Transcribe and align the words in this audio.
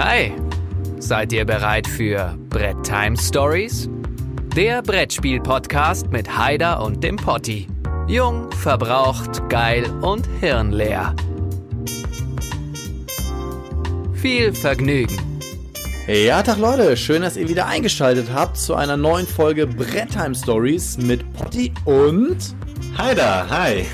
Hi, 0.00 0.32
seid 1.00 1.32
ihr 1.32 1.44
bereit 1.44 1.88
für 1.88 2.38
Brett 2.50 2.84
Time 2.84 3.16
Stories? 3.16 3.90
Der 4.54 4.80
Brettspiel-Podcast 4.80 6.12
mit 6.12 6.38
Haider 6.38 6.84
und 6.84 7.02
dem 7.02 7.16
Potti. 7.16 7.66
Jung, 8.06 8.48
verbraucht, 8.52 9.48
geil 9.48 9.90
und 10.02 10.24
hirnleer. 10.38 11.16
Viel 14.12 14.54
Vergnügen. 14.54 15.18
Ja, 16.06 16.44
Tag 16.44 16.58
Leute, 16.58 16.96
schön, 16.96 17.22
dass 17.22 17.36
ihr 17.36 17.48
wieder 17.48 17.66
eingeschaltet 17.66 18.28
habt 18.32 18.56
zu 18.56 18.76
einer 18.76 18.96
neuen 18.96 19.26
Folge 19.26 19.66
Brett 19.66 20.12
Time 20.12 20.36
Stories 20.36 20.96
mit 20.96 21.24
Potti 21.32 21.72
und 21.86 22.38
Haider, 22.96 23.50
hi. 23.50 23.84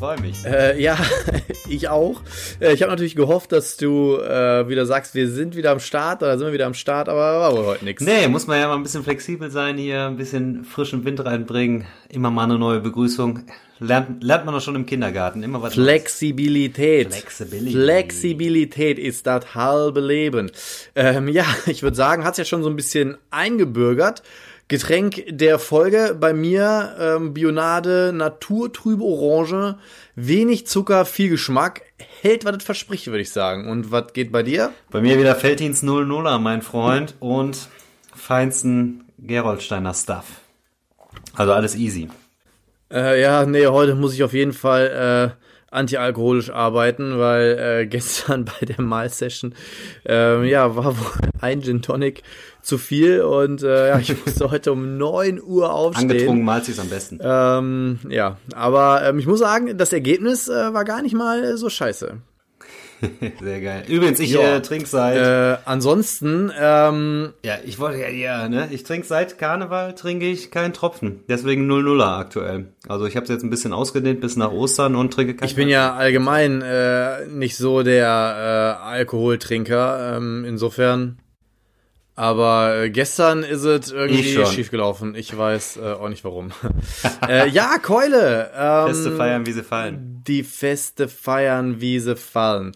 Ich 0.00 0.06
freue 0.06 0.20
mich. 0.22 0.46
Äh, 0.46 0.80
ja, 0.80 0.96
ich 1.68 1.90
auch. 1.90 2.22
Äh, 2.58 2.72
ich 2.72 2.80
habe 2.80 2.90
natürlich 2.90 3.16
gehofft, 3.16 3.52
dass 3.52 3.76
du 3.76 4.16
äh, 4.16 4.66
wieder 4.66 4.86
sagst, 4.86 5.14
wir 5.14 5.28
sind 5.28 5.56
wieder 5.56 5.72
am 5.72 5.78
Start 5.78 6.22
oder 6.22 6.38
sind 6.38 6.46
wir 6.46 6.54
wieder 6.54 6.64
am 6.64 6.72
Start, 6.72 7.10
aber 7.10 7.20
war 7.20 7.52
wohl 7.54 7.66
heute 7.66 7.84
nichts. 7.84 8.02
Nee, 8.02 8.26
muss 8.26 8.46
man 8.46 8.58
ja 8.58 8.68
mal 8.68 8.76
ein 8.76 8.82
bisschen 8.82 9.04
flexibel 9.04 9.50
sein 9.50 9.76
hier, 9.76 10.06
ein 10.06 10.16
bisschen 10.16 10.64
frischen 10.64 11.04
Wind 11.04 11.22
reinbringen, 11.22 11.84
immer 12.08 12.30
mal 12.30 12.44
eine 12.44 12.58
neue 12.58 12.80
Begrüßung. 12.80 13.40
Lernt, 13.78 14.24
lernt 14.24 14.46
man 14.46 14.54
doch 14.54 14.62
schon 14.62 14.74
im 14.74 14.86
Kindergarten, 14.86 15.42
immer 15.42 15.60
was 15.60 15.74
Flexibilität. 15.74 17.12
Flexibility. 17.12 17.72
Flexibilität 17.72 18.98
ist 18.98 19.26
das 19.26 19.54
halbe 19.54 20.00
Leben. 20.00 20.50
Ähm, 20.94 21.28
ja, 21.28 21.44
ich 21.66 21.82
würde 21.82 21.96
sagen, 21.98 22.24
hat's 22.24 22.38
ja 22.38 22.46
schon 22.46 22.62
so 22.62 22.70
ein 22.70 22.76
bisschen 22.76 23.18
eingebürgert. 23.30 24.22
Getränk 24.70 25.24
der 25.26 25.58
Folge 25.58 26.16
bei 26.18 26.32
mir 26.32 26.94
ähm, 26.96 27.34
Bionade, 27.34 28.12
naturtrübe 28.14 29.02
Orange, 29.02 29.74
wenig 30.14 30.68
Zucker, 30.68 31.04
viel 31.04 31.28
Geschmack, 31.28 31.82
hält, 32.20 32.44
was 32.44 32.58
es 32.58 32.62
verspricht, 32.62 33.08
würde 33.08 33.18
ich 33.18 33.30
sagen. 33.30 33.68
Und 33.68 33.90
was 33.90 34.12
geht 34.12 34.30
bei 34.30 34.44
dir? 34.44 34.72
Bei 34.92 35.00
mir 35.00 35.18
wieder 35.18 35.34
Feldins 35.34 35.82
00er, 35.82 36.38
mein 36.38 36.62
Freund, 36.62 37.16
und 37.18 37.68
feinsten 38.14 39.06
Geroldsteiner 39.18 39.92
Stuff. 39.92 40.26
Also 41.34 41.52
alles 41.52 41.74
easy. 41.74 42.08
Äh, 42.92 43.20
ja, 43.20 43.44
nee, 43.46 43.66
heute 43.66 43.96
muss 43.96 44.14
ich 44.14 44.22
auf 44.22 44.34
jeden 44.34 44.52
Fall 44.52 45.34
äh, 45.36 45.49
antialkoholisch 45.70 46.50
arbeiten, 46.50 47.18
weil 47.18 47.58
äh, 47.58 47.86
gestern 47.88 48.44
bei 48.44 48.66
der 48.66 48.80
Mal-Session 48.80 49.54
ähm, 50.04 50.44
ja, 50.44 50.76
war 50.76 50.98
wohl 50.98 51.30
ein 51.40 51.62
Gin 51.62 51.82
Tonic 51.82 52.22
zu 52.62 52.76
viel 52.76 53.22
und 53.22 53.62
äh, 53.62 53.88
ja, 53.88 53.98
ich 53.98 54.14
musste 54.26 54.50
heute 54.50 54.72
um 54.72 54.98
9 54.98 55.40
Uhr 55.42 55.72
aufstehen. 55.72 56.10
Angetrunken 56.10 56.44
malt 56.44 56.64
sich's 56.64 56.78
am 56.78 56.88
besten. 56.88 57.18
Ähm, 57.22 57.98
ja, 58.08 58.36
aber 58.54 59.02
ähm, 59.04 59.18
ich 59.18 59.26
muss 59.26 59.38
sagen, 59.38 59.78
das 59.78 59.92
Ergebnis 59.92 60.48
äh, 60.48 60.74
war 60.74 60.84
gar 60.84 61.02
nicht 61.02 61.14
mal 61.14 61.56
so 61.56 61.70
scheiße. 61.70 62.18
Sehr 63.40 63.60
geil. 63.60 63.84
Übrigens, 63.88 64.20
ich 64.20 64.32
Ja. 64.32 64.56
äh, 64.56 64.62
trinke 64.62 64.86
seit. 64.86 65.16
Äh, 65.16 65.58
ansonsten, 65.64 66.52
ähm, 66.58 67.32
ja, 67.44 67.54
ich 67.64 67.78
wollte 67.78 67.98
ja, 67.98 68.08
ja, 68.08 68.48
ne? 68.48 68.68
Ich 68.70 68.84
trinke 68.84 69.06
seit 69.06 69.38
Karneval 69.38 69.94
trinke 69.94 70.26
ich 70.28 70.50
keinen 70.50 70.72
Tropfen. 70.72 71.20
Deswegen 71.28 71.70
00er 71.70 72.18
aktuell. 72.18 72.66
Also 72.88 73.06
ich 73.06 73.16
habe 73.16 73.24
es 73.24 73.30
jetzt 73.30 73.42
ein 73.42 73.50
bisschen 73.50 73.72
ausgedehnt 73.72 74.20
bis 74.20 74.36
nach 74.36 74.52
Ostern 74.52 74.96
und 74.96 75.12
trinke 75.12 75.34
keinen 75.34 75.48
ich 75.48 75.54
bin 75.54 75.68
ja 75.68 75.94
allgemein 75.94 76.62
äh, 76.62 77.26
nicht 77.26 77.56
so 77.56 77.82
der 77.82 78.78
äh, 78.82 78.84
Alkoholtrinker, 78.86 80.16
ähm, 80.16 80.44
insofern. 80.46 81.18
Aber 82.20 82.76
äh, 82.76 82.90
gestern 82.90 83.42
ist 83.42 83.64
es 83.64 83.92
irgendwie 83.92 84.34
schon. 84.34 84.44
schiefgelaufen. 84.44 85.14
Ich 85.14 85.34
weiß 85.34 85.78
äh, 85.78 85.92
auch 85.92 86.10
nicht 86.10 86.22
warum. 86.22 86.52
äh, 87.26 87.48
ja, 87.48 87.78
Keule. 87.78 88.50
Ähm, 88.54 88.88
Feste 88.88 89.12
feiern, 89.12 89.46
wie 89.46 89.52
sie 89.52 89.62
fallen. 89.62 90.22
Die 90.26 90.42
Feste 90.42 91.08
feiern, 91.08 91.80
wie 91.80 91.98
sie 91.98 92.16
fallen. 92.16 92.72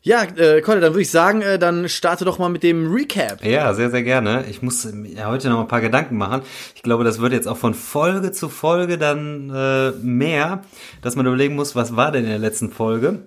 Ja, 0.00 0.22
äh, 0.22 0.62
Keule, 0.62 0.80
dann 0.80 0.94
würde 0.94 1.02
ich 1.02 1.10
sagen, 1.10 1.42
äh, 1.42 1.58
dann 1.58 1.90
starte 1.90 2.24
doch 2.24 2.38
mal 2.38 2.48
mit 2.48 2.62
dem 2.62 2.90
Recap. 2.90 3.44
Ja, 3.44 3.74
sehr, 3.74 3.90
sehr 3.90 4.02
gerne. 4.02 4.46
Ich 4.48 4.62
muss 4.62 4.86
mir 4.86 5.26
heute 5.26 5.50
noch 5.50 5.60
ein 5.60 5.68
paar 5.68 5.82
Gedanken 5.82 6.16
machen. 6.16 6.40
Ich 6.74 6.82
glaube, 6.82 7.04
das 7.04 7.20
wird 7.20 7.34
jetzt 7.34 7.48
auch 7.48 7.58
von 7.58 7.74
Folge 7.74 8.32
zu 8.32 8.48
Folge 8.48 8.96
dann 8.96 9.50
äh, 9.50 9.90
mehr, 10.02 10.62
dass 11.02 11.16
man 11.16 11.26
überlegen 11.26 11.54
muss, 11.54 11.76
was 11.76 11.96
war 11.96 12.12
denn 12.12 12.24
in 12.24 12.30
der 12.30 12.38
letzten 12.38 12.70
Folge. 12.70 13.26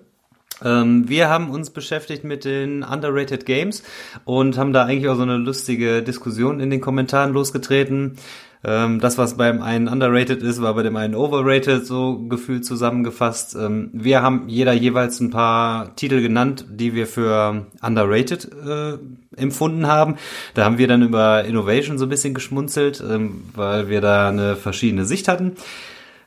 Ähm, 0.64 1.08
wir 1.08 1.28
haben 1.28 1.50
uns 1.50 1.70
beschäftigt 1.70 2.24
mit 2.24 2.44
den 2.44 2.82
Underrated 2.82 3.46
Games 3.46 3.82
und 4.24 4.58
haben 4.58 4.72
da 4.72 4.84
eigentlich 4.84 5.08
auch 5.08 5.16
so 5.16 5.22
eine 5.22 5.36
lustige 5.36 6.02
Diskussion 6.02 6.60
in 6.60 6.70
den 6.70 6.80
Kommentaren 6.80 7.32
losgetreten. 7.32 8.16
Ähm, 8.62 9.00
das, 9.00 9.16
was 9.16 9.38
beim 9.38 9.62
einen 9.62 9.88
underrated 9.88 10.42
ist, 10.42 10.60
war 10.60 10.74
bei 10.74 10.82
dem 10.82 10.96
einen 10.96 11.14
overrated, 11.14 11.86
so 11.86 12.18
gefühlt 12.28 12.66
zusammengefasst. 12.66 13.56
Ähm, 13.56 13.88
wir 13.94 14.20
haben 14.20 14.48
jeder 14.48 14.74
jeweils 14.74 15.18
ein 15.20 15.30
paar 15.30 15.96
Titel 15.96 16.20
genannt, 16.20 16.66
die 16.68 16.94
wir 16.94 17.06
für 17.06 17.66
underrated 17.80 18.50
äh, 18.66 18.98
empfunden 19.36 19.86
haben. 19.86 20.16
Da 20.52 20.64
haben 20.64 20.76
wir 20.76 20.88
dann 20.88 21.02
über 21.02 21.44
Innovation 21.44 21.96
so 21.96 22.04
ein 22.04 22.10
bisschen 22.10 22.34
geschmunzelt, 22.34 23.02
ähm, 23.08 23.44
weil 23.54 23.88
wir 23.88 24.02
da 24.02 24.28
eine 24.28 24.56
verschiedene 24.56 25.06
Sicht 25.06 25.26
hatten. 25.26 25.52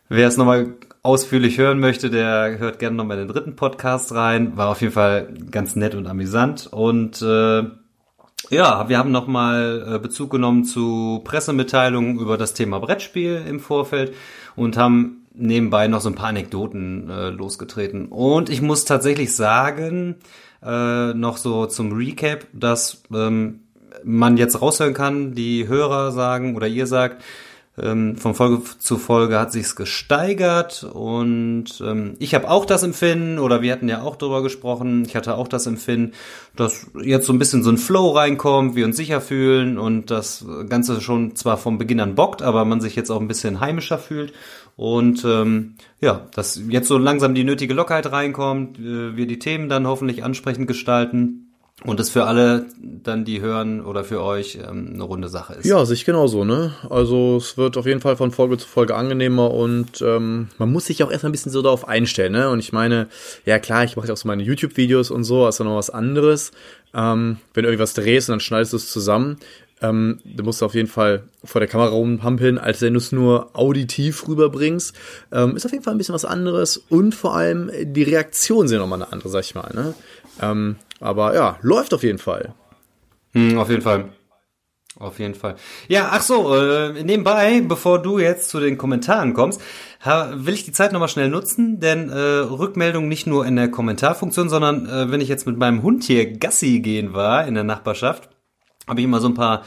Wer 0.10 0.28
es 0.28 0.38
nochmal 0.38 0.74
ausführlich 1.04 1.58
hören 1.58 1.80
möchte, 1.80 2.10
der 2.10 2.58
hört 2.60 2.80
gerne 2.80 2.96
nochmal 2.96 3.18
den 3.18 3.28
dritten 3.28 3.58
Podcast 3.58 4.14
rein. 4.14 4.56
War 4.56 4.70
auf 4.70 4.82
jeden 4.82 4.94
Fall 4.94 5.34
ganz 5.52 5.76
nett 5.76 5.96
und 5.96 6.08
amüsant. 6.08 6.68
Und 6.68 7.22
äh, 7.22 7.64
ja, 8.50 8.90
wir 8.90 8.98
haben 8.98 9.12
nochmal 9.12 9.96
äh, 9.96 10.00
Bezug 10.00 10.32
genommen 10.32 10.64
zu 10.64 11.22
Pressemitteilungen 11.26 12.20
über 12.20 12.38
das 12.38 12.54
Thema 12.54 12.80
Brettspiel 12.80 13.44
im 13.48 13.60
Vorfeld 13.60 14.14
und 14.56 14.78
haben 14.78 15.26
nebenbei 15.34 15.88
noch 15.88 16.00
so 16.00 16.10
ein 16.10 16.16
paar 16.16 16.30
Anekdoten 16.30 17.10
äh, 17.10 17.30
losgetreten. 17.30 18.08
Und 18.08 18.50
ich 18.50 18.62
muss 18.62 18.86
tatsächlich 18.86 19.36
sagen, 19.36 20.16
äh, 20.64 21.14
noch 21.14 21.36
so 21.36 21.66
zum 21.66 21.92
Recap, 21.92 22.46
dass 22.54 23.04
ähm, 23.14 23.60
man 24.06 24.38
jetzt 24.38 24.62
raushören 24.62 24.94
kann, 24.94 25.34
die 25.34 25.68
Hörer 25.68 26.12
sagen 26.12 26.56
oder 26.56 26.68
ihr 26.68 26.88
sagt, 26.88 27.24
ähm, 27.82 28.18
von 28.18 28.36
Folge 28.36 28.62
zu 28.78 28.98
Folge 28.98 29.40
hat 29.40 29.52
sich's 29.52 29.76
gesteigert 29.76 30.84
und 30.84 31.82
ähm, 31.84 32.16
ich 32.20 32.36
habe 32.36 32.50
auch 32.50 32.66
das 32.66 32.84
Empfinden 32.84 33.40
oder 33.40 33.64
wir 33.64 33.72
hatten 33.72 33.90
ja 33.90 34.04
auch 34.04 34.16
drüber 34.16 34.44
gesprochen. 34.44 35.06
Ich 35.06 35.16
hatte 35.16 35.36
auch 35.36 35.48
das 35.48 35.66
Empfinden, 35.66 36.14
dass 36.56 36.88
jetzt 37.02 37.26
so 37.26 37.34
ein 37.34 37.40
bisschen 37.40 37.64
so 37.64 37.72
ein 37.72 37.80
Flow 37.80 38.12
reinkommt, 38.12 38.76
wir 38.76 38.86
uns 38.86 38.98
sicher 38.98 39.22
fühlen 39.22 39.80
und 39.80 40.12
das 40.12 40.46
Ganze 40.70 41.02
schon 41.02 41.36
zwar 41.36 41.58
vom 41.58 41.80
Beginn 41.80 42.00
an 42.00 42.14
bockt, 42.14 42.44
aber 42.44 42.64
man 42.64 42.80
sich 42.80 42.96
jetzt 42.96 43.10
auch 43.10 43.20
ein 43.20 43.28
bisschen 43.28 43.60
heimischer 43.60 43.98
fühlt 43.98 44.34
und 44.76 45.26
ähm, 45.26 45.76
ja, 46.00 46.28
dass 46.36 46.62
jetzt 46.68 46.88
so 46.88 46.98
langsam 46.98 47.34
die 47.34 47.44
nötige 47.44 47.74
Lockerheit 47.74 48.12
reinkommt, 48.12 48.78
äh, 48.80 49.16
wir 49.16 49.26
die 49.26 49.40
Themen 49.40 49.68
dann 49.68 49.88
hoffentlich 49.88 50.24
ansprechend 50.24 50.68
gestalten. 50.68 51.43
Und 51.86 52.00
es 52.00 52.10
für 52.10 52.26
alle 52.26 52.66
dann, 52.82 53.26
die 53.26 53.42
hören 53.42 53.82
oder 53.82 54.04
für 54.06 54.22
euch 54.22 54.58
ähm, 54.58 54.92
eine 54.94 55.04
runde 55.04 55.28
Sache 55.28 55.56
ist. 55.56 55.66
Ja, 55.66 55.84
sich 55.86 56.06
genauso, 56.06 56.46
ne? 56.46 56.74
Also 56.90 57.38
es 57.38 57.58
wird 57.58 57.76
auf 57.76 57.86
jeden 57.86 58.00
Fall 58.00 58.16
von 58.16 58.32
Folge 58.32 58.58
zu 58.58 58.68
Folge 58.68 58.96
angenehmer 58.96 59.52
und 59.52 60.02
ähm, 60.02 60.48
man 60.58 60.72
muss 60.72 60.86
sich 60.86 61.04
auch 61.04 61.12
erstmal 61.12 61.30
ein 61.30 61.34
bisschen 61.34 61.52
so 61.52 61.62
darauf 61.62 61.88
einstellen, 61.88 62.32
ne? 62.32 62.50
Und 62.50 62.60
ich 62.60 62.72
meine, 62.72 63.08
ja 63.46 63.60
klar, 63.60 63.84
ich 63.84 63.98
mache 63.98 64.08
ja 64.08 64.14
auch 64.14 64.18
so 64.18 64.28
meine 64.28 64.44
YouTube-Videos 64.44 65.12
und 65.12 65.26
so, 65.26 65.46
ja 65.46 65.66
noch 65.66 65.76
was 65.76 65.90
anderes. 65.90 66.52
Ähm, 66.94 67.38
wenn 67.54 67.64
du 67.64 67.70
irgendwas 67.70 67.94
drehst 67.94 68.30
und 68.30 68.34
dann 68.34 68.40
schneidest 68.40 68.72
du 68.72 68.78
es 68.78 68.90
zusammen, 68.90 69.38
ähm, 69.82 70.20
du 70.24 70.44
musst 70.44 70.64
auf 70.64 70.76
jeden 70.76 70.88
Fall 70.88 71.24
vor 71.44 71.60
der 71.60 71.68
Kamera 71.68 71.90
rumhampeln, 71.90 72.58
als 72.58 72.82
wenn 72.82 72.94
du 72.94 73.00
es 73.00 73.12
nur 73.12 73.50
auditiv 73.54 74.28
rüberbringst. 74.28 74.96
Ähm, 75.32 75.56
ist 75.58 75.66
auf 75.66 75.74
jeden 75.74 75.84
Fall 75.84 75.94
ein 75.94 75.98
bisschen 75.98 76.16
was 76.16 76.26
anderes 76.26 76.78
und 76.90 77.14
vor 77.14 77.36
allem 77.36 77.70
die 77.82 78.04
Reaktionen 78.04 78.70
sind 78.70 78.80
nochmal 78.80 79.02
eine 79.02 79.12
andere, 79.12 79.30
sag 79.30 79.42
ich 79.42 79.54
mal, 79.54 79.70
ne? 79.74 79.94
Ähm, 80.42 80.78
aber 81.00 81.36
ja, 81.36 81.58
läuft 81.62 81.94
auf 81.94 82.04
jeden 82.04 82.20
Fall. 82.20 82.54
Hm, 83.34 83.58
auf 83.58 83.70
jeden 83.70 83.82
Fall. 83.82 84.10
Auf 85.00 85.18
jeden 85.18 85.34
Fall. 85.34 85.56
Ja, 85.88 86.10
ach 86.12 86.22
so, 86.22 86.56
äh, 86.56 87.04
nebenbei, 87.04 87.62
bevor 87.62 88.00
du 88.00 88.20
jetzt 88.20 88.50
zu 88.50 88.60
den 88.60 88.78
Kommentaren 88.78 89.34
kommst, 89.34 89.60
will 90.34 90.54
ich 90.54 90.66
die 90.66 90.72
Zeit 90.72 90.92
nochmal 90.92 91.10
schnell 91.10 91.30
nutzen, 91.30 91.80
denn 91.80 92.10
äh, 92.10 92.16
Rückmeldung 92.16 93.08
nicht 93.08 93.26
nur 93.26 93.46
in 93.46 93.56
der 93.56 93.72
Kommentarfunktion, 93.72 94.50
sondern 94.50 94.86
äh, 94.86 95.10
wenn 95.10 95.22
ich 95.22 95.30
jetzt 95.30 95.48
mit 95.48 95.58
meinem 95.58 95.82
Hund 95.82 96.04
hier 96.04 96.38
Gassi 96.38 96.80
gehen 96.80 97.14
war 97.14 97.48
in 97.48 97.56
der 97.56 97.64
Nachbarschaft, 97.64 98.30
habe 98.88 99.00
ich 99.00 99.06
immer 99.06 99.20
so 99.20 99.30
ein 99.30 99.34
paar 99.34 99.64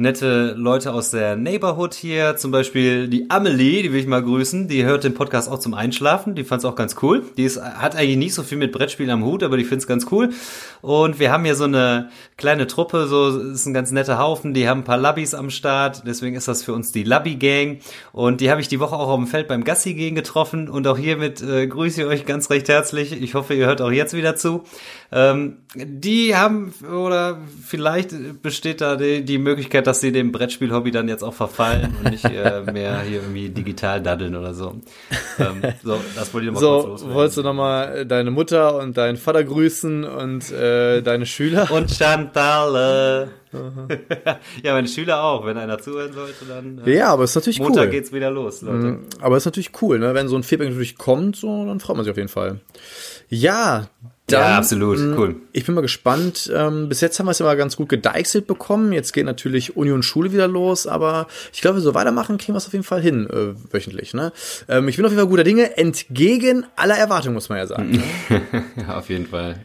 nette 0.00 0.54
Leute 0.56 0.92
aus 0.92 1.10
der 1.10 1.36
Neighborhood 1.36 1.94
hier, 1.94 2.36
zum 2.36 2.50
Beispiel 2.50 3.08
die 3.08 3.30
Amelie, 3.30 3.82
die 3.82 3.92
will 3.92 4.00
ich 4.00 4.06
mal 4.06 4.22
grüßen, 4.22 4.68
die 4.68 4.84
hört 4.84 5.04
den 5.04 5.14
Podcast 5.14 5.50
auch 5.50 5.58
zum 5.58 5.74
Einschlafen, 5.74 6.34
die 6.34 6.44
fand 6.44 6.60
es 6.60 6.64
auch 6.64 6.74
ganz 6.74 6.96
cool. 7.02 7.22
Die 7.36 7.44
ist, 7.44 7.62
hat 7.62 7.96
eigentlich 7.96 8.16
nicht 8.16 8.34
so 8.34 8.42
viel 8.42 8.58
mit 8.58 8.72
Brettspielen 8.72 9.10
am 9.10 9.24
Hut, 9.24 9.42
aber 9.42 9.56
die 9.56 9.64
findet 9.64 9.80
es 9.80 9.86
ganz 9.86 10.06
cool. 10.10 10.30
Und 10.82 11.18
wir 11.18 11.30
haben 11.30 11.44
hier 11.44 11.54
so 11.54 11.64
eine 11.64 12.10
kleine 12.36 12.66
Truppe, 12.66 13.06
so 13.06 13.38
ist 13.38 13.66
ein 13.66 13.74
ganz 13.74 13.90
netter 13.90 14.18
Haufen, 14.18 14.54
die 14.54 14.68
haben 14.68 14.80
ein 14.80 14.84
paar 14.84 14.96
Labbys 14.96 15.34
am 15.34 15.50
Start, 15.50 16.02
deswegen 16.06 16.36
ist 16.36 16.48
das 16.48 16.62
für 16.62 16.72
uns 16.72 16.92
die 16.92 17.02
Labby-Gang. 17.02 17.80
Und 18.12 18.40
die 18.40 18.50
habe 18.50 18.60
ich 18.60 18.68
die 18.68 18.80
Woche 18.80 18.96
auch 18.96 19.08
auf 19.08 19.16
dem 19.16 19.26
Feld 19.26 19.48
beim 19.48 19.64
Gassi 19.64 19.94
gehen 19.94 20.14
getroffen 20.14 20.68
und 20.68 20.86
auch 20.86 20.98
hiermit 20.98 21.42
äh, 21.42 21.66
grüße 21.66 22.02
ich 22.02 22.06
euch 22.06 22.26
ganz 22.26 22.50
recht 22.50 22.68
herzlich. 22.68 23.12
Ich 23.20 23.34
hoffe, 23.34 23.54
ihr 23.54 23.66
hört 23.66 23.82
auch 23.82 23.90
jetzt 23.90 24.14
wieder 24.14 24.36
zu. 24.36 24.64
Ähm, 25.12 25.58
die 25.74 26.36
haben, 26.36 26.72
oder 26.90 27.38
vielleicht 27.64 28.42
besteht 28.42 28.80
da 28.80 28.96
die, 28.96 29.24
die 29.24 29.38
Möglichkeit, 29.38 29.86
dass 29.90 30.00
sie 30.00 30.12
dem 30.12 30.30
Brettspiel-Hobby 30.30 30.92
dann 30.92 31.08
jetzt 31.08 31.24
auch 31.24 31.34
verfallen 31.34 31.96
und 31.98 32.12
nicht 32.12 32.24
äh, 32.24 32.62
mehr 32.72 33.00
hier 33.00 33.22
irgendwie 33.22 33.48
digital 33.48 34.00
daddeln 34.00 34.36
oder 34.36 34.54
so. 34.54 34.76
Ähm, 35.40 35.62
so, 35.82 35.98
das 36.14 36.32
wollte 36.32 36.46
ich 36.46 36.52
nochmal 36.52 36.60
So, 36.60 36.74
kurz 36.76 36.86
loswerden. 36.86 37.14
wolltest 37.16 37.36
du 37.38 37.42
nochmal 37.42 38.06
deine 38.06 38.30
Mutter 38.30 38.76
und 38.76 38.96
deinen 38.96 39.16
Vater 39.16 39.42
grüßen 39.42 40.04
und 40.04 40.48
äh, 40.52 41.02
deine 41.02 41.26
Schüler? 41.26 41.68
Und 41.72 41.90
Chantal. 41.90 43.30
ja, 44.62 44.74
meine 44.74 44.86
Schüler 44.86 45.24
auch. 45.24 45.44
Wenn 45.44 45.58
einer 45.58 45.78
zuhören 45.78 46.12
sollte, 46.12 46.44
dann 46.48 46.82
äh, 46.86 46.96
ja, 46.96 47.08
aber 47.08 47.24
ist 47.24 47.34
natürlich 47.34 47.58
Montag 47.58 47.86
cool. 47.86 47.90
geht's 47.90 48.12
wieder 48.12 48.30
los, 48.30 48.62
Leute. 48.62 49.00
Aber 49.20 49.36
ist 49.38 49.44
natürlich 49.44 49.72
cool, 49.82 49.98
ne? 49.98 50.14
Wenn 50.14 50.28
so 50.28 50.36
ein 50.36 50.44
Feedback 50.44 50.68
natürlich 50.68 50.98
kommt, 50.98 51.34
so, 51.34 51.66
dann 51.66 51.80
freut 51.80 51.96
man 51.96 52.04
sich 52.04 52.12
auf 52.12 52.16
jeden 52.16 52.28
Fall. 52.28 52.60
Ja, 53.28 53.88
dann, 54.32 54.40
Ja, 54.42 54.58
absolut, 54.58 54.98
mh, 54.98 55.16
cool. 55.18 55.36
Ich 55.52 55.64
bin 55.66 55.74
mal 55.74 55.80
gespannt. 55.80 56.50
Ähm, 56.54 56.88
bis 56.88 57.00
jetzt 57.00 57.18
haben 57.18 57.26
wir 57.26 57.30
es 57.32 57.38
ja 57.38 57.46
mal 57.46 57.56
ganz 57.56 57.76
gut 57.76 57.88
gedeichselt 57.88 58.46
bekommen. 58.46 58.92
Jetzt 58.92 59.12
geht 59.12 59.26
natürlich 59.26 59.76
Uni 59.76 59.90
und 59.92 60.02
Schule 60.04 60.32
wieder 60.32 60.48
los, 60.48 60.86
aber 60.86 61.26
ich 61.52 61.60
glaube, 61.60 61.80
so 61.80 61.94
weitermachen, 61.94 62.38
kriegen 62.38 62.54
wir 62.54 62.58
es 62.58 62.66
auf 62.66 62.72
jeden 62.72 62.84
Fall 62.84 63.00
hin, 63.00 63.28
äh, 63.28 63.54
wöchentlich. 63.72 64.14
Ne? 64.14 64.32
Ähm, 64.68 64.88
ich 64.88 64.96
bin 64.96 65.04
auf 65.04 65.10
jeden 65.12 65.20
Fall 65.20 65.28
guter 65.30 65.44
Dinge, 65.44 65.76
entgegen 65.76 66.66
aller 66.76 66.96
Erwartungen, 66.96 67.34
muss 67.34 67.48
man 67.48 67.58
ja 67.58 67.66
sagen. 67.66 67.90
ne? 68.28 68.42
Ja, 68.76 68.96
auf 68.98 69.08
jeden 69.08 69.26
Fall. 69.26 69.56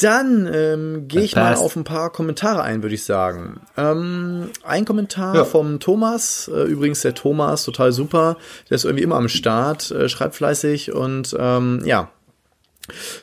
Dann 0.00 0.48
ähm, 0.50 1.08
gehe 1.08 1.20
ich 1.20 1.36
mal 1.36 1.54
auf 1.56 1.76
ein 1.76 1.84
paar 1.84 2.10
Kommentare 2.10 2.62
ein, 2.62 2.82
würde 2.82 2.94
ich 2.94 3.04
sagen. 3.04 3.60
Ähm, 3.76 4.48
ein 4.62 4.86
Kommentar 4.86 5.34
Ja. 5.34 5.44
vom 5.44 5.78
Thomas, 5.78 6.48
äh, 6.50 6.62
übrigens 6.62 7.02
der 7.02 7.14
Thomas, 7.14 7.64
total 7.64 7.92
super. 7.92 8.38
Der 8.70 8.76
ist 8.76 8.84
irgendwie 8.84 9.02
immer 9.04 9.16
am 9.16 9.28
Start, 9.28 9.90
äh, 9.90 10.08
schreibt 10.08 10.36
fleißig 10.36 10.92
und 10.92 11.36
ähm, 11.38 11.82
ja. 11.84 12.08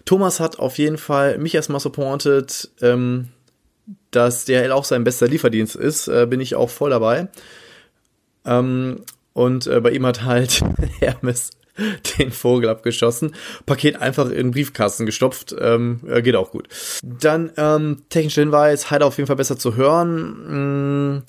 Thomas 0.06 0.40
hat 0.40 0.60
auf 0.60 0.78
jeden 0.78 0.98
Fall 0.98 1.38
mich 1.38 1.56
erstmal 1.56 1.80
supportet, 1.80 2.69
ähm, 2.81 3.30
dass 4.12 4.46
DHL 4.46 4.72
auch 4.72 4.84
sein 4.84 5.04
bester 5.04 5.28
Lieferdienst 5.28 5.75
ist, 5.75 6.08
äh, 6.08 6.25
bin 6.30 6.42
ich 6.42 6.56
auch 6.56 6.69
voll 6.69 6.90
dabei. 6.90 7.28
Ähm, 8.46 9.04
und 9.34 9.68
äh, 9.68 9.80
bei 9.81 9.92
ihm 9.92 10.06
hat 10.06 10.24
halt 10.24 10.62
Hermes 11.00 11.52
den 12.18 12.31
Vogel 12.31 12.69
abgeschossen. 12.69 13.36
Paket 13.66 14.02
einfach 14.02 14.25
in 14.25 14.36
den 14.36 14.52
Briefkasten 14.52 15.06
gestopft. 15.06 15.56
Ähm, 15.60 16.02
äh, 16.08 16.22
geht 16.22 16.36
auch 16.36 16.52
gut. 16.52 16.68
Dann 17.04 17.52
ähm, 17.58 18.04
technischer 18.10 18.42
Hinweis, 18.42 18.90
Heider 18.90 19.06
auf 19.06 19.18
jeden 19.18 19.28
Fall 19.28 19.36
besser 19.36 19.58
zu 19.58 19.75
hören. 19.75 21.18
Mm, 21.18 21.24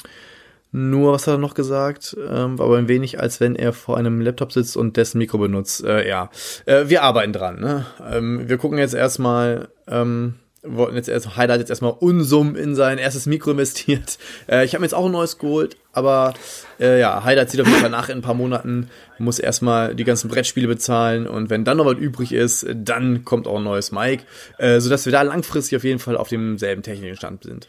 nur, 0.70 1.12
was 1.12 1.26
hat 1.26 1.35
er 1.35 1.38
noch 1.38 1.55
gesagt? 1.55 2.17
Ähm, 2.19 2.59
war 2.59 2.67
aber 2.67 2.76
ein 2.76 2.88
wenig, 2.88 3.19
als 3.19 3.41
wenn 3.41 3.56
er 3.56 3.73
vor 3.73 3.97
einem 3.97 4.20
Laptop 4.20 4.53
sitzt 4.53 4.76
und 4.76 4.97
dessen 4.97 5.19
Mikro 5.19 5.38
benutzt. 5.38 5.82
Äh, 5.82 6.06
ja, 6.06 6.31
äh, 6.67 6.85
wir 6.88 7.03
arbeiten 7.03 7.32
dran. 7.32 7.59
Ne? 7.59 7.87
Ähm, 8.11 8.49
wir 8.49 8.59
gucken 8.59 8.76
jetzt 8.76 8.94
erstmal, 8.94 9.69
ähm, 9.87 10.35
wollten 10.62 10.97
jetzt 10.97 11.09
erst, 11.09 11.37
hat 11.37 11.49
jetzt 11.50 11.70
erstmal 11.70 11.93
Unsummen 11.93 12.55
in 12.55 12.75
sein 12.75 12.99
erstes 12.99 13.25
Mikro 13.25 13.53
investiert. 13.53 14.19
Äh, 14.50 14.65
ich 14.65 14.73
habe 14.73 14.81
mir 14.81 14.87
jetzt 14.87 14.94
auch 14.94 15.05
ein 15.05 15.12
neues 15.12 15.37
geholt, 15.38 15.76
aber 15.93 16.32
äh, 16.81 16.99
ja, 16.99 17.23
Heider 17.23 17.47
zieht 17.47 17.61
auf 17.61 17.67
jeden 17.67 17.81
Fall 17.81 17.91
nach 17.91 18.09
in 18.09 18.19
ein 18.19 18.23
paar 18.23 18.32
Monaten, 18.32 18.88
muss 19.19 19.38
erstmal 19.38 19.94
die 19.94 20.05
ganzen 20.05 20.31
Brettspiele 20.31 20.67
bezahlen 20.67 21.26
und 21.26 21.50
wenn 21.50 21.67
dann 21.67 21.76
noch 21.76 21.85
was 21.85 21.99
übrig 21.99 22.32
ist, 22.32 22.67
dann 22.75 23.26
kommt 23.26 23.47
auch 23.47 23.59
ein 23.59 23.65
neues 23.65 23.93
Mic, 23.93 24.25
äh, 24.56 24.81
sodass 24.81 25.05
wir 25.05 25.12
da 25.12 25.20
langfristig 25.20 25.76
auf 25.76 25.85
jeden 25.85 25.99
Fall 25.99 26.17
auf 26.17 26.29
demselben 26.29 26.82
technischen 26.82 27.17
Stand 27.17 27.43
sind. 27.44 27.69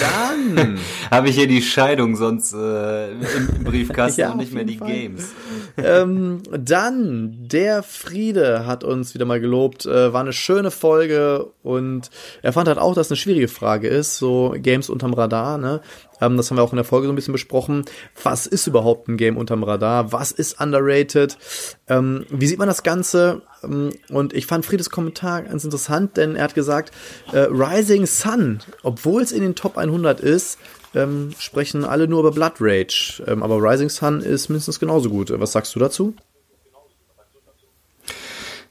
Dann 0.00 0.78
Habe 1.10 1.28
ich 1.28 1.36
hier 1.36 1.46
die 1.46 1.62
Scheidung 1.62 2.16
sonst 2.16 2.52
äh, 2.52 3.10
im 3.10 3.64
Briefkasten 3.64 4.20
Ja, 4.20 4.30
und 4.32 4.38
nicht 4.38 4.52
mehr 4.52 4.64
die 4.64 4.78
Fall. 4.78 4.88
Games. 4.88 5.30
ähm, 5.76 6.42
dann, 6.50 7.36
der 7.48 7.82
Friede 7.82 8.66
hat 8.66 8.84
uns 8.84 9.14
wieder 9.14 9.24
mal 9.24 9.40
gelobt. 9.40 9.86
Äh, 9.86 10.12
war 10.12 10.20
eine 10.20 10.32
schöne 10.32 10.70
Folge 10.70 11.46
und 11.62 12.10
er 12.42 12.52
fand 12.52 12.68
halt 12.68 12.78
auch, 12.78 12.94
dass 12.94 13.06
es 13.06 13.12
eine 13.12 13.16
schwierige 13.16 13.48
Frage 13.48 13.88
ist, 13.88 14.16
so 14.18 14.54
Games 14.58 14.88
unterm 14.90 15.14
Radar, 15.14 15.58
ne? 15.58 15.80
Ähm, 16.20 16.36
das 16.36 16.50
haben 16.50 16.58
wir 16.58 16.62
auch 16.62 16.72
in 16.72 16.76
der 16.76 16.84
Folge 16.84 17.06
so 17.06 17.12
ein 17.12 17.16
bisschen 17.16 17.32
besprochen. 17.32 17.84
Was 18.22 18.46
ist 18.46 18.66
überhaupt 18.66 19.08
ein 19.08 19.16
Game 19.16 19.36
unterm 19.36 19.62
Radar? 19.62 20.12
Was 20.12 20.32
ist 20.32 20.60
underrated? 20.60 21.38
Ähm, 21.88 22.26
wie 22.30 22.46
sieht 22.46 22.58
man 22.58 22.68
das 22.68 22.82
Ganze? 22.82 23.42
Ähm, 23.62 23.90
und 24.10 24.32
ich 24.32 24.46
fand 24.46 24.66
Friedes 24.66 24.90
Kommentar 24.90 25.42
ganz 25.42 25.64
interessant, 25.64 26.16
denn 26.16 26.36
er 26.36 26.44
hat 26.44 26.54
gesagt, 26.54 26.92
äh, 27.32 27.46
Rising 27.50 28.06
Sun, 28.06 28.60
obwohl 28.82 29.22
es 29.22 29.32
in 29.32 29.42
den 29.42 29.54
Top 29.54 29.76
100 29.76 30.20
ist, 30.20 30.58
ähm, 30.94 31.32
sprechen 31.38 31.84
alle 31.84 32.08
nur 32.08 32.20
über 32.20 32.32
Blood 32.32 32.54
Rage. 32.60 33.22
Ähm, 33.26 33.42
aber 33.42 33.56
Rising 33.56 33.88
Sun 33.88 34.20
ist 34.20 34.48
mindestens 34.48 34.80
genauso 34.80 35.10
gut. 35.10 35.32
Was 35.38 35.52
sagst 35.52 35.74
du 35.74 35.78
dazu? 35.78 36.14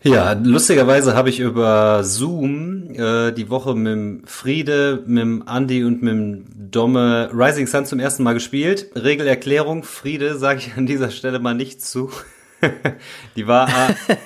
Ja, 0.02 0.32
lustigerweise 0.32 1.14
habe 1.14 1.30
ich 1.30 1.42
über 1.42 2.06
Zoom 2.06 2.92
äh, 2.92 3.34
die 3.34 3.50
Woche 3.50 3.76
mit 3.76 3.92
dem 3.92 4.22
Friede, 4.26 5.04
mit 5.06 5.22
dem 5.22 5.46
Andi 5.46 5.84
und 5.84 6.02
mit 6.02 6.14
dem 6.14 6.46
Domme 6.72 7.30
Rising 7.34 7.68
Sun 7.68 7.86
zum 7.86 8.00
ersten 8.00 8.24
Mal 8.24 8.34
gespielt. 8.34 8.92
Regelerklärung, 8.96 9.84
Friede 9.84 10.38
sage 10.38 10.60
ich 10.60 10.78
an 10.78 10.86
dieser 10.86 11.12
Stelle 11.12 11.40
mal 11.40 11.54
nicht 11.54 11.82
zu. 11.82 12.12
die 13.36 13.46
war 13.46 13.68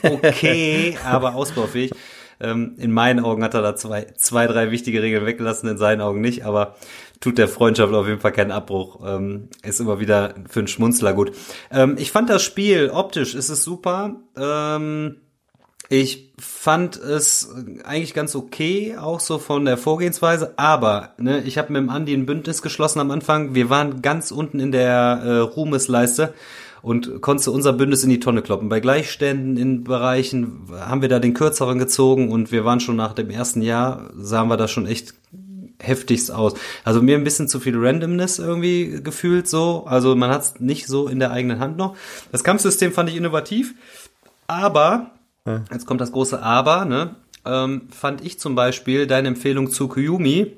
äh, 0.03 0.09
okay, 0.09 0.97
aber 1.05 1.33
ausbaufähig. 1.33 1.91
Ähm, 2.39 2.75
in 2.77 2.91
meinen 2.91 3.23
Augen 3.23 3.43
hat 3.43 3.55
er 3.55 3.63
da 3.63 3.75
zwei, 3.75 4.05
zwei, 4.15 4.45
drei 4.45 4.69
wichtige 4.69 5.01
Regeln 5.01 5.25
weggelassen, 5.25 5.67
in 5.69 5.79
seinen 5.79 6.01
Augen 6.01 6.21
nicht, 6.21 6.45
aber 6.45 6.75
tut 7.19 7.39
der 7.39 7.47
Freundschaft 7.47 7.93
auf 7.93 8.07
jeden 8.07 8.19
Fall 8.19 8.31
keinen 8.31 8.51
Abbruch. 8.51 9.01
Ähm, 9.03 9.49
ist 9.63 9.79
immer 9.79 9.99
wieder 9.99 10.35
für 10.47 10.59
einen 10.59 10.67
Schmunzler 10.67 11.13
gut. 11.13 11.31
Ähm, 11.71 11.95
ich 11.97 12.11
fand 12.11 12.29
das 12.29 12.43
Spiel, 12.43 12.91
optisch 12.93 13.33
ist 13.33 13.49
es 13.49 13.63
super. 13.63 14.17
Ähm, 14.37 15.17
ich 15.89 16.31
fand 16.39 16.95
es 16.97 17.53
eigentlich 17.83 18.13
ganz 18.13 18.35
okay, 18.35 18.95
auch 18.97 19.19
so 19.19 19.38
von 19.38 19.65
der 19.65 19.77
Vorgehensweise, 19.77 20.53
aber 20.57 21.13
ne, 21.18 21.41
ich 21.44 21.57
habe 21.57 21.74
mit 21.74 21.81
dem 21.81 21.89
Andi 21.89 22.13
ein 22.13 22.25
Bündnis 22.25 22.62
geschlossen 22.62 23.00
am 23.00 23.12
Anfang. 23.12 23.53
Wir 23.53 23.69
waren 23.69 24.01
ganz 24.01 24.31
unten 24.31 24.59
in 24.59 24.71
der 24.71 25.21
äh, 25.24 25.38
Ruhmesleiste 25.39 26.33
und 26.81 27.21
konnte 27.21 27.51
unser 27.51 27.74
Bündnis 27.74 28.03
in 28.03 28.09
die 28.09 28.19
Tonne 28.19 28.41
kloppen. 28.41 28.69
Bei 28.69 28.80
Gleichständen 28.80 29.57
in 29.57 29.83
Bereichen 29.83 30.68
haben 30.71 31.01
wir 31.01 31.09
da 31.09 31.19
den 31.19 31.33
kürzeren 31.33 31.80
gezogen 31.80 32.30
und 32.31 32.51
wir 32.51 32.65
waren 32.65 32.80
schon 32.80 32.95
nach 32.95 33.13
dem 33.13 33.30
ersten 33.30 33.62
Jahr, 33.62 34.09
sahen 34.18 34.50
wir 34.50 34.57
da 34.57 34.68
schon 34.68 34.85
echt 34.85 35.13
heftigst 35.80 36.31
aus. 36.31 36.53
Also 36.83 37.01
mir 37.01 37.18
ein 37.18 37.24
bisschen 37.24 37.47
zu 37.47 37.59
viel 37.59 37.75
Randomness 37.77 38.39
irgendwie 38.39 39.01
gefühlt 39.03 39.47
so. 39.47 39.85
Also 39.85 40.15
man 40.15 40.30
hat 40.30 40.41
es 40.41 40.59
nicht 40.59 40.88
so 40.88 41.07
in 41.07 41.19
der 41.19 41.31
eigenen 41.31 41.59
Hand 41.59 41.77
noch. 41.77 41.95
Das 42.31 42.44
Kampfsystem 42.44 42.91
fand 42.91 43.09
ich 43.09 43.15
innovativ, 43.15 43.75
aber 44.47 45.12
Jetzt 45.45 45.86
kommt 45.86 46.01
das 46.01 46.12
große 46.12 46.42
Aber, 46.42 46.86
ne? 46.86 47.16
Ähm, 47.45 47.90
fand 47.90 48.24
ich 48.25 48.40
zum 48.40 48.56
Beispiel 48.56 49.07
deine 49.07 49.28
Empfehlung 49.28 49.69
zu 49.69 49.90
Kyumi 49.90 50.54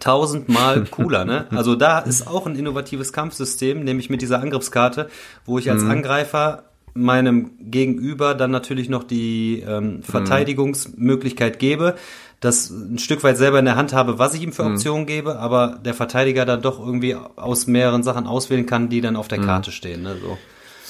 tausendmal 0.00 0.84
cooler, 0.90 1.24
ne? 1.24 1.46
Also 1.50 1.74
da 1.74 1.98
ist 1.98 2.26
auch 2.26 2.46
ein 2.46 2.56
innovatives 2.56 3.12
Kampfsystem, 3.12 3.84
nämlich 3.84 4.08
mit 4.08 4.22
dieser 4.22 4.40
Angriffskarte, 4.40 5.10
wo 5.44 5.58
ich 5.58 5.70
als 5.70 5.82
Angreifer 5.84 6.64
meinem 6.94 7.52
Gegenüber 7.60 8.34
dann 8.34 8.50
natürlich 8.50 8.88
noch 8.88 9.04
die 9.04 9.62
ähm, 9.66 10.02
Verteidigungsmöglichkeit 10.02 11.58
gebe, 11.58 11.94
das 12.40 12.70
ein 12.70 12.98
Stück 12.98 13.22
weit 13.22 13.36
selber 13.36 13.58
in 13.58 13.66
der 13.66 13.76
Hand 13.76 13.92
habe, 13.92 14.18
was 14.18 14.34
ich 14.34 14.42
ihm 14.42 14.52
für 14.52 14.64
Optionen 14.64 15.06
gebe, 15.06 15.38
aber 15.38 15.78
der 15.84 15.94
Verteidiger 15.94 16.44
dann 16.44 16.62
doch 16.62 16.80
irgendwie 16.80 17.14
aus 17.14 17.66
mehreren 17.66 18.02
Sachen 18.02 18.26
auswählen 18.26 18.66
kann, 18.66 18.88
die 18.88 19.00
dann 19.00 19.16
auf 19.16 19.28
der 19.28 19.40
Karte 19.40 19.70
stehen, 19.70 20.02
ne? 20.02 20.16
So. 20.20 20.38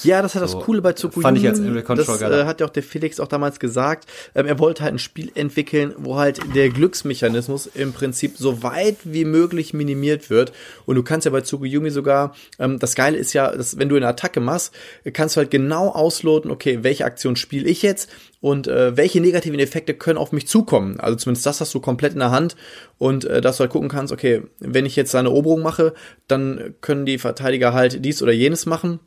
Ja, 0.03 0.21
das 0.21 0.35
hat 0.35 0.41
das 0.41 0.51
So, 0.51 0.59
Coole 0.59 0.81
bei 0.81 0.93
Tsukuyomi. 0.93 1.23
fand 1.23 1.37
ich 1.37 1.47
als 1.47 1.59
Area 1.59 1.81
Control 1.81 2.17
Das 2.17 2.21
äh, 2.21 2.45
hat 2.45 2.59
ja 2.59 2.65
auch 2.65 2.71
der 2.71 2.83
Felix 2.83 3.19
auch 3.19 3.27
damals 3.27 3.59
gesagt. 3.59 4.09
Ähm, 4.35 4.45
er 4.45 4.59
wollte 4.59 4.83
halt 4.83 4.93
ein 4.93 4.99
Spiel 4.99 5.31
entwickeln, 5.35 5.93
wo 5.97 6.17
halt 6.17 6.39
der 6.55 6.69
Glücksmechanismus 6.69 7.67
im 7.67 7.93
Prinzip 7.93 8.37
so 8.37 8.63
weit 8.63 8.97
wie 9.03 9.25
möglich 9.25 9.73
minimiert 9.73 10.29
wird. 10.29 10.51
Und 10.85 10.95
du 10.95 11.03
kannst 11.03 11.25
ja 11.25 11.31
bei 11.31 11.41
Tsukuyomi 11.41 11.89
sogar, 11.89 12.35
ähm, 12.59 12.79
das 12.79 12.95
Geile 12.95 13.17
ist 13.17 13.33
ja, 13.33 13.51
dass 13.51 13.77
wenn 13.77 13.89
du 13.89 13.95
eine 13.95 14.07
Attacke 14.07 14.39
machst, 14.39 14.73
kannst 15.13 15.35
du 15.35 15.39
halt 15.39 15.51
genau 15.51 15.89
ausloten, 15.89 16.51
okay, 16.51 16.79
welche 16.81 17.05
Aktion 17.05 17.35
spiele 17.35 17.67
ich 17.67 17.81
jetzt 17.81 18.09
und 18.41 18.67
äh, 18.67 18.95
welche 18.95 19.19
negativen 19.19 19.59
Effekte 19.59 19.93
können 19.93 20.17
auf 20.17 20.31
mich 20.31 20.47
zukommen. 20.47 20.99
Also 20.99 21.17
zumindest 21.17 21.45
das 21.45 21.61
hast 21.61 21.73
du 21.73 21.79
komplett 21.79 22.13
in 22.13 22.19
der 22.19 22.31
Hand 22.31 22.55
und 22.97 23.25
äh, 23.25 23.41
dass 23.41 23.57
du 23.57 23.61
halt 23.61 23.71
gucken 23.71 23.89
kannst, 23.89 24.13
okay, 24.13 24.43
wenn 24.59 24.85
ich 24.85 24.95
jetzt 24.95 25.13
eine 25.15 25.29
Eroberung 25.29 25.61
mache, 25.61 25.93
dann 26.27 26.75
können 26.81 27.05
die 27.05 27.17
Verteidiger 27.17 27.73
halt 27.73 28.03
dies 28.05 28.21
oder 28.21 28.31
jenes 28.31 28.65
machen. 28.65 28.99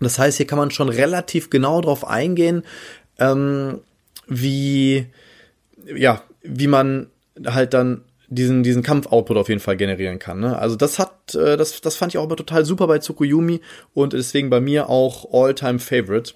Das 0.00 0.18
heißt, 0.18 0.36
hier 0.36 0.46
kann 0.46 0.58
man 0.58 0.70
schon 0.70 0.88
relativ 0.88 1.50
genau 1.50 1.80
drauf 1.80 2.06
eingehen, 2.06 2.64
ähm, 3.18 3.80
wie, 4.26 5.06
ja, 5.94 6.22
wie 6.42 6.66
man 6.66 7.08
halt 7.46 7.74
dann 7.74 8.02
diesen, 8.28 8.62
diesen 8.62 8.82
Kampfoutput 8.82 9.36
auf 9.36 9.48
jeden 9.48 9.60
Fall 9.60 9.76
generieren 9.76 10.18
kann. 10.18 10.40
Ne? 10.40 10.58
Also 10.58 10.76
das 10.76 10.98
hat, 10.98 11.34
äh, 11.34 11.56
das, 11.56 11.80
das 11.80 11.96
fand 11.96 12.12
ich 12.12 12.18
auch 12.18 12.24
immer 12.24 12.36
total 12.36 12.64
super 12.64 12.86
bei 12.86 12.98
Tsukuyomi 12.98 13.60
und 13.94 14.12
deswegen 14.12 14.50
bei 14.50 14.60
mir 14.60 14.88
auch 14.88 15.32
All-Time 15.32 15.78
Favorite. 15.78 16.34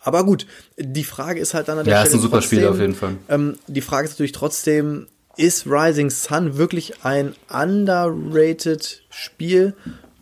Aber 0.00 0.24
gut, 0.24 0.46
die 0.78 1.04
Frage 1.04 1.40
ist 1.40 1.54
halt 1.54 1.68
dann 1.68 1.78
an 1.78 1.84
der 1.84 1.94
Ja, 1.94 2.02
ist 2.02 2.14
ein 2.14 2.20
super 2.20 2.42
Spiel 2.42 2.66
auf 2.66 2.78
jeden 2.78 2.94
Fall. 2.94 3.16
Ähm, 3.28 3.58
die 3.66 3.80
Frage 3.80 4.06
ist 4.06 4.12
natürlich 4.12 4.32
trotzdem, 4.32 5.08
ist 5.36 5.66
Rising 5.66 6.10
Sun 6.10 6.56
wirklich 6.56 7.04
ein 7.04 7.34
underrated 7.48 9.02
Spiel 9.10 9.74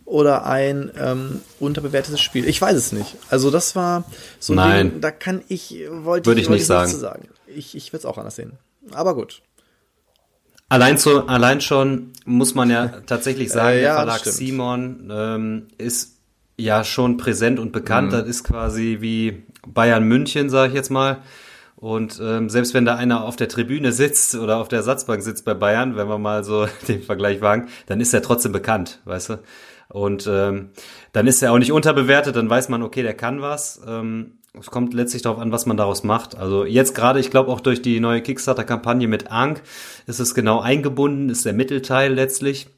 oder 0.09 0.47
ein 0.47 0.91
ähm, 0.99 1.41
unterbewertetes 1.61 2.21
Spiel? 2.21 2.49
Ich 2.49 2.61
weiß 2.61 2.77
es 2.77 2.93
nicht. 2.93 3.17
Also 3.31 3.51
das 3.51 3.77
war 3.77 4.05
so 4.39 4.55
ein 4.55 4.57
Nein. 4.57 4.91
Ding, 4.91 5.01
da 5.01 5.11
kann 5.11 5.43
ich, 5.49 5.71
wollte 5.91 6.27
Würde 6.31 6.41
ich 6.41 6.49
wollte 6.49 6.59
nicht 6.59 6.67
sagen. 6.67 6.91
zu 6.91 6.99
sagen. 6.99 7.29
Ich, 7.47 7.77
ich 7.77 7.93
würde 7.93 7.99
es 7.99 8.07
auch 8.07 8.19
anders 8.19 8.37
sehen. 8.37 8.53
Aber 8.93 9.15
gut. 9.15 9.43
Allein, 10.71 10.99
zu, 10.99 11.27
allein 11.29 11.61
schon 11.61 12.13
muss 12.25 12.55
man 12.55 12.71
ja 12.71 12.87
tatsächlich 13.07 13.51
sagen, 13.51 13.79
Äh, 13.79 13.83
ja, 13.83 14.05
der 14.05 14.15
Verlag. 14.15 14.25
Simon 14.25 15.09
ähm, 15.11 15.67
ist 15.79 16.17
ja 16.57 16.85
schon 16.85 17.17
präsent 17.17 17.59
und 17.59 17.73
bekannt. 17.73 18.09
Mhm. 18.09 18.13
Das 18.13 18.27
ist 18.29 18.45
quasi 18.45 18.99
wie 19.01 19.45
Bayern 19.67 20.05
München, 20.05 20.51
sage 20.51 20.69
ich 20.71 20.75
jetzt 20.75 20.91
mal. 20.91 21.19
Und 21.77 22.19
ähm, 22.21 22.51
selbst 22.51 22.75
wenn 22.75 22.85
da 22.85 22.97
einer 22.97 23.25
auf 23.25 23.37
der 23.37 23.49
Tribüne 23.49 23.93
sitzt 23.93 24.35
oder 24.35 24.57
auf 24.57 24.67
der 24.69 24.79
Ersatzbank 24.79 25.23
sitzt 25.23 25.45
bei 25.45 25.55
Bayern, 25.55 25.97
wenn 25.97 26.09
wir 26.09 26.19
mal 26.19 26.43
so 26.45 26.67
den 26.89 27.03
Vergleich 27.03 27.41
wagen, 27.41 27.69
dann 27.87 28.01
ist 28.01 28.13
er 28.13 28.23
trotzdem 28.23 28.53
bekannt, 28.53 28.99
weißt 29.05 29.31
du? 29.31 29.39
Und 29.89 30.29
ähm, 30.31 30.71
dann 31.13 31.27
ist 31.27 31.43
er 31.43 31.53
auch 31.53 31.59
nicht 31.59 31.73
unterbewertet, 31.73 32.37
dann 32.37 32.51
weiß 32.51 32.69
man, 32.69 32.83
okay, 32.83 33.03
der 33.03 33.15
kann 33.15 33.41
was. 33.41 33.81
Ähm, 33.87 34.39
es 34.59 34.67
kommt 34.71 34.95
letztlich 34.95 35.23
darauf 35.23 35.39
an, 35.39 35.53
was 35.53 35.67
man 35.67 35.77
daraus 35.77 36.05
macht. 36.05 36.37
Also 36.37 36.65
jetzt 36.65 36.95
gerade, 36.95 37.21
ich 37.21 37.31
glaube 37.31 37.51
auch 37.51 37.61
durch 37.61 37.81
die 37.83 38.01
neue 38.01 38.23
Kickstarter-Kampagne 38.23 39.09
mit 39.09 39.31
Ank 39.31 39.63
ist 40.07 40.21
es 40.21 40.35
genau 40.35 40.61
eingebunden, 40.61 41.31
ist 41.31 41.45
der 41.45 41.53
Mittelteil 41.53 42.13
letztlich 42.13 42.69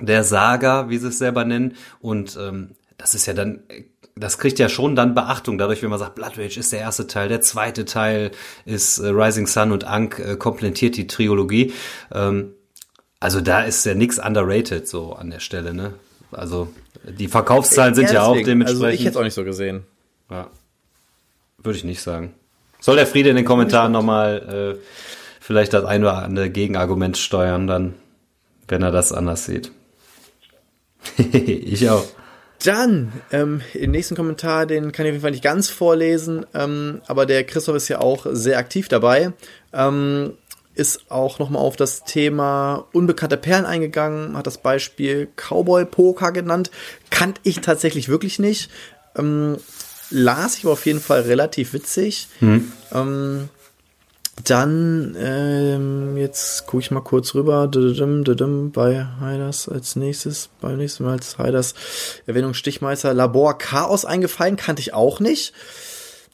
der 0.00 0.24
Saga, 0.24 0.88
wie 0.88 0.98
sie 0.98 1.08
es 1.08 1.18
selber 1.18 1.44
nennen. 1.44 1.74
Und 2.00 2.38
ähm, 2.40 2.70
das 2.98 3.14
ist 3.14 3.26
ja 3.26 3.34
dann, 3.34 3.62
das 4.16 4.38
kriegt 4.38 4.58
ja 4.58 4.68
schon 4.68 4.96
dann 4.96 5.14
Beachtung, 5.14 5.58
dadurch, 5.58 5.82
wenn 5.82 5.90
man 5.90 5.98
sagt, 5.98 6.14
Blood 6.14 6.38
Rage 6.38 6.60
ist 6.60 6.72
der 6.72 6.80
erste 6.80 7.06
Teil, 7.06 7.28
der 7.28 7.40
zweite 7.40 7.84
Teil 7.84 8.32
ist 8.64 8.98
äh, 8.98 9.08
Rising 9.08 9.46
Sun 9.46 9.72
und 9.72 9.84
Ankh 9.84 10.22
äh, 10.22 10.36
komplettiert 10.36 10.96
die 10.96 11.06
Trilogie. 11.06 11.72
Ähm, 12.12 12.54
also 13.18 13.40
da 13.40 13.62
ist 13.62 13.84
ja 13.84 13.94
nix 13.94 14.18
underrated 14.18 14.88
so 14.88 15.12
an 15.12 15.30
der 15.30 15.40
Stelle, 15.40 15.74
ne? 15.74 15.94
Also 16.32 16.68
die 17.04 17.28
Verkaufszahlen 17.28 17.94
sind 17.94 18.10
ja, 18.10 18.22
auch 18.22 18.32
deswegen. 18.32 18.46
dementsprechend. 18.46 18.84
Also 18.84 19.00
ich 19.00 19.06
es 19.06 19.16
auch 19.16 19.22
nicht 19.24 19.34
so 19.34 19.44
gesehen. 19.44 19.84
Ja. 20.30 20.48
Würde 21.58 21.78
ich 21.78 21.84
nicht 21.84 22.02
sagen. 22.02 22.34
Soll 22.80 22.96
der 22.96 23.06
Friede 23.06 23.30
in 23.30 23.36
den 23.36 23.44
Kommentaren 23.44 23.92
nochmal 23.92 24.78
äh, 24.78 24.84
vielleicht 25.40 25.74
das 25.74 25.84
ein 25.84 26.02
oder 26.02 26.22
andere 26.22 26.48
Gegenargument 26.48 27.18
steuern, 27.18 27.66
dann, 27.66 27.94
wenn 28.68 28.82
er 28.82 28.92
das 28.92 29.12
anders 29.12 29.44
sieht. 29.44 29.70
ich 31.18 31.88
auch. 31.90 32.04
Dann, 32.64 33.12
ähm, 33.32 33.62
den 33.74 33.90
nächsten 33.90 34.16
Kommentar, 34.16 34.66
den 34.66 34.92
kann 34.92 35.06
ich 35.06 35.10
auf 35.10 35.14
jeden 35.14 35.22
Fall 35.22 35.30
nicht 35.30 35.42
ganz 35.42 35.70
vorlesen, 35.70 36.44
ähm, 36.54 37.00
aber 37.06 37.24
der 37.24 37.44
Christoph 37.44 37.76
ist 37.76 37.88
ja 37.88 38.00
auch 38.00 38.26
sehr 38.30 38.58
aktiv 38.58 38.88
dabei. 38.88 39.32
Ähm, 39.72 40.34
ist 40.74 41.10
auch 41.10 41.38
nochmal 41.38 41.62
auf 41.62 41.76
das 41.76 42.04
Thema 42.04 42.86
unbekannte 42.92 43.36
Perlen 43.36 43.66
eingegangen, 43.66 44.36
hat 44.36 44.46
das 44.46 44.58
Beispiel 44.58 45.28
Cowboy 45.36 45.84
Poker 45.84 46.32
genannt. 46.32 46.70
Kannte 47.10 47.40
ich 47.44 47.60
tatsächlich 47.60 48.08
wirklich 48.08 48.38
nicht. 48.38 48.70
Ähm, 49.16 49.56
las 50.10 50.56
ich 50.56 50.64
aber 50.64 50.72
auf 50.72 50.86
jeden 50.86 51.00
Fall 51.00 51.22
relativ 51.22 51.72
witzig. 51.72 52.28
Ähm, 52.92 53.48
dann, 54.44 55.16
ähm, 55.18 56.16
jetzt 56.16 56.66
gucke 56.66 56.82
ich 56.82 56.90
mal 56.90 57.00
kurz 57.00 57.34
rüber, 57.34 57.68
Dudum, 57.68 58.24
dudum, 58.24 58.70
bei 58.70 59.06
Heiders 59.20 59.68
als 59.68 59.96
nächstes, 59.96 60.48
beim 60.60 60.78
nächsten 60.78 61.04
Mal 61.04 61.12
als 61.12 61.36
Heiders 61.38 61.74
Erwähnung 62.26 62.54
Stichmeister 62.54 63.12
Labor 63.12 63.58
Chaos 63.58 64.04
eingefallen, 64.04 64.56
kannte 64.56 64.80
ich 64.80 64.94
auch 64.94 65.20
nicht. 65.20 65.52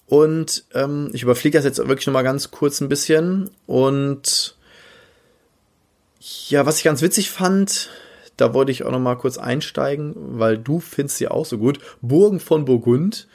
Und 0.06 0.64
ähm, 0.74 1.10
ich 1.12 1.22
überfliege 1.22 1.58
das 1.58 1.64
jetzt 1.64 1.78
wirklich 1.78 2.06
nochmal 2.06 2.24
ganz 2.24 2.50
kurz 2.50 2.80
ein 2.80 2.88
bisschen. 2.88 3.50
Und 3.66 4.56
ja, 6.48 6.64
was 6.64 6.78
ich 6.78 6.84
ganz 6.84 7.02
witzig 7.02 7.30
fand, 7.30 7.90
da 8.36 8.54
wollte 8.54 8.70
ich 8.70 8.84
auch 8.84 8.90
nochmal 8.90 9.16
kurz 9.16 9.38
einsteigen, 9.38 10.14
weil 10.16 10.58
du 10.58 10.80
findest 10.80 11.18
sie 11.18 11.28
auch 11.28 11.46
so 11.46 11.58
gut. 11.58 11.80
Burgen 12.02 12.40
von 12.40 12.64
Burgund 12.64 13.26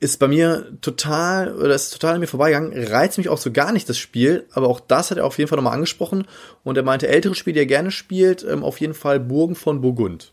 ist 0.00 0.18
bei 0.18 0.28
mir 0.28 0.66
total, 0.80 1.56
oder 1.56 1.74
ist 1.74 1.90
total 1.90 2.14
an 2.14 2.20
mir 2.20 2.28
vorbeigegangen, 2.28 2.86
reizt 2.86 3.18
mich 3.18 3.28
auch 3.28 3.38
so 3.38 3.50
gar 3.50 3.72
nicht 3.72 3.88
das 3.88 3.98
Spiel, 3.98 4.46
aber 4.52 4.68
auch 4.68 4.80
das 4.80 5.10
hat 5.10 5.18
er 5.18 5.26
auf 5.26 5.38
jeden 5.38 5.48
Fall 5.48 5.56
nochmal 5.56 5.74
angesprochen 5.74 6.26
und 6.62 6.76
er 6.76 6.84
meinte, 6.84 7.08
ältere 7.08 7.34
Spiele, 7.34 7.54
die 7.54 7.60
er 7.60 7.66
gerne 7.66 7.90
spielt, 7.90 8.44
ähm, 8.44 8.62
auf 8.62 8.80
jeden 8.80 8.94
Fall 8.94 9.18
Burgen 9.18 9.56
von 9.56 9.80
Burgund. 9.80 10.32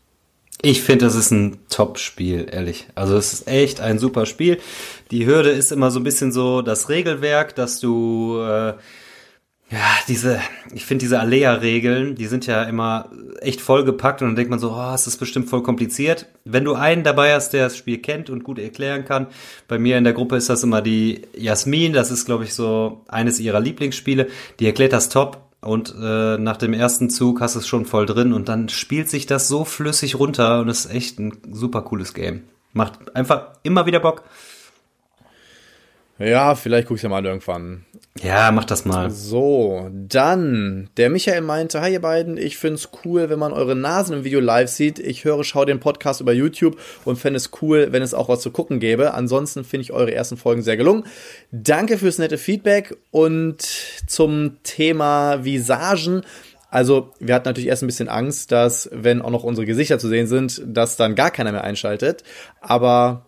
Ich 0.62 0.82
finde, 0.82 1.04
das 1.04 1.16
ist 1.16 1.32
ein 1.32 1.58
Top-Spiel, 1.68 2.46
ehrlich. 2.50 2.86
Also 2.94 3.16
es 3.16 3.32
ist 3.32 3.48
echt 3.48 3.80
ein 3.80 3.98
super 3.98 4.24
Spiel. 4.24 4.58
Die 5.10 5.26
Hürde 5.26 5.50
ist 5.50 5.72
immer 5.72 5.90
so 5.90 6.00
ein 6.00 6.04
bisschen 6.04 6.32
so 6.32 6.62
das 6.62 6.88
Regelwerk, 6.88 7.54
dass 7.54 7.78
du 7.78 8.38
äh, 8.40 8.74
ja 9.70 9.80
diese, 10.08 10.40
ich 10.74 10.84
finde 10.84 11.04
diese 11.04 11.20
Alea-Regeln, 11.20 12.16
die 12.16 12.26
sind 12.26 12.46
ja 12.46 12.64
immer 12.64 13.10
echt 13.40 13.60
vollgepackt 13.60 14.22
und 14.22 14.28
dann 14.28 14.36
denkt 14.36 14.50
man 14.50 14.58
so, 14.58 14.72
oh, 14.72 14.94
es 14.94 15.06
ist 15.06 15.18
bestimmt 15.18 15.48
voll 15.48 15.62
kompliziert. 15.62 16.26
Wenn 16.44 16.64
du 16.64 16.74
einen 16.74 17.04
dabei 17.04 17.34
hast, 17.34 17.52
der 17.52 17.64
das 17.64 17.76
Spiel 17.76 17.98
kennt 17.98 18.30
und 18.30 18.42
gut 18.42 18.58
erklären 18.58 19.04
kann, 19.04 19.28
bei 19.68 19.78
mir 19.78 19.96
in 19.96 20.04
der 20.04 20.12
Gruppe 20.12 20.36
ist 20.36 20.50
das 20.50 20.62
immer 20.62 20.82
die 20.82 21.22
Jasmin, 21.36 21.92
das 21.92 22.10
ist 22.10 22.26
glaube 22.26 22.44
ich 22.44 22.54
so 22.54 23.04
eines 23.08 23.38
ihrer 23.38 23.60
Lieblingsspiele, 23.60 24.28
die 24.58 24.66
erklärt 24.66 24.92
das 24.92 25.08
top 25.08 25.46
und 25.60 25.94
äh, 26.00 26.38
nach 26.38 26.56
dem 26.56 26.72
ersten 26.72 27.10
Zug 27.10 27.40
hast 27.40 27.54
du 27.54 27.60
es 27.60 27.66
schon 27.66 27.86
voll 27.86 28.06
drin 28.06 28.32
und 28.32 28.48
dann 28.48 28.68
spielt 28.68 29.08
sich 29.08 29.26
das 29.26 29.48
so 29.48 29.64
flüssig 29.64 30.18
runter 30.18 30.60
und 30.60 30.68
ist 30.68 30.90
echt 30.90 31.18
ein 31.18 31.38
super 31.50 31.82
cooles 31.82 32.14
Game. 32.14 32.42
Macht 32.72 33.14
einfach 33.16 33.48
immer 33.62 33.86
wieder 33.86 34.00
Bock. 34.00 34.22
Ja, 36.18 36.54
vielleicht 36.54 36.88
guck 36.88 36.96
ich 36.96 37.02
ja 37.02 37.08
mal 37.08 37.24
irgendwann. 37.24 37.84
Ja, 38.22 38.50
mach 38.50 38.64
das 38.64 38.86
mal. 38.86 39.10
So, 39.10 39.90
dann, 39.92 40.88
der 40.96 41.10
Michael 41.10 41.42
meinte, 41.42 41.82
hi 41.82 41.92
ihr 41.92 42.00
beiden, 42.00 42.38
ich 42.38 42.56
find's 42.56 42.88
cool, 43.04 43.28
wenn 43.28 43.38
man 43.38 43.52
eure 43.52 43.76
Nasen 43.76 44.16
im 44.16 44.24
Video 44.24 44.40
live 44.40 44.70
sieht. 44.70 44.98
Ich 44.98 45.24
höre, 45.24 45.44
schau 45.44 45.66
den 45.66 45.80
Podcast 45.80 46.22
über 46.22 46.32
YouTube 46.32 46.78
und 47.04 47.16
fände 47.18 47.36
es 47.36 47.50
cool, 47.60 47.88
wenn 47.90 48.02
es 48.02 48.14
auch 48.14 48.30
was 48.30 48.40
zu 48.40 48.50
gucken 48.50 48.80
gäbe. 48.80 49.12
Ansonsten 49.12 49.64
finde 49.64 49.82
ich 49.82 49.92
eure 49.92 50.14
ersten 50.14 50.38
Folgen 50.38 50.62
sehr 50.62 50.78
gelungen. 50.78 51.04
Danke 51.52 51.98
fürs 51.98 52.16
nette 52.16 52.38
Feedback 52.38 52.96
und 53.10 53.60
zum 54.06 54.62
Thema 54.62 55.44
Visagen. 55.44 56.22
Also, 56.70 57.12
wir 57.20 57.34
hatten 57.34 57.48
natürlich 57.48 57.68
erst 57.68 57.82
ein 57.82 57.86
bisschen 57.86 58.08
Angst, 58.08 58.50
dass, 58.50 58.88
wenn 58.92 59.22
auch 59.22 59.30
noch 59.30 59.44
unsere 59.44 59.66
Gesichter 59.66 59.98
zu 59.98 60.08
sehen 60.08 60.26
sind, 60.26 60.62
dass 60.66 60.96
dann 60.96 61.14
gar 61.14 61.30
keiner 61.30 61.52
mehr 61.52 61.64
einschaltet. 61.64 62.24
Aber 62.60 63.25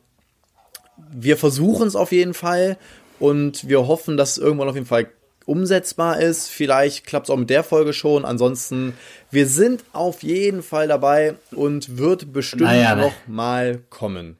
wir 1.13 1.37
versuchen 1.37 1.87
es 1.87 1.97
auf 1.97 2.13
jeden 2.13 2.35
Fall 2.35 2.77
und 3.19 3.69
wir 3.69 3.87
hoffen, 3.87 4.17
dass 4.17 4.33
es 4.33 4.39
irgendwann 4.39 4.69
auf 4.69 4.75
jeden 4.75 4.87
Fall 4.87 5.09
umsetzbar 5.47 6.21
ist. 6.21 6.49
Vielleicht 6.49 7.07
klappt 7.07 7.27
es 7.27 7.31
auch 7.31 7.37
mit 7.39 7.51
der 7.51 7.65
Folge 7.65 7.93
schon. 7.93 8.25
Ansonsten, 8.25 8.95
wir 9.31 9.47
sind 9.47 9.83
auf 9.93 10.23
jeden 10.23 10.63
Fall 10.63 10.89
dabei 10.89 11.35
und 11.53 11.97
wird 11.97 12.33
bestimmt 12.33 12.63
Naja, 12.63 12.95
ne. 12.95 13.03
noch 13.03 13.15
mal 13.27 13.81
kommen. 13.89 14.37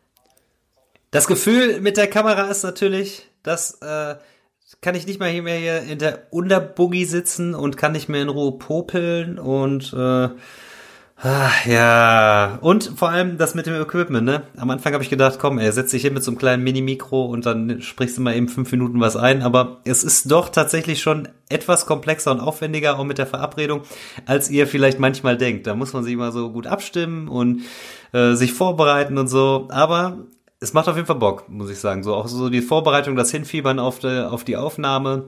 Das 1.11 1.27
Gefühl 1.27 1.81
mit 1.81 1.97
der 1.97 2.09
Kamera 2.09 2.51
ist 2.51 2.63
natürlich, 2.63 3.27
dass 3.43 3.81
äh, 3.81 4.17
kann 4.83 4.95
ich 4.95 5.07
nicht 5.07 5.19
mal 5.19 5.31
hier 5.31 5.43
mehr 5.43 5.57
hier 5.59 5.83
in 5.83 5.99
der 5.99 6.27
Unterbuggy 6.31 7.07
sitzen 7.07 7.55
und 7.55 7.79
kann 7.79 7.93
nicht 7.93 8.11
mehr 8.11 8.23
in 8.23 8.29
Ruhe 8.29 8.53
popeln 8.59 9.39
und 9.39 9.95
äh, 9.95 10.29
ah, 11.23 11.51
ja 11.67 12.59
und 12.61 12.93
vor 12.97 13.11
allem 13.11 13.39
das 13.39 13.55
mit 13.55 13.67
dem 13.67 13.81
Equipment, 13.81 14.25
ne? 14.25 14.43
Am 14.57 14.71
Anfang 14.71 14.93
habe 14.93 15.03
ich 15.03 15.11
gedacht, 15.11 15.39
komm, 15.39 15.59
er 15.59 15.73
setzt 15.73 15.91
sich 15.91 16.03
hin 16.03 16.15
mit 16.15 16.23
so 16.25 16.31
einem 16.31 16.39
kleinen 16.39 16.65
Mini-Mikro 16.65 17.27
und 17.27 17.47
dann 17.47 17.81
sprichst 17.83 18.19
du 18.19 18.23
mal 18.23 18.37
eben 18.37 18.49
fünf 18.49 18.71
Minuten 18.73 19.01
was 19.01 19.17
ein, 19.17 19.43
aber 19.43 19.81
es 19.85 20.05
ist 20.05 20.31
doch 20.31 20.49
tatsächlich 20.49 21.01
schon 21.01 21.29
etwas 21.49 21.87
komplexer 21.87 22.31
und 22.31 22.41
aufwendiger 22.41 22.99
auch 22.99 23.05
mit 23.05 23.19
der 23.19 23.27
Verabredung, 23.27 23.83
als 24.27 24.51
ihr 24.51 24.67
vielleicht 24.67 24.99
manchmal 24.99 25.37
denkt. 25.37 25.67
Da 25.67 25.75
muss 25.75 25.93
man 25.93 26.05
sich 26.05 26.17
mal 26.17 26.33
so 26.33 26.51
gut 26.51 26.67
abstimmen 26.67 27.29
und 27.29 27.63
äh, 28.13 28.35
sich 28.35 28.53
vorbereiten 28.53 29.19
und 29.19 29.29
so, 29.29 29.69
aber 29.71 30.19
es 30.61 30.73
macht 30.73 30.89
auf 30.89 30.97
jeden 30.97 31.07
Fall 31.07 31.17
Bock, 31.17 31.49
muss 31.49 31.71
ich 31.71 31.79
sagen. 31.79 32.03
So 32.03 32.15
auch 32.15 32.29
so 32.29 32.49
die 32.49 32.63
Vorbereitung, 32.63 33.17
das 33.17 33.31
Hinfiebern 33.31 33.79
auf 33.79 33.99
die, 33.99 34.27
auf 34.27 34.45
die 34.45 34.57
Aufnahme 34.57 35.25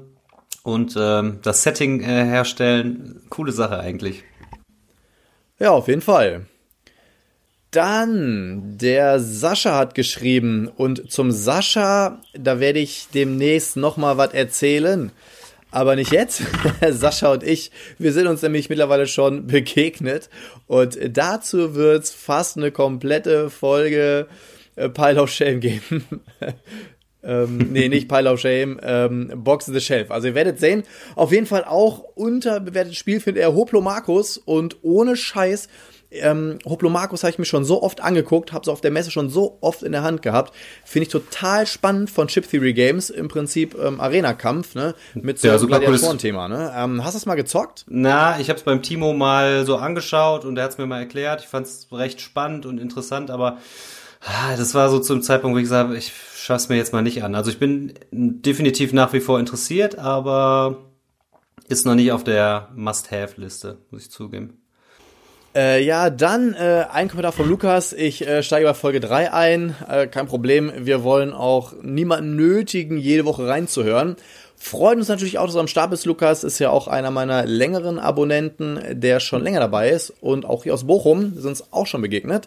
und 0.62 0.96
ähm, 0.98 1.38
das 1.42 1.62
Setting 1.62 2.00
äh, 2.00 2.24
herstellen. 2.24 3.22
Coole 3.30 3.52
Sache 3.52 3.78
eigentlich. 3.78 4.24
Ja, 5.60 5.72
auf 5.72 5.88
jeden 5.88 6.00
Fall. 6.00 6.46
Dann, 7.70 8.78
der 8.78 9.20
Sascha 9.20 9.76
hat 9.76 9.94
geschrieben 9.94 10.68
und 10.74 11.12
zum 11.12 11.30
Sascha, 11.30 12.20
da 12.32 12.58
werde 12.58 12.80
ich 12.80 13.08
demnächst 13.14 13.76
noch 13.76 13.96
mal 13.96 14.16
was 14.16 14.32
erzählen. 14.32 15.12
Aber 15.70 15.94
nicht 15.94 16.10
jetzt. 16.10 16.42
Sascha 16.90 17.30
und 17.30 17.44
ich, 17.44 17.70
wir 17.98 18.12
sind 18.12 18.26
uns 18.26 18.42
nämlich 18.42 18.70
mittlerweile 18.70 19.06
schon 19.06 19.46
begegnet 19.46 20.30
und 20.66 20.98
dazu 21.16 21.76
wird's 21.76 22.10
fast 22.10 22.56
eine 22.56 22.72
komplette 22.72 23.50
Folge 23.50 24.26
äh, 24.74 24.88
Pile 24.88 25.22
of 25.22 25.30
Shame 25.30 25.60
geben. 25.60 26.06
ähm, 27.22 27.68
nee, 27.72 27.88
nicht 27.88 28.08
Pile 28.08 28.30
of 28.32 28.40
Shame, 28.40 28.78
ähm, 28.82 29.30
Box 29.36 29.66
the 29.66 29.80
Shelf. 29.80 30.10
Also 30.10 30.28
ihr 30.28 30.34
werdet 30.34 30.58
sehen, 30.58 30.82
auf 31.16 31.32
jeden 31.32 31.46
Fall 31.46 31.64
auch 31.64 32.00
unterbewertetes 32.14 32.96
Spiel 32.96 33.20
findet 33.20 33.42
er 33.42 33.54
Hoplomarkus 33.54 34.38
und 34.38 34.76
ohne 34.82 35.16
Scheiß, 35.16 35.68
ähm, 36.12 36.58
Hoplomarkus 36.64 37.22
habe 37.22 37.30
ich 37.30 37.38
mir 37.38 37.44
schon 37.44 37.64
so 37.64 37.84
oft 37.84 38.00
angeguckt, 38.00 38.52
habe 38.52 38.62
es 38.62 38.68
auf 38.68 38.80
der 38.80 38.90
Messe 38.90 39.12
schon 39.12 39.30
so 39.30 39.58
oft 39.60 39.84
in 39.84 39.92
der 39.92 40.02
Hand 40.02 40.22
gehabt. 40.22 40.52
Finde 40.84 41.04
ich 41.04 41.08
total 41.12 41.68
spannend 41.68 42.10
von 42.10 42.26
Chip 42.26 42.50
Theory 42.50 42.72
Games, 42.72 43.10
im 43.10 43.28
Prinzip 43.28 43.76
ähm, 43.80 44.00
Arena-Kampf, 44.00 44.74
ne? 44.74 44.96
Mit 45.14 45.38
so 45.38 45.46
Ja, 45.46 45.54
einem 45.54 45.68
cooles- 45.68 45.68
Gladiatoren-Thema, 45.82 46.48
ne? 46.48 46.72
Ähm, 46.76 47.04
hast 47.04 47.14
du 47.14 47.18
es 47.18 47.26
mal 47.26 47.36
gezockt? 47.36 47.84
Na, 47.88 48.40
ich 48.40 48.48
habe 48.48 48.58
es 48.58 48.64
beim 48.64 48.82
Timo 48.82 49.12
mal 49.12 49.64
so 49.64 49.76
angeschaut 49.76 50.44
und 50.44 50.56
er 50.56 50.64
hat 50.64 50.72
es 50.72 50.78
mir 50.78 50.86
mal 50.86 50.98
erklärt. 50.98 51.42
Ich 51.42 51.48
fand 51.48 51.68
es 51.68 51.86
recht 51.92 52.20
spannend 52.20 52.66
und 52.66 52.78
interessant, 52.78 53.30
aber 53.30 53.58
ah, 54.24 54.56
das 54.56 54.74
war 54.74 54.90
so 54.90 54.98
zum 54.98 55.22
Zeitpunkt, 55.22 55.54
wo 55.54 55.58
ich 55.58 55.64
gesagt 55.64 55.90
habe, 55.90 55.96
ich 55.96 56.10
schaff's 56.40 56.68
mir 56.68 56.76
jetzt 56.76 56.92
mal 56.92 57.02
nicht 57.02 57.22
an. 57.22 57.34
Also 57.34 57.50
ich 57.50 57.58
bin 57.58 57.94
definitiv 58.10 58.92
nach 58.92 59.12
wie 59.12 59.20
vor 59.20 59.38
interessiert, 59.38 59.98
aber 59.98 60.78
Ist 61.68 61.86
noch 61.86 61.94
nicht 61.94 62.10
auf 62.10 62.24
der 62.24 62.68
Must-Have-Liste, 62.74 63.78
muss 63.92 64.02
ich 64.02 64.10
zugeben. 64.10 64.60
Äh, 65.54 65.84
ja, 65.84 66.10
dann 66.10 66.54
äh, 66.54 66.86
ein 66.90 67.08
Kommentar 67.08 67.30
von 67.30 67.48
Lukas. 67.48 67.92
Ich 67.92 68.26
äh, 68.26 68.42
steige 68.42 68.66
bei 68.66 68.74
Folge 68.74 68.98
3 68.98 69.32
ein. 69.32 69.76
Äh, 69.88 70.08
kein 70.08 70.26
Problem. 70.26 70.72
Wir 70.76 71.04
wollen 71.04 71.32
auch 71.32 71.74
niemanden 71.80 72.34
nötigen, 72.34 72.98
jede 72.98 73.24
Woche 73.24 73.46
reinzuhören. 73.46 74.16
Freut 74.56 74.96
uns 74.96 75.06
natürlich 75.06 75.38
auch, 75.38 75.44
dass 75.46 75.54
du 75.54 75.60
am 75.60 75.68
Start 75.68 75.90
bist, 75.90 76.06
Lukas. 76.06 76.42
Ist 76.42 76.58
ja 76.58 76.70
auch 76.70 76.88
einer 76.88 77.12
meiner 77.12 77.46
längeren 77.46 78.00
Abonnenten, 78.00 78.80
der 78.90 79.20
schon 79.20 79.42
länger 79.42 79.60
dabei 79.60 79.90
ist. 79.90 80.12
Und 80.20 80.44
auch 80.44 80.64
hier 80.64 80.74
aus 80.74 80.88
Bochum 80.88 81.34
sind 81.34 81.50
uns 81.50 81.72
auch 81.72 81.86
schon 81.86 82.02
begegnet. 82.02 82.46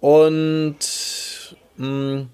Und 0.00 0.76
mh, 1.76 1.86
mm, 1.86 2.28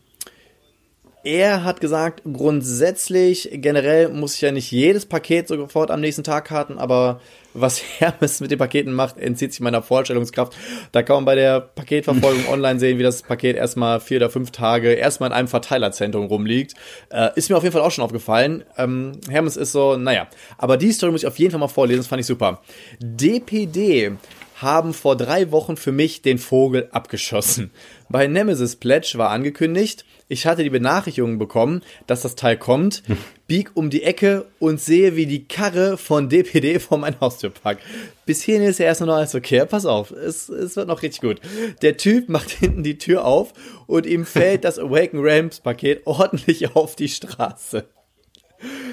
er 1.26 1.64
hat 1.64 1.80
gesagt, 1.80 2.22
grundsätzlich, 2.32 3.48
generell 3.52 4.10
muss 4.10 4.36
ich 4.36 4.42
ja 4.42 4.52
nicht 4.52 4.70
jedes 4.70 5.06
Paket 5.06 5.48
sofort 5.48 5.90
am 5.90 6.00
nächsten 6.00 6.22
Tag 6.22 6.44
karten, 6.44 6.78
aber 6.78 7.20
was 7.52 7.82
Hermes 7.98 8.38
mit 8.38 8.52
den 8.52 8.60
Paketen 8.60 8.92
macht, 8.92 9.18
entzieht 9.18 9.52
sich 9.52 9.60
meiner 9.60 9.82
Vorstellungskraft. 9.82 10.54
Da 10.92 11.02
kann 11.02 11.16
man 11.16 11.24
bei 11.24 11.34
der 11.34 11.60
Paketverfolgung 11.60 12.48
online 12.50 12.78
sehen, 12.78 12.98
wie 12.98 13.02
das 13.02 13.22
Paket 13.22 13.56
erstmal 13.56 13.98
vier 13.98 14.18
oder 14.18 14.30
fünf 14.30 14.52
Tage 14.52 14.92
erstmal 14.92 15.30
in 15.30 15.34
einem 15.34 15.48
Verteilerzentrum 15.48 16.26
rumliegt. 16.26 16.74
Äh, 17.10 17.30
ist 17.34 17.50
mir 17.50 17.56
auf 17.56 17.64
jeden 17.64 17.72
Fall 17.72 17.82
auch 17.82 17.90
schon 17.90 18.04
aufgefallen. 18.04 18.62
Ähm, 18.78 19.18
Hermes 19.28 19.56
ist 19.56 19.72
so, 19.72 19.96
naja. 19.96 20.28
Aber 20.58 20.76
die 20.76 20.92
Story 20.92 21.10
muss 21.10 21.22
ich 21.22 21.26
auf 21.26 21.40
jeden 21.40 21.50
Fall 21.50 21.60
mal 21.60 21.66
vorlesen, 21.66 21.98
das 21.98 22.06
fand 22.06 22.20
ich 22.20 22.26
super. 22.26 22.62
DPD 23.00 24.12
haben 24.56 24.94
vor 24.94 25.16
drei 25.16 25.52
Wochen 25.52 25.76
für 25.76 25.92
mich 25.92 26.22
den 26.22 26.38
Vogel 26.38 26.88
abgeschossen. 26.90 27.70
Bei 28.08 28.26
Nemesis 28.26 28.76
Pledge 28.76 29.14
war 29.16 29.30
angekündigt, 29.30 30.04
ich 30.28 30.46
hatte 30.46 30.64
die 30.64 30.70
Benachrichtigung 30.70 31.38
bekommen, 31.38 31.82
dass 32.06 32.22
das 32.22 32.34
Teil 32.34 32.56
kommt, 32.56 33.02
bieg 33.46 33.72
um 33.74 33.90
die 33.90 34.02
Ecke 34.02 34.46
und 34.58 34.80
sehe, 34.80 35.14
wie 35.14 35.26
die 35.26 35.44
Karre 35.44 35.98
von 35.98 36.28
DPD 36.28 36.80
vor 36.80 36.98
mein 36.98 37.20
Haustür 37.20 37.50
packt. 37.50 37.82
Bis 38.24 38.42
hierhin 38.42 38.64
ist 38.66 38.78
ja 38.78 38.86
erstmal 38.86 39.08
noch 39.08 39.16
alles 39.16 39.34
okay. 39.34 39.64
Pass 39.66 39.86
auf, 39.86 40.10
es, 40.10 40.48
es 40.48 40.74
wird 40.74 40.88
noch 40.88 41.02
richtig 41.02 41.20
gut. 41.20 41.40
Der 41.82 41.96
Typ 41.96 42.28
macht 42.28 42.50
hinten 42.58 42.82
die 42.82 42.98
Tür 42.98 43.24
auf 43.24 43.52
und 43.86 44.06
ihm 44.06 44.24
fällt 44.26 44.64
das 44.64 44.78
Awaken 44.78 45.20
Ramps 45.20 45.60
Paket 45.60 46.06
ordentlich 46.06 46.74
auf 46.74 46.96
die 46.96 47.08
Straße. 47.08 47.84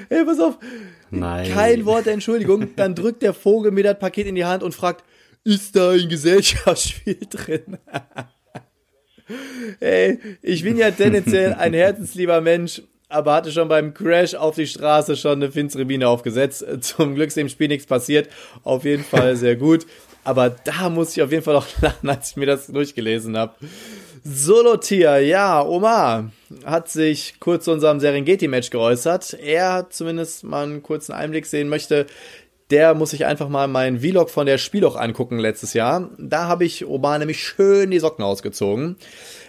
Ey, 0.10 0.26
pass 0.26 0.40
auf. 0.40 0.58
Nein. 1.10 1.50
Kein 1.52 1.86
Wort 1.86 2.06
der 2.06 2.14
Entschuldigung. 2.14 2.76
Dann 2.76 2.96
drückt 2.96 3.22
der 3.22 3.34
Vogel 3.34 3.72
mir 3.72 3.84
das 3.84 3.98
Paket 3.98 4.28
in 4.28 4.36
die 4.36 4.46
Hand 4.46 4.62
und 4.62 4.74
fragt, 4.74 5.04
ist 5.44 5.76
da 5.76 5.92
ein 5.92 6.10
Gesellschaftsspiel 6.10 7.18
drin? 7.30 7.78
Ey, 9.80 10.20
ich 10.42 10.64
bin 10.64 10.78
ja 10.78 10.92
tendenziell 10.92 11.54
ein 11.54 11.74
herzenslieber 11.74 12.42
Mensch, 12.42 12.82
aber 13.10 13.34
hatte 13.34 13.52
schon 13.52 13.68
beim 13.68 13.94
Crash 13.94 14.36
auf 14.36 14.56
die 14.56 14.68
Straße 14.68 15.16
schon 15.16 15.44
eine 15.44 15.52
finstere 15.52 15.86
Biene 15.86 16.08
aufgesetzt. 16.08 16.66
Zum 16.82 17.16
Glück 17.16 17.28
ist 17.28 17.38
dem 17.38 17.50
Spiel 17.50 17.68
nichts 17.68 17.86
passiert. 17.86 18.30
Auf 18.64 18.86
jeden 18.86 19.04
Fall 19.04 19.36
sehr 19.36 19.56
gut. 19.56 19.86
Aber 20.24 20.50
da 20.50 20.90
muss 20.90 21.16
ich 21.16 21.22
auf 21.22 21.32
jeden 21.32 21.44
Fall 21.44 21.56
auch 21.56 21.68
lachen, 21.82 22.10
als 22.10 22.32
ich 22.32 22.36
mir 22.38 22.46
das 22.46 22.68
durchgelesen 22.68 23.38
habe. 23.38 23.54
Solotier, 24.26 25.20
ja, 25.20 25.62
Omar 25.62 26.32
hat 26.64 26.90
sich 26.90 27.36
kurz 27.42 27.66
zu 27.66 27.72
unserem 27.72 28.00
Serengeti-Match 28.00 28.70
geäußert. 28.70 29.34
Er 29.34 29.74
hat 29.74 29.94
zumindest 29.94 30.46
mal 30.46 30.64
einen 30.64 30.82
kurzen 30.82 31.12
Einblick 31.12 31.46
sehen 31.46 31.68
möchte 31.68 32.06
der 32.74 32.96
muss 32.96 33.12
sich 33.12 33.28
einfach 33.28 33.50
mal 33.50 33.68
meinen 33.68 34.00
Vlog 34.00 34.32
von 34.32 34.48
der 34.48 34.58
Spieloch 34.58 34.96
angucken 34.96 35.38
letztes 35.38 35.76
Jahr. 35.76 36.10
Da 36.18 36.48
habe 36.48 36.66
ich 36.66 36.88
Oban 36.88 37.20
nämlich 37.20 37.44
schön 37.44 37.92
die 37.92 38.00
Socken 38.00 38.26
ausgezogen. 38.26 38.98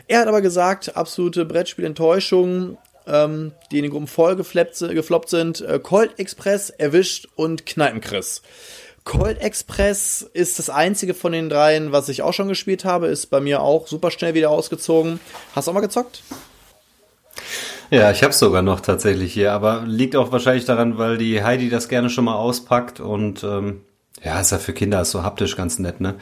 Er 0.09 0.21
hat 0.21 0.29
aber 0.29 0.43
gesagt, 0.43 0.95
absolute 0.95 1.47
Brettspielenttäuschung, 1.47 2.77
ähm, 3.07 3.53
die 3.71 3.79
in 3.79 3.85
den 3.85 3.93
Gruppen 3.93 4.09
voll 4.09 4.37
gefloppt 4.37 5.31
sind. 5.31 5.63
Äh, 5.63 5.81
Colt 5.83 6.19
Express 6.19 6.69
erwischt 6.69 7.27
und 7.35 7.65
Kneipenchris. 7.65 8.43
Colt 9.05 9.41
Express 9.41 10.21
ist 10.35 10.59
das 10.59 10.69
einzige 10.69 11.15
von 11.15 11.33
den 11.33 11.49
dreien, 11.49 11.93
was 11.93 12.11
ich 12.11 12.21
auch 12.21 12.35
schon 12.35 12.49
gespielt 12.49 12.85
habe. 12.85 13.07
Ist 13.07 13.31
bei 13.31 13.41
mir 13.41 13.63
auch 13.63 13.87
super 13.87 14.11
schnell 14.11 14.35
wieder 14.35 14.51
ausgezogen. 14.51 15.19
Hast 15.55 15.67
du 15.67 15.71
auch 15.71 15.75
mal 15.75 15.81
gezockt? 15.81 16.23
Ja, 17.95 18.11
ich 18.11 18.25
habe 18.25 18.33
sogar 18.33 18.61
noch 18.61 18.81
tatsächlich 18.81 19.33
hier, 19.33 19.53
aber 19.53 19.85
liegt 19.87 20.17
auch 20.17 20.33
wahrscheinlich 20.33 20.65
daran, 20.65 20.99
weil 20.99 21.17
die 21.17 21.45
Heidi 21.45 21.71
das 21.71 21.89
gerne 21.89 22.11
schon 22.11 22.25
mal 22.25 22.35
auspackt 22.35 22.99
und 22.99 23.45
ähm, 23.45 23.83
ja, 24.21 24.41
ist 24.41 24.51
ja 24.51 24.59
für 24.59 24.73
Kinder 24.73 25.05
so 25.05 25.23
haptisch 25.23 25.55
ganz 25.55 25.79
nett, 25.79 26.01
ne? 26.01 26.17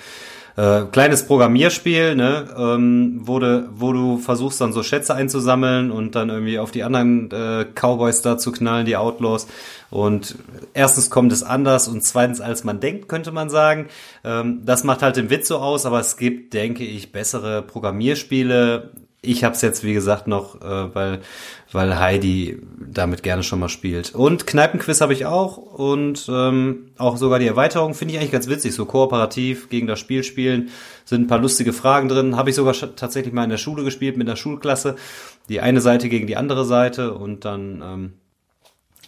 Äh, 0.55 0.83
kleines 0.93 1.27
Programmierspiel, 1.27 2.15
ne, 2.15 2.47
ähm, 2.59 3.23
wo, 3.23 3.39
du, 3.39 3.71
wo 3.73 3.95
du 3.95 4.19
versuchst 4.19 4.61
dann 4.61 4.75
so 4.75 4.83
Schätze 4.83 5.15
einzusammeln 5.15 5.91
und 5.91 6.15
dann 6.15 6.29
irgendwie 6.29 6.59
auf 6.59 6.71
die 6.71 6.83
anderen 6.83 7.31
äh, 7.31 7.65
Cowboys 7.75 8.21
da 8.21 8.37
zu 8.37 8.53
knallen, 8.53 8.85
die 8.85 8.99
Outlaws. 8.99 9.47
Und 9.89 10.37
erstens 10.75 11.09
kommt 11.09 11.33
es 11.33 11.43
anders 11.43 11.89
und 11.89 12.05
zweitens 12.05 12.43
als 12.43 12.65
man 12.65 12.81
denkt, 12.81 13.09
könnte 13.09 13.33
man 13.33 13.49
sagen. 13.49 13.87
Ähm, 14.25 14.61
das 14.67 14.85
macht 14.85 15.01
halt 15.01 15.17
den 15.17 15.31
Witz 15.31 15.49
so 15.49 15.57
aus, 15.57 15.87
aber 15.87 16.01
es 16.01 16.19
gibt, 16.19 16.53
denke 16.53 16.85
ich, 16.85 17.13
bessere 17.13 17.63
Programmierspiele, 17.63 18.91
ich 19.25 19.45
habe 19.45 19.55
es 19.55 19.63
jetzt, 19.63 19.85
wie 19.85 19.95
gesagt, 19.95 20.27
noch, 20.27 20.61
äh, 20.61 20.95
weil, 20.95 21.21
weil 21.71 21.99
Heidi 21.99 22.61
damit 22.77 23.23
gerne 23.23 23.45
schon 23.45 23.61
mal 23.61 23.69
spielt. 23.69 24.15
Und 24.17 24.49
Kneipenquiz 24.49 25.01
habe 25.01 25.13
ich 25.13 25.27
auch 25.27 25.57
und 25.57 26.27
ähm, 26.29 26.91
auch 26.99 27.17
sogar 27.17 27.39
die 27.39 27.47
Erweiterung 27.47 27.95
finde 27.95 28.15
ich 28.15 28.21
eigentlich 28.21 28.33
ganz 28.33 28.49
witzig. 28.49 28.75
So 28.75 28.85
kooperativ 28.85 29.69
gegen 29.69 29.87
das 29.87 30.01
Spiel 30.01 30.25
spielen, 30.25 30.71
sind 31.05 31.23
ein 31.23 31.27
paar 31.29 31.39
lustige 31.39 31.73
Fragen 31.73 32.09
drin. 32.09 32.37
Habe 32.37 32.51
ich 32.51 32.57
sogar 32.57 32.75
tatsächlich 32.97 33.33
mal 33.33 33.45
in 33.45 33.51
der 33.51 33.59
Schule 33.59 33.85
gespielt 33.85 34.17
mit 34.17 34.27
der 34.27 34.37
Schulklasse. 34.37 34.97
Die 35.49 35.61
eine 35.61 35.81
Seite 35.81 36.09
gegen 36.09 36.27
die 36.27 36.37
andere 36.37 36.65
Seite 36.65 37.15
und 37.15 37.45
dann 37.45 37.81
ähm, 37.81 38.13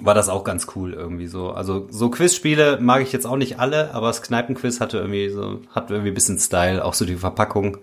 war 0.00 0.14
das 0.14 0.28
auch 0.28 0.44
ganz 0.44 0.68
cool 0.76 0.92
irgendwie 0.92 1.26
so. 1.26 1.50
Also 1.50 1.88
so 1.90 2.08
Quizspiele 2.08 2.78
mag 2.80 3.02
ich 3.02 3.12
jetzt 3.12 3.26
auch 3.26 3.36
nicht 3.36 3.58
alle, 3.58 3.92
aber 3.92 4.08
das 4.08 4.22
Kneipenquiz 4.22 4.78
hatte 4.78 4.98
irgendwie 4.98 5.28
so, 5.28 5.60
hat 5.70 5.90
irgendwie 5.90 6.12
ein 6.12 6.14
bisschen 6.14 6.38
Style, 6.38 6.84
auch 6.84 6.94
so 6.94 7.04
die 7.04 7.16
Verpackung 7.16 7.78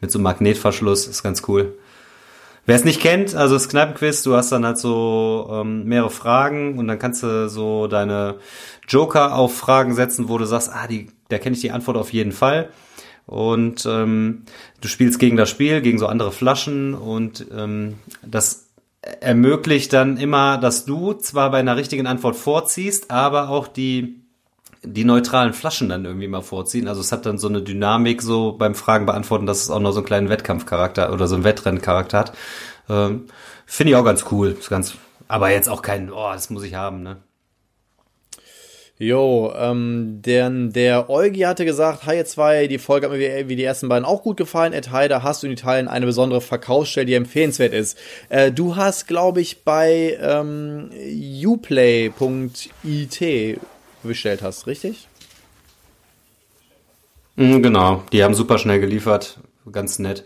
mit 0.00 0.10
so 0.10 0.18
Magnetverschluss, 0.18 1.06
ist 1.06 1.22
ganz 1.22 1.42
cool. 1.48 1.76
Wer 2.66 2.76
es 2.76 2.84
nicht 2.84 3.00
kennt, 3.00 3.34
also 3.34 3.54
das 3.54 3.68
Kneipenquiz, 3.68 4.22
du 4.22 4.34
hast 4.34 4.50
dann 4.50 4.64
halt 4.64 4.78
so 4.78 5.50
ähm, 5.52 5.84
mehrere 5.84 6.10
Fragen 6.10 6.78
und 6.78 6.88
dann 6.88 6.98
kannst 6.98 7.22
du 7.22 7.48
so 7.50 7.88
deine 7.88 8.36
Joker 8.88 9.34
auf 9.34 9.54
Fragen 9.54 9.94
setzen, 9.94 10.30
wo 10.30 10.38
du 10.38 10.46
sagst, 10.46 10.70
ah, 10.72 10.86
die, 10.86 11.08
da 11.28 11.38
kenne 11.38 11.56
ich 11.56 11.60
die 11.60 11.72
Antwort 11.72 11.98
auf 11.98 12.12
jeden 12.12 12.32
Fall. 12.32 12.70
Und 13.26 13.86
ähm, 13.86 14.44
du 14.80 14.88
spielst 14.88 15.18
gegen 15.18 15.36
das 15.36 15.50
Spiel, 15.50 15.82
gegen 15.82 15.98
so 15.98 16.06
andere 16.06 16.32
Flaschen 16.32 16.94
und 16.94 17.46
ähm, 17.54 17.94
das 18.22 18.70
ermöglicht 19.20 19.92
dann 19.92 20.16
immer, 20.16 20.56
dass 20.56 20.86
du 20.86 21.12
zwar 21.12 21.50
bei 21.50 21.58
einer 21.58 21.76
richtigen 21.76 22.06
Antwort 22.06 22.36
vorziehst, 22.36 23.10
aber 23.10 23.50
auch 23.50 23.68
die 23.68 24.23
die 24.84 25.04
neutralen 25.04 25.52
Flaschen 25.52 25.88
dann 25.88 26.04
irgendwie 26.04 26.28
mal 26.28 26.42
vorziehen. 26.42 26.88
Also 26.88 27.00
es 27.00 27.12
hat 27.12 27.26
dann 27.26 27.38
so 27.38 27.48
eine 27.48 27.62
Dynamik 27.62 28.22
so 28.22 28.52
beim 28.52 28.74
Fragen 28.74 29.06
beantworten, 29.06 29.46
dass 29.46 29.62
es 29.62 29.70
auch 29.70 29.80
noch 29.80 29.92
so 29.92 29.98
einen 29.98 30.06
kleinen 30.06 30.28
Wettkampfcharakter 30.28 31.12
oder 31.12 31.26
so 31.26 31.34
einen 31.34 31.44
Wettrenncharakter 31.44 32.18
hat. 32.18 32.32
Ähm, 32.88 33.26
Finde 33.66 33.92
ich 33.92 33.96
auch 33.96 34.04
ganz 34.04 34.26
cool. 34.30 34.56
Ist 34.58 34.68
ganz, 34.68 34.94
aber 35.26 35.50
jetzt 35.50 35.68
auch 35.68 35.82
kein, 35.82 36.12
oh, 36.12 36.32
das 36.32 36.50
muss 36.50 36.64
ich 36.64 36.74
haben, 36.74 37.02
ne? 37.02 37.16
Jo, 38.96 39.52
ähm, 39.56 40.22
denn 40.24 40.72
der 40.72 41.10
Eugi 41.10 41.40
hatte 41.40 41.64
gesagt, 41.64 42.06
Haie 42.06 42.24
2, 42.24 42.68
die 42.68 42.78
Folge 42.78 43.08
hat 43.08 43.16
mir 43.16 43.48
wie, 43.48 43.56
die 43.56 43.64
ersten 43.64 43.88
beiden 43.88 44.04
auch 44.04 44.22
gut 44.22 44.36
gefallen. 44.36 44.72
Ed 44.72 44.92
Heider, 44.92 45.24
hast 45.24 45.42
du 45.42 45.48
in 45.48 45.52
Italien 45.52 45.88
eine 45.88 46.06
besondere 46.06 46.40
Verkaufsstelle, 46.40 47.06
die 47.06 47.14
empfehlenswert 47.14 47.72
ist? 47.72 47.98
Äh, 48.28 48.52
du 48.52 48.76
hast, 48.76 49.08
glaube 49.08 49.40
ich, 49.40 49.64
bei 49.64 50.16
ähm, 50.22 50.90
uplay.it 51.44 52.10
bestellt 54.08 54.42
hast, 54.42 54.66
richtig? 54.66 55.08
Mhm, 57.36 57.62
genau, 57.62 58.02
die 58.12 58.22
haben 58.22 58.34
super 58.34 58.58
schnell 58.58 58.80
geliefert, 58.80 59.38
ganz 59.70 59.98
nett. 59.98 60.24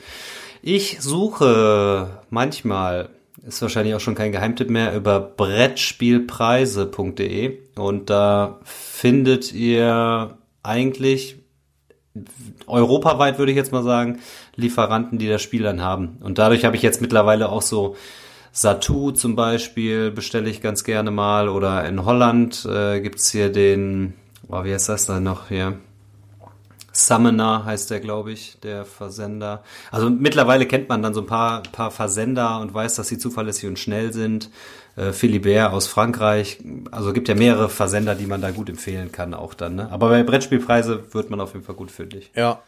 Ich 0.62 1.00
suche 1.00 2.22
manchmal, 2.30 3.10
ist 3.46 3.62
wahrscheinlich 3.62 3.94
auch 3.94 4.00
schon 4.00 4.14
kein 4.14 4.32
Geheimtipp 4.32 4.68
mehr, 4.68 4.94
über 4.94 5.20
Brettspielpreise.de 5.20 7.58
und 7.76 8.10
da 8.10 8.60
findet 8.64 9.52
ihr 9.52 10.36
eigentlich 10.62 11.36
europaweit, 12.66 13.38
würde 13.38 13.52
ich 13.52 13.56
jetzt 13.56 13.72
mal 13.72 13.82
sagen, 13.82 14.20
Lieferanten, 14.56 15.18
die 15.18 15.28
das 15.28 15.42
Spiel 15.42 15.62
dann 15.62 15.82
haben. 15.82 16.18
Und 16.20 16.38
dadurch 16.38 16.64
habe 16.64 16.76
ich 16.76 16.82
jetzt 16.82 17.00
mittlerweile 17.00 17.48
auch 17.48 17.62
so 17.62 17.96
Satu 18.61 19.12
zum 19.12 19.37
Beispiel 19.37 20.11
bestelle 20.11 20.51
ich 20.51 20.61
ganz 20.61 20.83
gerne 20.83 21.12
mal. 21.12 21.49
Oder 21.49 21.88
in 21.88 22.05
Holland 22.05 22.66
äh, 22.68 23.07
es 23.07 23.31
hier 23.31 23.53
den, 23.53 24.14
oh, 24.49 24.64
wie 24.64 24.75
heißt 24.75 24.88
das 24.88 25.07
da 25.07 25.21
noch 25.21 25.47
hier? 25.47 25.79
Summoner 26.90 27.64
heißt 27.64 27.88
der, 27.92 28.01
glaube 28.01 28.33
ich, 28.33 28.59
der 28.59 28.85
Versender. 28.85 29.62
Also 29.92 30.11
mittlerweile 30.11 30.66
kennt 30.66 30.88
man 30.88 31.05
dann 31.05 31.14
so 31.14 31.21
ein 31.21 31.29
paar, 31.29 31.62
paar 31.71 31.92
Versender 31.92 32.59
und 32.59 32.75
weiß, 32.75 32.97
dass 32.97 33.07
sie 33.07 33.18
zuverlässig 33.18 33.68
und 33.68 33.79
schnell 33.79 34.12
sind. 34.12 34.51
Äh, 34.97 35.12
Philibert 35.12 35.73
aus 35.73 35.87
Frankreich. 35.87 36.59
Also 36.90 37.12
gibt 37.12 37.29
ja 37.29 37.37
mehrere 37.37 37.68
Versender, 37.68 38.16
die 38.16 38.27
man 38.27 38.40
da 38.40 38.51
gut 38.51 38.68
empfehlen 38.68 39.12
kann 39.12 39.35
auch 39.35 39.55
dann. 39.55 39.77
Ne? 39.77 39.92
Aber 39.92 40.09
bei 40.09 40.25
Brettspielpreise 40.25 41.14
wird 41.14 41.31
man 41.31 41.40
auf 41.40 41.53
jeden 41.53 41.64
Fall 41.64 41.77
gut 41.77 41.92
fündig. 41.92 42.33
Ja. 42.35 42.61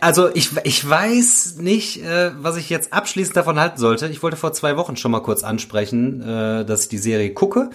also 0.00 0.28
ich, 0.34 0.50
ich 0.64 0.88
weiß 0.88 1.56
nicht, 1.58 2.02
äh, 2.04 2.30
was 2.38 2.56
ich 2.56 2.70
jetzt 2.70 2.92
abschließend 2.92 3.36
davon 3.36 3.58
halten 3.58 3.78
sollte. 3.78 4.08
Ich 4.08 4.22
wollte 4.22 4.36
vor 4.36 4.52
zwei 4.52 4.76
Wochen 4.76 4.96
schon 4.96 5.10
mal 5.10 5.20
kurz 5.20 5.42
ansprechen, 5.42 6.22
äh, 6.22 6.64
dass 6.64 6.84
ich 6.84 6.88
die 6.88 6.98
Serie 6.98 7.32
gucke. 7.34 7.70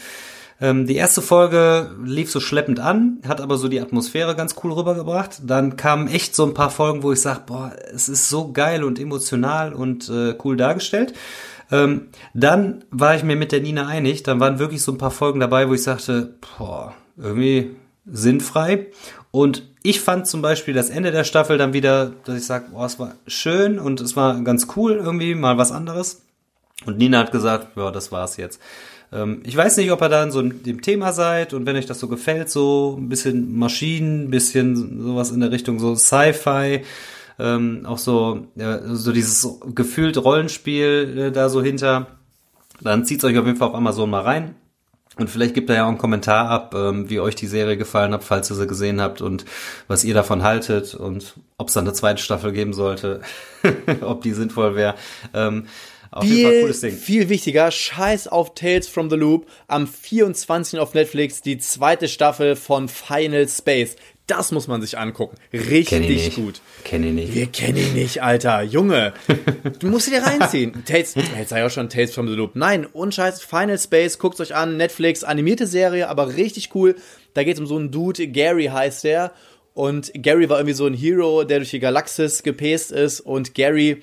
Ähm, 0.59 0.87
die 0.87 0.95
erste 0.95 1.21
Folge 1.21 1.91
lief 2.03 2.31
so 2.31 2.39
schleppend 2.39 2.79
an, 2.79 3.19
hat 3.27 3.41
aber 3.41 3.57
so 3.57 3.67
die 3.67 3.79
Atmosphäre 3.79 4.35
ganz 4.35 4.55
cool 4.63 4.71
rübergebracht. 4.71 5.41
Dann 5.43 5.75
kamen 5.75 6.07
echt 6.07 6.35
so 6.35 6.45
ein 6.45 6.53
paar 6.53 6.71
Folgen, 6.71 7.03
wo 7.03 7.11
ich 7.11 7.21
sage, 7.21 7.41
boah, 7.45 7.73
es 7.93 8.09
ist 8.09 8.29
so 8.29 8.51
geil 8.51 8.83
und 8.83 8.97
emotional 8.99 9.73
und 9.73 10.09
äh, 10.09 10.35
cool 10.43 10.57
dargestellt. 10.57 11.13
Ähm, 11.69 12.07
dann 12.33 12.85
war 12.89 13.15
ich 13.15 13.23
mir 13.23 13.35
mit 13.35 13.51
der 13.51 13.61
Nina 13.61 13.87
einig. 13.87 14.23
Dann 14.23 14.39
waren 14.39 14.57
wirklich 14.57 14.81
so 14.81 14.93
ein 14.93 14.97
paar 14.97 15.11
Folgen 15.11 15.41
dabei, 15.41 15.69
wo 15.69 15.73
ich 15.73 15.83
sagte, 15.83 16.35
boah, 16.57 16.95
irgendwie 17.17 17.75
sinnfrei. 18.05 18.87
Und 19.31 19.63
ich 19.83 20.01
fand 20.01 20.27
zum 20.27 20.41
Beispiel 20.41 20.73
das 20.73 20.89
Ende 20.89 21.11
der 21.11 21.23
Staffel 21.23 21.57
dann 21.57 21.73
wieder, 21.73 22.13
dass 22.25 22.37
ich 22.37 22.45
sage, 22.45 22.67
boah, 22.71 22.85
es 22.85 22.99
war 22.99 23.15
schön 23.27 23.79
und 23.79 24.01
es 24.01 24.15
war 24.15 24.41
ganz 24.41 24.67
cool 24.75 24.93
irgendwie, 24.93 25.35
mal 25.35 25.57
was 25.57 25.71
anderes. 25.71 26.23
Und 26.85 26.97
Nina 26.97 27.19
hat 27.19 27.31
gesagt, 27.31 27.75
ja, 27.75 27.91
das 27.91 28.11
war's 28.11 28.37
jetzt. 28.37 28.61
Ähm, 29.11 29.41
ich 29.45 29.55
weiß 29.55 29.77
nicht, 29.77 29.91
ob 29.91 30.01
ihr 30.01 30.09
da 30.09 30.23
in 30.23 30.31
so 30.31 30.41
dem 30.41 30.81
Thema 30.81 31.13
seid 31.13 31.53
und 31.53 31.65
wenn 31.65 31.75
euch 31.75 31.85
das 31.85 31.99
so 31.99 32.07
gefällt, 32.07 32.49
so 32.49 32.97
ein 32.99 33.09
bisschen 33.09 33.57
Maschinen, 33.57 34.25
ein 34.25 34.31
bisschen 34.31 35.01
sowas 35.01 35.31
in 35.31 35.39
der 35.39 35.51
Richtung 35.51 35.79
so 35.79 35.95
Sci-Fi, 35.95 36.83
ähm, 37.39 37.85
auch 37.85 37.97
so, 37.97 38.47
ja, 38.55 38.95
so 38.95 39.11
dieses 39.11 39.47
gefühlt 39.73 40.17
Rollenspiel 40.17 41.17
äh, 41.17 41.31
da 41.31 41.49
so 41.49 41.61
hinter, 41.61 42.07
dann 42.81 43.05
zieht's 43.05 43.23
euch 43.23 43.37
auf 43.37 43.45
jeden 43.45 43.57
Fall 43.57 43.69
auf 43.69 43.75
Amazon 43.75 44.09
mal 44.09 44.21
rein. 44.21 44.55
Und 45.17 45.29
vielleicht 45.29 45.53
gibt 45.53 45.69
er 45.69 45.77
ja 45.77 45.83
auch 45.85 45.89
einen 45.89 45.97
Kommentar 45.97 46.49
ab, 46.49 46.73
ähm, 46.75 47.09
wie 47.09 47.19
euch 47.19 47.35
die 47.35 47.47
Serie 47.47 47.77
gefallen 47.77 48.13
hat, 48.13 48.23
falls 48.23 48.49
ihr 48.49 48.55
sie 48.55 48.67
gesehen 48.67 49.01
habt 49.01 49.21
und 49.21 49.45
was 49.87 50.03
ihr 50.03 50.13
davon 50.13 50.43
haltet 50.43 50.95
und 50.95 51.35
ob 51.57 51.69
es 51.69 51.73
dann 51.73 51.85
eine 51.85 51.93
zweite 51.93 52.21
Staffel 52.21 52.51
geben 52.51 52.73
sollte, 52.73 53.21
ob 54.01 54.21
die 54.21 54.33
sinnvoll 54.33 54.75
wäre. 54.75 54.95
Ähm, 55.33 55.67
auf 56.11 56.23
viel, 56.23 56.37
jeden 56.37 56.51
Fall 56.51 56.61
cooles 56.61 56.81
Ding. 56.81 56.93
Viel 56.93 57.29
wichtiger, 57.29 57.71
scheiß 57.71 58.27
auf 58.27 58.53
Tales 58.53 58.87
from 58.87 59.09
the 59.09 59.15
Loop. 59.15 59.47
Am 59.67 59.87
24. 59.87 60.79
auf 60.79 60.93
Netflix 60.93 61.41
die 61.41 61.57
zweite 61.57 62.07
Staffel 62.07 62.55
von 62.55 62.87
Final 62.87 63.47
Space. 63.47 63.95
Das 64.27 64.51
muss 64.51 64.67
man 64.67 64.81
sich 64.81 64.97
angucken. 64.97 65.37
Richtig 65.53 66.35
gut. 66.35 66.59
Kenn 66.83 67.03
ich 67.03 67.13
nicht. 67.13 67.33
Wir 67.33 67.47
kennen 67.47 67.77
ihn 67.77 67.93
nicht, 67.93 68.21
Alter. 68.21 68.61
Junge. 68.61 69.13
Du 69.79 69.87
musst 69.87 70.07
ihn 70.07 70.13
dir 70.13 70.23
reinziehen. 70.23 70.83
Tales, 70.85 71.15
jetzt 71.15 71.49
sei 71.49 71.59
ja 71.59 71.67
auch 71.67 71.71
schon 71.71 71.89
Tales 71.89 72.13
from 72.13 72.27
the 72.27 72.33
Loop. 72.33 72.55
Nein, 72.55 72.85
unscheiß. 72.85 73.41
Final 73.41 73.77
Space, 73.77 74.17
guckt 74.17 74.39
euch 74.39 74.55
an. 74.55 74.75
Netflix, 74.75 75.23
animierte 75.23 75.67
Serie, 75.67 76.09
aber 76.09 76.35
richtig 76.35 76.73
cool. 76.75 76.95
Da 77.33 77.43
geht 77.43 77.55
es 77.55 77.59
um 77.59 77.67
so 77.67 77.77
einen 77.77 77.91
Dude, 77.91 78.27
Gary 78.27 78.65
heißt 78.65 79.03
der. 79.03 79.31
Und 79.73 80.11
Gary 80.15 80.49
war 80.49 80.57
irgendwie 80.57 80.73
so 80.73 80.87
ein 80.87 80.93
Hero, 80.93 81.43
der 81.43 81.59
durch 81.59 81.69
die 81.69 81.79
Galaxis 81.79 82.43
gepäst 82.43 82.91
ist. 82.91 83.19
Und 83.19 83.53
Gary 83.53 84.01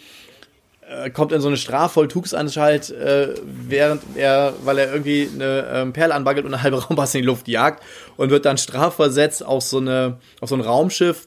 äh, 0.89 1.11
kommt 1.11 1.33
in 1.33 1.41
so 1.41 1.49
eine 1.49 1.57
Strafvollzugsanstalt, 1.57 2.91
äh, 2.91 3.35
während 3.45 4.03
er, 4.17 4.55
weil 4.65 4.79
er 4.79 4.93
irgendwie 4.93 5.29
eine 5.33 5.67
ähm, 5.73 5.93
Perle 5.93 6.15
anbaggelt 6.15 6.45
und 6.45 6.53
eine 6.53 6.63
halbe 6.63 6.83
Raumpass 6.85 7.15
in 7.15 7.23
die 7.23 7.27
Luft 7.27 7.49
jagt 7.49 7.83
und 8.17 8.31
wird 8.31 8.45
dann 8.45 8.59
strafversetzt 8.59 9.45
auf 9.45 9.63
so 9.63 9.79
eine, 9.79 10.19
auf 10.41 10.51
so 10.51 10.57
ein 10.57 10.61
Raumschiff, 10.61 11.27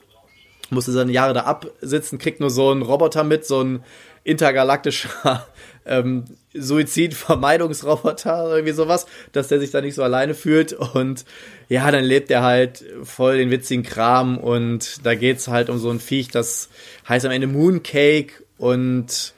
musste 0.70 0.92
seine 0.92 1.12
Jahre 1.12 1.34
da 1.34 1.42
absitzen, 1.42 2.20
kriegt 2.20 2.40
nur 2.40 2.50
so 2.50 2.70
einen 2.72 2.82
Roboter 2.82 3.24
mit, 3.24 3.46
so 3.46 3.62
ein 3.64 3.84
intergalaktischer 4.24 5.48
ähm, 5.86 6.26
Suizidvermeidungsroboter 6.54 8.50
irgendwie 8.50 8.74
sowas, 8.74 9.06
dass 9.32 9.48
der 9.48 9.60
sich 9.60 9.72
da 9.72 9.82
nicht 9.82 9.96
so 9.96 10.04
alleine 10.04 10.34
fühlt 10.34 10.74
und 10.74 11.24
ja, 11.70 11.90
dann 11.90 12.04
lebt 12.04 12.30
er 12.30 12.44
halt 12.44 12.84
voll 13.04 13.38
den 13.38 13.52
witzigen 13.52 13.84
Kram 13.84 14.38
und 14.38 15.06
da 15.06 15.16
geht's 15.16 15.48
halt 15.48 15.70
um 15.70 15.80
so 15.80 15.90
ein 15.90 16.00
Viech, 16.00 16.28
das 16.30 16.70
heißt 17.08 17.26
am 17.26 17.32
Ende 17.32 17.48
Mooncake 17.48 18.44
und 18.58 19.34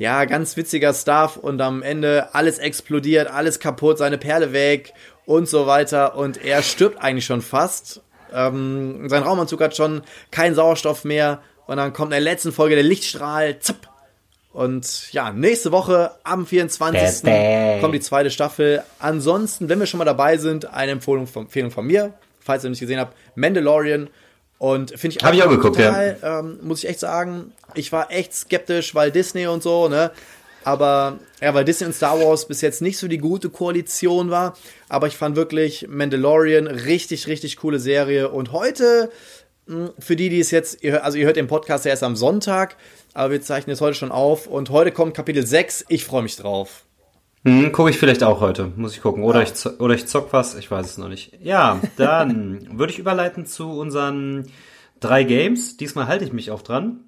ja, 0.00 0.24
ganz 0.24 0.56
witziger 0.56 0.94
Stuff 0.94 1.36
und 1.36 1.60
am 1.60 1.82
Ende 1.82 2.34
alles 2.34 2.58
explodiert, 2.58 3.30
alles 3.30 3.60
kaputt, 3.60 3.98
seine 3.98 4.16
Perle 4.16 4.54
weg 4.54 4.94
und 5.26 5.46
so 5.46 5.66
weiter 5.66 6.16
und 6.16 6.42
er 6.42 6.62
stirbt 6.62 7.02
eigentlich 7.02 7.26
schon 7.26 7.42
fast. 7.42 8.00
Ähm, 8.32 9.10
sein 9.10 9.22
Raumanzug 9.22 9.60
hat 9.60 9.76
schon 9.76 10.00
keinen 10.30 10.54
Sauerstoff 10.54 11.04
mehr 11.04 11.42
und 11.66 11.76
dann 11.76 11.92
kommt 11.92 12.08
in 12.08 12.12
der 12.12 12.20
letzten 12.20 12.50
Folge 12.50 12.76
der 12.76 12.84
Lichtstrahl, 12.84 13.58
zapp. 13.58 13.90
Und 14.54 15.12
ja, 15.12 15.32
nächste 15.32 15.70
Woche 15.70 16.12
am 16.24 16.46
24. 16.46 17.30
kommt 17.82 17.94
die 17.94 18.00
zweite 18.00 18.30
Staffel. 18.30 18.82
Ansonsten, 19.00 19.68
wenn 19.68 19.80
wir 19.80 19.86
schon 19.86 19.98
mal 19.98 20.06
dabei 20.06 20.38
sind, 20.38 20.72
eine 20.72 20.92
Empfehlung 20.92 21.26
von, 21.26 21.42
Empfehlung 21.42 21.70
von 21.70 21.86
mir, 21.86 22.14
falls 22.40 22.64
ihr 22.64 22.70
nicht 22.70 22.80
gesehen 22.80 22.98
habt, 22.98 23.14
Mandalorian 23.34 24.08
und 24.60 24.90
finde 24.90 25.16
ich, 25.16 25.24
Hab 25.24 25.32
ich 25.32 25.42
auch 25.42 25.48
geguckt, 25.48 25.76
total, 25.76 26.18
ja. 26.20 26.40
ähm, 26.40 26.58
muss 26.60 26.84
ich 26.84 26.90
echt 26.90 27.00
sagen, 27.00 27.52
ich 27.74 27.92
war 27.92 28.12
echt 28.12 28.34
skeptisch, 28.34 28.94
weil 28.94 29.10
Disney 29.10 29.46
und 29.46 29.62
so, 29.62 29.88
ne? 29.88 30.10
Aber 30.64 31.18
ja, 31.40 31.54
weil 31.54 31.64
Disney 31.64 31.86
und 31.86 31.94
Star 31.94 32.20
Wars 32.20 32.46
bis 32.46 32.60
jetzt 32.60 32.82
nicht 32.82 32.98
so 32.98 33.08
die 33.08 33.16
gute 33.16 33.48
Koalition 33.48 34.30
war. 34.30 34.58
Aber 34.90 35.06
ich 35.06 35.16
fand 35.16 35.34
wirklich 35.34 35.88
Mandalorian 35.88 36.66
richtig, 36.66 37.26
richtig 37.26 37.56
coole 37.56 37.78
Serie. 37.78 38.28
Und 38.28 38.52
heute, 38.52 39.10
hm, 39.66 39.92
für 39.98 40.14
die, 40.14 40.28
die 40.28 40.40
es 40.40 40.50
jetzt, 40.50 40.84
also 40.84 41.16
ihr 41.16 41.24
hört 41.24 41.36
den 41.36 41.46
Podcast 41.46 41.86
ja 41.86 41.92
erst 41.92 42.02
am 42.02 42.14
Sonntag, 42.14 42.76
aber 43.14 43.30
wir 43.30 43.40
zeichnen 43.40 43.72
es 43.72 43.80
heute 43.80 43.94
schon 43.94 44.12
auf. 44.12 44.46
Und 44.46 44.68
heute 44.68 44.92
kommt 44.92 45.14
Kapitel 45.14 45.46
6. 45.46 45.86
Ich 45.88 46.04
freue 46.04 46.22
mich 46.22 46.36
drauf. 46.36 46.84
Hm, 47.44 47.72
gucke 47.72 47.90
ich 47.90 47.98
vielleicht 47.98 48.22
auch 48.22 48.40
heute, 48.40 48.70
muss 48.76 48.94
ich 48.94 49.00
gucken. 49.00 49.22
Oder, 49.22 49.42
ja. 49.42 49.48
ich, 49.48 49.80
oder 49.80 49.94
ich 49.94 50.06
zock 50.06 50.32
was, 50.32 50.54
ich 50.56 50.70
weiß 50.70 50.86
es 50.86 50.98
noch 50.98 51.08
nicht. 51.08 51.32
Ja, 51.42 51.80
dann 51.96 52.66
würde 52.78 52.92
ich 52.92 52.98
überleiten 52.98 53.46
zu 53.46 53.70
unseren 53.70 54.46
drei 55.00 55.24
Games. 55.24 55.76
Diesmal 55.78 56.06
halte 56.06 56.24
ich 56.24 56.32
mich 56.32 56.50
auch 56.50 56.62
dran. 56.62 57.00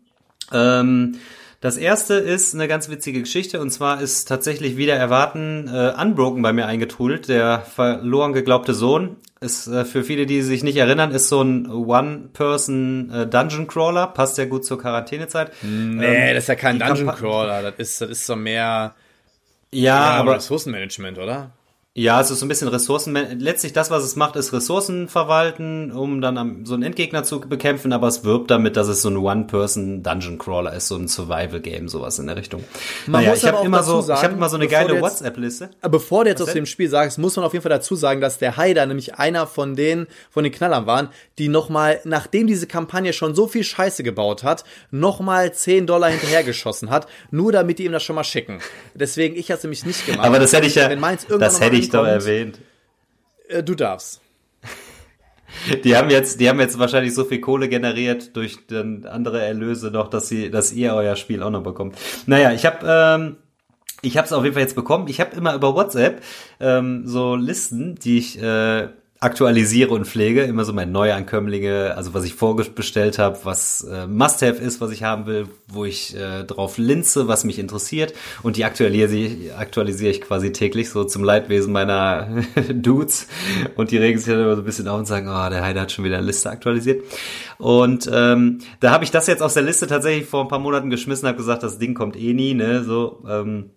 Ähm, 0.53 1.16
Das 1.61 1.77
erste 1.77 2.14
ist 2.14 2.55
eine 2.55 2.66
ganz 2.66 2.88
witzige 2.88 3.21
Geschichte 3.21 3.61
und 3.61 3.71
zwar 3.71 4.01
ist 4.01 4.25
tatsächlich 4.25 4.77
wieder 4.77 4.95
erwarten 4.95 5.68
äh, 5.73 5.92
Unbroken 6.01 6.42
bei 6.42 6.53
mir 6.53 6.66
eingetrudelt. 6.66 7.29
Der 7.29 7.61
verloren 7.61 8.33
geglaubte 8.33 8.75
Sohn 8.75 9.16
ist 9.40 9.68
äh, 9.68 9.85
für 9.85 10.03
viele, 10.03 10.27
die 10.27 10.42
sich 10.42 10.64
nicht 10.64 10.77
erinnern, 10.77 11.12
ist 11.12 11.29
so 11.29 11.40
ein 11.42 11.71
One-Person 11.71 13.11
äh, 13.12 13.27
Dungeon 13.29 13.66
Crawler. 13.68 14.09
Passt 14.09 14.38
ja 14.38 14.47
gut 14.47 14.64
zur 14.64 14.79
Quarantänezeit. 14.81 15.53
Nee, 15.62 16.31
ähm, 16.31 16.35
das 16.35 16.45
ist 16.45 16.49
ja 16.49 16.55
kein 16.57 16.79
Dungeon 16.81 17.14
Crawler. 17.14 17.62
Das 17.62 17.75
ist, 17.77 18.01
das 18.01 18.11
ist 18.11 18.27
so 18.27 18.35
mehr 18.35 18.95
ja, 19.73 19.99
aber 19.99 20.37
Ressourcenmanagement, 20.37 21.19
oder? 21.19 21.53
Ja, 21.94 22.22
es 22.22 22.31
ist 22.31 22.40
so 22.40 22.46
ein 22.46 22.48
bisschen 22.48 22.68
Ressourcen. 22.68 23.14
Letztlich 23.38 23.74
das, 23.74 23.90
was 23.90 24.02
es 24.02 24.16
macht, 24.16 24.35
ist 24.37 24.55
Ressourcen 24.55 25.09
verwalten, 25.09 25.92
um 25.92 26.22
dann 26.22 26.64
so 26.64 26.72
einen 26.72 26.85
Endgegner 26.85 27.22
zu 27.22 27.38
bekämpfen, 27.40 27.92
aber 27.92 28.09
es 28.09 28.24
wirbt 28.24 28.50
damit, 28.50 28.78
dass 28.78 28.88
es 28.88 29.02
so 29.02 29.11
ein 29.11 29.18
One-Person-Dungeon-Crawler 29.18 30.72
ist, 30.72 30.88
so 30.88 30.96
ein 30.96 31.07
Survival-Game, 31.07 31.90
sowas 31.90 32.18
in 32.18 32.28
der 32.28 32.37
Richtung. 32.37 32.64
Man 33.07 33.20
naja, 33.20 33.35
ich 33.35 33.44
habe 33.44 33.66
immer 33.66 33.83
so, 33.83 34.00
sagen, 34.00 34.18
ich 34.18 34.24
habe 34.24 34.35
immer 34.37 34.48
so 34.48 34.57
eine 34.57 34.68
geile 34.68 35.02
WhatsApp-Liste. 35.02 35.68
Bevor 35.83 36.24
du 36.24 36.31
jetzt 36.31 36.40
was 36.40 36.48
aus 36.48 36.55
dem 36.55 36.64
Spiel 36.64 36.88
sagst, 36.88 37.18
muss 37.18 37.37
man 37.37 37.44
auf 37.44 37.52
jeden 37.52 37.62
Fall 37.62 37.68
dazu 37.68 37.94
sagen, 37.94 38.22
dass 38.22 38.38
der 38.38 38.57
Haider 38.57 38.87
nämlich 38.87 39.16
einer 39.16 39.46
von 39.46 39.76
den, 39.76 40.07
von 40.31 40.44
den 40.44 40.52
Knallern 40.55 40.87
waren, 40.87 41.11
die 41.37 41.48
nochmal, 41.48 42.00
nachdem 42.05 42.46
diese 42.46 42.66
Kampagne 42.66 43.12
schon 43.12 43.35
so 43.35 43.46
viel 43.46 43.64
Scheiße 43.64 44.02
gebaut 44.02 44.44
hat, 44.44 44.64
nochmal 44.90 45.52
10 45.52 45.87
Dollar 45.87 46.09
hinterhergeschossen 46.09 46.88
hat, 46.88 47.07
nur 47.31 47.52
damit 47.52 47.78
die 47.78 47.85
ihm 47.85 47.92
das 47.92 48.02
schon 48.02 48.16
mal 48.16 48.24
schicken. 48.24 48.61
Deswegen, 48.94 49.37
ich 49.37 49.50
hatte 49.50 49.66
nämlich 49.66 49.85
nicht 49.85 50.07
gemacht. 50.07 50.26
Aber 50.26 50.38
das 50.38 50.55
hätte 50.55 50.66
ich 50.66 50.74
ja, 50.74 50.88
das 50.88 51.61
hätte 51.61 51.82
ich 51.82 51.82
ich 51.83 51.90
doch 51.90 52.07
erwähnt. 52.07 52.61
Äh, 53.49 53.62
du 53.62 53.75
darfst. 53.75 54.21
Die 55.85 55.97
haben 55.97 56.09
jetzt, 56.09 56.40
die 56.40 56.49
haben 56.49 56.59
jetzt 56.61 56.79
wahrscheinlich 56.79 57.14
so 57.14 57.27
viel 57.27 57.40
Kohle 57.40 57.68
generiert 57.68 58.35
durch 58.37 58.66
dann 58.68 59.05
andere 59.05 59.42
Erlöse 59.42 59.90
noch, 59.90 60.09
dass 60.09 60.27
sie, 60.27 60.51
dass 60.51 60.73
ihr 60.73 60.95
euer 60.95 61.14
Spiel 61.14 61.42
auch 61.42 61.51
noch 61.51 61.62
bekommt. 61.62 61.99
Naja, 62.25 62.53
ich 62.53 62.64
habe 62.64 62.79
ähm, 62.88 63.37
ich 64.01 64.16
habe 64.16 64.27
es 64.27 64.33
auf 64.33 64.42
jeden 64.42 64.55
Fall 64.55 64.62
jetzt 64.62 64.75
bekommen. 64.75 65.09
Ich 65.09 65.21
habe 65.21 65.37
immer 65.37 65.55
über 65.55 65.75
WhatsApp 65.75 66.23
ähm, 66.59 67.07
so 67.07 67.37
Listen, 67.37 67.95
die 67.95 68.18
ich 68.18 68.40
äh, 68.42 68.88
aktualisiere 69.23 69.91
und 69.91 70.05
pflege, 70.05 70.43
immer 70.43 70.65
so 70.65 70.73
meine 70.73 70.91
Neuankömmlinge, 70.91 71.95
also 71.97 72.13
was 72.13 72.25
ich 72.25 72.35
vorbestellt 72.35 73.21
habe, 73.21 73.39
was 73.45 73.85
äh, 73.85 74.09
Must-Have 74.09 74.61
ist, 74.61 74.81
was 74.81 74.91
ich 74.91 75.05
haben 75.05 75.27
will, 75.27 75.47
wo 75.69 75.85
ich 75.85 76.17
äh, 76.17 76.43
drauf 76.43 76.77
linze, 76.77 77.29
was 77.29 77.45
mich 77.45 77.61
interessiert. 77.61 78.15
Und 78.43 78.57
die 78.57 78.65
aktualisiere, 78.65 79.55
aktualisiere 79.57 80.11
ich 80.11 80.23
quasi 80.23 80.51
täglich, 80.51 80.91
so 80.91 81.05
zum 81.05 81.23
Leidwesen 81.23 81.73
meiner 81.73 82.43
Dudes. 82.75 83.29
Und 83.77 83.93
die 83.93 83.99
regen 83.99 84.19
sich 84.19 84.27
dann 84.27 84.43
immer 84.43 84.57
so 84.57 84.63
ein 84.63 84.65
bisschen 84.65 84.89
auf 84.89 84.99
und 84.99 85.07
sagen, 85.07 85.29
oh, 85.29 85.51
der 85.51 85.63
Heide 85.63 85.81
hat 85.81 85.93
schon 85.93 86.05
wieder 86.05 86.19
eine 86.19 86.27
Liste 86.27 86.51
aktualisiert. 86.51 87.05
Und 87.59 88.11
ähm, 88.13 88.59
da 88.81 88.91
habe 88.91 89.05
ich 89.05 89.13
das 89.13 89.29
jetzt 89.29 89.43
aus 89.43 89.55
der 89.55 89.63
Liste 89.63 89.87
tatsächlich 89.87 90.29
vor 90.29 90.43
ein 90.43 90.49
paar 90.49 90.59
Monaten 90.59 90.91
geschmissen, 90.91 91.29
habe 91.29 91.39
gesagt, 91.39 91.63
das 91.63 91.79
Ding 91.79 91.95
kommt 91.95 92.17
eh 92.17 92.35
nie, 92.35 92.55
ne, 92.55 92.83
so, 92.83 93.23
ähm, 93.29 93.71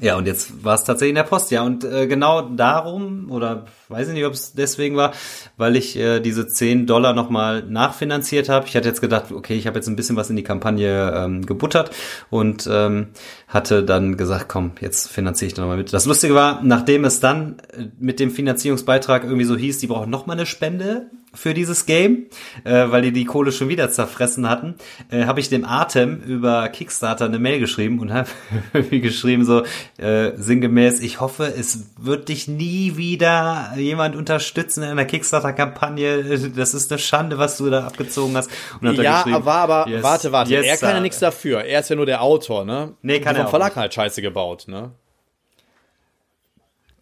ja, 0.00 0.16
und 0.16 0.26
jetzt 0.26 0.64
war 0.64 0.74
es 0.74 0.84
tatsächlich 0.84 1.10
in 1.10 1.16
der 1.16 1.24
Post, 1.24 1.50
ja. 1.50 1.62
Und 1.62 1.84
äh, 1.84 2.06
genau 2.06 2.42
darum, 2.42 3.30
oder 3.30 3.66
weiß 3.88 4.08
ich 4.08 4.14
nicht, 4.14 4.24
ob 4.24 4.32
es 4.32 4.54
deswegen 4.54 4.96
war, 4.96 5.12
weil 5.56 5.76
ich 5.76 5.96
äh, 5.96 6.20
diese 6.20 6.46
10 6.46 6.86
Dollar 6.86 7.12
nochmal 7.12 7.62
nachfinanziert 7.62 8.48
habe. 8.48 8.66
Ich 8.66 8.76
hatte 8.76 8.88
jetzt 8.88 9.00
gedacht, 9.00 9.30
okay, 9.32 9.54
ich 9.54 9.66
habe 9.66 9.78
jetzt 9.78 9.88
ein 9.88 9.96
bisschen 9.96 10.16
was 10.16 10.30
in 10.30 10.36
die 10.36 10.42
Kampagne 10.42 11.12
ähm, 11.14 11.44
gebuttert 11.44 11.90
und 12.30 12.68
ähm, 12.70 13.08
hatte 13.50 13.82
dann 13.82 14.16
gesagt, 14.16 14.48
komm, 14.48 14.72
jetzt 14.80 15.10
finanziere 15.10 15.48
ich 15.48 15.54
da 15.54 15.62
nochmal 15.62 15.76
mit. 15.76 15.92
Das 15.92 16.06
Lustige 16.06 16.34
war, 16.34 16.62
nachdem 16.62 17.04
es 17.04 17.20
dann 17.20 17.56
äh, 17.72 17.86
mit 17.98 18.20
dem 18.20 18.30
Finanzierungsbeitrag 18.30 19.24
irgendwie 19.24 19.44
so 19.44 19.56
hieß, 19.56 19.78
die 19.78 19.88
brauchen 19.88 20.08
nochmal 20.08 20.36
eine 20.36 20.46
Spende, 20.46 21.10
für 21.32 21.54
dieses 21.54 21.86
Game, 21.86 22.26
äh, 22.64 22.86
weil 22.88 23.02
die 23.02 23.12
die 23.12 23.24
Kohle 23.24 23.52
schon 23.52 23.68
wieder 23.68 23.90
zerfressen 23.90 24.48
hatten, 24.48 24.74
äh, 25.10 25.26
habe 25.26 25.38
ich 25.38 25.48
dem 25.48 25.64
Atem 25.64 26.20
über 26.20 26.68
Kickstarter 26.68 27.26
eine 27.26 27.38
Mail 27.38 27.60
geschrieben 27.60 28.00
und 28.00 28.12
habe 28.12 28.28
geschrieben 28.90 29.44
so 29.44 29.62
äh, 29.98 30.32
sinngemäß, 30.36 31.00
ich 31.00 31.20
hoffe, 31.20 31.46
es 31.56 31.90
wird 31.98 32.28
dich 32.28 32.48
nie 32.48 32.96
wieder 32.96 33.72
jemand 33.76 34.16
unterstützen 34.16 34.82
in 34.82 34.90
einer 34.90 35.04
Kickstarter-Kampagne. 35.04 36.50
Das 36.56 36.74
ist 36.74 36.90
eine 36.90 36.98
Schande, 36.98 37.38
was 37.38 37.58
du 37.58 37.70
da 37.70 37.86
abgezogen 37.86 38.36
hast. 38.36 38.50
Ja, 38.80 39.24
aber, 39.26 39.54
aber 39.54 39.88
yes, 39.88 40.02
warte, 40.02 40.32
warte, 40.32 40.50
yes, 40.50 40.66
er 40.66 40.76
kann 40.78 40.96
ja 40.96 41.00
nichts 41.00 41.20
dafür. 41.20 41.62
Er 41.62 41.80
ist 41.80 41.90
ja 41.90 41.96
nur 41.96 42.06
der 42.06 42.22
Autor, 42.22 42.64
ne? 42.64 42.94
Nee, 43.02 43.20
kann 43.20 43.36
er 43.36 43.39
vom 43.42 43.50
Verlag 43.50 43.76
halt 43.76 43.94
Scheiße 43.94 44.22
gebaut, 44.22 44.64
ne? 44.68 44.92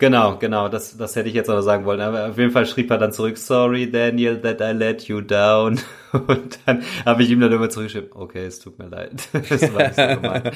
Genau, 0.01 0.37
genau, 0.37 0.69
das, 0.69 0.97
das 0.97 1.17
hätte 1.17 1.29
ich 1.29 1.35
jetzt 1.35 1.49
noch 1.49 1.61
sagen 1.61 1.85
wollen. 1.85 2.01
Aber 2.01 2.29
auf 2.29 2.39
jeden 2.39 2.53
Fall 2.53 2.67
schrieb 2.67 2.89
er 2.93 2.99
dann 2.99 3.11
zurück, 3.11 3.37
sorry 3.37 3.91
Daniel 3.91 4.41
that 4.41 4.61
I 4.61 4.73
let 4.73 5.03
you 5.09 5.21
down. 5.21 5.81
Und 6.13 6.61
dann 6.65 6.85
habe 7.05 7.23
ich 7.23 7.31
ihm 7.31 7.41
dann 7.41 7.53
immer 7.53 7.69
zurückgeschrieben, 7.69 8.11
okay, 8.15 8.47
es 8.47 8.61
tut 8.61 8.79
mir 8.79 8.87
leid. 8.87 9.29
das 9.33 9.75
war 9.75 9.83
nicht 9.83 9.97
so 9.97 10.07
gemein. 10.07 10.51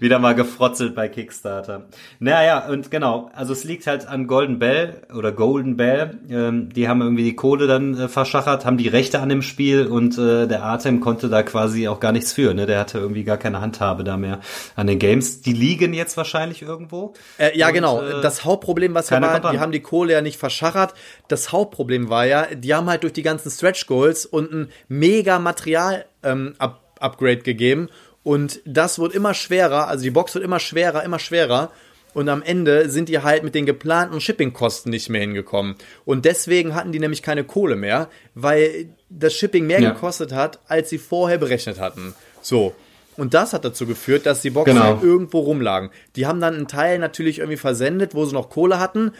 Wieder 0.00 0.18
mal 0.18 0.34
gefrotzelt 0.34 0.94
bei 0.94 1.08
Kickstarter. 1.08 1.86
Naja, 2.18 2.66
und 2.68 2.90
genau, 2.90 3.30
also 3.34 3.52
es 3.52 3.64
liegt 3.64 3.86
halt 3.86 4.06
an 4.06 4.26
Golden 4.26 4.58
Bell 4.58 5.02
oder 5.14 5.32
Golden 5.32 5.76
Bell. 5.76 6.18
Ähm, 6.28 6.68
die 6.70 6.88
haben 6.88 7.00
irgendwie 7.00 7.24
die 7.24 7.36
Kohle 7.36 7.66
dann 7.66 7.98
äh, 7.98 8.08
verschachert, 8.08 8.66
haben 8.66 8.76
die 8.76 8.88
Rechte 8.88 9.20
an 9.20 9.28
dem 9.28 9.42
Spiel 9.42 9.86
und 9.86 10.18
äh, 10.18 10.46
der 10.46 10.62
Artem 10.64 11.00
konnte 11.00 11.28
da 11.28 11.42
quasi 11.42 11.88
auch 11.88 12.00
gar 12.00 12.12
nichts 12.12 12.32
für. 12.32 12.52
Ne? 12.52 12.66
Der 12.66 12.80
hatte 12.80 12.98
irgendwie 12.98 13.24
gar 13.24 13.38
keine 13.38 13.60
Handhabe 13.60 14.04
da 14.04 14.16
mehr 14.16 14.40
an 14.76 14.88
den 14.88 14.98
Games. 14.98 15.40
Die 15.40 15.52
liegen 15.52 15.94
jetzt 15.94 16.16
wahrscheinlich 16.16 16.60
irgendwo. 16.62 17.14
Äh, 17.38 17.56
ja, 17.56 17.68
und, 17.68 17.74
genau. 18.00 18.18
Äh, 18.18 18.22
das 18.22 18.44
Hauptproblem, 18.44 18.94
was 18.94 19.10
ja 19.10 19.20
war, 19.20 19.52
die 19.52 19.58
haben 19.58 19.72
die 19.72 19.80
Kohle 19.80 20.12
ja 20.12 20.20
nicht 20.20 20.38
verschachert. 20.38 20.94
Das 21.28 21.52
Hauptproblem 21.52 22.08
war 22.08 22.26
ja, 22.26 22.46
die 22.54 22.74
haben 22.74 22.88
halt 22.88 23.02
durch 23.02 23.12
die 23.12 23.22
ganzen 23.22 23.50
Stretch 23.50 23.86
Goals 23.86 24.26
und 24.26 24.52
ein 24.52 24.68
mega 24.88 25.38
Material 25.38 26.04
ähm, 26.22 26.54
Up 26.58 26.80
Upgrade 26.98 27.38
gegeben. 27.38 27.88
Und 28.22 28.60
das 28.64 29.00
wird 29.00 29.12
immer 29.12 29.34
schwerer, 29.34 29.88
also 29.88 30.04
die 30.04 30.10
Box 30.10 30.34
wird 30.34 30.44
immer 30.44 30.60
schwerer, 30.60 31.02
immer 31.02 31.18
schwerer. 31.18 31.72
Und 32.14 32.28
am 32.28 32.42
Ende 32.42 32.90
sind 32.90 33.08
die 33.08 33.20
halt 33.20 33.42
mit 33.42 33.54
den 33.54 33.66
geplanten 33.66 34.20
Shippingkosten 34.20 34.90
nicht 34.90 35.08
mehr 35.08 35.22
hingekommen. 35.22 35.76
Und 36.04 36.24
deswegen 36.24 36.74
hatten 36.74 36.92
die 36.92 36.98
nämlich 36.98 37.22
keine 37.22 37.42
Kohle 37.42 37.74
mehr, 37.74 38.08
weil 38.34 38.90
das 39.08 39.34
Shipping 39.34 39.66
mehr 39.66 39.80
ja. 39.80 39.90
gekostet 39.90 40.32
hat, 40.32 40.60
als 40.68 40.90
sie 40.90 40.98
vorher 40.98 41.38
berechnet 41.38 41.80
hatten. 41.80 42.14
So. 42.42 42.74
Und 43.16 43.34
das 43.34 43.52
hat 43.52 43.64
dazu 43.64 43.86
geführt, 43.86 44.26
dass 44.26 44.40
die 44.40 44.50
Boxen 44.50 44.74
genau. 44.74 45.00
irgendwo 45.02 45.40
rumlagen. 45.40 45.90
Die 46.16 46.26
haben 46.26 46.40
dann 46.40 46.54
einen 46.54 46.68
Teil 46.68 46.98
natürlich 46.98 47.38
irgendwie 47.38 47.58
versendet, 47.58 48.14
wo 48.14 48.24
sie 48.24 48.34
noch 48.34 48.48
Kohle 48.48 48.78
hatten 48.78 49.12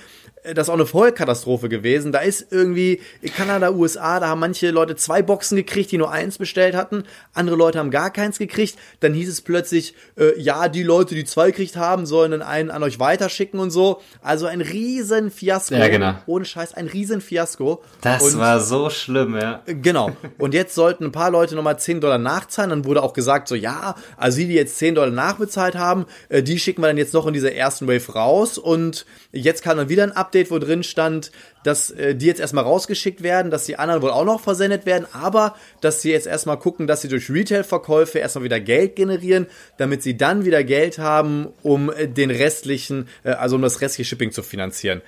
das 0.42 0.66
ist 0.66 0.70
auch 0.70 0.74
eine 0.74 0.87
Vollkatastrophe 0.87 1.68
gewesen. 1.68 2.11
Da 2.11 2.18
ist 2.18 2.46
irgendwie 2.50 3.00
Kanada, 3.37 3.70
USA, 3.70 4.18
da 4.18 4.28
haben 4.28 4.40
manche 4.40 4.72
Leute 4.72 4.96
zwei 4.96 5.22
Boxen 5.22 5.57
gekriegt, 5.57 5.92
die 5.92 5.98
nur 5.98 6.11
eins 6.11 6.37
bestellt 6.38 6.74
hatten. 6.74 7.05
Andere 7.33 7.55
Leute 7.55 7.78
haben 7.78 7.92
gar 7.92 8.11
keins 8.11 8.38
gekriegt. 8.38 8.76
Dann 9.00 9.14
hieß 9.14 9.28
es 9.28 9.40
plötzlich, 9.40 9.94
äh, 10.18 10.38
ja, 10.40 10.68
die 10.68 10.83
Leute, 10.83 11.14
die 11.14 11.24
zwei 11.24 11.50
gekriegt 11.52 11.76
haben, 11.76 12.07
sollen 12.07 12.33
dann 12.33 12.42
einen 12.42 12.72
an 12.72 12.83
euch 12.83 12.98
weiterschicken 12.98 13.61
und 13.61 13.70
so. 13.70 14.00
Also 14.20 14.46
ein 14.46 14.61
riesen 14.61 15.31
Fiasko. 15.31 15.76
Ja, 15.76 15.87
genau. 15.87 16.14
Ohne 16.26 16.44
Scheiß, 16.44 16.74
ein 16.74 16.88
riesen 16.88 17.20
Fiasko. 17.20 17.83
Das 18.00 18.22
und, 18.22 18.40
war 18.40 18.59
so 18.61 18.90
schlimm, 18.90 19.37
ja. 19.37 19.62
Genau. 19.66 20.11
Und 20.38 20.55
jetzt 20.55 20.74
sollten 20.74 21.05
ein 21.05 21.12
paar 21.12 21.31
Leute 21.31 21.55
nochmal 21.55 21.78
10 21.78 22.00
Dollar 22.00 22.18
nachzahlen. 22.18 22.70
Dann 22.70 22.85
wurde 22.85 23.05
auch 23.05 23.12
gesagt, 23.12 23.46
so, 23.46 23.55
ja, 23.55 23.94
also 24.16 24.38
die, 24.38 24.48
die 24.48 24.55
jetzt 24.55 24.76
10 24.78 24.96
Dollar 24.96 25.11
nachbezahlt 25.12 25.76
haben, 25.76 26.07
äh, 26.31 26.42
die 26.42 26.59
schicken 26.59 26.83
wir 26.83 26.88
dann 26.88 26.98
jetzt 26.98 27.14
noch 27.14 27.28
in 27.28 27.33
dieser 27.33 27.52
ersten 27.52 27.87
Wave 27.87 28.12
raus. 28.12 28.59
Und 28.59 29.07
jetzt 29.31 29.62
kann 29.62 29.76
dann 29.76 29.88
wieder 29.88 30.02
ein 30.02 30.11
Ab 30.11 30.32
Update, 30.33 30.51
wo 30.51 30.59
drin 30.59 30.83
stand, 30.83 31.31
dass 31.62 31.90
äh, 31.90 32.14
die 32.14 32.25
jetzt 32.25 32.40
erstmal 32.40 32.64
rausgeschickt 32.64 33.23
werden, 33.23 33.51
dass 33.51 33.66
die 33.66 33.77
anderen 33.77 34.01
wohl 34.01 34.11
auch 34.11 34.25
noch 34.25 34.40
versendet 34.40 34.87
werden, 34.87 35.07
aber 35.12 35.55
dass 35.83 36.01
sie 36.01 36.11
jetzt 36.11 36.27
erstmal 36.27 36.59
gucken, 36.59 36.87
dass 36.87 37.03
sie 37.03 37.09
durch 37.09 37.29
Retail-Verkäufe 37.29 38.18
erstmal 38.18 38.45
wieder 38.45 38.59
Geld 38.59 38.97
generieren, 38.97 39.47
damit 39.77 40.03
sie 40.03 40.16
dann 40.16 40.47
wieder 40.47 40.64
Geld 40.64 40.99
haben, 40.99 41.49
um 41.62 41.92
äh, 41.92 42.09
den 42.09 42.31
restlichen, 42.31 43.09
äh, 43.25 43.33
also 43.33 43.57
um 43.57 43.62
das 43.62 43.83
restliche 43.83 44.09
Shipping 44.09 44.33
zu 44.33 44.42
finanzieren. 44.42 45.03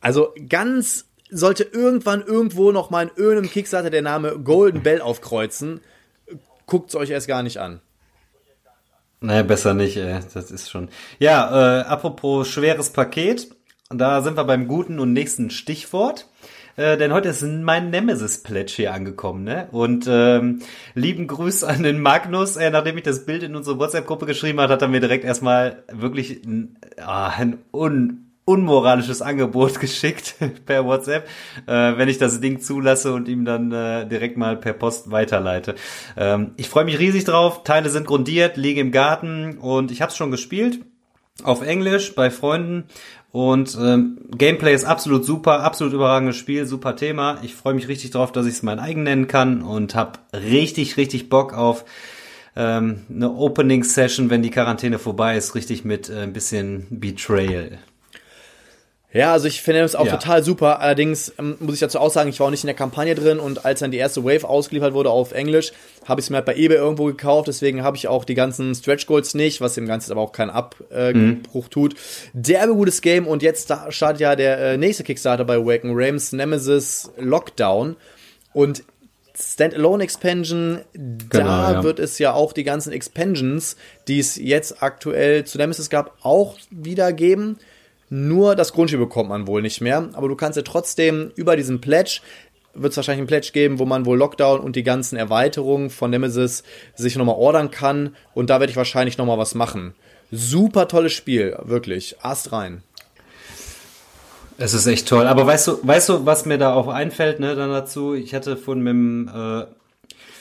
Also 0.00 0.32
ganz 0.48 1.06
sollte 1.28 1.64
irgendwann 1.64 2.22
irgendwo 2.22 2.70
noch 2.70 2.90
mal 2.90 3.02
in 3.02 3.10
irgendeinem 3.16 3.50
Kickstarter 3.50 3.90
der 3.90 4.02
Name 4.02 4.38
Golden 4.38 4.84
Bell 4.84 5.00
aufkreuzen, 5.00 5.80
guckt's 6.66 6.94
euch 6.94 7.10
erst 7.10 7.26
gar 7.26 7.42
nicht 7.42 7.58
an. 7.58 7.80
Naja, 9.20 9.42
besser 9.42 9.74
nicht, 9.74 9.96
ey. 9.96 10.20
Das 10.32 10.52
ist 10.52 10.70
schon. 10.70 10.88
Ja, 11.18 11.80
äh, 11.80 11.82
apropos 11.82 12.46
schweres 12.46 12.90
Paket. 12.90 13.48
Und 13.90 13.96
da 13.96 14.20
sind 14.20 14.36
wir 14.36 14.44
beim 14.44 14.68
guten 14.68 14.98
und 14.98 15.14
nächsten 15.14 15.48
Stichwort. 15.48 16.28
Äh, 16.76 16.98
denn 16.98 17.10
heute 17.10 17.30
ist 17.30 17.42
mein 17.42 17.88
Nemesis-Pledge 17.88 18.74
hier 18.76 18.92
angekommen, 18.92 19.44
ne? 19.44 19.68
Und 19.72 20.06
ähm, 20.06 20.60
lieben 20.92 21.26
Gruß 21.26 21.64
an 21.64 21.84
den 21.84 21.98
Magnus. 21.98 22.56
Äh, 22.56 22.70
nachdem 22.70 22.98
ich 22.98 23.04
das 23.04 23.24
Bild 23.24 23.42
in 23.42 23.56
unsere 23.56 23.78
WhatsApp-Gruppe 23.78 24.26
geschrieben 24.26 24.60
hat, 24.60 24.68
hat 24.68 24.82
er 24.82 24.88
mir 24.88 25.00
direkt 25.00 25.24
erstmal 25.24 25.84
wirklich 25.90 26.44
ein, 26.44 26.76
ah, 27.00 27.28
ein 27.28 27.60
un 27.72 28.26
unmoralisches 28.44 29.22
Angebot 29.22 29.80
geschickt 29.80 30.36
per 30.66 30.84
WhatsApp, 30.84 31.26
äh, 31.66 31.96
wenn 31.96 32.10
ich 32.10 32.18
das 32.18 32.40
Ding 32.40 32.60
zulasse 32.60 33.14
und 33.14 33.26
ihm 33.26 33.46
dann 33.46 33.72
äh, 33.72 34.06
direkt 34.06 34.36
mal 34.36 34.58
per 34.58 34.74
Post 34.74 35.10
weiterleite. 35.10 35.76
Ähm, 36.14 36.50
ich 36.56 36.68
freue 36.68 36.84
mich 36.84 36.98
riesig 36.98 37.24
drauf. 37.24 37.64
Teile 37.64 37.88
sind 37.88 38.06
grundiert, 38.06 38.58
liegen 38.58 38.80
im 38.80 38.92
Garten 38.92 39.56
und 39.56 39.90
ich 39.90 40.02
habe 40.02 40.10
es 40.10 40.16
schon 40.16 40.30
gespielt 40.30 40.80
auf 41.44 41.62
Englisch 41.62 42.14
bei 42.14 42.30
Freunden 42.30 42.84
und 43.30 43.76
ähm, 43.80 44.18
Gameplay 44.36 44.74
ist 44.74 44.84
absolut 44.84 45.24
super, 45.24 45.60
absolut 45.60 45.92
überragendes 45.92 46.36
Spiel, 46.36 46.66
super 46.66 46.96
Thema. 46.96 47.38
Ich 47.42 47.54
freue 47.54 47.74
mich 47.74 47.88
richtig 47.88 48.10
drauf, 48.10 48.32
dass 48.32 48.46
ich 48.46 48.54
es 48.54 48.62
mein 48.62 48.78
eigen 48.78 49.02
nennen 49.02 49.28
kann 49.28 49.62
und 49.62 49.94
habe 49.94 50.18
richtig, 50.32 50.96
richtig 50.96 51.28
Bock 51.28 51.52
auf 51.52 51.84
ähm, 52.56 53.02
eine 53.08 53.30
Opening-Session, 53.30 54.30
wenn 54.30 54.42
die 54.42 54.50
Quarantäne 54.50 54.98
vorbei 54.98 55.36
ist, 55.36 55.54
richtig 55.54 55.84
mit 55.84 56.08
äh, 56.08 56.22
ein 56.22 56.32
bisschen 56.32 56.86
Betrayal. 56.90 57.78
Ja, 59.10 59.32
also 59.32 59.48
ich 59.48 59.62
finde 59.62 59.80
das 59.80 59.94
auch 59.94 60.04
Ja. 60.04 60.16
total 60.18 60.44
super. 60.44 60.80
Allerdings 60.80 61.32
ähm, 61.38 61.56
muss 61.60 61.74
ich 61.74 61.80
dazu 61.80 61.98
auch 61.98 62.10
sagen, 62.10 62.28
ich 62.28 62.38
war 62.40 62.48
auch 62.48 62.50
nicht 62.50 62.62
in 62.62 62.66
der 62.66 62.76
Kampagne 62.76 63.14
drin 63.14 63.38
und 63.38 63.64
als 63.64 63.80
dann 63.80 63.90
die 63.90 63.96
erste 63.96 64.22
Wave 64.22 64.46
ausgeliefert 64.46 64.92
wurde 64.92 65.08
auf 65.08 65.32
Englisch, 65.32 65.72
habe 66.06 66.20
ich 66.20 66.26
es 66.26 66.30
mir 66.30 66.36
halt 66.36 66.44
bei 66.44 66.54
eBay 66.56 66.76
irgendwo 66.76 67.06
gekauft. 67.06 67.48
Deswegen 67.48 67.82
habe 67.82 67.96
ich 67.96 68.06
auch 68.06 68.26
die 68.26 68.34
ganzen 68.34 68.74
Stretch 68.74 69.06
Goals 69.06 69.32
nicht, 69.32 69.62
was 69.62 69.74
dem 69.74 69.86
Ganzen 69.86 70.12
aber 70.12 70.20
auch 70.20 70.32
keinen 70.32 70.50
Abbruch 70.50 70.90
äh, 70.90 71.12
Bruch 71.42 71.68
tut. 71.68 71.94
Derbe 72.34 72.74
gutes 72.74 73.00
Game 73.00 73.26
und 73.26 73.42
jetzt 73.42 73.70
da 73.70 73.90
startet 73.90 74.20
ja 74.20 74.36
der 74.36 74.58
äh, 74.58 74.76
nächste 74.76 75.04
Kickstarter 75.04 75.46
bei 75.46 75.56
Waken 75.58 75.92
Rams 75.94 76.32
Nemesis 76.32 77.10
Lockdown 77.16 77.96
und 78.52 78.82
Standalone 79.40 80.02
Expansion, 80.02 80.80
da 80.92 81.38
Genau, 81.38 81.72
ja. 81.72 81.82
wird 81.84 82.00
es 82.00 82.18
ja 82.18 82.32
auch 82.34 82.52
die 82.52 82.64
ganzen 82.64 82.92
Expansions, 82.92 83.76
die 84.08 84.18
es 84.18 84.36
jetzt 84.36 84.82
aktuell 84.82 85.44
zu 85.44 85.58
Nemesis 85.58 85.90
gab, 85.90 86.16
auch 86.22 86.56
wieder 86.70 87.12
geben. 87.12 87.58
Nur 88.10 88.56
das 88.56 88.72
Grundspiel 88.72 88.98
bekommt 88.98 89.28
man 89.28 89.46
wohl 89.46 89.62
nicht 89.62 89.80
mehr. 89.80 90.08
Aber 90.14 90.28
du 90.28 90.36
kannst 90.36 90.56
ja 90.56 90.62
trotzdem 90.62 91.30
über 91.36 91.56
diesen 91.56 91.80
Pledge, 91.80 92.20
wird 92.74 92.92
es 92.92 92.96
wahrscheinlich 92.96 93.20
einen 93.20 93.26
Pledge 93.28 93.50
geben, 93.52 93.78
wo 93.78 93.84
man 93.84 94.06
wohl 94.06 94.18
Lockdown 94.18 94.60
und 94.60 94.76
die 94.76 94.82
ganzen 94.82 95.16
Erweiterungen 95.16 95.90
von 95.90 96.10
Nemesis 96.10 96.62
sich 96.94 97.16
nochmal 97.16 97.36
ordern 97.36 97.70
kann. 97.70 98.14
Und 98.34 98.50
da 98.50 98.60
werde 98.60 98.70
ich 98.70 98.76
wahrscheinlich 98.76 99.18
nochmal 99.18 99.38
was 99.38 99.54
machen. 99.54 99.94
Super 100.30 100.88
tolles 100.88 101.12
Spiel, 101.12 101.56
wirklich. 101.62 102.16
Ast 102.22 102.52
rein. 102.52 102.82
Es 104.58 104.74
ist 104.74 104.86
echt 104.86 105.08
toll. 105.08 105.26
Aber 105.26 105.46
weißt 105.46 105.68
du, 105.68 105.78
weißt 105.82 106.08
du, 106.08 106.26
was 106.26 106.44
mir 106.44 106.58
da 106.58 106.74
auch 106.74 106.88
einfällt, 106.88 107.38
ne, 107.38 107.54
dann 107.54 107.70
dazu? 107.70 108.14
Ich 108.14 108.34
hatte 108.34 108.56
vorhin 108.56 108.82
mit 108.82 109.32
äh, 109.32 109.66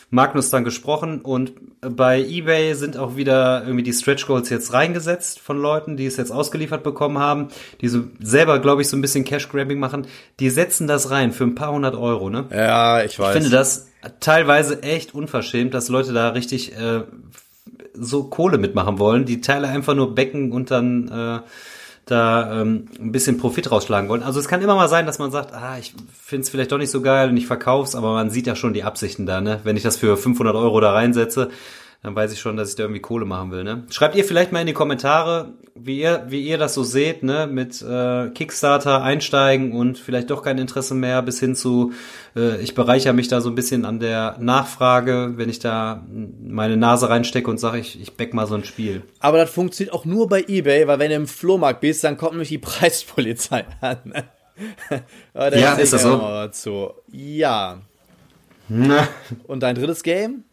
Magnus 0.10 0.50
dann 0.50 0.63
gesprochen 0.63 1.20
und 1.20 1.54
bei 1.82 2.22
eBay 2.22 2.74
sind 2.76 2.96
auch 2.96 3.17
wieder 3.17 3.63
irgendwie 3.63 3.84
die 3.84 3.91
Stretch 3.91 4.26
Goals 4.26 4.50
jetzt 4.50 4.72
reingesetzt 4.72 5.39
von 5.39 5.58
Leuten, 5.58 5.98
die 5.98 6.06
es 6.06 6.15
jetzt 6.15 6.32
ausgeliefert 6.32 6.82
bekommen 6.84 7.17
haben, 7.17 7.50
die 7.82 7.89
so 7.89 8.04
selber, 8.20 8.60
glaube 8.60 8.82
ich, 8.82 8.88
so 8.88 8.96
ein 8.96 9.02
bisschen 9.02 9.26
Cash 9.26 9.50
Grabbing 9.50 9.80
machen. 9.80 10.08
Die 10.39 10.50
setzen 10.50 10.88
das 10.88 11.12
rein 11.12 11.34
für 11.34 11.43
ein 11.43 11.56
paar 11.56 11.74
hundert 11.74 11.96
Euro, 11.96 12.30
ne? 12.30 12.46
Ja, 12.52 13.04
ich 13.04 13.20
weiß. 13.20 13.36
Ich 13.36 13.41
finde 13.41 13.56
das 13.56 13.89
teilweise 14.22 14.82
echt 14.82 15.13
unverschämt, 15.13 15.74
dass 15.74 15.89
Leute 15.89 16.13
da 16.13 16.30
richtig 16.30 16.78
äh, 16.78 17.04
so 17.93 18.24
Kohle 18.26 18.58
mitmachen 18.58 19.00
wollen, 19.00 19.26
die 19.26 19.41
Teile 19.41 19.67
einfach 19.67 19.93
nur 19.93 20.15
becken 20.15 20.54
und 20.54 20.72
dann 20.72 21.10
äh, 21.10 21.39
da 22.08 22.62
ähm, 22.62 22.88
ein 23.00 23.12
bisschen 23.12 23.38
Profit 23.38 23.72
rausschlagen 23.72 24.10
wollen. 24.10 24.24
Also 24.24 24.39
es 24.39 24.48
kann 24.48 24.62
immer 24.62 24.76
mal 24.76 24.89
sein, 24.89 25.06
dass 25.06 25.20
man 25.20 25.32
sagt, 25.32 25.54
ah, 25.54 25.78
ich 25.80 25.93
finde 26.22 26.43
es 26.43 26.50
vielleicht 26.50 26.72
doch 26.72 26.78
nicht 26.78 26.91
so 26.91 27.02
geil 27.02 27.30
und 27.30 27.38
ich 27.38 27.48
verkauf's, 27.48 27.96
aber 27.96 28.13
man 28.13 28.30
sieht 28.30 28.48
ja 28.48 28.56
schon 28.56 28.74
die 28.74 28.84
Absichten 28.84 29.26
da, 29.26 29.41
ne? 29.41 29.60
Wenn 29.63 29.78
ich 29.78 29.84
das 29.84 29.98
für 29.98 30.17
500 30.17 30.56
Euro 30.56 30.80
da 30.80 30.91
reinsetze, 30.91 31.50
dann 32.08 32.15
weiß 32.15 32.32
ich 32.32 32.39
schon, 32.39 32.56
dass 32.56 32.70
ich 32.70 32.76
da 32.76 32.84
irgendwie 32.84 33.02
Kohle 33.02 33.26
machen 33.26 33.52
will, 33.52 33.65
ne? 33.65 33.84
Schreibt 33.89 34.15
ihr 34.15 34.24
vielleicht 34.24 34.54
mal 34.54 34.62
in 34.62 34.67
die 34.67 34.74
Kommentare, 34.74 35.50
wie 35.76 36.00
ihr, 36.00 36.24
wie 36.30 36.39
ihr 36.39 36.58
das 36.58 36.74
so 36.74 36.84
seht, 36.84 37.22
ne? 37.22 37.48
Mit 37.52 37.82
äh, 37.82 38.30
Kickstarter 38.30 39.04
einsteigen 39.04 39.74
und 39.74 39.98
vielleicht 39.98 40.30
doch 40.30 40.41
kein 40.41 40.58
Interesse 40.58 40.96
mehr 40.96 41.22
bis 41.22 41.41
hin 41.41 41.54
zu, 41.54 41.91
äh, 42.34 42.62
ich 42.62 42.76
bereichere 42.76 43.12
mich 43.12 43.28
da 43.28 43.41
so 43.41 43.50
ein 43.50 43.56
bisschen 43.56 43.84
an 43.84 44.00
der 44.00 44.38
Nachfrage, 44.39 45.34
wenn 45.36 45.50
ich 45.50 45.60
da 45.60 46.02
meine 46.41 46.78
Nase 46.78 47.10
reinstecke 47.10 47.52
und 47.52 47.60
sage, 47.60 47.80
ich, 47.80 48.02
ich 48.02 48.13
back 48.13 48.34
mal 48.34 48.48
so 48.48 48.56
ein 48.56 48.63
Spiel. 48.63 49.02
Aber 49.20 49.38
das 49.39 49.50
funktioniert 49.50 49.93
auch 49.93 50.06
nur 50.06 50.30
bei 50.30 50.46
eBay, 50.48 50.88
weil 50.88 51.00
wenn 51.00 51.10
du 51.10 51.17
im 51.17 51.28
Flohmarkt 51.28 51.82
bist, 51.82 52.06
dann 52.06 52.15
kommt 52.15 52.32
nämlich 52.32 52.50
die 52.50 52.58
Preispolizei 52.58 53.65
an. 53.82 54.13
Ja, 55.36 55.74
ist 55.74 55.93
das 55.93 56.02
so? 56.02 56.17
Dazu. 56.17 56.89
Ja. 57.12 57.80
Und 58.70 59.60
dein 59.60 59.76
drittes 59.76 60.02
Game? 60.02 60.46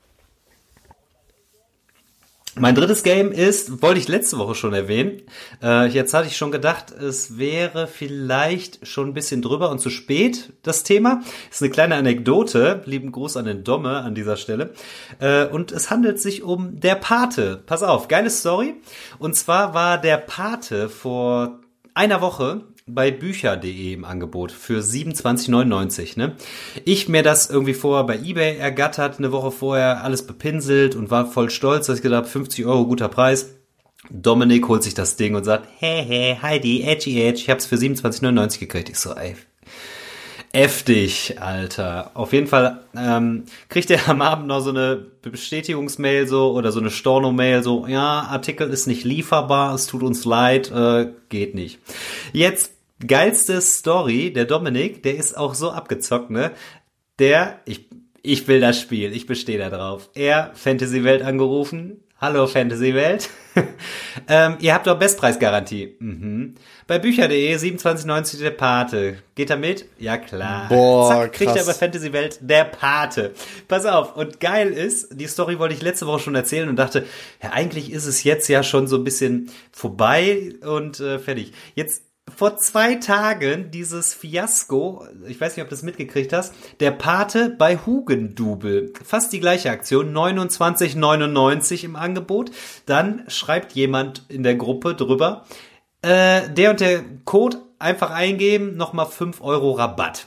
Mein 2.57 2.77
drittes 2.77 3.03
Game 3.03 3.33
ist, 3.33 3.83
wollte 3.83 3.99
ich 3.99 4.07
letzte 4.07 4.39
Woche 4.39 4.55
schon 4.55 4.75
erwähnen. 4.75 5.23
Äh, 5.61 5.89
jetzt 5.89 6.15
hatte 6.15 6.29
ich 6.29 6.37
schon 6.37 6.53
gedacht, 6.53 6.93
es 6.93 7.37
wäre 7.37 7.89
vielleicht 7.89 8.87
schon 8.87 9.09
ein 9.09 9.15
bisschen 9.15 9.43
drüber 9.43 9.71
und 9.71 9.81
zu 9.81 9.91
spät, 9.91 10.53
das 10.63 10.85
Thema. 10.85 11.23
Ist 11.51 11.63
eine 11.63 11.73
kleine 11.73 11.97
Anekdote. 11.97 12.83
Lieben 12.85 13.11
Gruß 13.11 13.37
an 13.39 13.47
den 13.47 13.65
Domme 13.65 13.99
an 13.99 14.15
dieser 14.15 14.37
Stelle. 14.37 14.73
Äh, 15.19 15.47
und 15.47 15.73
es 15.73 15.91
handelt 15.91 16.21
sich 16.21 16.45
um 16.45 16.79
Der 16.79 16.95
Pate. 16.95 17.61
Pass 17.67 17.83
auf, 17.83 18.07
geile 18.07 18.31
Story. 18.31 18.75
Und 19.19 19.35
zwar 19.35 19.75
war 19.75 19.99
Der 19.99 20.19
Pate 20.19 20.89
vor 20.89 21.59
einer 21.93 22.21
Woche 22.21 22.63
bei 22.87 23.11
bücher.de 23.11 23.95
im 23.95 24.05
Angebot 24.05 24.53
für 24.53 24.81
27,99. 24.81 26.19
Ne? 26.19 26.37
Ich 26.85 27.09
mir 27.09 27.23
das 27.23 27.49
irgendwie 27.49 27.75
vorher 27.75 28.05
bei 28.05 28.19
eBay 28.19 28.59
ergattert, 28.59 29.19
eine 29.19 29.33
Woche 29.33 29.51
vorher 29.51 30.05
alles 30.05 30.27
bepinselt 30.27 30.95
und 30.95 31.11
war 31.11 31.27
voll 31.27 31.49
stolz, 31.51 31.87
dass 31.87 31.97
ich 31.99 32.03
gedacht 32.03 32.25
habe, 32.25 32.29
50 32.29 32.67
Euro, 32.67 32.87
guter 32.87 33.09
Preis. 33.09 33.55
Dominik 34.11 34.69
holt 34.69 34.83
sich 34.83 34.93
das 34.93 35.17
Ding 35.17 35.35
und 35.35 35.45
sagt, 35.45 35.67
hey, 35.79 36.05
hey, 36.07 36.39
Heidi, 36.43 36.83
edgy, 36.83 37.23
edge, 37.23 37.41
ich 37.41 37.49
hab's 37.49 37.65
für 37.65 37.77
27,99 37.77 38.59
gekriegt. 38.59 38.91
Ich 38.91 38.99
so, 38.99 39.15
ey, 39.15 39.35
Heftig, 40.55 41.41
Alter. 41.41 42.13
Auf 42.15 42.33
jeden 42.33 42.47
Fall 42.47 42.85
ähm, 42.97 43.43
kriegt 43.69 43.91
er 43.91 44.09
am 44.09 44.23
Abend 44.23 44.47
noch 44.47 44.61
so 44.61 44.71
eine 44.71 45.05
Bestätigungsmail 45.23 46.29
so 46.29 46.53
oder 46.53 46.71
so 46.71 46.79
eine 46.79 46.91
Storno-Mail 46.91 47.65
so, 47.65 47.89
ja, 47.89 48.21
Artikel 48.31 48.71
ist 48.71 48.87
nicht 48.87 49.03
lieferbar, 49.03 49.75
es 49.75 49.89
tut 49.89 50.05
uns 50.05 50.25
leid, 50.25 50.71
äh, 50.71 51.09
geht 51.29 51.57
nicht. 51.57 51.81
Jetzt 52.33 52.74
geilste 53.07 53.61
Story, 53.61 54.33
der 54.33 54.45
Dominik, 54.45 55.03
der 55.03 55.17
ist 55.17 55.37
auch 55.37 55.55
so 55.55 55.71
abgezockt, 55.71 56.31
ne? 56.31 56.53
Der, 57.19 57.61
ich, 57.65 57.89
ich 58.23 58.49
will 58.49 58.61
das 58.61 58.81
Spiel, 58.81 59.13
ich 59.13 59.27
bestehe 59.27 59.59
da 59.59 59.71
drauf. 59.71 60.11
Er, 60.15 60.51
Fantasy 60.55 61.05
Welt 61.05 61.23
angerufen. 61.23 62.01
Hallo 62.21 62.47
Fantasy 62.47 62.95
Welt. 62.95 63.29
ähm, 64.29 64.57
ihr 64.61 64.73
habt 64.73 64.87
doch 64.87 64.99
Bestpreisgarantie. 64.99 65.97
Mhm. 65.99 66.55
Bei 66.87 66.99
Bücher.de 66.99 67.55
27,90 67.55 68.39
der 68.39 68.51
Pate. 68.51 69.19
Geht 69.35 69.51
er 69.51 69.59
mit? 69.59 69.85
Ja 69.99 70.17
klar. 70.17 70.69
Boah, 70.69 71.09
Zack, 71.09 71.33
kriegt 71.35 71.53
krass. 71.53 71.67
er 71.67 71.73
bei 71.73 71.79
Fantasy 71.79 72.13
Welt 72.15 72.39
der 72.41 72.65
Pate. 72.65 73.35
Pass 73.69 73.85
auf. 73.85 74.17
Und 74.17 74.41
geil 74.41 74.71
ist, 74.71 75.21
die 75.21 75.27
Story 75.27 75.59
wollte 75.59 75.75
ich 75.75 75.83
letzte 75.83 76.07
Woche 76.07 76.21
schon 76.21 76.35
erzählen 76.35 76.69
und 76.69 76.77
dachte, 76.77 77.05
ja 77.43 77.51
eigentlich 77.51 77.93
ist 77.93 78.07
es 78.07 78.25
jetzt 78.25 78.49
ja 78.49 78.63
schon 78.63 78.87
so 78.87 78.97
ein 78.97 79.05
bisschen 79.05 79.51
vorbei 79.71 80.55
und 80.63 81.01
äh, 81.01 81.19
fertig. 81.19 81.53
Jetzt 81.75 82.05
vor 82.37 82.57
zwei 82.57 82.97
Tagen 82.97 83.71
dieses 83.71 84.15
Fiasko, 84.15 85.07
ich 85.27 85.41
weiß 85.41 85.57
nicht, 85.57 85.63
ob 85.63 85.69
du 85.69 85.75
das 85.75 85.83
mitgekriegt 85.83 86.33
hast, 86.33 86.55
der 86.81 86.91
Pate 86.91 87.51
bei 87.51 87.77
Hugendubel. 87.77 88.93
Fast 89.05 89.33
die 89.33 89.41
gleiche 89.41 89.71
Aktion, 89.71 90.13
29,99 90.13 91.85
im 91.85 91.97
Angebot. 91.97 92.51
Dann 92.87 93.25
schreibt 93.29 93.73
jemand 93.73 94.25
in 94.29 94.43
der 94.43 94.57
Gruppe 94.57 94.95
drüber, 94.95 95.45
äh, 96.03 96.49
der 96.51 96.71
und 96.71 96.81
der 96.81 97.05
Code 97.25 97.59
einfach 97.79 98.11
eingeben, 98.11 98.77
nochmal 98.77 99.07
5 99.07 99.41
Euro 99.41 99.73
Rabatt. 99.73 100.27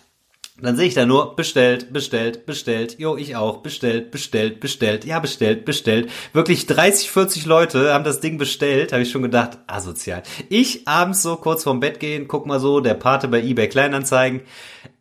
Dann 0.60 0.76
sehe 0.76 0.88
ich 0.88 0.96
da 0.96 1.06
nur 1.06 1.36
bestellt, 1.36 1.94
bestellt, 1.94 2.48
bestellt. 2.48 2.98
Jo, 2.98 3.16
ich 3.16 3.36
auch. 3.36 3.58
Bestellt, 3.58 4.10
bestellt, 4.10 4.60
bestellt. 4.60 5.06
Ja, 5.06 5.20
bestellt, 5.20 5.66
bestellt. 5.66 6.10
Wirklich 6.34 6.66
30, 6.66 7.12
40 7.12 7.46
Leute 7.46 7.94
haben 7.94 8.04
das 8.04 8.22
Ding 8.22 8.40
bestellt. 8.40 8.92
Habe 8.92 9.04
ich 9.04 9.12
schon 9.12 9.22
gedacht, 9.22 9.60
asozial. 9.68 10.24
Ich 10.50 10.88
abends 10.88 11.22
so 11.22 11.36
kurz 11.36 11.64
vorm 11.64 11.80
Bett 11.80 12.00
gehen, 12.00 12.28
guck 12.28 12.48
mal 12.48 12.60
so, 12.60 12.80
der 12.80 12.96
Pate 12.96 13.28
bei 13.28 13.44
eBay 13.44 13.70
Kleinanzeigen. 13.70 14.42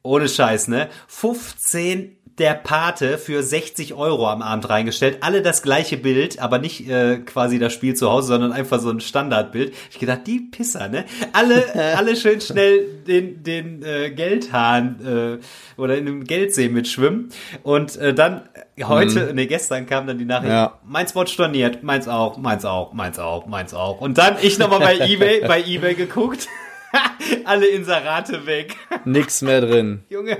Ohne 0.03 0.29
Scheiß, 0.29 0.69
ne? 0.69 0.91
15 1.09 2.16
der 2.39 2.55
Pate 2.55 3.17
für 3.17 3.43
60 3.43 3.95
Euro 3.95 4.29
am 4.29 4.43
Abend 4.43 4.69
reingestellt. 4.69 5.19
Alle 5.21 5.41
das 5.41 5.63
gleiche 5.63 5.97
Bild, 5.97 6.39
aber 6.39 6.59
nicht 6.59 6.89
äh, 6.89 7.19
quasi 7.19 7.59
das 7.59 7.73
Spiel 7.73 7.95
zu 7.95 8.11
Hause, 8.11 8.29
sondern 8.29 8.53
einfach 8.53 8.79
so 8.79 8.91
ein 8.91 9.01
Standardbild. 9.01 9.73
Ich 9.91 9.99
gedacht, 9.99 10.21
die 10.27 10.41
Pisser, 10.41 10.89
ne? 10.89 11.05
Alle, 11.33 11.65
alle 11.97 12.15
schön 12.17 12.41
schnell 12.41 12.87
den, 13.07 13.43
den 13.43 13.83
äh, 13.83 14.11
Geldhahn 14.11 15.39
äh, 15.41 15.81
oder 15.81 15.97
in 15.97 16.05
dem 16.07 16.25
Geldsee 16.25 16.69
mitschwimmen. 16.69 17.31
Und 17.63 17.97
äh, 17.97 18.13
dann 18.13 18.43
heute, 18.83 19.33
nee, 19.35 19.47
gestern 19.47 19.87
kam 19.87 20.07
dann 20.07 20.19
die 20.19 20.27
Nachricht, 20.27 20.53
Ja. 20.53 20.79
meins 20.85 21.15
wurde 21.15 21.31
storniert, 21.31 21.83
meins 21.83 22.07
auch, 22.09 22.37
meins 22.37 22.67
auch, 22.67 22.93
meins 22.93 23.19
auch, 23.19 23.47
meins 23.47 23.73
auch. 23.73 24.01
Und 24.03 24.19
dann 24.19 24.37
ich 24.43 24.59
nochmal 24.59 24.81
bei 24.81 24.99
Ebay, 25.09 25.41
bei 25.47 25.63
Ebay 25.63 25.95
geguckt. 25.95 26.49
Alle 27.45 27.67
Inserate 27.67 28.47
weg. 28.47 28.77
Nix 29.05 29.43
mehr 29.43 29.61
drin. 29.61 30.05
Junge, 30.09 30.39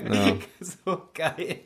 so 0.61 1.03
geil. 1.15 1.61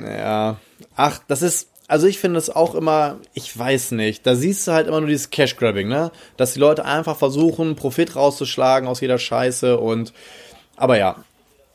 Ja. 0.00 0.58
Ach, 0.96 1.20
das 1.26 1.42
ist, 1.42 1.70
also 1.88 2.06
ich 2.06 2.18
finde 2.18 2.38
es 2.38 2.50
auch 2.50 2.74
immer, 2.74 3.18
ich 3.34 3.56
weiß 3.56 3.92
nicht, 3.92 4.26
da 4.26 4.34
siehst 4.34 4.66
du 4.66 4.72
halt 4.72 4.86
immer 4.86 5.00
nur 5.00 5.08
dieses 5.08 5.30
Cash-Grabbing, 5.30 5.88
ne? 5.88 6.10
Dass 6.36 6.54
die 6.54 6.60
Leute 6.60 6.84
einfach 6.84 7.16
versuchen, 7.16 7.76
Profit 7.76 8.16
rauszuschlagen 8.16 8.88
aus 8.88 9.00
jeder 9.00 9.18
Scheiße 9.18 9.78
und, 9.78 10.12
aber 10.76 10.98
ja, 10.98 11.24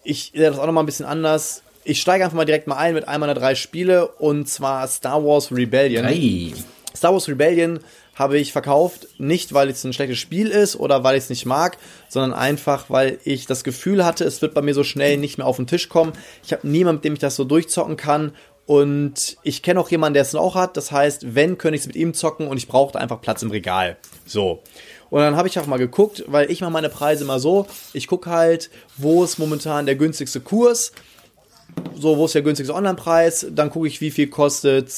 ich 0.04 0.32
sehe 0.34 0.50
das 0.50 0.60
auch 0.60 0.66
nochmal 0.66 0.84
ein 0.84 0.88
bisschen 0.88 1.06
anders. 1.06 1.64
Ich 1.84 2.02
steige 2.02 2.24
einfach 2.24 2.36
mal 2.36 2.46
direkt 2.46 2.68
mal 2.68 2.78
ein 2.78 2.94
mit 2.94 3.08
einem 3.08 3.22
meiner 3.22 3.34
drei 3.34 3.56
Spiele 3.56 4.08
und 4.08 4.48
zwar 4.48 4.88
Star 4.88 5.24
Wars 5.24 5.52
Rebellion. 5.52 6.06
Ei. 6.06 6.54
Star 6.96 7.14
Wars 7.14 7.28
Rebellion 7.28 7.80
habe 8.20 8.38
ich 8.38 8.52
verkauft, 8.52 9.08
nicht 9.18 9.54
weil 9.54 9.70
es 9.70 9.84
ein 9.86 9.94
schlechtes 9.94 10.20
Spiel 10.20 10.50
ist 10.50 10.76
oder 10.76 11.04
weil 11.06 11.18
ich 11.18 11.24
es 11.24 11.30
nicht 11.30 11.46
mag, 11.46 11.78
sondern 12.10 12.34
einfach, 12.34 12.90
weil 12.90 13.18
ich 13.24 13.48
das 13.48 13.64
Gefühl 13.64 14.06
hatte, 14.06 14.26
es 14.26 14.42
wird 14.42 14.54
bei 14.54 14.62
mir 14.62 14.74
so 14.74 14.84
schnell 14.84 15.18
nicht 15.18 15.38
mehr 15.38 15.48
auf 15.48 15.56
den 15.56 15.68
Tisch 15.68 15.88
kommen. 15.88 16.12
Ich 16.44 16.52
habe 16.52 16.68
niemanden, 16.68 16.98
mit 16.98 17.06
dem 17.06 17.14
ich 17.14 17.20
das 17.20 17.38
so 17.38 17.46
durchzocken 17.46 17.96
kann 17.96 18.34
Und 18.66 19.38
ich 19.42 19.64
kenne 19.64 19.80
auch 19.80 19.90
jemanden, 19.90 20.14
der 20.14 20.22
es 20.22 20.36
auch 20.36 20.54
hat. 20.54 20.78
Das 20.78 20.92
heißt, 20.92 21.34
wenn, 21.34 21.58
könnte 21.58 21.76
ich 21.76 21.82
es 21.82 21.88
mit 21.88 21.96
ihm 21.96 22.14
zocken 22.14 22.48
und 22.48 22.58
ich 22.58 22.68
brauchte 22.68 23.00
einfach 23.00 23.20
Platz 23.20 23.42
im 23.42 23.50
Regal. 23.50 23.98
So. 24.28 24.62
Und 25.10 25.22
dann 25.22 25.36
habe 25.36 25.48
ich 25.48 25.58
auch 25.58 25.66
mal 25.66 25.78
geguckt, 25.78 26.24
weil 26.28 26.52
ich 26.52 26.62
mache 26.62 26.70
meine 26.70 26.90
Preise 26.90 27.26
mal 27.26 27.40
so. 27.40 27.66
Ich 27.94 28.06
gucke 28.06 28.30
halt, 28.30 28.70
wo 28.96 29.24
ist 29.24 29.40
momentan 29.40 29.88
der 29.88 29.96
günstigste 29.96 30.40
Kurs. 30.40 30.92
So, 31.96 32.18
wo 32.18 32.26
ist 32.26 32.36
der 32.36 32.44
günstigste 32.44 32.76
Online-Preis? 32.76 33.48
Dann 33.50 33.72
gucke 33.72 33.88
ich, 33.88 34.02
wie 34.02 34.12
viel 34.12 34.28
kostet 34.28 34.92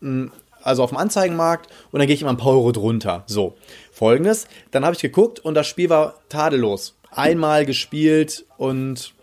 hm, 0.00 0.30
also 0.62 0.82
auf 0.82 0.90
dem 0.90 0.98
Anzeigenmarkt 0.98 1.68
und 1.90 1.98
dann 1.98 2.06
gehe 2.06 2.14
ich 2.14 2.22
immer 2.22 2.30
ein 2.30 2.36
paar 2.36 2.52
Euro 2.52 2.72
drunter. 2.72 3.24
So, 3.26 3.56
folgendes. 3.92 4.46
Dann 4.70 4.84
habe 4.84 4.94
ich 4.94 5.02
geguckt 5.02 5.40
und 5.40 5.54
das 5.54 5.66
Spiel 5.66 5.90
war 5.90 6.14
tadellos. 6.28 6.96
Einmal 7.10 7.64
gespielt 7.64 8.44
und 8.56 9.14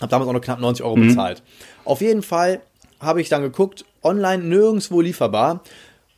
habe 0.00 0.10
damals 0.10 0.28
auch 0.28 0.32
noch 0.32 0.40
knapp 0.40 0.60
90 0.60 0.84
Euro 0.84 0.96
mhm. 0.96 1.08
bezahlt. 1.08 1.42
Auf 1.84 2.00
jeden 2.00 2.22
Fall 2.22 2.60
habe 3.00 3.20
ich 3.20 3.28
dann 3.28 3.42
geguckt, 3.42 3.84
online 4.02 4.42
nirgendwo 4.44 5.00
lieferbar. 5.00 5.62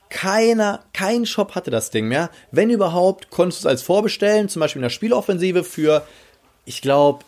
Keiner, 0.09 0.85
kein 0.93 1.25
Shop 1.25 1.55
hatte 1.55 1.71
das 1.71 1.91
Ding 1.91 2.07
mehr. 2.07 2.31
Wenn 2.51 2.71
überhaupt, 2.71 3.31
konntest 3.31 3.65
du 3.65 3.69
es 3.69 3.71
als 3.71 3.83
vorbestellen, 3.83 4.49
zum 4.49 4.61
Beispiel 4.61 4.81
in 4.81 4.85
der 4.85 4.91
Spieloffensive 4.91 5.65
für, 5.65 6.07
ich 6.65 6.83
glaube, 6.83 7.25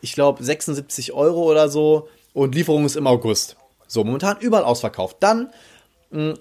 ich 0.00 0.12
glaube 0.12 0.42
76 0.42 1.12
Euro 1.12 1.44
oder 1.44 1.68
so 1.68 2.08
und 2.32 2.54
Lieferung 2.54 2.84
ist 2.84 2.96
im 2.96 3.06
August. 3.06 3.56
So, 3.86 4.02
momentan 4.02 4.38
überall 4.40 4.64
ausverkauft. 4.64 5.18
Dann 5.20 5.50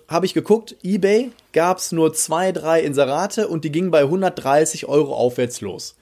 habe 0.07 0.25
ich 0.25 0.33
geguckt, 0.33 0.75
eBay 0.83 1.31
gab 1.53 1.77
es 1.77 1.91
nur 1.91 2.13
zwei, 2.13 2.51
drei 2.51 2.81
Inserate 2.81 3.47
und 3.47 3.63
die 3.63 3.71
gingen 3.71 3.91
bei 3.91 4.01
130 4.01 4.87
Euro 4.87 5.15
aufwärts 5.15 5.61
los. 5.61 5.95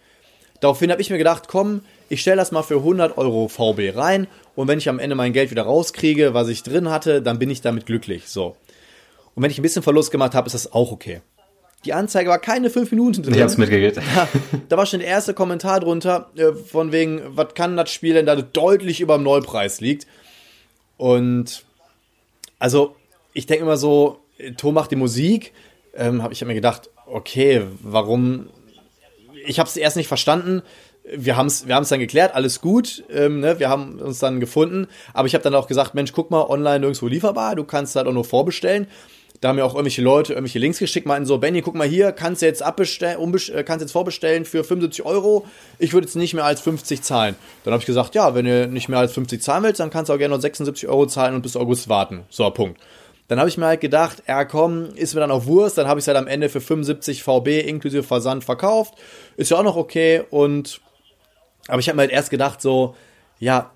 Daraufhin 0.59 0.91
habe 0.91 1.01
ich 1.01 1.09
mir 1.09 1.17
gedacht, 1.17 1.47
komm, 1.47 1.81
ich 2.09 2.21
stelle 2.21 2.37
das 2.37 2.51
mal 2.51 2.63
für 2.63 2.77
100 2.77 3.17
Euro 3.17 3.47
VB 3.47 3.95
rein 3.95 4.27
und 4.55 4.67
wenn 4.67 4.77
ich 4.77 4.89
am 4.89 4.99
Ende 4.99 5.15
mein 5.15 5.33
Geld 5.33 5.51
wieder 5.51 5.63
rauskriege, 5.63 6.33
was 6.33 6.47
ich 6.47 6.63
drin 6.63 6.89
hatte, 6.89 7.21
dann 7.21 7.39
bin 7.39 7.49
ich 7.49 7.61
damit 7.61 7.85
glücklich. 7.85 8.27
So. 8.27 8.55
Und 9.35 9.43
wenn 9.43 9.51
ich 9.51 9.57
ein 9.57 9.63
bisschen 9.63 9.83
Verlust 9.83 10.11
gemacht 10.11 10.35
habe, 10.35 10.47
ist 10.47 10.53
das 10.53 10.71
auch 10.71 10.91
okay. 10.91 11.21
Die 11.85 11.93
Anzeige 11.93 12.29
war 12.29 12.39
keine 12.39 12.69
fünf 12.69 12.91
Minuten 12.91 13.23
drin. 13.23 13.33
Ich 13.33 13.41
hab's 13.41 13.57
mitgekriegt. 13.57 13.97
Ja, 13.97 14.27
da 14.69 14.77
war 14.77 14.85
schon 14.85 14.99
der 14.99 15.09
erste 15.09 15.33
Kommentar 15.33 15.81
drunter, 15.81 16.29
äh, 16.37 16.53
von 16.53 16.91
wegen, 16.91 17.21
was 17.29 17.55
kann 17.55 17.75
das 17.75 17.91
Spiel 17.91 18.13
denn 18.13 18.25
da 18.25 18.35
deutlich 18.35 19.01
über 19.01 19.17
dem 19.17 19.23
Neupreis 19.23 19.81
liegt. 19.81 20.07
Und 20.97 21.65
also, 22.59 22.95
ich 23.33 23.45
denke 23.45 23.63
immer 23.63 23.77
so, 23.77 24.19
Tom 24.57 24.75
macht 24.75 24.91
die 24.91 24.95
Musik. 24.95 25.53
Ähm, 25.95 26.23
hab 26.23 26.31
ich 26.31 26.43
mir 26.43 26.53
gedacht, 26.53 26.89
okay, 27.05 27.63
warum? 27.81 28.49
Ich 29.45 29.59
habe 29.59 29.69
es 29.69 29.77
erst 29.77 29.97
nicht 29.97 30.07
verstanden 30.07 30.63
wir 31.11 31.35
haben 31.35 31.47
es 31.47 31.67
wir 31.67 31.75
haben's 31.75 31.89
dann 31.89 31.99
geklärt, 31.99 32.33
alles 32.33 32.61
gut, 32.61 33.03
ähm, 33.11 33.39
ne? 33.39 33.59
wir 33.59 33.69
haben 33.69 33.99
uns 33.99 34.19
dann 34.19 34.39
gefunden, 34.39 34.87
aber 35.13 35.27
ich 35.27 35.33
habe 35.33 35.43
dann 35.43 35.55
auch 35.55 35.67
gesagt, 35.67 35.95
Mensch, 35.95 36.13
guck 36.13 36.31
mal, 36.31 36.43
online 36.43 36.79
nirgendwo 36.79 37.07
lieferbar, 37.07 37.55
du 37.55 37.63
kannst 37.63 37.95
halt 37.95 38.07
auch 38.07 38.13
nur 38.13 38.25
vorbestellen. 38.25 38.87
Da 39.41 39.49
haben 39.49 39.57
mir 39.57 39.65
auch 39.65 39.73
irgendwelche 39.73 40.01
Leute 40.01 40.31
irgendwelche 40.31 40.59
Links 40.59 40.79
geschickt, 40.79 41.05
meinten 41.05 41.25
so, 41.25 41.37
Benny, 41.37 41.61
guck 41.61 41.75
mal 41.75 41.85
hier, 41.85 42.13
kannst 42.13 42.41
du 42.41 42.45
jetzt 42.45 42.61
äh, 42.61 43.63
kannst 43.65 43.81
jetzt 43.81 43.91
vorbestellen 43.91 44.45
für 44.45 44.63
75 44.63 45.05
Euro. 45.05 45.45
Ich 45.79 45.91
würde 45.91 46.07
jetzt 46.07 46.15
nicht 46.15 46.33
mehr 46.33 46.45
als 46.45 46.61
50 46.61 47.01
zahlen. 47.01 47.35
Dann 47.65 47.73
habe 47.73 47.81
ich 47.81 47.85
gesagt, 47.85 48.15
ja, 48.15 48.35
wenn 48.35 48.45
du 48.45 48.67
nicht 48.69 48.87
mehr 48.87 48.99
als 48.99 49.11
50 49.11 49.41
zahlen 49.41 49.63
willst, 49.63 49.81
dann 49.81 49.89
kannst 49.89 50.07
du 50.07 50.13
auch 50.13 50.17
gerne 50.17 50.33
noch 50.33 50.41
76 50.41 50.87
Euro 50.87 51.07
zahlen 51.07 51.35
und 51.35 51.41
bis 51.41 51.57
August 51.57 51.89
warten. 51.89 52.21
So, 52.29 52.49
Punkt. 52.51 52.79
Dann 53.27 53.39
habe 53.39 53.49
ich 53.49 53.57
mir 53.57 53.65
halt 53.65 53.81
gedacht, 53.81 54.23
ja 54.27 54.45
komm, 54.45 54.89
ist 54.95 55.13
mir 55.13 55.21
dann 55.21 55.31
auch 55.31 55.45
Wurst, 55.45 55.77
dann 55.77 55.87
habe 55.87 55.99
ich 55.99 56.03
es 56.03 56.07
halt 56.07 56.17
am 56.17 56.27
Ende 56.27 56.49
für 56.49 56.61
75 56.61 57.23
VB 57.23 57.61
inklusive 57.67 58.03
Versand 58.03 58.43
verkauft. 58.43 58.95
Ist 59.37 59.51
ja 59.51 59.57
auch 59.57 59.63
noch 59.63 59.77
okay 59.77 60.23
und 60.29 60.81
aber 61.67 61.79
ich 61.79 61.87
habe 61.87 61.95
mir 61.95 62.01
halt 62.01 62.11
erst 62.11 62.29
gedacht, 62.29 62.61
so, 62.61 62.95
ja, 63.39 63.71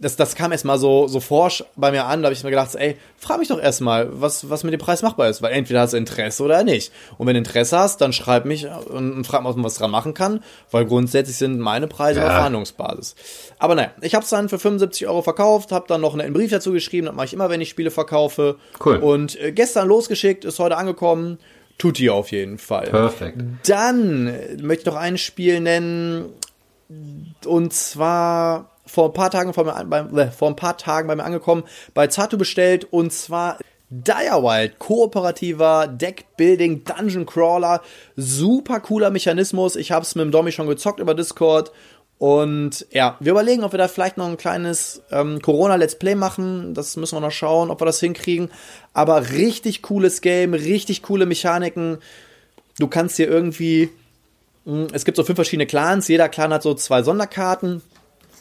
das, 0.00 0.14
das 0.14 0.36
kam 0.36 0.52
erst 0.52 0.64
mal 0.64 0.78
so, 0.78 1.08
so 1.08 1.18
forsch 1.18 1.64
bei 1.74 1.90
mir 1.90 2.04
an, 2.04 2.22
da 2.22 2.26
habe 2.26 2.32
ich 2.32 2.44
mir 2.44 2.50
gedacht, 2.50 2.74
ey, 2.76 2.96
frag 3.16 3.38
mich 3.40 3.48
doch 3.48 3.60
erstmal, 3.60 4.08
was, 4.20 4.48
was 4.48 4.62
mit 4.62 4.72
dem 4.72 4.80
Preis 4.80 5.02
machbar 5.02 5.28
ist, 5.28 5.42
weil 5.42 5.52
entweder 5.52 5.80
hast 5.80 5.92
du 5.92 5.96
Interesse 5.96 6.42
oder 6.44 6.62
nicht. 6.62 6.92
Und 7.18 7.26
wenn 7.26 7.34
du 7.34 7.38
Interesse 7.38 7.76
hast, 7.76 8.00
dann 8.00 8.12
schreib 8.12 8.44
mich 8.44 8.66
und, 8.66 9.12
und 9.12 9.24
frag 9.26 9.42
mal, 9.42 9.50
ob 9.50 9.56
man 9.56 9.64
was 9.64 9.74
dran 9.74 9.90
machen 9.90 10.14
kann, 10.14 10.44
weil 10.70 10.84
grundsätzlich 10.86 11.36
sind 11.36 11.58
meine 11.58 11.88
Preise 11.88 12.20
ja. 12.20 12.26
auf 12.26 12.32
Verhandlungsbasis. 12.32 13.16
Aber 13.58 13.74
naja, 13.74 13.90
ich 14.00 14.14
habe 14.14 14.22
es 14.22 14.30
dann 14.30 14.48
für 14.48 14.60
75 14.60 15.08
Euro 15.08 15.22
verkauft, 15.22 15.72
habe 15.72 15.86
dann 15.88 16.00
noch 16.00 16.16
einen 16.16 16.32
Brief 16.32 16.52
dazu 16.52 16.70
geschrieben, 16.70 17.06
das 17.06 17.16
mache 17.16 17.26
ich 17.26 17.34
immer, 17.34 17.50
wenn 17.50 17.60
ich 17.60 17.68
Spiele 17.68 17.90
verkaufe. 17.90 18.56
Cool. 18.84 18.98
Und 18.98 19.40
äh, 19.40 19.50
gestern 19.50 19.88
losgeschickt, 19.88 20.44
ist 20.44 20.60
heute 20.60 20.76
angekommen. 20.76 21.38
Tut 21.76 21.98
die 21.98 22.10
auf 22.10 22.30
jeden 22.30 22.58
Fall. 22.58 22.86
Perfekt. 22.86 23.38
Dann 23.66 24.24
möchte 24.60 24.82
ich 24.82 24.86
noch 24.86 24.96
ein 24.96 25.18
Spiel 25.18 25.60
nennen, 25.60 26.26
und 27.44 27.72
zwar 27.72 28.70
vor 28.88 29.06
ein 29.06 29.12
paar 29.12 29.30
Tagen 29.30 29.54
vor, 29.54 29.64
mir, 29.64 29.84
bei, 29.84 30.22
äh, 30.22 30.30
vor 30.30 30.48
ein 30.48 30.56
paar 30.56 30.76
Tagen 30.76 31.08
bei 31.08 31.16
mir 31.16 31.24
angekommen, 31.24 31.64
bei 31.94 32.06
Zatu 32.08 32.36
bestellt 32.36 32.86
und 32.90 33.12
zwar 33.12 33.58
Wild, 33.90 34.78
kooperativer 34.78 35.86
Deckbuilding 35.86 36.84
Dungeon 36.84 37.24
Crawler, 37.24 37.80
super 38.16 38.80
cooler 38.80 39.10
Mechanismus. 39.10 39.76
Ich 39.76 39.92
habe 39.92 40.02
es 40.02 40.14
mit 40.14 40.24
dem 40.24 40.30
Domi 40.30 40.52
schon 40.52 40.66
gezockt 40.66 41.00
über 41.00 41.14
Discord 41.14 41.72
und 42.18 42.84
ja, 42.90 43.16
wir 43.20 43.32
überlegen, 43.32 43.62
ob 43.62 43.72
wir 43.72 43.78
da 43.78 43.88
vielleicht 43.88 44.16
noch 44.16 44.26
ein 44.26 44.36
kleines 44.36 45.02
ähm, 45.10 45.40
Corona 45.40 45.76
Let's 45.76 45.98
Play 45.98 46.16
machen. 46.16 46.74
Das 46.74 46.96
müssen 46.96 47.16
wir 47.16 47.20
noch 47.20 47.30
schauen, 47.30 47.70
ob 47.70 47.80
wir 47.80 47.86
das 47.86 48.00
hinkriegen. 48.00 48.50
Aber 48.92 49.30
richtig 49.30 49.82
cooles 49.82 50.20
Game, 50.20 50.52
richtig 50.52 51.02
coole 51.02 51.26
Mechaniken. 51.26 51.98
Du 52.78 52.88
kannst 52.88 53.16
hier 53.16 53.28
irgendwie 53.28 53.90
hm, 54.68 54.88
es 54.92 55.04
gibt 55.04 55.16
so 55.16 55.24
fünf 55.24 55.36
verschiedene 55.36 55.66
Clans. 55.66 56.08
Jeder 56.08 56.28
Clan 56.28 56.52
hat 56.52 56.62
so 56.62 56.74
zwei 56.74 57.02
Sonderkarten. 57.02 57.82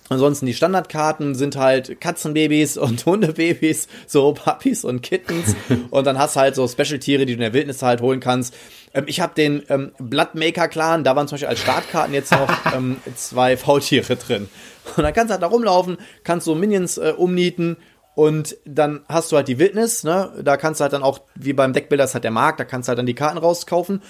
Ansonsten 0.10 0.46
die 0.46 0.54
Standardkarten 0.54 1.36
sind 1.36 1.56
halt 1.56 2.00
Katzenbabys 2.00 2.78
und 2.78 3.06
Hundebabys, 3.06 3.88
so 4.08 4.34
Puppies 4.34 4.84
und 4.84 5.02
Kittens. 5.02 5.56
und 5.90 6.08
dann 6.08 6.18
hast 6.18 6.36
du 6.36 6.40
halt 6.40 6.56
so 6.56 6.68
Special-Tiere, 6.68 7.26
die 7.26 7.34
du 7.34 7.38
in 7.38 7.42
der 7.42 7.54
Wildnis 7.54 7.82
halt 7.82 8.02
holen 8.02 8.20
kannst. 8.20 8.54
Ähm, 8.94 9.06
ich 9.08 9.20
habe 9.20 9.34
den 9.36 9.64
ähm, 9.70 9.92
Bloodmaker-Clan, 10.00 11.04
da 11.04 11.16
waren 11.16 11.28
zum 11.28 11.36
Beispiel 11.36 11.50
als 11.50 11.60
Startkarten 11.60 12.14
jetzt 12.14 12.32
noch 12.32 12.50
ähm, 12.76 12.98
zwei 13.16 13.58
Faultiere 13.58 14.16
drin. 14.16 14.50
Und 14.96 15.04
dann 15.04 15.14
kannst 15.14 15.30
du 15.30 15.34
halt 15.34 15.44
da 15.44 15.48
rumlaufen, 15.48 15.98
kannst 16.24 16.46
so 16.46 16.56
Minions 16.56 16.98
äh, 16.98 17.14
umnieten 17.16 17.78
und 18.16 18.58
dann 18.66 19.02
hast 19.08 19.32
du 19.32 19.36
halt 19.36 19.48
die 19.48 19.60
Wildnis, 19.60 20.04
ne? 20.04 20.32
Da 20.42 20.58
kannst 20.58 20.80
du 20.80 20.84
halt 20.84 20.94
dann 20.94 21.04
auch, 21.04 21.20
wie 21.36 21.54
beim 21.54 21.74
Deckbilder 21.74 22.06
ist 22.06 22.16
halt 22.16 22.24
der 22.24 22.32
Markt, 22.32 22.60
da 22.60 22.64
kannst 22.64 22.88
du 22.88 22.90
halt 22.90 22.98
dann 22.98 23.06
die 23.06 23.14
Karten 23.14 23.38
rauskaufen. 23.38 24.02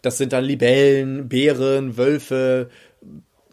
Das 0.00 0.16
sind 0.16 0.32
dann 0.32 0.44
Libellen, 0.44 1.28
Bären, 1.28 1.98
Wölfe, 1.98 2.70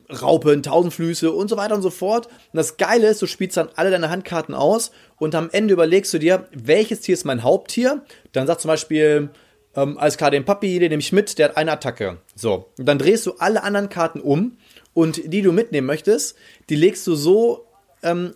Raupen, 0.10 0.64
Tausendflüsse 0.64 1.32
und 1.32 1.50
so 1.50 1.58
weiter 1.58 1.76
und 1.76 1.82
so 1.82 1.90
fort. 1.90 2.28
Und 2.28 2.58
das 2.58 2.78
Geile 2.78 3.08
ist, 3.08 3.22
du 3.22 3.28
spielst 3.28 3.58
dann 3.58 3.70
alle 3.76 3.92
deine 3.92 4.10
Handkarten 4.10 4.56
aus 4.56 4.92
und 5.18 5.36
am 5.36 5.50
Ende 5.52 5.74
überlegst 5.74 6.14
du 6.14 6.18
dir, 6.18 6.48
welches 6.54 7.02
Tier 7.02 7.14
ist 7.14 7.26
mein 7.26 7.44
Haupttier. 7.44 8.02
Dann 8.32 8.48
sagt 8.48 8.62
zum 8.62 8.70
Beispiel, 8.70 9.30
ähm, 9.76 9.98
alles 9.98 10.18
klar, 10.18 10.32
den 10.32 10.46
Papi, 10.46 10.80
den 10.80 10.90
nehme 10.90 11.02
ich 11.02 11.12
mit, 11.12 11.38
der 11.38 11.50
hat 11.50 11.58
eine 11.58 11.72
Attacke. 11.72 12.18
So, 12.36 12.70
und 12.78 12.86
dann 12.86 13.00
drehst 13.00 13.26
du 13.26 13.34
alle 13.40 13.64
anderen 13.64 13.90
Karten 13.90 14.22
um 14.22 14.58
und 14.94 15.18
die, 15.18 15.30
die 15.30 15.42
du 15.42 15.52
mitnehmen 15.52 15.88
möchtest, 15.88 16.36
die 16.70 16.76
legst 16.76 17.06
du 17.06 17.16
so 17.16 17.66
ähm, 18.02 18.34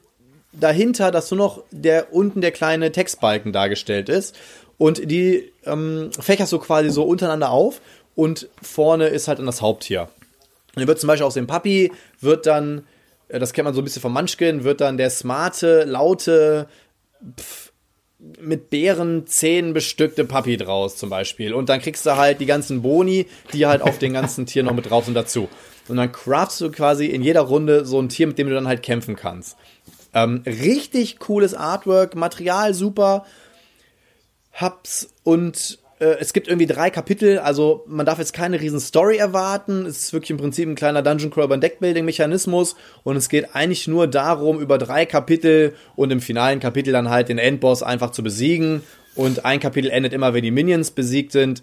dahinter, 0.54 1.12
dass 1.12 1.32
nur 1.32 1.38
noch 1.38 1.64
der 1.72 2.14
unten 2.14 2.42
der 2.42 2.52
kleine 2.52 2.92
Textbalken 2.92 3.54
dargestellt 3.54 4.10
ist. 4.10 4.36
Und 4.78 5.10
die 5.12 5.52
ähm, 5.66 6.10
fächerst 6.20 6.52
du 6.52 6.60
quasi 6.60 6.90
so 6.90 7.04
untereinander 7.04 7.52
auf 7.52 7.82
und 8.16 8.50
vorne 8.62 9.08
ist 9.08 9.28
halt 9.28 9.40
dann 9.40 9.46
das 9.46 9.62
Haupttier. 9.62 10.10
Und 10.76 10.82
dann 10.82 10.88
wird 10.88 11.00
zum 11.00 11.08
Beispiel 11.08 11.26
aus 11.26 11.34
dem 11.34 11.48
Papi, 11.48 11.92
wird 12.20 12.46
dann, 12.46 12.86
äh, 13.28 13.40
das 13.40 13.54
kennt 13.54 13.66
man 13.66 13.74
so 13.74 13.82
ein 13.82 13.84
bisschen 13.84 14.02
vom 14.02 14.14
Munchkin, 14.14 14.64
wird 14.64 14.82
dann 14.82 14.98
der 14.98 15.10
smarte, 15.10 15.84
laute, 15.84 16.68
pff, 17.40 17.72
mit 18.40 18.70
Bärenzähnen 18.70 19.74
bestückte 19.74 20.26
Papi 20.26 20.58
draus 20.58 20.96
zum 20.96 21.10
Beispiel. 21.10 21.54
Und 21.54 21.70
dann 21.70 21.82
kriegst 21.82 22.06
du 22.06 22.18
halt 22.18 22.40
die 22.40 22.46
ganzen 22.46 22.84
Boni, 22.84 23.26
die 23.54 23.66
halt 23.66 23.82
auf 23.82 23.98
den 23.98 24.14
ganzen 24.14 24.46
Tier 24.46 24.64
noch 24.64 24.74
mit 24.74 24.90
drauf 24.90 25.06
sind 25.06 25.16
dazu. 25.16 25.50
Und 25.88 25.98
dann 25.98 26.12
craftst 26.12 26.62
du 26.62 26.72
quasi 26.72 27.08
in 27.08 27.24
jeder 27.24 27.42
Runde 27.42 27.84
so 27.86 28.00
ein 28.00 28.10
Tier, 28.10 28.28
mit 28.28 28.38
dem 28.38 28.48
du 28.48 28.54
dann 28.54 28.68
halt 28.68 28.84
kämpfen 28.84 29.16
kannst. 29.16 29.58
Ähm, 30.14 30.44
richtig 30.46 31.20
cooles 31.20 31.54
Artwork, 31.54 32.16
Material 32.16 32.74
super. 32.74 33.26
Hab's 34.54 35.10
und 35.24 35.80
äh, 36.02 36.18
es 36.20 36.34
gibt 36.34 36.48
irgendwie 36.48 36.66
drei 36.66 36.90
Kapitel, 36.90 37.40
also 37.40 37.86
man 37.88 38.06
darf 38.06 38.20
jetzt 38.20 38.34
keine 38.34 38.60
riesen 38.60 38.80
Story 38.80 39.18
erwarten. 39.18 39.86
Es 39.86 40.00
ist 40.00 40.14
wirklich 40.14 40.32
im 40.32 40.38
Prinzip 40.38 40.68
ein 40.68 40.76
kleiner 40.76 41.02
Dungeon 41.02 41.32
Crawler 41.32 41.58
Deckbuilding 41.58 42.04
Mechanismus 42.04 42.76
und 43.04 43.16
es 43.16 43.30
geht 43.30 43.56
eigentlich 43.56 43.88
nur 43.88 44.08
darum, 44.08 44.60
über 44.60 44.78
drei 44.78 45.06
Kapitel 45.06 45.76
und 45.96 46.12
im 46.12 46.20
finalen 46.20 46.60
Kapitel 46.60 46.92
dann 46.92 47.10
halt 47.10 47.30
den 47.30 47.38
Endboss 47.38 47.84
einfach 47.84 48.12
zu 48.12 48.24
besiegen. 48.24 48.84
Und 49.14 49.46
ein 49.46 49.60
Kapitel 49.60 49.92
endet 49.92 50.14
immer, 50.14 50.34
wenn 50.34 50.44
die 50.44 50.52
Minions 50.52 50.92
besiegt 50.92 51.34
sind. 51.34 51.62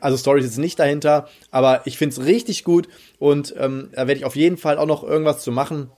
Also 0.00 0.16
Story 0.16 0.40
ist 0.40 0.46
jetzt 0.46 0.58
nicht 0.58 0.78
dahinter, 0.78 1.28
aber 1.50 1.82
ich 1.86 1.98
finde 1.98 2.14
es 2.14 2.24
richtig 2.24 2.64
gut 2.64 2.88
und 3.18 3.54
ähm, 3.58 3.90
da 3.92 4.06
werde 4.06 4.18
ich 4.18 4.24
auf 4.24 4.36
jeden 4.36 4.56
Fall 4.56 4.78
auch 4.78 4.86
noch 4.86 5.02
irgendwas 5.04 5.42
zu 5.42 5.52
machen. 5.52 5.90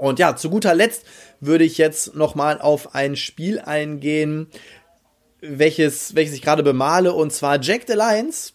Und 0.00 0.18
ja, 0.18 0.34
zu 0.34 0.48
guter 0.48 0.74
Letzt 0.74 1.04
würde 1.40 1.64
ich 1.64 1.76
jetzt 1.76 2.14
noch 2.14 2.34
mal 2.34 2.58
auf 2.58 2.94
ein 2.94 3.16
Spiel 3.16 3.60
eingehen, 3.60 4.46
welches, 5.40 6.14
welches 6.14 6.34
ich 6.34 6.42
gerade 6.42 6.62
bemale, 6.62 7.12
und 7.12 7.32
zwar 7.32 7.60
Jack 7.60 7.82
the 7.86 7.94
Lions. 7.94 8.54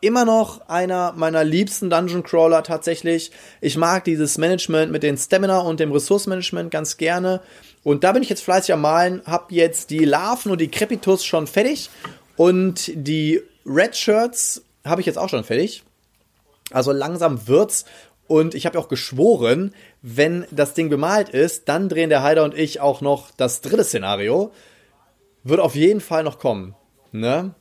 Immer 0.00 0.24
noch 0.24 0.68
einer 0.68 1.12
meiner 1.12 1.44
liebsten 1.44 1.88
Dungeon 1.88 2.24
Crawler 2.24 2.64
tatsächlich. 2.64 3.30
Ich 3.60 3.76
mag 3.76 4.04
dieses 4.04 4.36
Management 4.36 4.90
mit 4.90 5.04
den 5.04 5.16
Stamina 5.16 5.60
und 5.60 5.78
dem 5.78 5.92
Ressourcenmanagement 5.92 6.72
ganz 6.72 6.96
gerne. 6.96 7.40
Und 7.84 8.02
da 8.02 8.12
bin 8.12 8.22
ich 8.22 8.28
jetzt 8.28 8.42
fleißig 8.42 8.72
am 8.72 8.80
Malen, 8.80 9.22
habe 9.26 9.54
jetzt 9.54 9.90
die 9.90 10.04
Larven 10.04 10.50
und 10.50 10.60
die 10.60 10.70
Crepitus 10.70 11.24
schon 11.24 11.46
fertig 11.46 11.88
und 12.36 12.90
die 12.94 13.42
Red 13.64 13.96
Shirts 13.96 14.62
habe 14.84 15.00
ich 15.00 15.06
jetzt 15.06 15.18
auch 15.18 15.28
schon 15.28 15.44
fertig. 15.44 15.84
Also 16.72 16.90
langsam 16.90 17.46
wird's 17.46 17.84
und 18.26 18.54
ich 18.54 18.66
habe 18.66 18.78
auch 18.78 18.88
geschworen, 18.88 19.74
wenn 20.00 20.46
das 20.50 20.74
Ding 20.74 20.88
bemalt 20.88 21.28
ist, 21.28 21.68
dann 21.68 21.88
drehen 21.88 22.08
der 22.08 22.22
Heider 22.22 22.44
und 22.44 22.56
ich 22.56 22.80
auch 22.80 23.00
noch 23.00 23.30
das 23.36 23.60
dritte 23.60 23.84
Szenario. 23.84 24.52
Wird 25.44 25.60
auf 25.60 25.74
jeden 25.74 26.00
Fall 26.00 26.22
noch 26.22 26.38
kommen. 26.38 26.74
Ne? 27.10 27.54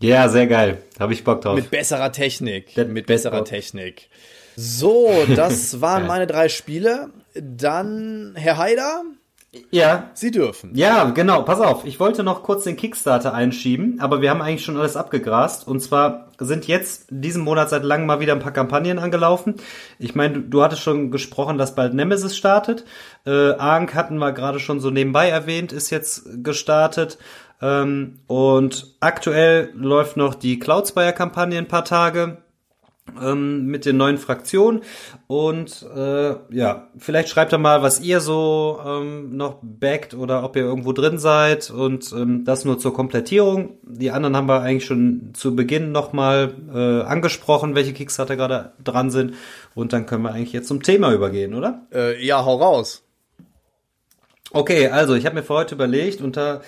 Ja, 0.00 0.28
sehr 0.28 0.46
geil. 0.46 0.82
Habe 0.98 1.12
ich 1.12 1.22
Bock 1.22 1.40
drauf. 1.42 1.54
Mit 1.54 1.70
besserer 1.70 2.10
Technik. 2.10 2.74
Das 2.74 2.88
mit 2.88 3.06
besserer 3.06 3.38
Bock. 3.38 3.46
Technik. 3.46 4.08
So, 4.56 5.10
das 5.36 5.80
waren 5.80 6.06
meine 6.06 6.26
drei 6.26 6.48
Spiele. 6.48 7.10
Dann, 7.34 8.34
Herr 8.36 8.58
Heider, 8.58 9.04
ja, 9.70 10.10
Sie 10.14 10.30
dürfen. 10.30 10.74
Ja, 10.74 11.10
genau, 11.10 11.42
pass 11.42 11.60
auf. 11.60 11.84
Ich 11.84 12.00
wollte 12.00 12.22
noch 12.22 12.42
kurz 12.42 12.64
den 12.64 12.76
Kickstarter 12.76 13.34
einschieben, 13.34 14.00
aber 14.00 14.22
wir 14.22 14.30
haben 14.30 14.40
eigentlich 14.40 14.64
schon 14.64 14.78
alles 14.78 14.96
abgegrast. 14.96 15.68
Und 15.68 15.80
zwar 15.80 16.28
sind 16.38 16.66
jetzt 16.66 17.06
diesen 17.10 17.44
Monat 17.44 17.68
seit 17.68 17.84
langem 17.84 18.06
mal 18.06 18.20
wieder 18.20 18.32
ein 18.32 18.38
paar 18.38 18.52
Kampagnen 18.52 18.98
angelaufen. 18.98 19.56
Ich 19.98 20.14
meine, 20.14 20.34
du, 20.34 20.40
du 20.40 20.62
hattest 20.62 20.80
schon 20.80 21.10
gesprochen, 21.10 21.58
dass 21.58 21.74
bald 21.74 21.92
Nemesis 21.92 22.34
startet. 22.34 22.86
Äh, 23.26 23.52
Ankh 23.52 23.94
hatten 23.94 24.16
wir 24.16 24.32
gerade 24.32 24.58
schon 24.58 24.80
so 24.80 24.90
nebenbei 24.90 25.28
erwähnt, 25.28 25.72
ist 25.72 25.90
jetzt 25.90 26.42
gestartet. 26.42 27.18
Ähm, 27.60 28.20
und 28.28 28.96
aktuell 29.00 29.70
läuft 29.74 30.16
noch 30.16 30.34
die 30.34 30.58
Cloudspire-Kampagne 30.60 31.58
ein 31.58 31.68
paar 31.68 31.84
Tage 31.84 32.38
ähm, 33.20 33.66
mit 33.66 33.84
den 33.84 33.96
neuen 33.96 34.18
Fraktionen. 34.18 34.82
Und 35.26 35.84
äh, 35.94 36.34
ja, 36.50 36.88
vielleicht 36.96 37.28
schreibt 37.28 37.52
ihr 37.52 37.58
mal, 37.58 37.82
was 37.82 38.00
ihr 38.00 38.20
so 38.20 38.80
ähm, 38.84 39.36
noch 39.36 39.58
backt 39.62 40.14
oder 40.14 40.44
ob 40.44 40.56
ihr 40.56 40.62
irgendwo 40.62 40.92
drin 40.92 41.18
seid. 41.18 41.70
Und 41.70 42.12
ähm, 42.12 42.44
das 42.44 42.64
nur 42.64 42.78
zur 42.78 42.94
Komplettierung. 42.94 43.78
Die 43.82 44.10
anderen 44.10 44.36
haben 44.36 44.48
wir 44.48 44.60
eigentlich 44.60 44.86
schon 44.86 45.30
zu 45.34 45.54
Beginn 45.56 45.92
nochmal 45.92 46.54
äh, 46.72 47.02
angesprochen, 47.06 47.74
welche 47.74 47.92
Kickstarter 47.92 48.36
gerade 48.36 48.72
dran 48.82 49.10
sind. 49.10 49.34
Und 49.74 49.92
dann 49.92 50.06
können 50.06 50.22
wir 50.22 50.32
eigentlich 50.32 50.52
jetzt 50.52 50.68
zum 50.68 50.82
Thema 50.82 51.12
übergehen, 51.12 51.54
oder? 51.54 51.86
Äh, 51.92 52.24
ja, 52.24 52.44
hau 52.44 52.56
raus. 52.56 53.04
Okay, 54.54 54.88
also 54.88 55.14
ich 55.14 55.24
habe 55.24 55.36
mir 55.36 55.42
für 55.42 55.54
heute 55.54 55.74
überlegt, 55.74 56.20
unter 56.20 56.60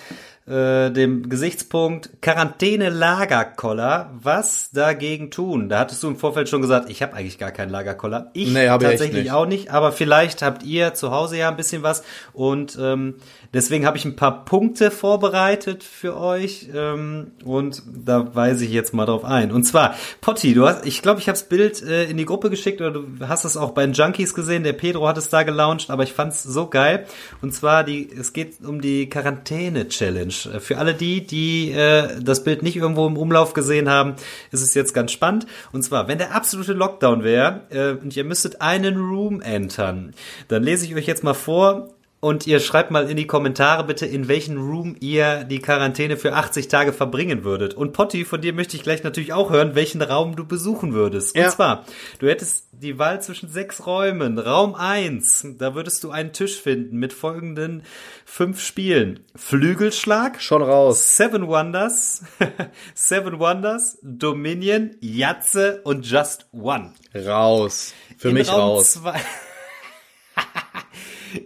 äh, 0.47 0.90
dem 0.90 1.28
Gesichtspunkt 1.30 2.11
Quarantäne-Lagerkoller, 2.20 4.11
was 4.20 4.70
dagegen 4.72 5.30
tun? 5.30 5.68
Da 5.68 5.78
hattest 5.80 6.03
du 6.03 6.09
im 6.09 6.16
Vorfeld 6.16 6.49
schon 6.49 6.61
gesagt, 6.61 6.90
ich 6.90 7.03
habe 7.03 7.14
eigentlich 7.14 7.38
gar 7.38 7.51
keinen 7.51 7.70
Lagerkoller. 7.70 8.30
Ich 8.34 8.53
Nee, 8.53 8.68
hab 8.68 8.82
ich 8.82 8.88
tatsächlich 8.88 9.24
nicht. 9.24 9.32
auch 9.32 9.47
nicht, 9.47 9.70
aber 9.70 9.92
vielleicht 9.92 10.42
habt 10.42 10.62
ihr 10.62 10.95
zu 10.95 11.11
Hause 11.11 11.38
ja 11.38 11.49
ein 11.49 11.57
bisschen 11.57 11.82
was 11.82 12.03
und 12.32 12.78
ähm, 12.80 13.14
deswegen 13.55 13.86
habe 13.86 13.96
ich 13.96 14.05
ein 14.05 14.16
paar 14.16 14.44
Punkte 14.44 14.90
vorbereitet 14.90 15.82
für 15.82 16.16
euch 16.16 16.68
ähm, 16.74 17.28
und 17.44 17.82
da 17.86 18.34
weise 18.34 18.64
ich 18.64 18.72
jetzt 18.72 18.92
mal 18.92 19.07
drauf 19.07 19.24
ein. 19.24 19.52
Und 19.52 19.64
zwar, 19.64 19.94
Potti, 20.20 20.52
du 20.52 20.66
hast, 20.66 20.84
ich 20.84 21.00
glaube, 21.00 21.20
ich 21.20 21.28
habe 21.28 21.38
das 21.38 21.48
Bild 21.48 21.82
äh, 21.82 22.05
in 22.05 22.16
die 22.16 22.26
Gruppe 22.26 22.50
geschickt 22.50 22.80
oder 22.80 22.90
du 22.90 23.07
hast 23.20 23.44
es 23.44 23.57
auch 23.57 23.70
bei 23.70 23.86
den 23.86 23.94
Junkies 23.94 24.34
gesehen. 24.34 24.64
Der 24.64 24.72
Pedro 24.72 25.09
hat 25.09 25.16
es 25.16 25.28
da 25.28 25.44
gelauncht, 25.44 25.90
aber 25.90 26.02
ich 26.02 26.12
fand's 26.12 26.42
so 26.42 26.66
geil. 26.66 27.07
Und 27.40 27.55
zwar 27.55 27.84
die, 27.84 28.11
es 28.11 28.32
geht 28.32 28.62
um 28.64 28.80
die 28.80 29.09
Quarantäne-Challenge. 29.09 30.34
Äh, 30.55 30.61
Für 30.61 30.78
alle 30.78 30.94
die, 30.94 31.26
die 31.26 31.70
äh, 31.70 32.20
das 32.20 32.44
Bild 32.44 32.62
nicht 32.62 32.76
irgendwo 32.76 33.07
im 33.07 33.16
Umlauf 33.16 33.55
gesehen 33.55 33.88
haben, 33.88 34.14
ist 34.50 34.62
es 34.62 34.74
jetzt 34.74 34.92
ganz 34.92 35.12
spannend. 35.12 35.46
Und 35.72 35.82
zwar, 35.82 36.09
wenn 36.09 36.18
der 36.18 36.34
absolute 36.34 36.72
Lockdown 36.72 37.22
wäre 37.22 37.61
äh, 37.70 38.02
und 38.02 38.16
ihr 38.16 38.24
müsstet 38.24 38.61
einen 38.61 38.96
Room 38.96 39.40
entern, 39.40 40.12
dann 40.48 40.62
lese 40.62 40.84
ich 40.84 40.94
euch 40.94 41.07
jetzt 41.07 41.24
mal 41.24 41.34
vor, 41.34 41.94
und 42.25 42.47
ihr 42.47 42.59
schreibt 42.59 42.91
mal 42.91 43.11
in 43.11 43.16
die 43.18 43.27
Kommentare 43.27 43.85
bitte, 43.85 44.07
in 44.07 44.29
welchen 44.29 44.57
Room 44.57 44.97
ihr 45.01 45.45
die 45.45 45.59
Quarantäne 45.59 46.16
für 46.16 46.33
80 46.33 46.68
Tage 46.68 46.95
verbringen 46.95 47.45
würdet. 47.45 47.75
Und 47.75 47.93
Potti, 47.93 48.25
von 48.25 48.41
dir 48.41 48.55
möchte 48.55 48.77
ich 48.77 48.83
gleich 48.83 49.03
natürlich 49.05 49.35
auch 49.35 49.51
hören, 49.51 49.75
welchen 49.75 50.01
Raum 50.01 50.35
du 50.35 50.47
besuchen 50.47 50.95
würdest. 50.95 51.37
Ja. 51.37 51.45
Und 51.45 51.51
zwar, 51.53 51.85
du 52.20 52.29
hättest 52.29 52.68
die 52.72 52.99
Wahl 52.99 53.20
zwischen 53.20 53.51
sechs 53.51 53.87
Räumen. 53.87 54.39
Raum 54.39 54.75
eins, 54.75 55.47
da 55.59 55.75
würdest 55.75 56.03
du 56.03 56.11
einen 56.11 56.33
Tisch 56.33 56.61
finden 56.61 56.97
mit 56.99 57.12
folgenden 57.12 57.83
fünf 58.25 58.61
Spielen. 58.62 59.20
Flügelschlag, 59.37 60.41
Schon 60.41 60.62
raus. 60.62 61.16
Seven 61.16 61.47
Wonders, 61.47 62.22
Seven 62.95 63.39
Wonders, 63.39 63.99
Dominion, 64.03 64.97
Jatze 65.01 65.83
und 65.85 66.07
Just 66.07 66.47
One. 66.53 66.93
Raus. 67.14 67.93
Für 68.16 68.29
In 68.29 68.35
mich 68.35 68.49
Raum 68.51 68.61
raus. 68.61 68.93
zwei- 68.95 69.20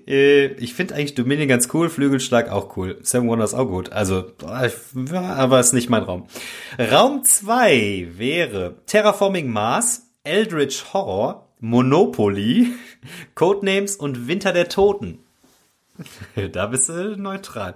ich 0.07 0.74
finde 0.74 0.95
eigentlich 0.95 1.14
Dominion 1.14 1.49
ganz 1.49 1.68
cool, 1.72 1.89
Flügelschlag 1.89 2.51
auch 2.51 2.76
cool. 2.76 2.99
Seven 3.03 3.28
Wonders 3.28 3.55
auch 3.55 3.66
gut. 3.66 3.93
Also, 3.93 4.32
aber 4.45 5.61
ist 5.61 5.72
nicht 5.72 5.89
mein 5.89 6.03
Raum. 6.03 6.26
Raum 6.78 7.24
2 7.24 8.09
wäre 8.16 8.76
Terraforming 8.86 9.51
Mars, 9.51 10.11
Eldritch 10.24 10.93
Horror, 10.93 11.49
Monopoly, 11.61 12.68
Codenames 13.34 13.97
und 13.97 14.28
Winter 14.28 14.53
der 14.53 14.68
Toten. 14.68 15.18
Da 16.53 16.66
bist 16.66 16.89
du 16.89 17.16
neutral. 17.16 17.74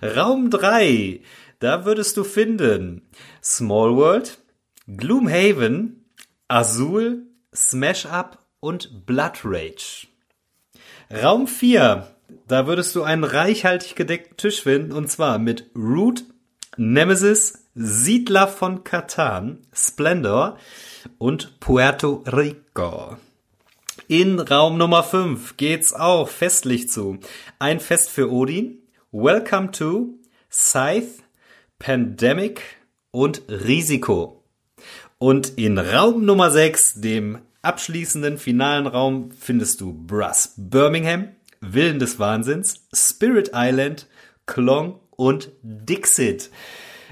Raum 0.00 0.48
3, 0.48 1.20
da 1.58 1.84
würdest 1.84 2.16
du 2.16 2.22
finden 2.22 3.02
Small 3.42 3.96
World, 3.96 4.38
Gloomhaven, 4.86 6.04
Azul, 6.46 7.22
Smash 7.54 8.06
Up 8.06 8.38
und 8.60 9.06
Blood 9.06 9.40
Rage. 9.44 10.06
Raum 11.22 11.46
4, 11.46 12.08
da 12.48 12.66
würdest 12.66 12.96
du 12.96 13.04
einen 13.04 13.22
reichhaltig 13.22 13.94
gedeckten 13.94 14.36
Tisch 14.36 14.62
finden, 14.62 14.90
und 14.90 15.08
zwar 15.08 15.38
mit 15.38 15.70
Root, 15.76 16.24
Nemesis, 16.76 17.66
Siedler 17.76 18.48
von 18.48 18.82
Katan, 18.82 19.58
Splendor 19.72 20.58
und 21.18 21.60
Puerto 21.60 22.24
Rico. 22.26 23.16
In 24.08 24.40
Raum 24.40 24.76
Nummer 24.76 25.04
5 25.04 25.56
geht's 25.56 25.92
auch 25.92 26.28
festlich 26.28 26.88
zu. 26.88 27.18
Ein 27.60 27.78
Fest 27.78 28.10
für 28.10 28.32
Odin, 28.32 28.82
Welcome 29.12 29.70
to, 29.70 30.18
Scythe, 30.50 31.22
Pandemic 31.78 32.60
und 33.12 33.42
Risiko. 33.48 34.42
Und 35.18 35.58
in 35.58 35.78
Raum 35.78 36.24
Nummer 36.24 36.50
6, 36.50 36.94
dem 37.00 37.38
abschließenden 37.64 38.38
finalen 38.38 38.86
Raum, 38.86 39.30
findest 39.38 39.80
du 39.80 39.92
Brass 39.92 40.54
Birmingham, 40.56 41.28
Willen 41.60 41.98
des 41.98 42.18
Wahnsinns, 42.18 42.86
Spirit 42.92 43.50
Island, 43.54 44.06
Klong 44.46 45.00
und 45.16 45.50
Dixit. 45.62 46.50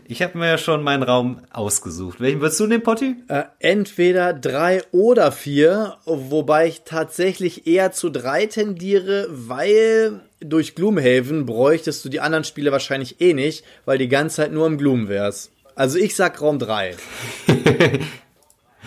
Ich 0.06 0.22
habe 0.22 0.36
mir 0.38 0.48
ja 0.48 0.58
schon 0.58 0.82
meinen 0.82 1.02
Raum 1.02 1.42
ausgesucht. 1.52 2.20
Welchen 2.20 2.40
würdest 2.40 2.60
du 2.60 2.66
nehmen, 2.66 2.82
Potti? 2.82 3.16
Äh, 3.28 3.44
entweder 3.60 4.32
drei 4.32 4.82
oder 4.90 5.32
vier, 5.32 5.96
wobei 6.04 6.66
ich 6.66 6.82
tatsächlich 6.82 7.66
eher 7.66 7.92
zu 7.92 8.10
drei 8.10 8.46
tendiere, 8.46 9.26
weil 9.30 10.20
durch 10.40 10.74
Gloomhaven 10.74 11.46
bräuchtest 11.46 12.04
du 12.04 12.08
die 12.08 12.20
anderen 12.20 12.44
Spiele 12.44 12.72
wahrscheinlich 12.72 13.20
eh 13.20 13.32
nicht, 13.32 13.64
weil 13.84 13.98
die 13.98 14.08
ganze 14.08 14.36
Zeit 14.36 14.52
nur 14.52 14.66
im 14.66 14.78
Gloom 14.78 15.08
wär's. 15.08 15.50
Also 15.74 15.98
ich 15.98 16.16
sag 16.16 16.40
Raum 16.40 16.58
drei. 16.58 16.96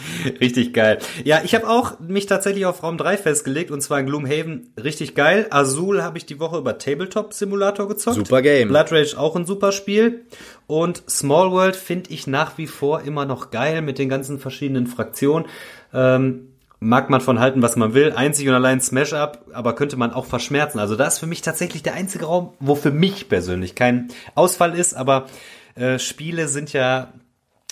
Richtig 0.42 0.74
geil. 0.74 1.00
Ja, 1.24 1.42
ich 1.44 1.56
habe 1.56 1.68
auch 1.68 2.00
mich 2.00 2.26
tatsächlich 2.26 2.66
auf 2.66 2.84
Raum 2.84 2.98
3 2.98 3.18
festgelegt 3.18 3.72
und 3.72 3.82
zwar 3.82 4.00
in 4.00 4.06
Gloomhaven 4.06 4.74
richtig 4.82 5.16
geil. 5.16 5.48
Azul 5.50 6.04
habe 6.04 6.18
ich 6.18 6.26
die 6.26 6.40
Woche 6.40 6.58
über 6.58 6.78
Tabletop 6.78 7.34
Simulator 7.34 7.88
gezockt. 7.88 8.18
Super 8.18 8.42
Game. 8.42 8.70
Blood 8.70 8.92
Rage 8.92 9.18
auch 9.18 9.36
ein 9.36 9.46
super 9.46 9.72
Spiel. 9.72 10.26
Und 10.68 11.04
Small 11.10 11.52
World 11.52 11.76
finde 11.76 12.12
ich 12.12 12.28
nach 12.28 12.58
wie 12.58 12.68
vor 12.68 13.02
immer 13.02 13.26
noch 13.26 13.52
geil 13.52 13.82
mit 13.82 13.98
den 14.00 14.10
ganzen 14.10 14.40
verschiedenen 14.40 14.88
Fraktionen. 14.88 15.46
Ähm, 15.94 16.50
mag 16.80 17.10
man 17.10 17.22
von 17.22 17.40
halten, 17.40 17.62
was 17.62 17.76
man 17.76 17.94
will. 17.94 18.14
Einzig 18.14 18.48
und 18.48 18.54
allein 18.54 18.82
Smash 18.82 19.14
Up, 19.14 19.46
aber 19.54 19.74
könnte 19.74 19.98
man 19.98 20.12
auch 20.12 20.26
verschmerzen. 20.26 20.80
Also 20.80 20.96
das 20.96 21.16
ist 21.16 21.20
für 21.20 21.28
mich 21.28 21.42
tatsächlich 21.42 21.84
der 21.84 21.94
einzige 21.94 22.26
Raum, 22.26 22.54
wo 22.60 22.76
für 22.76 22.92
mich 22.92 23.30
persönlich 23.30 23.76
kein 23.76 24.10
Ausfall 24.36 24.78
ist, 24.78 24.94
aber 24.94 25.28
äh, 25.76 26.00
Spiele 26.00 26.48
sind 26.48 26.74
ja 26.74 27.14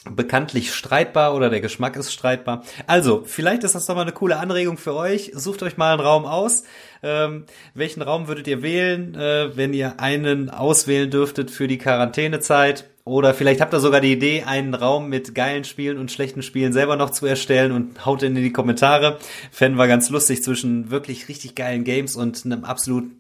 bekanntlich 0.09 0.73
streitbar 0.73 1.35
oder 1.35 1.49
der 1.49 1.61
Geschmack 1.61 1.95
ist 1.95 2.11
streitbar. 2.11 2.63
Also, 2.87 3.23
vielleicht 3.25 3.63
ist 3.63 3.75
das 3.75 3.85
doch 3.85 3.95
mal 3.95 4.01
eine 4.01 4.11
coole 4.11 4.37
Anregung 4.37 4.77
für 4.77 4.95
euch. 4.95 5.31
Sucht 5.33 5.63
euch 5.63 5.77
mal 5.77 5.93
einen 5.93 6.01
Raum 6.01 6.25
aus. 6.25 6.63
Ähm, 7.01 7.45
welchen 7.73 8.01
Raum 8.01 8.27
würdet 8.27 8.47
ihr 8.47 8.61
wählen, 8.61 9.15
äh, 9.15 9.55
wenn 9.55 9.73
ihr 9.73 9.99
einen 9.99 10.49
auswählen 10.49 11.09
dürftet 11.09 11.51
für 11.51 11.67
die 11.67 11.77
Quarantänezeit? 11.77 12.89
Oder 13.05 13.33
vielleicht 13.33 13.59
habt 13.59 13.73
ihr 13.73 13.81
sogar 13.81 13.99
die 13.99 14.13
Idee, 14.13 14.43
einen 14.43 14.73
Raum 14.73 15.09
mit 15.09 15.35
geilen 15.35 15.65
Spielen 15.65 15.97
und 15.97 16.11
schlechten 16.11 16.41
Spielen 16.41 16.71
selber 16.71 16.95
noch 16.95 17.09
zu 17.09 17.25
erstellen 17.25 17.73
und 17.73 18.05
haut 18.05 18.23
ihn 18.23 18.35
in 18.35 18.43
die 18.43 18.53
Kommentare. 18.53 19.19
Fänden 19.51 19.77
wir 19.77 19.87
ganz 19.87 20.09
lustig 20.09 20.41
zwischen 20.41 20.89
wirklich 20.89 21.27
richtig 21.27 21.53
geilen 21.55 21.83
Games 21.83 22.15
und 22.15 22.45
einem 22.45 22.63
absoluten 22.63 23.19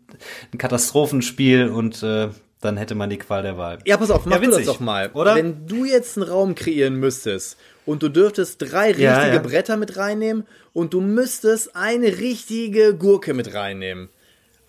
Katastrophenspiel 0.57 1.67
und 1.67 2.01
äh, 2.01 2.29
dann 2.63 2.77
hätte 2.77 2.95
man 2.95 3.09
die 3.09 3.17
Qual 3.17 3.43
der 3.43 3.57
Wahl. 3.57 3.79
Ja, 3.85 3.97
pass 3.97 4.11
auf, 4.11 4.25
mach 4.25 4.33
Ja, 4.35 4.39
du 4.39 4.47
das 4.47 4.59
witzig, 4.59 4.73
doch 4.73 4.79
mal. 4.79 5.09
oder? 5.13 5.35
Wenn 5.35 5.67
du 5.67 5.85
jetzt 5.85 6.17
einen 6.17 6.27
Raum 6.27 6.55
kreieren 6.55 6.95
müsstest 6.95 7.57
und 7.85 8.01
du 8.03 8.09
dürftest 8.09 8.61
drei 8.61 8.87
richtige 8.87 9.03
Ja, 9.03 9.27
ja. 9.33 9.39
Bretter 9.39 9.77
mit 9.77 9.97
reinnehmen 9.97 10.45
und 10.73 10.93
du 10.93 11.01
müsstest 11.01 11.75
eine 11.75 12.07
richtige 12.19 12.95
Gurke 12.95 13.33
mit 13.33 13.53
reinnehmen. 13.53 14.09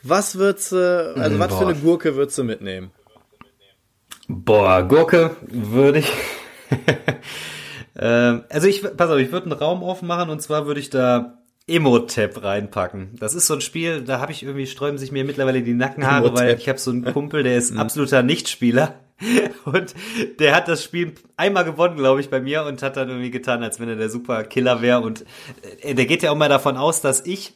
Was 0.03 0.37
würdest 0.37 0.73
du, 0.73 1.15
also 1.17 1.37
Mm, 1.37 1.41
was 1.41 1.53
für 1.53 1.61
boah. 1.65 1.69
eine 1.71 1.79
Gurke 1.79 2.15
würdest 2.17 2.37
du 2.39 2.45
mitnehmen? 2.45 2.91
Boah, 4.29 4.83
Gurke 4.83 5.31
würde 5.49 6.01
ich. 6.01 6.13
ähm, 7.99 8.45
also 8.49 8.67
ich, 8.69 8.83
pass 8.97 9.11
auf, 9.11 9.19
ich 9.19 9.33
würde 9.33 9.51
einen 9.51 9.59
Raum 9.59 9.83
aufmachen 9.83 10.31
und 10.31 10.41
zwar 10.41 10.67
würde 10.67 10.81
ich 10.81 10.91
da 10.91 11.39
Emotep 11.67 12.43
reinpacken. 12.43 13.11
Das 13.19 13.35
ist 13.35 13.47
so 13.47 13.55
ein 13.55 13.61
Spiel, 13.61 14.03
da 14.03 14.21
habe 14.21 14.33
ich 14.33 14.43
irgendwie 14.43 14.67
sträuben 14.67 14.99
sich 14.99 15.13
mir 15.13 15.25
mittlerweile 15.25 15.63
die 15.63 15.73
Nackenhaare, 15.73 16.27
Emotep. 16.27 16.39
weil 16.39 16.59
ich 16.59 16.69
habe 16.69 16.79
so 16.79 16.91
einen 16.91 17.05
Kumpel, 17.05 17.43
der 17.43 17.57
ist 17.57 17.77
absoluter 17.77 18.23
Nichtspieler. 18.23 18.95
Und 19.65 19.95
der 20.41 20.55
hat 20.55 20.69
das 20.69 20.83
Spiel 20.83 21.15
einmal 21.37 21.65
gewonnen, 21.65 21.97
glaube 21.97 22.21
ich, 22.21 22.31
bei 22.31 22.41
mir 22.41 22.65
und 22.65 22.83
hat 22.83 22.97
dann 22.97 23.09
irgendwie 23.09 23.31
getan, 23.31 23.63
als 23.63 23.79
wenn 23.79 23.89
er 23.89 23.95
der 23.95 24.11
super 24.11 24.43
Killer 24.43 24.83
wäre. 24.83 25.01
Und 25.01 25.25
äh, 25.83 25.95
der 25.95 26.07
geht 26.07 26.25
ja 26.25 26.33
auch 26.33 26.37
mal 26.37 26.49
davon 26.49 26.77
aus, 26.77 27.01
dass 27.01 27.25
ich 27.25 27.55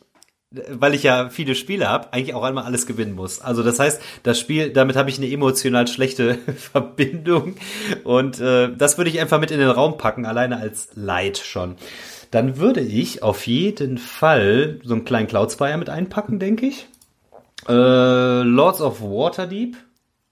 weil 0.51 0.95
ich 0.95 1.03
ja 1.03 1.29
viele 1.29 1.55
Spiele 1.55 1.91
habe, 1.91 2.13
eigentlich 2.13 2.35
auch 2.35 2.43
einmal 2.43 2.65
alles 2.65 2.87
gewinnen 2.87 3.15
muss. 3.15 3.41
Also 3.41 3.63
das 3.63 3.79
heißt, 3.79 4.01
das 4.23 4.41
Spiel, 4.41 4.71
damit 4.71 4.97
habe 4.97 5.11
ich 5.11 5.19
eine 5.19 5.31
emotional 5.31 5.87
schlechte 5.87 6.35
Verbindung 6.57 7.57
und 8.05 8.41
äh, 8.41 8.75
das 8.75 8.97
würde 8.97 9.11
ich 9.11 9.21
einfach 9.21 9.41
mit 9.41 9.51
in 9.51 9.59
den 9.59 9.69
Raum 9.69 9.99
packen, 9.99 10.25
alleine 10.25 10.59
als 10.59 10.89
Leid 10.95 11.37
schon. 11.37 11.77
Dann 12.31 12.59
würde 12.59 12.81
ich 12.81 13.23
auf 13.23 13.47
jeden 13.47 13.99
Fall 13.99 14.81
so 14.85 14.95
einen 14.95 15.05
kleinen 15.05 15.29
Cloud 15.29 15.53
Spire 15.53 15.79
mit 15.79 15.89
einpacken, 15.89 16.39
denke 16.39 16.67
ich. 16.67 16.89
Äh, 17.69 17.73
Lords 18.43 18.81
of 18.81 19.01
Waterdeep. 19.01 19.77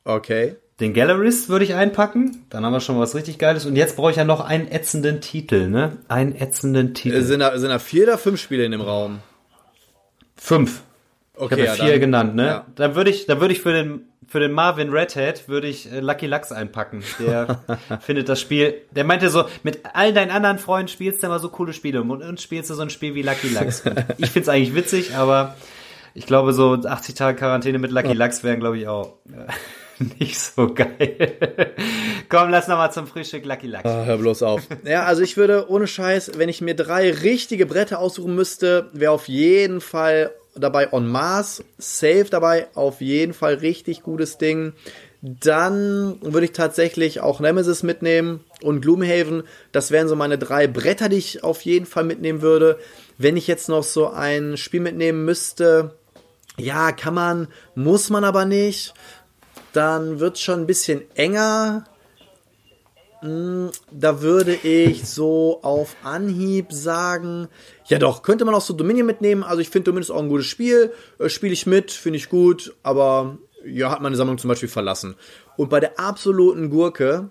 Okay. 0.04 0.56
Den 0.78 0.92
Gallerist 0.92 1.48
würde 1.48 1.64
ich 1.64 1.74
einpacken. 1.74 2.44
Dann 2.50 2.64
haben 2.64 2.72
wir 2.72 2.80
schon 2.80 2.98
was 2.98 3.14
richtig 3.14 3.38
Geiles. 3.38 3.64
Und 3.64 3.76
jetzt 3.76 3.96
brauche 3.96 4.10
ich 4.10 4.18
ja 4.18 4.24
noch 4.24 4.40
einen 4.40 4.70
ätzenden 4.70 5.22
Titel, 5.22 5.68
ne? 5.68 5.96
Einen 6.08 6.36
ätzenden 6.36 6.92
Titel. 6.92 7.16
Äh, 7.16 7.22
Sind 7.22 7.40
da, 7.40 7.58
sind 7.58 7.70
da 7.70 7.78
vier 7.78 8.04
oder 8.04 8.18
fünf 8.18 8.40
Spiele 8.40 8.64
in 8.64 8.72
dem 8.72 8.82
Raum? 8.82 9.20
Fünf. 10.36 10.82
Ich 11.36 11.42
Okay, 11.42 11.54
habe 11.54 11.62
ja 11.64 11.72
vier 11.74 11.90
dann- 11.92 12.00
genannt, 12.00 12.34
ne? 12.34 12.46
ja. 12.46 12.66
Dann 12.76 12.94
würde 12.94 13.10
ich, 13.10 13.26
dann 13.26 13.40
würde 13.40 13.52
ich 13.54 13.60
für 13.60 13.72
den 13.72 14.06
für 14.28 14.40
den 14.40 14.50
Marvin 14.50 14.90
Redhead 14.90 15.48
würde 15.48 15.68
ich 15.68 15.90
äh, 15.92 16.00
Lucky 16.00 16.26
Lux 16.26 16.50
einpacken. 16.50 17.04
Der 17.20 17.60
findet 18.00 18.28
das 18.28 18.40
Spiel. 18.40 18.74
Der 18.90 19.04
meinte 19.04 19.30
so, 19.30 19.44
mit 19.62 19.80
all 19.92 20.12
deinen 20.12 20.32
anderen 20.32 20.58
Freunden 20.58 20.88
spielst 20.88 21.22
du 21.22 21.28
immer 21.28 21.38
so 21.38 21.48
coole 21.48 21.72
Spiele 21.72 22.02
und 22.02 22.10
uns 22.24 22.42
spielst 22.42 22.68
du 22.70 22.74
so 22.74 22.82
ein 22.82 22.90
Spiel 22.90 23.14
wie 23.14 23.22
Lucky 23.22 23.48
Lux. 23.48 23.84
Ich 24.18 24.30
find's 24.30 24.48
eigentlich 24.48 24.74
witzig, 24.74 25.14
aber 25.14 25.54
ich 26.14 26.26
glaube 26.26 26.52
so 26.54 26.72
80 26.74 27.14
Tage 27.14 27.38
Quarantäne 27.38 27.78
mit 27.78 27.92
Lucky 27.92 28.14
Lux 28.14 28.42
wären, 28.42 28.58
glaube 28.58 28.78
ich 28.78 28.88
auch 28.88 29.12
äh, 29.28 30.04
nicht 30.18 30.40
so 30.40 30.74
geil. 30.74 31.36
Komm, 32.28 32.50
lass 32.50 32.66
noch 32.66 32.78
mal 32.78 32.90
zum 32.90 33.06
Frühstück 33.06 33.44
Lucky 33.44 33.68
Lux. 33.68 33.84
Ah, 33.84 34.04
hör 34.06 34.16
bloß 34.16 34.42
auf. 34.42 34.62
Ja, 34.84 35.04
also 35.04 35.22
ich 35.22 35.36
würde 35.36 35.70
ohne 35.70 35.86
Scheiß, 35.86 36.32
wenn 36.36 36.48
ich 36.48 36.60
mir 36.60 36.74
drei 36.74 37.12
richtige 37.12 37.66
Bretter 37.66 38.00
aussuchen 38.00 38.34
müsste, 38.34 38.90
wäre 38.92 39.12
auf 39.12 39.28
jeden 39.28 39.80
Fall 39.80 40.32
dabei 40.58 40.92
On 40.92 41.06
Mars, 41.06 41.62
safe 41.78 42.26
dabei, 42.30 42.68
auf 42.74 43.00
jeden 43.00 43.34
Fall 43.34 43.54
richtig 43.54 44.02
gutes 44.02 44.38
Ding. 44.38 44.72
Dann 45.22 46.18
würde 46.20 46.46
ich 46.46 46.52
tatsächlich 46.52 47.20
auch 47.20 47.40
Nemesis 47.40 47.82
mitnehmen 47.82 48.44
und 48.62 48.80
Gloomhaven. 48.80 49.42
Das 49.72 49.90
wären 49.90 50.08
so 50.08 50.16
meine 50.16 50.38
drei 50.38 50.66
Bretter, 50.66 51.08
die 51.08 51.16
ich 51.16 51.42
auf 51.42 51.62
jeden 51.62 51.86
Fall 51.86 52.04
mitnehmen 52.04 52.42
würde. 52.42 52.78
Wenn 53.18 53.36
ich 53.36 53.46
jetzt 53.46 53.68
noch 53.68 53.82
so 53.82 54.08
ein 54.08 54.56
Spiel 54.56 54.80
mitnehmen 54.80 55.24
müsste, 55.24 55.94
ja, 56.58 56.92
kann 56.92 57.14
man, 57.14 57.48
muss 57.74 58.10
man 58.10 58.24
aber 58.24 58.44
nicht. 58.44 58.94
Dann 59.72 60.20
wird 60.20 60.38
schon 60.38 60.60
ein 60.60 60.66
bisschen 60.66 61.02
enger. 61.14 61.84
Da 63.22 64.20
würde 64.20 64.54
ich 64.54 65.08
so 65.08 65.60
auf 65.62 65.96
Anhieb 66.02 66.72
sagen, 66.72 67.48
ja 67.86 67.98
doch, 67.98 68.22
könnte 68.22 68.44
man 68.44 68.54
auch 68.54 68.60
so 68.60 68.74
Dominion 68.74 69.06
mitnehmen. 69.06 69.42
Also 69.42 69.60
ich 69.60 69.70
finde 69.70 69.84
Dominion 69.84 70.02
ist 70.02 70.10
auch 70.10 70.22
ein 70.22 70.28
gutes 70.28 70.46
Spiel. 70.46 70.92
Äh, 71.18 71.28
Spiele 71.28 71.52
ich 71.52 71.66
mit, 71.66 71.90
finde 71.90 72.18
ich 72.18 72.28
gut, 72.28 72.74
aber 72.82 73.38
ja, 73.64 73.90
hat 73.90 74.02
meine 74.02 74.16
Sammlung 74.16 74.38
zum 74.38 74.48
Beispiel 74.48 74.68
verlassen. 74.68 75.16
Und 75.56 75.70
bei 75.70 75.80
der 75.80 75.98
absoluten 75.98 76.70
Gurke, 76.70 77.30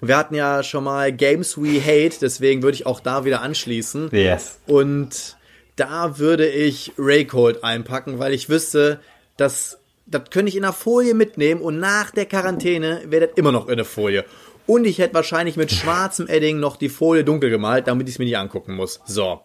wir 0.00 0.16
hatten 0.16 0.34
ja 0.34 0.62
schon 0.62 0.84
mal 0.84 1.12
Games 1.12 1.58
We 1.58 1.80
Hate, 1.80 2.18
deswegen 2.20 2.62
würde 2.62 2.74
ich 2.74 2.86
auch 2.86 3.00
da 3.00 3.24
wieder 3.24 3.42
anschließen. 3.42 4.08
Yes. 4.12 4.58
Und 4.66 5.36
da 5.76 6.18
würde 6.18 6.48
ich 6.48 6.92
Raycold 6.98 7.62
einpacken, 7.62 8.18
weil 8.18 8.32
ich 8.32 8.48
wüsste, 8.48 9.00
dass 9.36 9.78
das 10.10 10.22
könnte 10.30 10.48
ich 10.48 10.56
in 10.56 10.64
einer 10.64 10.72
Folie 10.72 11.14
mitnehmen 11.14 11.60
und 11.60 11.78
nach 11.78 12.10
der 12.10 12.26
Quarantäne 12.26 13.02
wäre 13.06 13.26
das 13.26 13.36
immer 13.36 13.52
noch 13.52 13.68
in 13.68 13.76
der 13.76 13.84
Folie. 13.84 14.24
Und 14.68 14.86
ich 14.86 14.98
hätte 14.98 15.14
wahrscheinlich 15.14 15.56
mit 15.56 15.72
schwarzem 15.72 16.28
Edding 16.28 16.60
noch 16.60 16.76
die 16.76 16.90
Folie 16.90 17.24
dunkel 17.24 17.48
gemalt, 17.48 17.86
damit 17.86 18.06
ich 18.06 18.16
es 18.16 18.18
mir 18.18 18.26
nicht 18.26 18.36
angucken 18.36 18.74
muss. 18.76 19.00
So. 19.06 19.40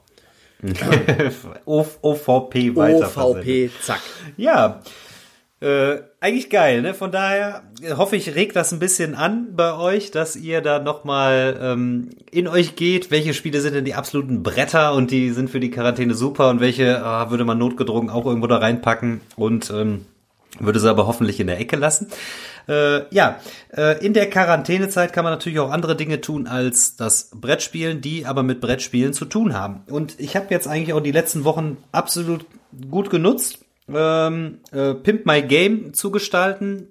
OVP 1.65 2.75
weiter. 2.75 3.09
OVP, 3.15 3.71
zack. 3.81 4.01
Ja, 4.35 4.81
äh, 5.61 6.01
eigentlich 6.19 6.49
geil, 6.49 6.81
ne? 6.81 6.93
Von 6.93 7.13
daher 7.13 7.63
äh, 7.81 7.93
hoffe 7.93 8.17
ich, 8.17 8.35
regt 8.35 8.57
das 8.57 8.73
ein 8.73 8.79
bisschen 8.79 9.15
an 9.15 9.55
bei 9.55 9.73
euch, 9.73 10.11
dass 10.11 10.35
ihr 10.35 10.59
da 10.59 10.79
nochmal 10.79 11.57
ähm, 11.61 12.09
in 12.29 12.49
euch 12.49 12.75
geht. 12.75 13.09
Welche 13.09 13.33
Spiele 13.33 13.61
sind 13.61 13.75
denn 13.75 13.85
die 13.85 13.93
absoluten 13.93 14.43
Bretter 14.43 14.93
und 14.93 15.09
die 15.09 15.29
sind 15.29 15.49
für 15.49 15.61
die 15.61 15.71
Quarantäne 15.71 16.15
super 16.15 16.49
und 16.49 16.59
welche 16.59 17.01
ah, 17.01 17.29
würde 17.29 17.45
man 17.45 17.59
notgedrungen 17.59 18.09
auch 18.09 18.25
irgendwo 18.25 18.47
da 18.47 18.57
reinpacken 18.57 19.21
und 19.37 19.71
ähm, 19.71 20.05
würde 20.59 20.81
sie 20.81 20.89
aber 20.89 21.07
hoffentlich 21.07 21.39
in 21.39 21.47
der 21.47 21.61
Ecke 21.61 21.77
lassen. 21.77 22.07
Äh, 22.67 23.13
ja, 23.13 23.39
äh, 23.75 24.03
in 24.05 24.13
der 24.13 24.29
Quarantänezeit 24.29 25.13
kann 25.13 25.23
man 25.23 25.33
natürlich 25.33 25.59
auch 25.59 25.71
andere 25.71 25.95
Dinge 25.95 26.21
tun 26.21 26.47
als 26.47 26.95
das 26.95 27.31
Brettspielen, 27.33 28.01
die 28.01 28.25
aber 28.25 28.43
mit 28.43 28.61
Brettspielen 28.61 29.13
zu 29.13 29.25
tun 29.25 29.53
haben. 29.53 29.83
Und 29.89 30.19
ich 30.19 30.35
habe 30.35 30.47
jetzt 30.49 30.67
eigentlich 30.67 30.93
auch 30.93 31.01
die 31.01 31.11
letzten 31.11 31.43
Wochen 31.43 31.77
absolut 31.91 32.45
gut 32.89 33.09
genutzt, 33.09 33.59
ähm, 33.93 34.59
äh, 34.71 34.93
Pimp 34.93 35.25
My 35.25 35.41
Game 35.41 35.93
zu 35.93 36.11
gestalten. 36.11 36.87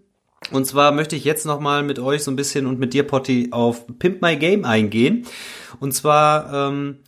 Und 0.50 0.66
zwar 0.66 0.92
möchte 0.92 1.16
ich 1.16 1.24
jetzt 1.24 1.46
nochmal 1.46 1.82
mit 1.82 1.98
euch 1.98 2.24
so 2.24 2.30
ein 2.30 2.36
bisschen 2.36 2.66
und 2.66 2.78
mit 2.78 2.94
dir, 2.94 3.04
Potti, 3.06 3.48
auf 3.52 3.86
Pimp 3.98 4.22
My 4.22 4.36
Game 4.36 4.64
eingehen. 4.64 5.26
Und 5.78 5.92
zwar 5.92 6.52
ähm, 6.52 6.98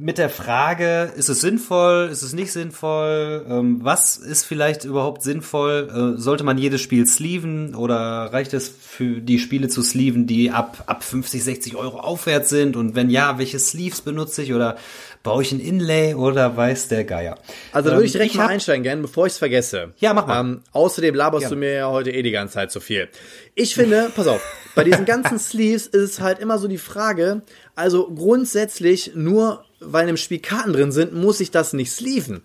mit 0.00 0.18
der 0.18 0.28
Frage, 0.30 1.12
ist 1.16 1.28
es 1.28 1.40
sinnvoll, 1.40 2.08
ist 2.10 2.22
es 2.22 2.32
nicht 2.32 2.52
sinnvoll, 2.52 3.44
ähm, 3.48 3.78
was 3.82 4.16
ist 4.16 4.44
vielleicht 4.44 4.84
überhaupt 4.84 5.22
sinnvoll, 5.22 6.14
äh, 6.16 6.20
sollte 6.20 6.44
man 6.44 6.58
jedes 6.58 6.80
Spiel 6.80 7.06
sleeven 7.06 7.74
oder 7.74 7.96
reicht 8.32 8.54
es 8.54 8.68
für 8.68 9.20
die 9.20 9.38
Spiele 9.38 9.68
zu 9.68 9.82
sleeven, 9.82 10.26
die 10.26 10.50
ab, 10.50 10.84
ab 10.86 11.04
50, 11.04 11.42
60 11.44 11.76
Euro 11.76 12.00
aufwärts 12.00 12.48
sind 12.48 12.76
und 12.76 12.94
wenn 12.94 13.10
ja, 13.10 13.38
welche 13.38 13.58
Sleeves 13.58 14.00
benutze 14.00 14.42
ich 14.42 14.52
oder 14.52 14.76
baue 15.22 15.42
ich 15.42 15.52
ein 15.52 15.60
Inlay 15.60 16.14
oder 16.14 16.56
weiß 16.56 16.88
der 16.88 17.04
Geier? 17.04 17.36
Also 17.72 17.88
da 17.90 17.94
Ähm, 17.94 17.98
würde 17.98 18.06
ich 18.06 18.12
direkt 18.12 18.32
ich 18.32 18.38
mal 18.38 18.46
einsteigen, 18.46 18.82
gern, 18.82 19.02
bevor 19.02 19.26
ich 19.26 19.32
es 19.34 19.38
vergesse. 19.38 19.92
Ja, 19.98 20.14
mach 20.14 20.26
mal. 20.26 20.40
Ähm, 20.40 20.60
außerdem 20.72 21.14
laberst 21.14 21.44
Ja. 21.44 21.48
du 21.50 21.56
mir 21.56 21.72
ja 21.74 21.88
heute 21.90 22.10
eh 22.10 22.22
die 22.22 22.30
ganze 22.30 22.54
Zeit 22.54 22.70
zu 22.72 22.80
viel. 22.80 23.08
Ich 23.54 23.74
finde, 23.74 24.10
pass 24.16 24.26
auf, 24.28 24.40
bei 24.74 24.84
diesen 24.84 25.04
ganzen 25.04 25.38
Sleeves 25.38 25.86
ist 25.86 26.02
es 26.12 26.20
halt 26.20 26.38
immer 26.38 26.58
so 26.58 26.68
die 26.68 26.78
Frage, 26.78 27.42
also 27.74 28.08
grundsätzlich 28.14 29.12
nur, 29.14 29.64
weil 29.80 30.02
in 30.02 30.08
dem 30.08 30.16
Spiel 30.16 30.40
Karten 30.40 30.72
drin 30.72 30.92
sind, 30.92 31.12
muss 31.14 31.40
ich 31.40 31.50
das 31.50 31.72
nicht 31.72 31.92
sleeven. 31.92 32.42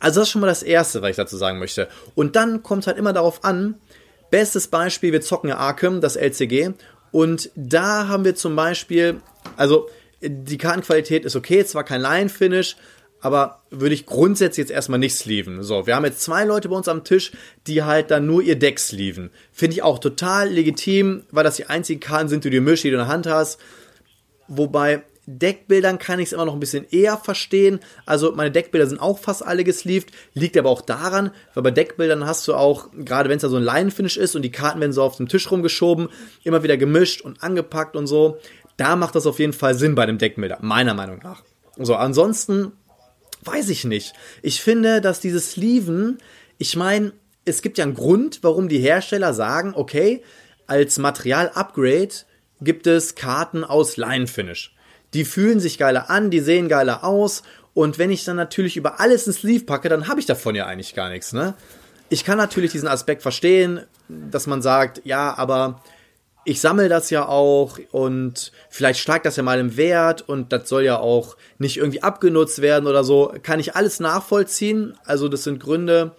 Also 0.00 0.20
das 0.20 0.28
ist 0.28 0.32
schon 0.32 0.40
mal 0.40 0.46
das 0.46 0.62
Erste, 0.62 1.02
was 1.02 1.10
ich 1.10 1.16
dazu 1.16 1.36
sagen 1.36 1.58
möchte. 1.58 1.88
Und 2.14 2.36
dann 2.36 2.62
kommt 2.62 2.86
halt 2.86 2.98
immer 2.98 3.12
darauf 3.12 3.44
an, 3.44 3.76
bestes 4.30 4.68
Beispiel, 4.68 5.12
wir 5.12 5.20
zocken 5.20 5.48
ja 5.48 5.56
Arkham, 5.56 6.00
das 6.00 6.16
LCG, 6.16 6.72
und 7.10 7.50
da 7.54 8.08
haben 8.08 8.24
wir 8.24 8.34
zum 8.34 8.56
Beispiel, 8.56 9.20
also 9.56 9.88
die 10.20 10.58
Kartenqualität 10.58 11.24
ist 11.24 11.36
okay, 11.36 11.64
zwar 11.64 11.84
kein 11.84 12.00
Line-Finish, 12.00 12.76
aber 13.20 13.62
würde 13.70 13.94
ich 13.94 14.04
grundsätzlich 14.04 14.64
jetzt 14.64 14.70
erstmal 14.70 14.98
nicht 14.98 15.14
sleeven. 15.14 15.62
So, 15.62 15.86
wir 15.86 15.96
haben 15.96 16.04
jetzt 16.04 16.20
zwei 16.20 16.44
Leute 16.44 16.68
bei 16.68 16.76
uns 16.76 16.88
am 16.88 17.04
Tisch, 17.04 17.32
die 17.66 17.82
halt 17.82 18.10
dann 18.10 18.26
nur 18.26 18.42
ihr 18.42 18.58
Deck 18.58 18.78
sleeven. 18.78 19.30
Finde 19.52 19.76
ich 19.76 19.82
auch 19.82 19.98
total 19.98 20.50
legitim, 20.50 21.22
weil 21.30 21.44
das 21.44 21.56
die 21.56 21.66
einzigen 21.66 22.00
Karten 22.00 22.28
sind, 22.28 22.44
die 22.44 22.50
du 22.50 22.60
mischst, 22.60 22.84
die 22.84 22.90
du 22.90 22.96
in 22.96 23.02
der 23.04 23.08
Hand 23.08 23.26
hast. 23.26 23.58
Wobei 24.48 25.04
Deckbildern 25.26 25.98
kann 25.98 26.18
ich 26.18 26.26
es 26.26 26.32
immer 26.32 26.44
noch 26.44 26.54
ein 26.54 26.60
bisschen 26.60 26.86
eher 26.90 27.16
verstehen. 27.16 27.80
Also 28.06 28.32
meine 28.32 28.50
Deckbilder 28.50 28.86
sind 28.86 29.00
auch 29.00 29.18
fast 29.18 29.44
alle 29.44 29.64
gesleeved, 29.64 30.10
liegt 30.34 30.56
aber 30.56 30.70
auch 30.70 30.82
daran, 30.82 31.30
weil 31.54 31.62
bei 31.62 31.70
Deckbildern 31.70 32.26
hast 32.26 32.46
du 32.46 32.54
auch, 32.54 32.90
gerade 32.92 33.28
wenn 33.28 33.36
es 33.36 33.42
da 33.42 33.48
so 33.48 33.56
ein 33.56 33.62
Line-Finish 33.62 34.16
ist 34.16 34.36
und 34.36 34.42
die 34.42 34.52
Karten 34.52 34.80
werden 34.80 34.92
so 34.92 35.02
auf 35.02 35.16
dem 35.16 35.28
Tisch 35.28 35.50
rumgeschoben, 35.50 36.08
immer 36.42 36.62
wieder 36.62 36.76
gemischt 36.76 37.22
und 37.22 37.42
angepackt 37.42 37.96
und 37.96 38.06
so. 38.06 38.38
Da 38.76 38.96
macht 38.96 39.14
das 39.14 39.26
auf 39.26 39.38
jeden 39.38 39.52
Fall 39.52 39.74
Sinn 39.74 39.94
bei 39.94 40.02
einem 40.02 40.18
Deckbilder, 40.18 40.58
meiner 40.60 40.94
Meinung 40.94 41.20
nach. 41.22 41.42
So, 41.76 41.94
ansonsten 41.94 42.72
weiß 43.42 43.68
ich 43.68 43.84
nicht. 43.84 44.14
Ich 44.42 44.60
finde, 44.60 45.00
dass 45.00 45.20
dieses 45.20 45.52
Sleeven, 45.52 46.18
ich 46.58 46.76
meine, 46.76 47.12
es 47.44 47.62
gibt 47.62 47.78
ja 47.78 47.84
einen 47.84 47.94
Grund, 47.94 48.40
warum 48.42 48.68
die 48.68 48.78
Hersteller 48.78 49.34
sagen, 49.34 49.72
okay, 49.74 50.22
als 50.66 50.98
Material-Upgrade 50.98 52.14
gibt 52.60 52.86
es 52.86 53.14
Karten 53.14 53.64
aus 53.64 53.96
Line-Finish. 53.96 54.73
Die 55.14 55.24
fühlen 55.24 55.60
sich 55.60 55.78
geiler 55.78 56.10
an, 56.10 56.30
die 56.30 56.40
sehen 56.40 56.68
geiler 56.68 57.04
aus. 57.04 57.42
Und 57.72 57.98
wenn 57.98 58.10
ich 58.10 58.24
dann 58.24 58.36
natürlich 58.36 58.76
über 58.76 59.00
alles 59.00 59.26
ein 59.26 59.32
Sleeve 59.32 59.64
packe, 59.64 59.88
dann 59.88 60.08
habe 60.08 60.20
ich 60.20 60.26
davon 60.26 60.54
ja 60.54 60.66
eigentlich 60.66 60.94
gar 60.94 61.10
nichts, 61.10 61.32
ne? 61.32 61.54
Ich 62.10 62.24
kann 62.24 62.36
natürlich 62.36 62.72
diesen 62.72 62.88
Aspekt 62.88 63.22
verstehen, 63.22 63.80
dass 64.08 64.46
man 64.46 64.62
sagt, 64.62 65.00
ja, 65.04 65.36
aber 65.36 65.82
ich 66.44 66.60
sammle 66.60 66.88
das 66.88 67.10
ja 67.10 67.26
auch 67.26 67.78
und 67.90 68.52
vielleicht 68.68 69.00
steigt 69.00 69.24
das 69.24 69.36
ja 69.36 69.42
mal 69.42 69.58
im 69.58 69.76
Wert 69.76 70.20
und 70.28 70.52
das 70.52 70.68
soll 70.68 70.84
ja 70.84 70.98
auch 70.98 71.36
nicht 71.58 71.78
irgendwie 71.78 72.02
abgenutzt 72.02 72.60
werden 72.60 72.86
oder 72.86 73.02
so. 73.02 73.34
Kann 73.42 73.60
ich 73.60 73.74
alles 73.74 73.98
nachvollziehen. 73.98 74.94
Also 75.04 75.28
das 75.28 75.44
sind 75.44 75.60
Gründe, 75.60 76.14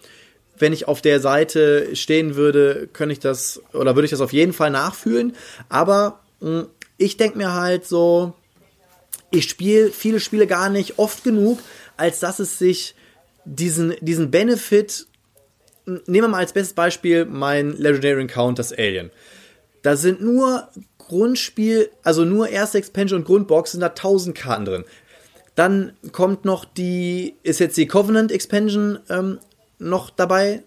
wenn 0.58 0.74
ich 0.74 0.88
auf 0.88 1.02
der 1.02 1.20
Seite 1.20 1.96
stehen 1.96 2.36
würde, 2.36 2.89
könnte 2.91 3.14
ich 3.14 3.20
das 3.20 3.62
oder 3.74 3.96
würde 3.96 4.06
ich 4.06 4.12
das 4.12 4.22
auf 4.22 4.34
jeden 4.34 4.54
Fall 4.54 4.72
nachfühlen. 4.72 5.36
Aber 5.70 6.22
mh, 6.39 6.50
hm, 6.62 6.68
ich 6.98 7.18
denke 7.18 7.38
mir 7.38 7.54
halt 7.54 7.86
so, 7.86 8.34
ich 9.36 9.49
spiele 9.49 9.91
viele 9.91 10.19
Spiele 10.19 10.47
gar 10.47 10.69
nicht 10.69 10.97
oft 10.97 11.23
genug, 11.23 11.59
als 11.97 12.19
dass 12.19 12.39
es 12.39 12.57
sich 12.57 12.95
diesen, 13.45 13.95
diesen 14.01 14.31
Benefit, 14.31 15.05
nehmen 15.86 16.05
wir 16.07 16.27
mal 16.27 16.39
als 16.39 16.53
bestes 16.53 16.73
Beispiel 16.73 17.25
mein 17.25 17.71
Legendary 17.77 18.21
Encounters 18.21 18.73
Alien. 18.73 19.11
Da 19.83 19.95
sind 19.95 20.21
nur 20.21 20.69
Grundspiel, 20.97 21.91
also 22.03 22.25
nur 22.25 22.49
erste 22.49 22.79
Expansion 22.79 23.19
und 23.19 23.25
Grundbox 23.25 23.73
sind 23.73 23.81
da 23.81 23.88
1000 23.88 24.36
Karten 24.36 24.65
drin. 24.65 24.86
Dann 25.53 25.93
kommt 26.11 26.43
noch 26.43 26.65
die, 26.65 27.36
ist 27.43 27.59
jetzt 27.59 27.77
die 27.77 27.88
Covenant 27.88 28.31
Expansion 28.31 28.99
ähm, 29.09 29.39
noch 29.77 30.09
dabei. 30.09 30.63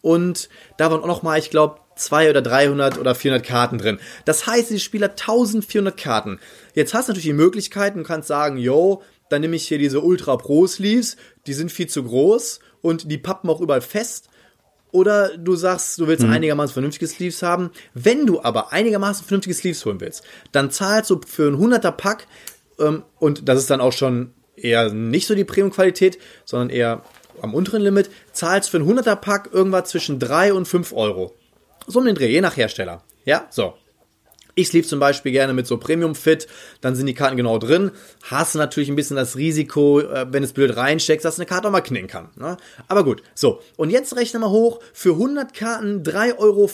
Und 0.00 0.48
da 0.78 0.90
waren 0.90 1.02
auch 1.02 1.06
noch 1.06 1.22
mal, 1.22 1.38
ich 1.38 1.50
glaube, 1.50 1.80
200 1.96 2.30
oder 2.30 2.42
300 2.42 2.98
oder 2.98 3.14
400 3.14 3.44
Karten 3.44 3.78
drin. 3.78 3.98
Das 4.24 4.46
heißt, 4.46 4.70
die 4.70 4.80
Spieler 4.80 5.10
1400 5.10 5.96
Karten. 5.96 6.38
Jetzt 6.74 6.94
hast 6.94 7.08
du 7.08 7.12
natürlich 7.12 7.26
die 7.26 7.32
Möglichkeit 7.32 7.96
und 7.96 8.04
kannst 8.04 8.28
sagen, 8.28 8.58
yo, 8.58 9.02
dann 9.28 9.40
nehme 9.40 9.56
ich 9.56 9.66
hier 9.66 9.78
diese 9.78 10.00
Ultra 10.00 10.36
Pro 10.36 10.66
Sleeves, 10.66 11.16
die 11.46 11.54
sind 11.54 11.72
viel 11.72 11.88
zu 11.88 12.04
groß 12.04 12.60
und 12.80 13.10
die 13.10 13.18
pappen 13.18 13.50
auch 13.50 13.60
überall 13.60 13.80
fest 13.80 14.28
oder 14.92 15.36
du 15.36 15.56
sagst, 15.56 15.98
du 15.98 16.06
willst 16.06 16.24
mhm. 16.24 16.32
einigermaßen 16.32 16.72
vernünftige 16.72 17.06
Sleeves 17.06 17.42
haben. 17.42 17.70
Wenn 17.92 18.26
du 18.26 18.42
aber 18.42 18.72
einigermaßen 18.72 19.26
vernünftige 19.26 19.54
Sleeves 19.54 19.84
holen 19.84 20.00
willst, 20.00 20.24
dann 20.52 20.70
zahlst 20.70 21.10
du 21.10 21.20
für 21.26 21.48
ein 21.48 21.56
100er 21.56 21.92
Pack 21.92 22.26
ähm, 22.78 23.02
und 23.18 23.48
das 23.48 23.58
ist 23.58 23.70
dann 23.70 23.80
auch 23.80 23.92
schon 23.92 24.32
eher 24.56 24.92
nicht 24.92 25.26
so 25.26 25.34
die 25.34 25.44
Premium-Qualität, 25.44 26.18
sondern 26.44 26.70
eher 26.70 27.02
am 27.42 27.52
unteren 27.52 27.82
Limit, 27.82 28.10
zahlst 28.32 28.70
für 28.70 28.78
ein 28.78 28.88
100er 28.88 29.16
Pack 29.16 29.50
irgendwas 29.52 29.90
zwischen 29.90 30.18
3 30.18 30.54
und 30.54 30.66
5 30.66 30.92
Euro. 30.94 31.34
So 31.86 31.98
um 32.00 32.04
den 32.04 32.14
Dreh, 32.14 32.28
je 32.28 32.40
nach 32.40 32.56
Hersteller. 32.56 33.02
Ja, 33.24 33.46
so. 33.50 33.74
Ich 34.58 34.68
sleeve 34.68 34.86
zum 34.86 35.00
Beispiel 35.00 35.32
gerne 35.32 35.52
mit 35.52 35.66
so 35.66 35.76
Premium 35.76 36.14
Fit, 36.14 36.46
dann 36.80 36.96
sind 36.96 37.04
die 37.04 37.14
Karten 37.14 37.36
genau 37.36 37.58
drin. 37.58 37.90
Hast 38.22 38.54
du 38.54 38.58
natürlich 38.58 38.88
ein 38.88 38.96
bisschen 38.96 39.16
das 39.16 39.36
Risiko, 39.36 40.00
äh, 40.00 40.26
wenn 40.30 40.42
es 40.42 40.54
blöd 40.54 40.74
reinsteckst, 40.74 41.26
dass 41.26 41.38
eine 41.38 41.44
Karte 41.44 41.68
auch 41.68 41.72
mal 41.72 41.82
knicken 41.82 42.08
kann. 42.08 42.30
Ne? 42.36 42.56
Aber 42.88 43.04
gut, 43.04 43.22
so. 43.34 43.60
Und 43.76 43.90
jetzt 43.90 44.16
rechne 44.16 44.40
mal 44.40 44.48
hoch, 44.48 44.80
für 44.94 45.12
100 45.12 45.52
Karten 45.52 46.02
3,50 46.02 46.38
Euro. 46.38 46.70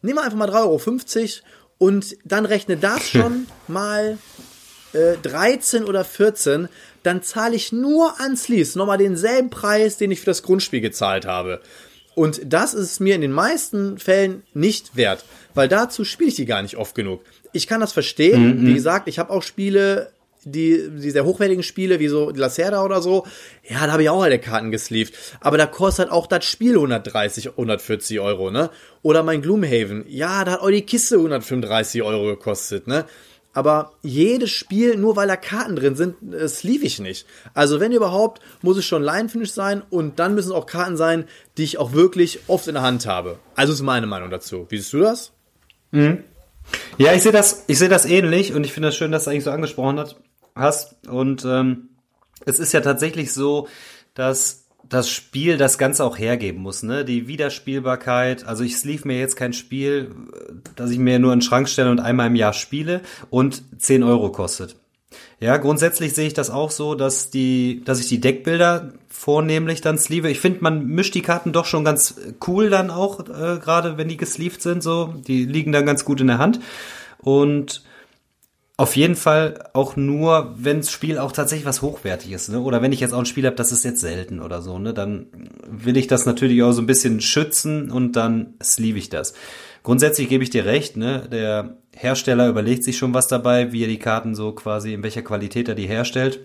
Nehmen 0.00 0.18
wir 0.18 0.24
einfach 0.24 0.38
mal 0.38 0.48
3,50 0.48 1.18
Euro 1.18 1.30
und 1.76 2.16
dann 2.24 2.46
rechne 2.46 2.78
das 2.78 3.08
schon 3.10 3.46
mal 3.68 4.16
äh, 4.92 5.16
13 5.22 5.84
oder 5.84 6.04
14, 6.04 6.68
dann 7.02 7.22
zahle 7.22 7.56
ich 7.56 7.72
nur 7.72 8.20
an 8.20 8.36
Sleeves 8.36 8.74
nochmal 8.74 8.98
denselben 8.98 9.50
Preis, 9.50 9.96
den 9.96 10.10
ich 10.10 10.20
für 10.20 10.26
das 10.26 10.42
Grundspiel 10.42 10.80
gezahlt 10.80 11.26
habe. 11.26 11.60
Und 12.14 12.40
das 12.44 12.74
ist 12.74 13.00
mir 13.00 13.14
in 13.14 13.20
den 13.20 13.32
meisten 13.32 13.98
Fällen 13.98 14.42
nicht 14.52 14.96
wert, 14.96 15.24
weil 15.54 15.68
dazu 15.68 16.04
spiele 16.04 16.30
ich 16.30 16.36
die 16.36 16.46
gar 16.46 16.62
nicht 16.62 16.76
oft 16.76 16.94
genug. 16.94 17.22
Ich 17.52 17.66
kann 17.66 17.80
das 17.80 17.92
verstehen. 17.92 18.60
Mhm. 18.60 18.66
Wie 18.66 18.74
gesagt, 18.74 19.08
ich 19.08 19.18
habe 19.18 19.30
auch 19.30 19.42
Spiele, 19.42 20.12
die, 20.44 20.88
die 20.90 21.10
sehr 21.10 21.24
hochwertigen 21.24 21.62
Spiele, 21.62 22.00
wie 22.00 22.08
so 22.08 22.30
Lacerda 22.30 22.84
oder 22.84 23.02
so, 23.02 23.26
ja, 23.68 23.86
da 23.86 23.92
habe 23.92 24.02
ich 24.02 24.10
auch 24.10 24.22
alle 24.22 24.38
Karten 24.38 24.70
gesleeved. 24.70 25.14
Aber 25.40 25.58
da 25.58 25.66
kostet 25.66 26.06
halt 26.06 26.12
auch 26.12 26.26
das 26.26 26.44
Spiel 26.44 26.74
130, 26.74 27.50
140 27.50 28.20
Euro, 28.20 28.50
ne? 28.50 28.70
Oder 29.02 29.22
mein 29.22 29.42
Gloomhaven, 29.42 30.04
ja, 30.08 30.44
da 30.44 30.52
hat 30.52 30.60
auch 30.60 30.70
die 30.70 30.82
Kiste 30.82 31.16
135 31.16 32.02
Euro 32.02 32.26
gekostet, 32.26 32.86
ne? 32.86 33.04
Aber 33.52 33.92
jedes 34.02 34.50
Spiel, 34.50 34.96
nur 34.96 35.16
weil 35.16 35.26
da 35.28 35.36
Karten 35.36 35.76
drin 35.76 35.96
sind, 35.96 36.16
das 36.20 36.62
lief 36.62 36.82
ich 36.82 37.00
nicht. 37.00 37.26
Also 37.52 37.80
wenn 37.80 37.92
überhaupt, 37.92 38.40
muss 38.62 38.76
es 38.76 38.84
schon 38.84 39.02
Line-Finish 39.02 39.52
sein 39.52 39.82
und 39.90 40.18
dann 40.18 40.34
müssen 40.34 40.50
es 40.50 40.54
auch 40.54 40.66
Karten 40.66 40.96
sein, 40.96 41.24
die 41.56 41.64
ich 41.64 41.78
auch 41.78 41.92
wirklich 41.92 42.40
oft 42.46 42.68
in 42.68 42.74
der 42.74 42.82
Hand 42.82 43.06
habe. 43.06 43.38
Also 43.56 43.72
ist 43.72 43.82
meine 43.82 44.06
Meinung 44.06 44.30
dazu. 44.30 44.66
Wie 44.68 44.76
siehst 44.78 44.92
du 44.92 45.00
das? 45.00 45.32
Mhm. 45.90 46.24
Ja, 46.98 47.12
ich 47.12 47.22
sehe 47.22 47.32
das, 47.32 47.64
ich 47.66 47.78
sehe 47.78 47.88
das 47.88 48.04
ähnlich 48.04 48.54
und 48.54 48.64
ich 48.64 48.72
finde 48.72 48.88
es 48.88 48.94
das 48.94 48.98
schön, 48.98 49.10
dass 49.10 49.24
du 49.24 49.30
eigentlich 49.30 49.44
so 49.44 49.50
angesprochen 49.50 50.04
hast. 50.54 50.96
Und 51.08 51.44
ähm, 51.44 51.88
es 52.46 52.58
ist 52.58 52.72
ja 52.72 52.80
tatsächlich 52.80 53.32
so, 53.32 53.68
dass 54.14 54.59
das 54.90 55.08
Spiel 55.08 55.56
das 55.56 55.78
Ganze 55.78 56.04
auch 56.04 56.18
hergeben 56.18 56.60
muss, 56.60 56.82
ne? 56.82 57.04
Die 57.04 57.28
Wiederspielbarkeit. 57.28 58.44
Also 58.44 58.64
ich 58.64 58.76
sleeve 58.76 59.06
mir 59.06 59.18
jetzt 59.18 59.36
kein 59.36 59.52
Spiel, 59.52 60.10
das 60.76 60.90
ich 60.90 60.98
mir 60.98 61.18
nur 61.18 61.32
in 61.32 61.38
den 61.38 61.44
Schrank 61.44 61.68
stelle 61.68 61.90
und 61.90 62.00
einmal 62.00 62.26
im 62.26 62.34
Jahr 62.34 62.52
spiele 62.52 63.00
und 63.30 63.62
10 63.78 64.02
Euro 64.02 64.30
kostet. 64.32 64.76
Ja, 65.38 65.56
grundsätzlich 65.56 66.12
sehe 66.14 66.26
ich 66.26 66.34
das 66.34 66.50
auch 66.50 66.70
so, 66.70 66.94
dass 66.94 67.30
die, 67.30 67.82
dass 67.84 68.00
ich 68.00 68.08
die 68.08 68.20
Deckbilder 68.20 68.92
vornehmlich 69.08 69.80
dann 69.80 69.96
sleeve. 69.96 70.28
Ich 70.28 70.40
finde, 70.40 70.62
man 70.62 70.86
mischt 70.86 71.14
die 71.14 71.22
Karten 71.22 71.52
doch 71.52 71.66
schon 71.66 71.84
ganz 71.84 72.16
cool 72.46 72.68
dann 72.68 72.90
auch, 72.90 73.20
äh, 73.20 73.58
gerade 73.58 73.96
wenn 73.96 74.08
die 74.08 74.16
gesleeved 74.16 74.60
sind, 74.60 74.82
so. 74.82 75.14
Die 75.26 75.46
liegen 75.46 75.72
dann 75.72 75.86
ganz 75.86 76.04
gut 76.04 76.20
in 76.20 76.26
der 76.26 76.38
Hand. 76.38 76.60
Und 77.18 77.84
auf 78.80 78.96
jeden 78.96 79.14
Fall 79.14 79.68
auch 79.74 79.96
nur, 79.96 80.54
wenn 80.56 80.78
das 80.78 80.90
Spiel 80.90 81.18
auch 81.18 81.32
tatsächlich 81.32 81.66
was 81.66 81.82
Hochwertiges, 81.82 82.48
ne? 82.48 82.60
Oder 82.60 82.80
wenn 82.80 82.92
ich 82.92 83.00
jetzt 83.00 83.12
auch 83.12 83.18
ein 83.18 83.26
Spiel 83.26 83.44
habe, 83.44 83.54
das 83.54 83.72
ist 83.72 83.84
jetzt 83.84 84.00
selten 84.00 84.40
oder 84.40 84.62
so, 84.62 84.78
ne? 84.78 84.94
Dann 84.94 85.26
will 85.66 85.98
ich 85.98 86.06
das 86.06 86.24
natürlich 86.24 86.62
auch 86.62 86.72
so 86.72 86.80
ein 86.80 86.86
bisschen 86.86 87.20
schützen 87.20 87.90
und 87.90 88.16
dann 88.16 88.54
sleeve 88.62 88.96
ich 88.96 89.10
das. 89.10 89.34
Grundsätzlich 89.82 90.30
gebe 90.30 90.42
ich 90.44 90.48
dir 90.48 90.64
recht, 90.64 90.96
ne? 90.96 91.28
Der 91.30 91.76
Hersteller 91.94 92.48
überlegt 92.48 92.82
sich 92.82 92.96
schon 92.96 93.12
was 93.12 93.28
dabei, 93.28 93.70
wie 93.70 93.84
er 93.84 93.88
die 93.88 93.98
Karten 93.98 94.34
so 94.34 94.52
quasi, 94.52 94.94
in 94.94 95.02
welcher 95.02 95.20
Qualität 95.20 95.68
er 95.68 95.74
die 95.74 95.86
herstellt. 95.86 96.40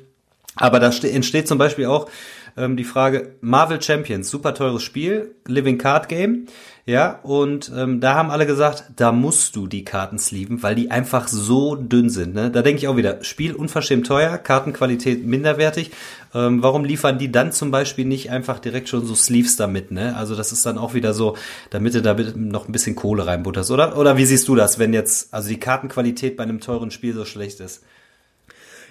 Aber 0.57 0.81
da 0.81 0.87
entsteht 0.87 1.47
zum 1.47 1.57
Beispiel 1.57 1.85
auch 1.85 2.09
ähm, 2.57 2.75
die 2.75 2.83
Frage, 2.83 3.35
Marvel 3.39 3.81
Champions, 3.81 4.29
super 4.29 4.53
teures 4.53 4.83
Spiel, 4.83 5.35
Living 5.47 5.77
Card 5.77 6.09
Game. 6.09 6.47
Ja, 6.87 7.19
und 7.23 7.71
ähm, 7.75 7.99
da 7.99 8.13
haben 8.13 8.29
alle 8.29 8.45
gesagt, 8.45 8.83
da 8.97 9.11
musst 9.11 9.55
du 9.55 9.65
die 9.65 9.83
Karten 9.83 10.19
sleeven, 10.19 10.61
weil 10.61 10.75
die 10.75 10.91
einfach 10.91 11.27
so 11.27 11.73
dünn 11.73 12.11
sind. 12.11 12.35
Ne? 12.35 12.51
Da 12.51 12.61
denke 12.61 12.77
ich 12.77 12.87
auch 12.87 12.95
wieder, 12.95 13.23
Spiel 13.23 13.53
unverschämt 13.53 14.05
teuer, 14.05 14.37
Kartenqualität 14.37 15.25
minderwertig. 15.25 15.89
Ähm, 16.35 16.61
warum 16.61 16.85
liefern 16.85 17.17
die 17.17 17.31
dann 17.31 17.51
zum 17.51 17.71
Beispiel 17.71 18.05
nicht 18.05 18.29
einfach 18.29 18.59
direkt 18.59 18.87
schon 18.87 19.03
so 19.03 19.15
Sleeves 19.15 19.55
damit? 19.55 19.89
Ne? 19.89 20.15
Also 20.15 20.35
das 20.35 20.51
ist 20.51 20.63
dann 20.63 20.77
auch 20.77 20.93
wieder 20.93 21.15
so, 21.15 21.35
damit 21.71 21.95
du 21.95 22.03
da 22.03 22.13
noch 22.35 22.67
ein 22.67 22.71
bisschen 22.71 22.95
Kohle 22.95 23.25
reinbutterst, 23.25 23.71
oder? 23.71 23.97
Oder 23.97 24.15
wie 24.17 24.25
siehst 24.25 24.47
du 24.47 24.53
das, 24.53 24.77
wenn 24.77 24.93
jetzt 24.93 25.33
also 25.33 25.49
die 25.49 25.59
Kartenqualität 25.59 26.37
bei 26.37 26.43
einem 26.43 26.59
teuren 26.59 26.91
Spiel 26.91 27.15
so 27.15 27.25
schlecht 27.25 27.61
ist? 27.61 27.81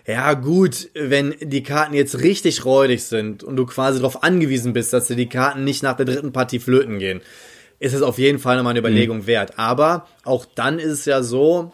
Ja, 0.04 0.34
gut, 0.34 0.90
wenn 0.94 1.36
die 1.40 1.62
Karten 1.62 1.94
jetzt 1.94 2.18
richtig 2.18 2.64
räudig 2.64 3.04
sind 3.04 3.44
und 3.44 3.54
du 3.54 3.66
quasi 3.66 4.00
darauf 4.00 4.24
angewiesen 4.24 4.72
bist, 4.72 4.92
dass 4.92 5.06
dir 5.06 5.16
die 5.16 5.28
Karten 5.28 5.62
nicht 5.62 5.84
nach 5.84 5.96
der 5.96 6.06
dritten 6.06 6.32
Partie 6.32 6.58
flöten 6.58 6.98
gehen 6.98 7.20
ist 7.78 7.94
es 7.94 8.02
auf 8.02 8.18
jeden 8.18 8.38
Fall 8.38 8.56
nochmal 8.56 8.70
eine 8.70 8.80
Überlegung 8.80 9.18
mhm. 9.18 9.26
wert. 9.26 9.58
Aber 9.58 10.06
auch 10.24 10.46
dann 10.46 10.78
ist 10.78 10.90
es 10.90 11.04
ja 11.04 11.22
so, 11.22 11.72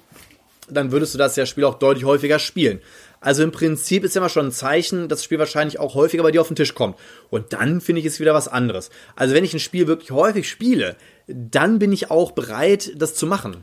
dann 0.69 0.93
würdest 0.93 1.15
du 1.15 1.19
das 1.19 1.37
ja 1.37 1.47
Spiel 1.47 1.65
auch 1.65 1.79
deutlich 1.79 2.05
häufiger 2.05 2.39
spielen. 2.39 2.81
Also 3.21 3.43
im 3.43 3.53
Prinzip 3.53 4.03
ist 4.03 4.15
ja 4.15 4.21
immer 4.21 4.31
schon 4.31 4.47
ein 4.47 4.53
Zeichen, 4.53 5.09
dass 5.09 5.19
das 5.19 5.25
Spiel 5.25 5.39
wahrscheinlich 5.39 5.79
auch 5.79 5.95
häufiger 5.95 6.23
bei 6.23 6.31
dir 6.31 6.41
auf 6.41 6.49
den 6.49 6.57
Tisch 6.57 6.75
kommt. 6.75 6.97
Und 7.29 7.53
dann 7.53 7.83
finde 7.83 8.01
ich 8.01 8.07
es 8.07 8.19
wieder 8.19 8.33
was 8.33 8.49
anderes. 8.49 8.91
Also 9.15 9.35
wenn 9.35 9.45
ich 9.45 9.53
ein 9.53 9.61
Spiel 9.61 9.87
wirklich 9.87 10.11
häufig 10.11 10.49
spiele, 10.49 10.97
dann 11.27 11.79
bin 11.79 11.93
ich 11.93 12.11
auch 12.11 12.33
bereit, 12.33 12.93
das 12.97 13.15
zu 13.15 13.27
machen. 13.27 13.63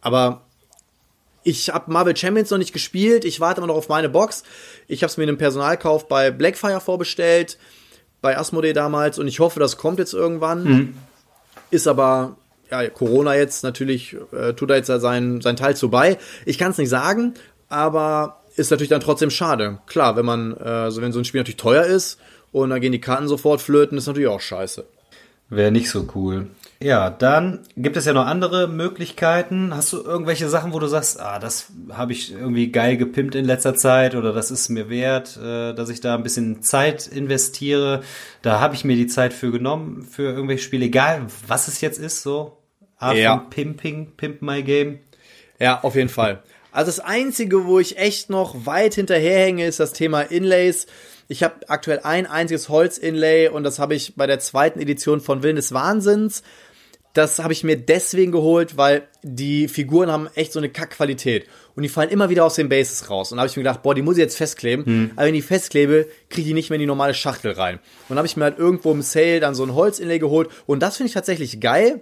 Aber 0.00 0.42
ich 1.44 1.70
habe 1.70 1.92
Marvel 1.92 2.16
Champions 2.16 2.50
noch 2.50 2.58
nicht 2.58 2.72
gespielt. 2.72 3.24
Ich 3.24 3.38
warte 3.38 3.60
immer 3.60 3.68
noch 3.68 3.76
auf 3.76 3.88
meine 3.88 4.08
Box. 4.08 4.42
Ich 4.88 5.02
habe 5.02 5.10
es 5.10 5.16
mir 5.16 5.24
in 5.24 5.30
einem 5.30 5.38
Personalkauf 5.38 6.08
bei 6.08 6.32
Blackfire 6.32 6.80
vorbestellt, 6.80 7.58
bei 8.20 8.36
Asmodee 8.36 8.72
damals. 8.72 9.18
Und 9.20 9.28
ich 9.28 9.38
hoffe, 9.38 9.60
das 9.60 9.76
kommt 9.76 10.00
jetzt 10.00 10.14
irgendwann. 10.14 10.64
Mhm. 10.64 10.94
Ist 11.70 11.86
aber, 11.86 12.36
ja, 12.70 12.88
Corona 12.90 13.36
jetzt 13.36 13.62
natürlich, 13.62 14.16
äh, 14.32 14.52
tut 14.54 14.70
da 14.70 14.76
jetzt 14.76 14.88
sein, 14.88 15.40
sein 15.40 15.56
Teil 15.56 15.76
zu 15.76 15.90
bei. 15.90 16.18
Ich 16.44 16.58
kann 16.58 16.72
es 16.72 16.78
nicht 16.78 16.88
sagen, 16.88 17.34
aber 17.68 18.40
ist 18.56 18.70
natürlich 18.70 18.90
dann 18.90 19.00
trotzdem 19.00 19.30
schade. 19.30 19.78
Klar, 19.86 20.16
wenn 20.16 20.26
man, 20.26 20.56
äh, 20.56 20.64
also 20.64 21.02
wenn 21.02 21.12
so 21.12 21.18
ein 21.18 21.24
Spiel 21.24 21.40
natürlich 21.40 21.56
teuer 21.56 21.84
ist 21.84 22.18
und 22.52 22.70
dann 22.70 22.80
gehen 22.80 22.92
die 22.92 23.00
Karten 23.00 23.28
sofort 23.28 23.60
flöten, 23.60 23.98
ist 23.98 24.06
natürlich 24.06 24.28
auch 24.28 24.40
scheiße. 24.40 24.84
Wäre 25.48 25.70
nicht 25.72 25.90
so 25.90 26.08
cool. 26.14 26.48
Ja, 26.82 27.10
dann 27.10 27.60
gibt 27.76 27.98
es 27.98 28.06
ja 28.06 28.14
noch 28.14 28.24
andere 28.24 28.66
Möglichkeiten. 28.66 29.76
Hast 29.76 29.92
du 29.92 30.02
irgendwelche 30.02 30.48
Sachen, 30.48 30.72
wo 30.72 30.78
du 30.78 30.86
sagst, 30.86 31.20
ah, 31.20 31.38
das 31.38 31.66
habe 31.90 32.12
ich 32.12 32.32
irgendwie 32.32 32.72
geil 32.72 32.96
gepimpt 32.96 33.34
in 33.34 33.44
letzter 33.44 33.74
Zeit 33.74 34.14
oder 34.14 34.32
das 34.32 34.50
ist 34.50 34.70
mir 34.70 34.88
wert, 34.88 35.36
äh, 35.36 35.74
dass 35.74 35.90
ich 35.90 36.00
da 36.00 36.14
ein 36.14 36.22
bisschen 36.22 36.62
Zeit 36.62 37.06
investiere. 37.06 38.00
Da 38.40 38.60
habe 38.60 38.74
ich 38.74 38.84
mir 38.84 38.96
die 38.96 39.08
Zeit 39.08 39.34
für 39.34 39.50
genommen, 39.50 40.08
für 40.10 40.22
irgendwelche 40.22 40.64
Spiele, 40.64 40.86
egal 40.86 41.26
was 41.46 41.68
es 41.68 41.82
jetzt 41.82 41.98
ist, 41.98 42.22
so. 42.22 42.56
Art 42.96 43.18
ja. 43.18 43.36
von 43.36 43.50
Pimping, 43.50 44.12
Pimp 44.16 44.40
My 44.40 44.62
Game. 44.62 45.00
Ja, 45.58 45.80
auf 45.82 45.96
jeden 45.96 46.08
Fall. 46.08 46.42
Also 46.72 46.88
das 46.88 47.00
Einzige, 47.00 47.66
wo 47.66 47.78
ich 47.78 47.98
echt 47.98 48.30
noch 48.30 48.64
weit 48.64 48.94
hinterherhänge, 48.94 49.66
ist 49.66 49.80
das 49.80 49.92
Thema 49.92 50.22
Inlays. 50.22 50.86
Ich 51.28 51.42
habe 51.42 51.68
aktuell 51.68 52.00
ein 52.04 52.26
einziges 52.26 52.70
Holz-Inlay 52.70 53.48
und 53.48 53.64
das 53.64 53.78
habe 53.78 53.94
ich 53.94 54.16
bei 54.16 54.26
der 54.26 54.38
zweiten 54.38 54.80
Edition 54.80 55.20
von 55.20 55.42
Willen 55.42 55.56
des 55.56 55.72
Wahnsinns 55.72 56.42
das 57.12 57.40
habe 57.40 57.52
ich 57.52 57.64
mir 57.64 57.76
deswegen 57.76 58.30
geholt, 58.30 58.76
weil 58.76 59.08
die 59.22 59.66
Figuren 59.68 60.10
haben 60.10 60.28
echt 60.34 60.52
so 60.52 60.60
eine 60.60 60.68
Kackqualität. 60.68 61.46
Und 61.74 61.82
die 61.82 61.88
fallen 61.88 62.10
immer 62.10 62.30
wieder 62.30 62.44
aus 62.44 62.54
den 62.54 62.68
Bases 62.68 63.10
raus. 63.10 63.32
Und 63.32 63.36
da 63.36 63.42
habe 63.42 63.50
ich 63.50 63.56
mir 63.56 63.62
gedacht, 63.62 63.82
boah, 63.82 63.94
die 63.94 64.02
muss 64.02 64.16
ich 64.16 64.22
jetzt 64.22 64.36
festkleben. 64.36 64.86
Hm. 64.86 65.10
Aber 65.16 65.26
wenn 65.26 65.34
die 65.34 65.42
festklebe, 65.42 66.06
kriege 66.28 66.42
ich 66.42 66.46
die 66.48 66.54
nicht 66.54 66.70
mehr 66.70 66.76
in 66.76 66.80
die 66.80 66.86
normale 66.86 67.14
Schachtel 67.14 67.52
rein. 67.52 67.76
Und 67.76 68.10
dann 68.10 68.18
habe 68.18 68.26
ich 68.26 68.36
mir 68.36 68.44
halt 68.44 68.58
irgendwo 68.58 68.92
im 68.92 69.02
Sale 69.02 69.40
dann 69.40 69.54
so 69.54 69.64
ein 69.64 69.74
Holzinlay 69.74 70.18
geholt. 70.18 70.50
Und 70.66 70.82
das 70.82 70.96
finde 70.96 71.08
ich 71.08 71.14
tatsächlich 71.14 71.60
geil. 71.60 72.00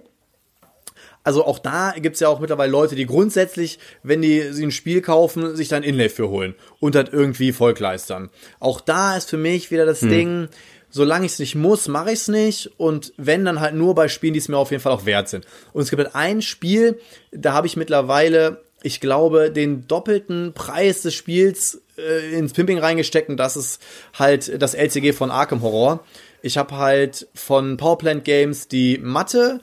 Also 1.23 1.45
auch 1.45 1.59
da 1.59 1.93
gibt's 1.97 2.21
ja 2.21 2.29
auch 2.29 2.39
mittlerweile 2.39 2.71
Leute, 2.71 2.95
die 2.95 3.05
grundsätzlich, 3.05 3.79
wenn 4.03 4.21
die 4.21 4.41
sich 4.53 4.63
ein 4.63 4.71
Spiel 4.71 5.01
kaufen, 5.01 5.55
sich 5.55 5.67
dann 5.67 5.83
Inlay 5.83 6.09
für 6.09 6.29
holen 6.29 6.55
und 6.79 6.95
halt 6.95 7.11
irgendwie 7.11 7.51
vollkleistern. 7.51 8.29
Auch 8.59 8.79
da 8.79 9.17
ist 9.17 9.29
für 9.29 9.37
mich 9.37 9.69
wieder 9.69 9.85
das 9.85 10.01
hm. 10.01 10.09
Ding, 10.09 10.49
solange 10.89 11.25
ich 11.25 11.33
es 11.33 11.39
nicht 11.39 11.55
muss, 11.55 11.87
mache 11.87 12.11
ich 12.11 12.19
es 12.19 12.27
nicht. 12.27 12.71
Und 12.77 13.13
wenn, 13.17 13.45
dann 13.45 13.59
halt 13.59 13.75
nur 13.75 13.95
bei 13.95 14.07
Spielen, 14.07 14.33
die 14.33 14.39
es 14.39 14.47
mir 14.47 14.57
auf 14.57 14.71
jeden 14.71 14.81
Fall 14.81 14.91
auch 14.91 15.05
wert 15.05 15.29
sind. 15.29 15.45
Und 15.73 15.81
es 15.81 15.89
gibt 15.89 16.03
halt 16.03 16.15
ein 16.15 16.41
Spiel, 16.41 16.99
da 17.31 17.53
habe 17.53 17.67
ich 17.67 17.77
mittlerweile, 17.77 18.63
ich 18.81 18.99
glaube, 18.99 19.51
den 19.51 19.87
doppelten 19.87 20.53
Preis 20.53 21.01
des 21.01 21.13
Spiels 21.13 21.81
äh, 21.97 22.33
ins 22.37 22.53
Pimping 22.53 22.79
reingesteckt. 22.79 23.29
Und 23.29 23.37
das 23.37 23.55
ist 23.55 23.81
halt 24.17 24.61
das 24.61 24.73
LCG 24.73 25.13
von 25.13 25.31
Arkham 25.31 25.61
Horror. 25.61 26.03
Ich 26.41 26.57
habe 26.57 26.77
halt 26.77 27.27
von 27.33 27.77
Powerplant 27.77 28.23
Games 28.23 28.67
die 28.67 28.97
Matte. 28.97 29.59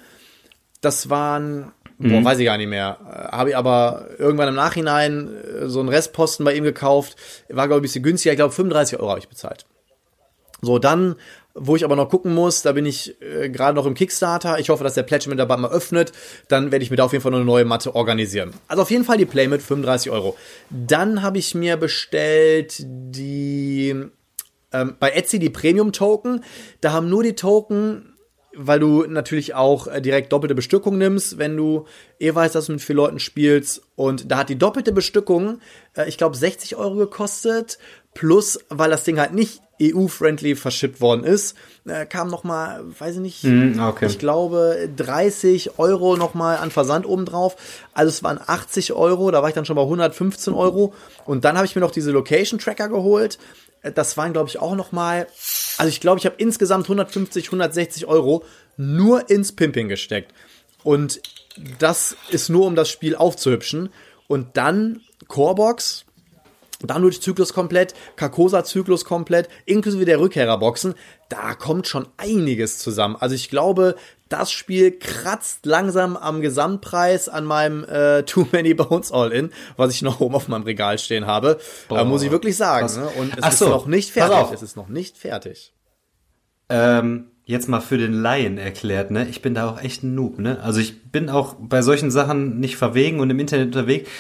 Das 0.80 1.08
waren 1.08 1.72
Boah, 1.98 2.20
mhm. 2.20 2.24
weiß 2.24 2.38
ich 2.38 2.44
gar 2.44 2.58
nicht 2.58 2.68
mehr. 2.68 2.98
Habe 3.32 3.50
ich 3.50 3.56
aber 3.56 4.08
irgendwann 4.18 4.48
im 4.48 4.54
Nachhinein 4.54 5.30
äh, 5.34 5.66
so 5.66 5.80
einen 5.80 5.88
Restposten 5.88 6.44
bei 6.44 6.54
ihm 6.54 6.64
gekauft. 6.64 7.16
War, 7.48 7.68
glaube 7.68 7.78
ich, 7.78 7.80
ein 7.80 7.82
bisschen 7.82 8.02
günstiger. 8.02 8.32
Ich 8.32 8.36
glaube, 8.36 8.52
35 8.52 8.98
Euro 9.00 9.08
habe 9.08 9.18
ich 9.18 9.28
bezahlt. 9.28 9.64
So, 10.62 10.78
dann, 10.78 11.16
wo 11.54 11.76
ich 11.76 11.84
aber 11.84 11.96
noch 11.96 12.09
gucken 12.09 12.34
muss, 12.34 12.62
da 12.62 12.72
bin 12.72 12.86
ich 12.86 13.20
äh, 13.20 13.48
gerade 13.50 13.74
noch 13.74 13.86
im 13.86 13.94
Kickstarter. 13.94 14.59
Ich 14.59 14.68
hoffe, 14.70 14.84
dass 14.84 14.94
der 14.94 15.02
Pledge 15.02 15.28
mir 15.28 15.36
dabei 15.36 15.57
mal 15.57 15.70
öffnet. 15.70 16.12
Dann 16.48 16.72
werde 16.72 16.82
ich 16.82 16.90
mir 16.90 16.96
da 16.96 17.04
auf 17.04 17.12
jeden 17.12 17.22
Fall 17.22 17.32
noch 17.32 17.38
eine 17.38 17.46
neue 17.46 17.64
Matte 17.64 17.94
organisieren. 17.94 18.52
Also 18.68 18.82
auf 18.82 18.90
jeden 18.90 19.04
Fall 19.04 19.18
die 19.18 19.26
Play 19.26 19.48
mit 19.48 19.62
35 19.62 20.11
Euro. 20.11 20.36
Dann 20.70 21.22
habe 21.22 21.38
ich 21.38 21.54
mir 21.54 21.76
bestellt 21.76 22.76
die 22.86 23.94
ähm, 24.72 24.96
bei 24.98 25.11
Etsy 25.11 25.38
die 25.38 25.50
Premium 25.50 25.92
Token. 25.92 26.42
Da 26.80 26.92
haben 26.92 27.09
nur 27.09 27.22
die 27.22 27.34
Token 27.34 28.12
weil 28.57 28.80
du 28.80 29.04
natürlich 29.07 29.54
auch 29.54 29.86
äh, 29.86 30.00
direkt 30.00 30.32
doppelte 30.32 30.54
Bestückung 30.54 30.96
nimmst, 30.96 31.38
wenn 31.38 31.57
du 31.57 31.84
eh 32.18 32.34
weißt, 32.34 32.54
dass 32.54 32.66
du 32.66 32.72
mit 32.72 32.80
vier 32.80 32.96
Leuten 32.96 33.18
spielst. 33.18 33.82
Und 33.96 34.30
da 34.30 34.38
hat 34.38 34.48
die 34.48 34.59
doppelte 34.59 34.92
Bestückung, 34.92 35.61
äh, 35.94 36.09
ich 36.09 36.16
glaube, 36.16 36.36
60 36.36 36.76
Euro 36.76 36.96
gekostet. 36.96 37.78
Plus, 38.14 38.59
weil 38.70 38.90
das 38.90 39.04
Ding 39.04 39.20
halt 39.20 39.34
nicht 39.34 39.61
EU-friendly 39.80 40.56
verschippt 40.56 41.00
worden 41.00 41.24
ist, 41.24 41.56
äh, 41.84 42.06
kam 42.06 42.28
noch 42.28 42.44
mal, 42.44 42.84
weiß 42.98 43.16
ich 43.16 43.20
nicht, 43.20 43.44
mm, 43.44 43.80
okay. 43.80 44.06
ich 44.06 44.18
glaube 44.18 44.88
30 44.96 45.78
Euro 45.78 46.16
noch 46.16 46.34
mal 46.34 46.56
an 46.56 46.70
Versand 46.70 47.06
obendrauf. 47.06 47.56
Also 47.92 48.08
es 48.08 48.22
waren 48.22 48.40
80 48.44 48.94
Euro, 48.94 49.30
da 49.30 49.42
war 49.42 49.48
ich 49.48 49.54
dann 49.54 49.66
schon 49.66 49.76
bei 49.76 49.82
115 49.82 50.54
Euro. 50.54 50.94
Und 51.26 51.44
dann 51.44 51.56
habe 51.56 51.66
ich 51.66 51.74
mir 51.74 51.80
noch 51.80 51.90
diese 51.90 52.10
Location-Tracker 52.10 52.88
geholt. 52.88 53.38
Äh, 53.82 53.92
das 53.92 54.16
waren, 54.16 54.32
glaube 54.32 54.48
ich, 54.48 54.58
auch 54.58 54.74
noch 54.74 54.92
mal, 54.92 55.26
also 55.76 55.88
ich 55.88 56.00
glaube, 56.00 56.18
ich 56.18 56.26
habe 56.26 56.36
insgesamt 56.38 56.86
150, 56.86 57.46
160 57.46 58.06
Euro 58.06 58.44
nur 58.76 59.28
ins 59.30 59.52
Pimping 59.52 59.88
gesteckt. 59.88 60.32
Und 60.82 61.20
das 61.78 62.16
ist 62.30 62.48
nur, 62.48 62.66
um 62.66 62.76
das 62.76 62.88
Spiel 62.88 63.14
aufzuhübschen. 63.14 63.90
Und 64.26 64.56
dann 64.56 65.02
Corebox, 65.28 66.05
Download-Zyklus 66.87 67.53
komplett, 67.53 67.95
Carcosa-Zyklus 68.16 69.05
komplett, 69.05 69.49
inklusive 69.64 70.05
der 70.05 70.20
Rückkehrerboxen. 70.20 70.95
Da 71.28 71.55
kommt 71.55 71.87
schon 71.89 72.07
einiges 72.16 72.78
zusammen. 72.78 73.16
Also 73.18 73.34
ich 73.34 73.49
glaube, 73.51 73.97
das 74.28 74.51
Spiel 74.51 74.93
kratzt 74.99 75.66
langsam 75.66 76.16
am 76.16 76.41
Gesamtpreis 76.41 77.28
an 77.28 77.45
meinem 77.45 77.84
äh, 77.84 78.22
Too 78.26 78.47
Many 78.53 78.74
Bones 78.74 79.12
All-In, 79.12 79.51
was 79.76 79.93
ich 79.93 80.03
noch 80.03 80.20
oben 80.20 80.34
auf 80.34 80.49
meinem 80.49 80.64
Regal 80.64 80.99
stehen 80.99 81.26
habe. 81.26 81.59
Boah, 81.89 82.01
äh, 82.01 82.05
muss 82.05 82.22
ich 82.22 82.30
wirklich 82.30 82.57
sagen. 82.57 82.93
Ne? 82.95 83.09
Und 83.18 83.37
es 83.37 83.43
Ach 83.43 83.53
ist 83.53 83.59
so, 83.59 83.68
noch 83.68 83.87
nicht 83.87 84.11
fertig. 84.11 84.53
Es 84.53 84.62
ist 84.62 84.76
noch 84.76 84.89
nicht 84.89 85.16
fertig. 85.16 85.72
Ähm, 86.68 87.30
jetzt 87.45 87.68
mal 87.68 87.80
für 87.80 87.97
den 87.97 88.12
Laien 88.12 88.59
erklärt, 88.59 89.12
ne? 89.12 89.28
Ich 89.28 89.41
bin 89.41 89.55
da 89.55 89.70
auch 89.70 89.80
echt 89.80 90.03
ein 90.03 90.14
Noob, 90.16 90.39
ne? 90.39 90.61
Also 90.61 90.80
ich 90.80 91.11
bin 91.11 91.30
auch 91.30 91.55
bei 91.61 91.80
solchen 91.80 92.11
Sachen 92.11 92.59
nicht 92.59 92.76
verwegen 92.76 93.20
und 93.20 93.30
im 93.30 93.39
Internet 93.39 93.68
unterwegs. 93.68 94.11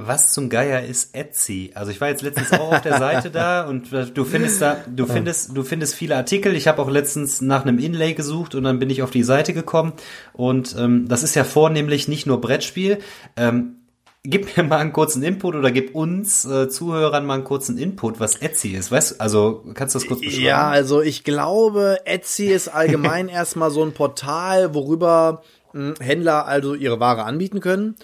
Was 0.00 0.30
zum 0.30 0.48
Geier 0.48 0.84
ist 0.84 1.12
Etsy? 1.16 1.72
Also 1.74 1.90
ich 1.90 2.00
war 2.00 2.08
jetzt 2.08 2.22
letztens 2.22 2.52
auch 2.52 2.72
auf 2.72 2.82
der 2.82 2.98
Seite 2.98 3.32
da 3.32 3.62
und 3.68 3.90
du 3.92 4.24
findest 4.24 4.62
da, 4.62 4.76
du 4.86 5.06
findest, 5.06 5.56
du 5.56 5.64
findest 5.64 5.96
viele 5.96 6.14
Artikel. 6.14 6.54
Ich 6.54 6.68
habe 6.68 6.80
auch 6.80 6.88
letztens 6.88 7.40
nach 7.40 7.62
einem 7.62 7.80
Inlay 7.80 8.14
gesucht 8.14 8.54
und 8.54 8.62
dann 8.62 8.78
bin 8.78 8.90
ich 8.90 9.02
auf 9.02 9.10
die 9.10 9.24
Seite 9.24 9.52
gekommen 9.52 9.92
und 10.32 10.76
ähm, 10.78 11.08
das 11.08 11.24
ist 11.24 11.34
ja 11.34 11.42
vornehmlich 11.42 12.06
nicht 12.06 12.26
nur 12.26 12.40
Brettspiel. 12.40 12.98
Ähm, 13.36 13.78
gib 14.22 14.56
mir 14.56 14.62
mal 14.62 14.78
einen 14.78 14.92
kurzen 14.92 15.20
Input 15.24 15.56
oder 15.56 15.72
gib 15.72 15.96
uns 15.96 16.44
äh, 16.44 16.68
Zuhörern 16.68 17.26
mal 17.26 17.34
einen 17.34 17.44
kurzen 17.44 17.76
Input, 17.76 18.20
was 18.20 18.36
Etsy 18.36 18.76
ist. 18.76 18.92
Weißt 18.92 19.12
du, 19.12 19.20
also 19.20 19.64
kannst 19.74 19.96
du 19.96 19.98
das 19.98 20.06
kurz 20.06 20.20
beschreiben? 20.20 20.44
Ja, 20.44 20.68
also 20.68 21.02
ich 21.02 21.24
glaube, 21.24 21.98
Etsy 22.04 22.46
ist 22.46 22.68
allgemein 22.68 23.28
erstmal 23.28 23.72
so 23.72 23.82
ein 23.82 23.94
Portal, 23.94 24.74
worüber 24.74 25.42
mh, 25.72 25.80
hm, 25.80 25.94
Händler 25.98 26.46
also 26.46 26.74
ihre 26.74 27.00
Ware 27.00 27.24
anbieten 27.24 27.58
können. 27.58 27.96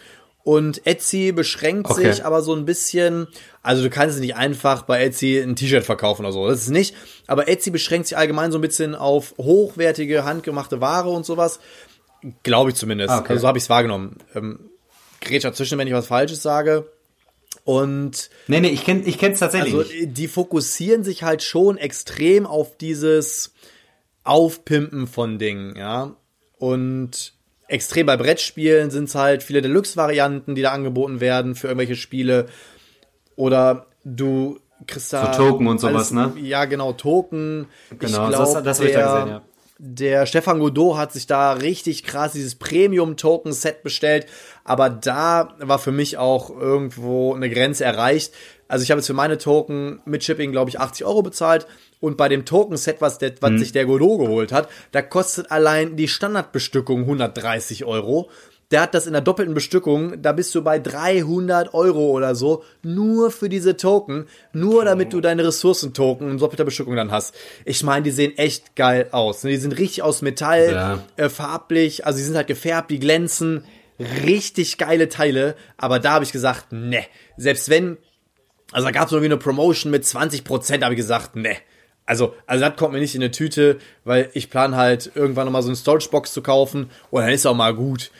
Und 0.45 0.87
Etsy 0.87 1.33
beschränkt 1.33 1.91
okay. 1.91 2.13
sich 2.13 2.25
aber 2.25 2.43
so 2.43 2.55
ein 2.55 2.67
bisschen, 2.67 3.27
also 3.63 3.83
du 3.83 3.89
kannst 3.89 4.21
nicht 4.21 4.37
einfach 4.37 4.83
bei 4.83 5.03
Etsy 5.03 5.39
ein 5.39 5.57
T-Shirt 5.57 5.85
verkaufen 5.85 6.27
oder 6.27 6.33
so, 6.33 6.47
das 6.47 6.63
ist 6.63 6.69
nicht. 6.69 6.95
Aber 7.27 7.49
Etsy 7.49 7.71
beschränkt 7.71 8.09
sich 8.09 8.19
allgemein 8.19 8.53
so 8.53 8.59
ein 8.59 8.61
bisschen 8.61 8.95
auf 8.95 9.35
hochwertige, 9.39 10.25
handgemachte 10.25 10.83
Ware 10.83 11.09
und 11.09 11.25
sowas. 11.25 11.61
Glaube 12.43 12.71
ich 12.71 12.77
zumindest. 12.77 13.11
Ah, 13.11 13.21
okay. 13.21 13.31
Also 13.31 13.41
so 13.41 13.49
habe 13.49 13.57
ich 13.57 13.65
es 13.65 13.71
wahrgenommen. 13.71 14.19
Ähm, 14.35 14.61
Gretsch 15.23 15.45
dazwischen, 15.45 15.79
wenn 15.79 15.89
ich 15.89 15.95
was 15.95 16.09
Falsches 16.09 16.43
sage. 16.43 16.91
Und 17.65 18.29
nee, 18.47 18.61
nee, 18.61 18.69
ich 18.69 18.85
kenn 18.85 19.07
ich 19.07 19.17
kenn's 19.17 19.41
tatsächlich. 19.41 19.75
Also 19.75 19.91
die 20.03 20.29
fokussieren 20.29 21.05
sich 21.05 21.23
halt 21.23 21.43
schon 21.43 21.79
extrem 21.79 22.47
auf 22.47 22.77
dieses 22.77 23.55
Aufpimpen 24.25 25.07
von 25.07 25.39
Dingen, 25.39 25.75
ja. 25.77 26.15
Und 26.59 27.33
extrem 27.69 28.07
bei 28.07 28.17
Brettspielen 28.17 28.91
sind 28.91 29.05
es 29.05 29.15
halt 29.15 29.43
viele 29.43 29.63
Deluxe-Varianten, 29.63 30.55
die 30.55 30.63
da 30.63 30.73
angeboten 30.73 31.21
werden 31.21 31.55
für 31.55 31.69
irgendwelche 31.69 31.97
Spiele. 31.97 32.47
Oder 33.37 33.87
du 34.05 34.61
kriegst 34.87 35.13
da. 35.13 35.33
So 35.33 35.49
Token 35.51 35.67
und 35.67 35.81
sowas, 35.81 36.11
ne? 36.11 36.33
Ja, 36.41 36.65
genau, 36.67 36.93
Token. 36.93 37.67
Genau, 37.99 38.25
ich 38.25 38.35
glaub, 38.37 38.55
das, 38.55 38.63
das 38.63 38.79
habe 38.79 38.89
ich 38.89 38.95
da 38.95 39.15
gesehen, 39.15 39.29
ja. 39.29 39.43
Der 39.79 40.27
Stefan 40.27 40.61
Godot 40.61 40.97
hat 40.97 41.13
sich 41.13 41.27
da 41.27 41.53
richtig 41.53 42.05
krass 42.05 42.33
dieses 42.33 42.55
Premium-Token-Set 42.55 43.83
bestellt, 43.83 44.27
aber 44.63 44.89
da 44.89 45.55
war 45.59 45.81
für 45.81 45.91
mich 45.91 46.17
auch 46.17 46.49
irgendwo 46.51 47.35
eine 47.35 47.51
Grenze 47.51 47.85
erreicht. 47.85 48.33
Also 48.69 48.83
ich 48.83 48.91
habe 48.91 48.99
jetzt 48.99 49.07
für 49.07 49.15
meine 49.15 49.39
Token 49.39 50.01
mit 50.05 50.25
Shipping, 50.25 50.53
glaube 50.53 50.71
ich, 50.71 50.81
80 50.81 51.07
Euro 51.07 51.23
bezahlt 51.23 51.67
und 52.01 52.17
bei 52.17 52.29
dem 52.29 52.45
Token-Set, 52.45 53.01
was, 53.01 53.19
der, 53.19 53.33
was 53.41 53.53
mhm. 53.53 53.59
sich 53.59 53.73
der 53.73 53.87
Godot 53.87 54.21
geholt 54.21 54.53
hat, 54.53 54.69
da 54.93 55.03
kostet 55.03 55.51
allein 55.51 55.97
die 55.97 56.09
Standardbestückung 56.09 57.01
130 57.01 57.85
Euro. 57.85 58.31
Der 58.71 58.81
hat 58.81 58.95
das 58.95 59.07
in 59.07 59.13
der 59.13 59.23
doppelten 59.23 59.55
Bestückung, 59.55 60.21
da 60.21 60.33
bist 60.33 60.55
du 60.55 60.63
bei 60.63 60.79
300 60.79 61.75
Euro 61.75 62.11
oder 62.11 62.35
so, 62.35 62.65
nur 62.83 63.31
für 63.31 63.49
diese 63.49 63.77
Token, 63.77 64.27
nur 64.53 64.85
damit 64.85 65.13
du 65.13 65.21
deine 65.21 65.47
Ressourcentoken 65.47 66.31
in 66.31 66.39
doppelter 66.39 66.65
Bestückung 66.65 66.97
dann 66.97 67.11
hast. 67.11 67.35
Ich 67.65 67.83
meine, 67.83 68.03
die 68.03 68.11
sehen 68.11 68.37
echt 68.37 68.75
geil 68.75 69.09
aus. 69.13 69.45
Ne? 69.45 69.51
Die 69.51 69.59
sind 69.59 69.79
richtig 69.79 70.03
aus 70.03 70.23
Metall, 70.23 70.73
ja. 70.73 71.05
äh, 71.17 71.29
farblich, 71.29 72.07
also 72.07 72.19
die 72.19 72.25
sind 72.25 72.37
halt 72.37 72.47
gefärbt, 72.49 72.91
die 72.91 72.99
glänzen. 72.99 73.65
Richtig 74.27 74.77
geile 74.77 75.09
Teile, 75.09 75.55
aber 75.77 76.01
da 76.01 76.15
habe 76.15 76.25
ich 76.25 76.33
gesagt, 76.33 76.73
ne. 76.73 77.05
Selbst 77.37 77.69
wenn, 77.69 77.97
also 78.75 78.87
da 78.89 78.91
gab 78.91 79.07
es 79.07 79.13
irgendwie 79.13 79.33
eine 79.33 79.37
Promotion 79.39 79.91
mit 79.91 80.05
20%, 80.05 80.83
habe 80.83 80.95
ich 80.95 80.99
gesagt, 80.99 81.37
ne 81.37 81.57
also, 82.07 82.35
also 82.47 82.65
das 82.65 82.77
kommt 82.77 82.93
mir 82.93 83.01
nicht 83.01 83.15
in 83.15 83.23
eine 83.23 83.31
Tüte, 83.31 83.79
weil 84.05 84.29
ich 84.35 84.51
plane 84.51 84.77
halt 84.77 85.13
irgendwann 85.15 85.47
nochmal 85.47 85.63
so 85.63 85.69
eine 85.69 85.77
Storage-Box 85.77 86.33
zu 86.33 86.43
kaufen 86.43 86.91
und 87.11 87.23
dann 87.23 87.31
ist 87.31 87.47
auch 87.47 87.55
mal 87.55 87.75
gut. 87.75 88.11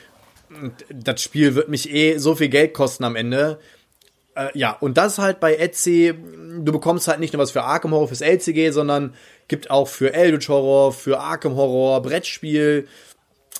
Das 0.89 1.21
Spiel 1.21 1.55
wird 1.55 1.69
mich 1.69 1.91
eh 1.93 2.17
so 2.17 2.35
viel 2.35 2.49
Geld 2.49 2.73
kosten 2.73 3.03
am 3.03 3.15
Ende. 3.15 3.59
Äh, 4.35 4.47
ja, 4.57 4.71
und 4.71 4.97
das 4.97 5.19
halt 5.19 5.39
bei 5.39 5.55
Etsy, 5.55 6.13
du 6.59 6.71
bekommst 6.71 7.07
halt 7.07 7.19
nicht 7.19 7.33
nur 7.33 7.43
was 7.43 7.51
für 7.51 7.63
Arkham 7.63 7.91
Horror 7.91 8.07
fürs 8.07 8.21
LCG, 8.21 8.71
sondern 8.71 9.13
gibt 9.47 9.69
auch 9.69 9.87
für 9.87 10.13
Eldritch 10.13 10.49
Horror, 10.49 10.91
für 10.91 11.19
Arkham 11.19 11.55
Horror, 11.55 12.01
Brettspiel, 12.01 12.87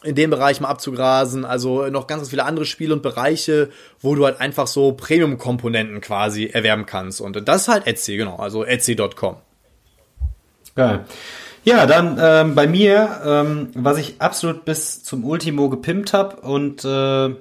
in 0.05 0.15
dem 0.15 0.29
Bereich 0.29 0.61
mal 0.61 0.69
abzugrasen, 0.69 1.45
also 1.45 1.87
noch 1.87 2.07
ganz, 2.07 2.21
ganz 2.21 2.29
viele 2.29 2.45
andere 2.45 2.65
Spiele 2.65 2.93
und 2.93 3.01
Bereiche, 3.01 3.69
wo 3.99 4.15
du 4.15 4.25
halt 4.25 4.39
einfach 4.39 4.67
so 4.67 4.93
Premium-Komponenten 4.93 5.99
quasi 6.01 6.45
erwerben 6.45 6.85
kannst. 6.85 7.21
Und 7.21 7.47
das 7.47 7.63
ist 7.63 7.67
halt 7.67 7.87
Etsy, 7.87 8.17
genau, 8.17 8.37
also 8.37 8.63
etsy.com. 8.63 9.37
Geil. 10.75 11.05
Ja, 11.63 11.87
dann 11.87 12.19
ähm, 12.21 12.53
bei 12.53 12.67
mir, 12.67 13.21
ähm, 13.25 13.69
was 13.73 13.97
ich 13.97 14.15
absolut 14.19 14.65
bis 14.65 15.03
zum 15.03 15.25
Ultimo 15.25 15.69
gepimpt 15.69 16.13
habe 16.13 16.35
und 16.41 16.85
äh, 16.85 17.35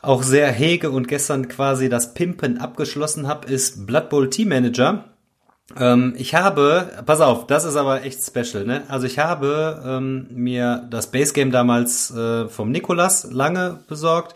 auch 0.00 0.22
sehr 0.22 0.50
hege 0.50 0.90
und 0.90 1.06
gestern 1.06 1.48
quasi 1.48 1.90
das 1.90 2.14
Pimpen 2.14 2.58
abgeschlossen 2.58 3.28
habe, 3.28 3.52
ist 3.52 3.86
Blood 3.86 4.08
Bowl 4.08 4.30
Team 4.30 4.48
Manager. 4.48 5.09
Ähm, 5.78 6.14
ich 6.16 6.34
habe, 6.34 7.02
pass 7.06 7.20
auf, 7.20 7.46
das 7.46 7.64
ist 7.64 7.76
aber 7.76 8.02
echt 8.02 8.20
special, 8.24 8.64
ne? 8.64 8.82
Also 8.88 9.06
ich 9.06 9.18
habe 9.18 9.82
ähm, 9.84 10.26
mir 10.30 10.86
das 10.90 11.10
Base 11.10 11.32
Game 11.32 11.50
damals 11.50 12.10
äh, 12.10 12.48
vom 12.48 12.70
Nikolas 12.70 13.30
lange 13.30 13.78
besorgt. 13.86 14.34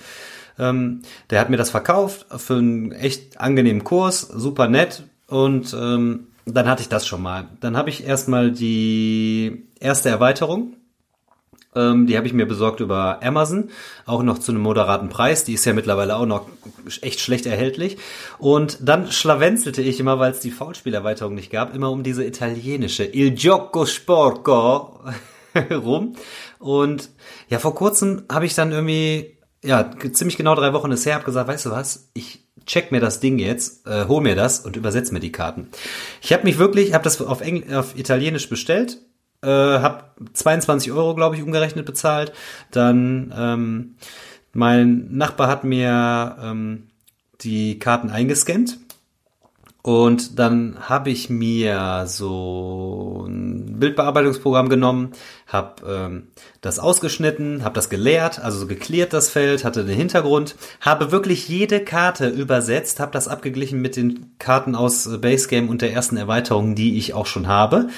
Ähm, 0.58 1.02
der 1.30 1.40
hat 1.40 1.50
mir 1.50 1.56
das 1.56 1.70
verkauft 1.70 2.26
für 2.36 2.54
einen 2.56 2.92
echt 2.92 3.40
angenehmen 3.40 3.82
Kurs, 3.82 4.20
super 4.20 4.68
nett. 4.68 5.02
Und 5.26 5.74
ähm, 5.74 6.28
dann 6.46 6.68
hatte 6.68 6.82
ich 6.82 6.88
das 6.88 7.06
schon 7.06 7.22
mal. 7.22 7.46
Dann 7.60 7.76
habe 7.76 7.90
ich 7.90 8.06
erstmal 8.06 8.52
die 8.52 9.66
erste 9.80 10.10
Erweiterung 10.10 10.74
ähm, 11.74 12.06
die 12.06 12.16
habe 12.16 12.26
ich 12.26 12.32
mir 12.32 12.46
besorgt 12.46 12.80
über 12.80 13.22
Amazon, 13.22 13.70
auch 14.06 14.22
noch 14.22 14.38
zu 14.38 14.52
einem 14.52 14.62
moderaten 14.62 15.08
Preis. 15.08 15.44
Die 15.44 15.54
ist 15.54 15.64
ja 15.64 15.72
mittlerweile 15.72 16.16
auch 16.16 16.26
noch 16.26 16.46
echt 17.00 17.20
schlecht 17.20 17.46
erhältlich. 17.46 17.98
Und 18.38 18.78
dann 18.80 19.10
schlawenzelte 19.10 19.82
ich 19.82 20.00
immer, 20.00 20.18
weil 20.18 20.32
es 20.32 20.40
die 20.40 20.50
Foulspielerweiterung 20.50 21.34
nicht 21.34 21.50
gab, 21.50 21.74
immer 21.74 21.90
um 21.90 22.02
diese 22.02 22.24
italienische 22.24 23.04
Il 23.04 23.32
Gioco 23.32 23.86
Sporco 23.86 25.00
rum. 25.70 26.14
Und 26.58 27.10
ja, 27.48 27.58
vor 27.58 27.74
kurzem 27.74 28.24
habe 28.30 28.46
ich 28.46 28.54
dann 28.54 28.72
irgendwie, 28.72 29.38
ja, 29.62 29.90
ziemlich 30.12 30.36
genau 30.36 30.54
drei 30.54 30.72
Wochen 30.72 30.92
ist 30.92 31.06
her, 31.06 31.14
habe 31.14 31.24
gesagt, 31.24 31.48
weißt 31.48 31.66
du 31.66 31.70
was, 31.70 32.10
ich 32.14 32.44
check 32.66 32.92
mir 32.92 33.00
das 33.00 33.20
Ding 33.20 33.38
jetzt, 33.38 33.86
äh, 33.86 34.06
hol 34.08 34.22
mir 34.22 34.34
das 34.34 34.60
und 34.60 34.76
übersetze 34.76 35.12
mir 35.12 35.20
die 35.20 35.32
Karten. 35.32 35.68
Ich 36.22 36.32
habe 36.32 36.44
mich 36.44 36.58
wirklich, 36.58 36.94
habe 36.94 37.04
das 37.04 37.20
auf, 37.20 37.40
Engl 37.40 37.74
auf 37.74 37.98
Italienisch 37.98 38.48
bestellt, 38.48 38.98
äh, 39.44 39.80
habe 39.80 40.04
22 40.32 40.92
Euro, 40.92 41.14
glaube 41.14 41.36
ich, 41.36 41.42
umgerechnet 41.42 41.86
bezahlt. 41.86 42.32
Dann 42.70 43.32
ähm, 43.36 43.96
mein 44.52 45.08
Nachbar 45.10 45.48
hat 45.48 45.64
mir 45.64 46.36
ähm, 46.42 46.88
die 47.40 47.78
Karten 47.78 48.10
eingescannt. 48.10 48.78
Und 49.86 50.38
dann 50.38 50.76
habe 50.80 51.10
ich 51.10 51.28
mir 51.28 52.04
so 52.06 53.26
ein 53.28 53.78
Bildbearbeitungsprogramm 53.78 54.70
genommen, 54.70 55.12
habe 55.46 55.82
ähm, 55.86 56.28
das 56.62 56.78
ausgeschnitten, 56.78 57.64
habe 57.64 57.74
das 57.74 57.90
geleert, 57.90 58.38
also 58.38 58.60
so 58.60 58.66
geklärt 58.66 59.12
das 59.12 59.28
Feld, 59.28 59.62
hatte 59.62 59.84
den 59.84 59.98
Hintergrund, 59.98 60.56
habe 60.80 61.12
wirklich 61.12 61.50
jede 61.50 61.84
Karte 61.84 62.28
übersetzt, 62.28 62.98
habe 62.98 63.12
das 63.12 63.28
abgeglichen 63.28 63.82
mit 63.82 63.96
den 63.96 64.32
Karten 64.38 64.74
aus 64.74 65.20
Basegame 65.20 65.68
und 65.68 65.82
der 65.82 65.92
ersten 65.92 66.16
Erweiterung, 66.16 66.74
die 66.74 66.96
ich 66.96 67.12
auch 67.12 67.26
schon 67.26 67.46
habe 67.46 67.88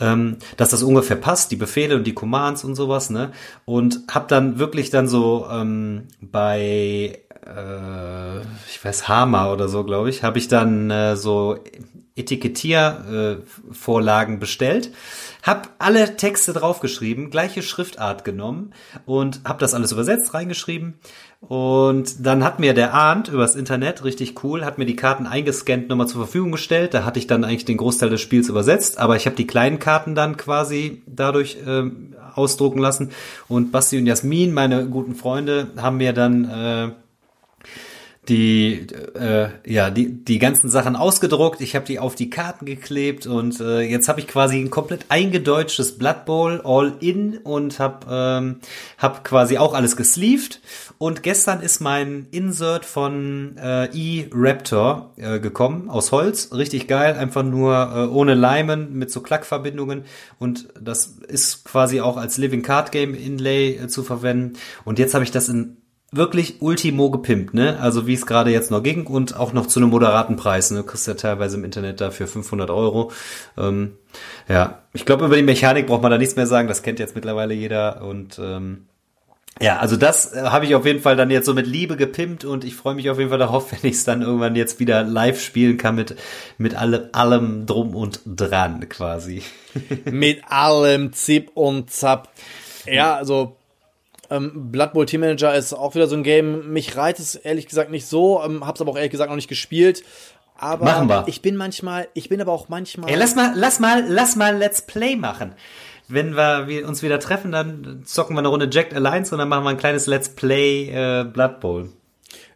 ähm, 0.00 0.36
dass 0.56 0.70
das 0.70 0.82
ungefähr 0.82 1.16
passt, 1.16 1.50
die 1.50 1.56
Befehle 1.56 1.96
und 1.96 2.06
die 2.06 2.14
Commands 2.14 2.64
und 2.64 2.74
sowas, 2.74 3.10
ne? 3.10 3.32
Und 3.64 4.00
hab 4.10 4.28
dann 4.28 4.58
wirklich 4.58 4.90
dann 4.90 5.08
so 5.08 5.46
ähm, 5.50 6.08
bei 6.20 7.20
äh, 7.46 8.40
ich 8.68 8.84
weiß 8.84 9.08
Hammer 9.08 9.52
oder 9.52 9.68
so, 9.68 9.84
glaube 9.84 10.10
ich, 10.10 10.22
habe 10.22 10.38
ich 10.38 10.48
dann 10.48 10.90
äh, 10.90 11.16
so 11.16 11.58
Etikettiervorlagen 12.20 14.36
äh, 14.36 14.38
bestellt, 14.38 14.92
hab 15.42 15.74
alle 15.78 16.16
Texte 16.16 16.52
draufgeschrieben, 16.52 17.30
gleiche 17.30 17.62
Schriftart 17.62 18.24
genommen 18.24 18.72
und 19.06 19.40
hab 19.44 19.58
das 19.58 19.74
alles 19.74 19.92
übersetzt, 19.92 20.34
reingeschrieben 20.34 20.98
und 21.40 22.26
dann 22.26 22.44
hat 22.44 22.60
mir 22.60 22.74
der 22.74 22.92
Arndt 22.92 23.28
übers 23.28 23.56
Internet, 23.56 24.04
richtig 24.04 24.44
cool, 24.44 24.64
hat 24.64 24.76
mir 24.76 24.84
die 24.84 24.96
Karten 24.96 25.26
eingescannt 25.26 25.88
nochmal 25.88 26.06
zur 26.06 26.20
Verfügung 26.20 26.52
gestellt. 26.52 26.92
Da 26.92 27.04
hatte 27.04 27.18
ich 27.18 27.26
dann 27.26 27.44
eigentlich 27.44 27.64
den 27.64 27.78
Großteil 27.78 28.10
des 28.10 28.20
Spiels 28.20 28.50
übersetzt, 28.50 28.98
aber 28.98 29.16
ich 29.16 29.24
habe 29.24 29.36
die 29.36 29.46
kleinen 29.46 29.78
Karten 29.78 30.14
dann 30.14 30.36
quasi 30.36 31.02
dadurch 31.06 31.56
ähm, 31.66 32.14
ausdrucken 32.34 32.78
lassen. 32.78 33.10
Und 33.48 33.72
Basti 33.72 33.98
und 33.98 34.06
Jasmin, 34.06 34.52
meine 34.52 34.86
guten 34.86 35.14
Freunde, 35.14 35.68
haben 35.78 35.96
mir 35.96 36.12
dann 36.12 36.44
äh, 36.44 36.90
die 38.28 38.86
äh, 39.14 39.48
ja 39.66 39.90
die 39.90 40.24
die 40.24 40.38
ganzen 40.38 40.68
Sachen 40.68 40.94
ausgedruckt. 40.94 41.60
Ich 41.62 41.74
habe 41.74 41.86
die 41.86 41.98
auf 41.98 42.14
die 42.14 42.28
Karten 42.28 42.66
geklebt 42.66 43.26
und 43.26 43.60
äh, 43.60 43.80
jetzt 43.80 44.08
habe 44.08 44.20
ich 44.20 44.28
quasi 44.28 44.58
ein 44.58 44.70
komplett 44.70 45.06
eingedeutschtes 45.08 45.96
Blood 45.96 46.26
Bowl 46.26 46.60
all 46.62 46.92
in 47.00 47.38
und 47.38 47.78
habe 47.78 48.06
ähm, 48.10 48.60
hab 48.98 49.24
quasi 49.24 49.56
auch 49.56 49.72
alles 49.72 49.96
gesleeved. 49.96 50.60
Und 50.98 51.22
gestern 51.22 51.62
ist 51.62 51.80
mein 51.80 52.26
Insert 52.30 52.84
von 52.84 53.56
äh, 53.56 53.86
E-Raptor 53.86 55.14
äh, 55.16 55.40
gekommen 55.40 55.88
aus 55.88 56.12
Holz, 56.12 56.50
richtig 56.52 56.88
geil, 56.88 57.14
einfach 57.14 57.42
nur 57.42 57.74
äh, 57.74 58.14
ohne 58.14 58.34
Leimen 58.34 58.98
mit 58.98 59.10
so 59.10 59.22
Klackverbindungen 59.22 60.04
und 60.38 60.68
das 60.78 61.18
ist 61.26 61.64
quasi 61.64 62.02
auch 62.02 62.18
als 62.18 62.36
Living 62.36 62.62
Card 62.62 62.92
Game 62.92 63.14
Inlay 63.14 63.76
äh, 63.76 63.88
zu 63.88 64.02
verwenden. 64.02 64.58
Und 64.84 64.98
jetzt 64.98 65.14
habe 65.14 65.24
ich 65.24 65.30
das 65.30 65.48
in 65.48 65.79
wirklich 66.12 66.60
Ultimo 66.60 67.10
gepimpt, 67.10 67.54
ne? 67.54 67.78
Also 67.80 68.06
wie 68.06 68.14
es 68.14 68.26
gerade 68.26 68.50
jetzt 68.50 68.70
noch 68.70 68.82
ging 68.82 69.06
und 69.06 69.36
auch 69.36 69.52
noch 69.52 69.66
zu 69.66 69.80
einem 69.80 69.90
moderaten 69.90 70.36
Preis. 70.36 70.70
Ne? 70.70 70.78
Du 70.78 70.84
kriegst 70.84 71.06
ja 71.06 71.14
teilweise 71.14 71.56
im 71.56 71.64
Internet 71.64 72.00
dafür 72.00 72.26
500 72.26 72.70
Euro. 72.70 73.12
Ähm, 73.56 73.96
ja, 74.48 74.82
ich 74.92 75.04
glaube 75.04 75.26
über 75.26 75.36
die 75.36 75.42
Mechanik 75.42 75.86
braucht 75.86 76.02
man 76.02 76.10
da 76.10 76.18
nichts 76.18 76.36
mehr 76.36 76.46
sagen. 76.46 76.68
Das 76.68 76.82
kennt 76.82 76.98
jetzt 76.98 77.14
mittlerweile 77.14 77.54
jeder 77.54 78.02
und 78.02 78.40
ähm, 78.42 78.86
ja, 79.60 79.78
also 79.78 79.96
das 79.96 80.32
äh, 80.32 80.42
habe 80.44 80.64
ich 80.64 80.74
auf 80.74 80.86
jeden 80.86 81.00
Fall 81.00 81.16
dann 81.16 81.30
jetzt 81.30 81.44
so 81.44 81.52
mit 81.52 81.66
Liebe 81.66 81.96
gepimpt 81.96 82.44
und 82.44 82.64
ich 82.64 82.74
freue 82.74 82.94
mich 82.94 83.10
auf 83.10 83.18
jeden 83.18 83.30
Fall 83.30 83.38
darauf, 83.38 83.70
wenn 83.82 83.88
ich 83.88 83.96
es 83.96 84.04
dann 84.04 84.22
irgendwann 84.22 84.56
jetzt 84.56 84.80
wieder 84.80 85.04
live 85.04 85.40
spielen 85.40 85.76
kann 85.76 85.94
mit 85.94 86.16
mit 86.58 86.74
allem, 86.74 87.08
allem 87.12 87.66
drum 87.66 87.94
und 87.94 88.20
dran 88.24 88.88
quasi. 88.88 89.42
mit 90.10 90.42
allem 90.48 91.12
Zip 91.12 91.50
und 91.54 91.90
Zap. 91.90 92.30
Ja, 92.86 93.14
also 93.14 93.56
ähm, 94.30 94.70
Blood 94.70 94.92
Bowl 94.92 95.06
Team 95.06 95.20
Manager 95.20 95.54
ist 95.54 95.72
auch 95.72 95.94
wieder 95.94 96.06
so 96.06 96.16
ein 96.16 96.22
Game. 96.22 96.72
Mich 96.72 96.96
reizt 96.96 97.20
es 97.20 97.34
ehrlich 97.34 97.66
gesagt 97.66 97.90
nicht 97.90 98.06
so, 98.06 98.42
ähm, 98.42 98.66
hab's 98.66 98.80
aber 98.80 98.92
auch 98.92 98.96
ehrlich 98.96 99.10
gesagt 99.10 99.30
noch 99.30 99.36
nicht 99.36 99.48
gespielt. 99.48 100.02
Aber 100.56 100.84
machen 100.84 101.08
wir. 101.08 101.24
ich 101.26 101.40
bin 101.40 101.56
manchmal, 101.56 102.08
ich 102.12 102.28
bin 102.28 102.40
aber 102.40 102.52
auch 102.52 102.68
manchmal. 102.68 103.10
Ey, 103.10 103.16
lass 103.16 103.34
mal, 103.34 103.52
lass 103.56 103.80
mal, 103.80 104.04
lass 104.06 104.36
mal 104.36 104.56
Let's 104.56 104.82
Play 104.82 105.16
machen. 105.16 105.54
Wenn 106.06 106.34
wir, 106.34 106.66
wir 106.66 106.86
uns 106.86 107.02
wieder 107.02 107.18
treffen, 107.18 107.52
dann 107.52 108.02
zocken 108.04 108.34
wir 108.34 108.40
eine 108.40 108.48
Runde 108.48 108.68
Jacked 108.70 108.94
Alliance 108.94 109.34
und 109.34 109.38
dann 109.38 109.48
machen 109.48 109.64
wir 109.64 109.70
ein 109.70 109.78
kleines 109.78 110.06
Let's 110.06 110.28
Play 110.28 110.90
äh, 110.90 111.24
Blood 111.24 111.60
Bowl. 111.60 111.90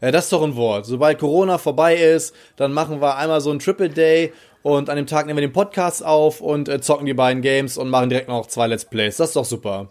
Ja, 0.01 0.11
das 0.11 0.25
ist 0.25 0.33
doch 0.33 0.43
ein 0.43 0.57
Wort. 0.57 0.87
Sobald 0.87 1.18
Corona 1.18 1.57
vorbei 1.57 1.97
ist, 1.97 2.35
dann 2.57 2.72
machen 2.72 3.01
wir 3.01 3.16
einmal 3.16 3.41
so 3.41 3.51
ein 3.51 3.59
Triple 3.59 3.89
Day 3.89 4.33
und 4.62 4.91
an 4.91 4.97
dem 4.97 5.07
Tag 5.07 5.27
nehmen 5.27 5.39
wir 5.39 5.47
den 5.47 5.53
Podcast 5.53 6.05
auf 6.05 6.41
und 6.41 6.68
äh, 6.68 6.81
zocken 6.81 7.07
die 7.07 7.14
beiden 7.14 7.43
Games 7.43 7.79
und 7.79 7.89
machen 7.89 8.11
direkt 8.11 8.29
noch 8.29 8.47
zwei 8.47 8.66
Let's 8.66 8.85
Plays. 8.85 9.16
Das 9.16 9.29
ist 9.31 9.37
doch 9.37 9.45
super. 9.45 9.91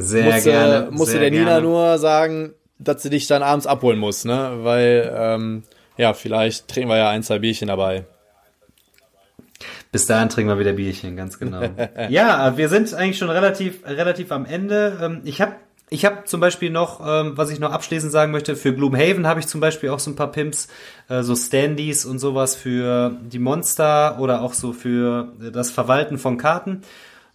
Sehr 0.00 0.32
musste, 0.32 0.50
gerne. 0.50 0.88
Musste 0.90 1.18
der 1.18 1.30
Nina 1.30 1.60
nur 1.60 1.98
sagen, 1.98 2.54
dass 2.78 3.02
sie 3.02 3.10
dich 3.10 3.26
dann 3.26 3.42
abends 3.42 3.66
abholen 3.66 3.98
muss, 3.98 4.24
ne? 4.24 4.58
Weil, 4.62 5.12
ähm, 5.14 5.62
ja, 5.96 6.14
vielleicht 6.14 6.68
trinken 6.68 6.90
wir 6.90 6.96
ja 6.96 7.10
ein, 7.10 7.22
zwei 7.22 7.38
Bierchen 7.38 7.68
dabei. 7.68 8.04
Bis 9.90 10.06
dahin 10.06 10.28
trinken 10.28 10.50
wir 10.50 10.58
wieder 10.58 10.74
Bierchen, 10.74 11.16
ganz 11.16 11.38
genau. 11.38 11.62
ja, 12.08 12.56
wir 12.56 12.68
sind 12.68 12.92
eigentlich 12.94 13.18
schon 13.18 13.30
relativ, 13.30 13.84
relativ 13.86 14.30
am 14.32 14.44
Ende. 14.44 14.98
Ähm, 15.02 15.20
ich 15.24 15.40
habe 15.40 15.54
ich 15.90 16.04
hab 16.04 16.28
zum 16.28 16.40
Beispiel 16.40 16.70
noch, 16.70 17.00
ähm, 17.00 17.32
was 17.36 17.50
ich 17.50 17.58
noch 17.58 17.72
abschließend 17.72 18.12
sagen 18.12 18.30
möchte, 18.30 18.56
für 18.56 18.74
Gloomhaven 18.74 19.26
habe 19.26 19.40
ich 19.40 19.46
zum 19.46 19.60
Beispiel 19.60 19.88
auch 19.88 19.98
so 19.98 20.10
ein 20.10 20.16
paar 20.16 20.30
Pimps, 20.30 20.68
äh, 21.08 21.22
so 21.22 21.34
Standys 21.34 22.04
und 22.04 22.18
sowas 22.18 22.54
für 22.54 23.16
die 23.22 23.38
Monster 23.38 24.18
oder 24.20 24.42
auch 24.42 24.52
so 24.52 24.72
für 24.74 25.32
das 25.52 25.70
Verwalten 25.70 26.18
von 26.18 26.36
Karten. 26.36 26.82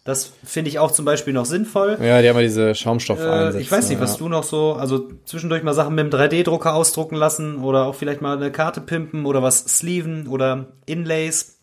Das 0.05 0.33
finde 0.43 0.69
ich 0.69 0.79
auch 0.79 0.91
zum 0.91 1.05
Beispiel 1.05 1.33
noch 1.33 1.45
sinnvoll. 1.45 1.97
Ja, 2.01 2.21
die 2.21 2.27
haben 2.27 2.35
ja 2.35 2.41
diese 2.41 2.75
Schaumstoff 2.75 3.19
äh, 3.21 3.57
Ich 3.61 3.71
weiß 3.71 3.87
nicht, 3.87 4.01
was 4.01 4.17
du 4.17 4.27
noch 4.27 4.43
so, 4.43 4.73
also 4.73 5.09
zwischendurch 5.23 5.63
mal 5.63 5.73
Sachen 5.73 5.95
mit 5.95 6.11
dem 6.11 6.19
3D-Drucker 6.19 6.73
ausdrucken 6.73 7.15
lassen 7.15 7.59
oder 7.63 7.85
auch 7.85 7.95
vielleicht 7.95 8.21
mal 8.21 8.35
eine 8.35 8.51
Karte 8.51 8.81
pimpen 8.81 9.25
oder 9.25 9.41
was 9.41 9.59
sleeven 9.59 10.27
oder 10.27 10.67
Inlays. 10.85 11.59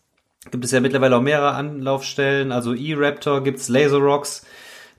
Gibt 0.49 0.65
es 0.65 0.71
ja 0.71 0.79
mittlerweile 0.79 1.17
auch 1.17 1.21
mehrere 1.21 1.51
Anlaufstellen. 1.51 2.51
Also 2.51 2.73
E-Raptor 2.73 3.43
gibt's 3.43 3.69
Laser 3.69 3.99
Rocks. 3.99 4.43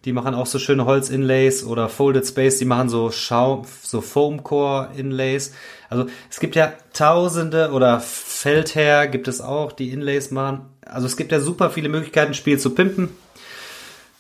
Die 0.05 0.13
machen 0.13 0.35
auch 0.35 0.47
so 0.47 0.59
schöne 0.59 0.85
Holz-Inlays 0.85 1.65
oder 1.65 1.89
Folded 1.89 2.27
Space, 2.27 2.59
die 2.59 2.65
machen 2.65 2.89
so 2.89 3.13
Schaum, 3.13 3.65
so 3.83 4.01
Foam-Core-Inlays. 4.01 5.53
Also 5.89 6.07
es 6.29 6.41
gibt 6.41 6.57
ja 6.57 6.73
tausende 6.93 7.71
oder 7.71 8.01
Feldherr 8.01 9.07
gibt 9.07 9.29
es 9.29 9.41
auch, 9.41 9.71
die 9.71 9.91
Inlays 9.91 10.33
machen. 10.33 10.63
Also 10.85 11.07
es 11.07 11.17
gibt 11.17 11.31
ja 11.31 11.39
super 11.39 11.71
viele 11.71 11.89
Möglichkeiten, 11.89 12.35
Spiel 12.35 12.59
zu 12.59 12.71
pimpen. 12.71 13.11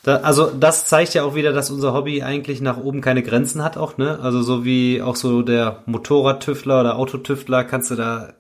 Da, 0.03 0.17
also 0.17 0.51
das 0.51 0.87
zeigt 0.87 1.15
ja 1.15 1.23
auch 1.23 1.37
wieder, 1.37 1.53
dass 1.53 1.71
unser 1.71 1.93
Hobby 1.93 2.23
eigentlich 2.23 2.61
nach 2.61 2.77
oben 2.77 3.01
keine 3.01 3.23
Grenzen 3.23 3.63
hat 3.63 3.77
auch, 3.77 3.99
ne? 3.99 4.19
Also 4.21 4.43
so 4.43 4.65
wie 4.65 5.01
auch 5.01 5.15
so 5.15 5.43
der 5.43 5.83
Motorradtüftler 5.87 6.81
oder 6.81 6.99
Autotüftler 6.99 7.63
kannst 7.63 7.93
du 7.93 7.95
da 7.95 8.33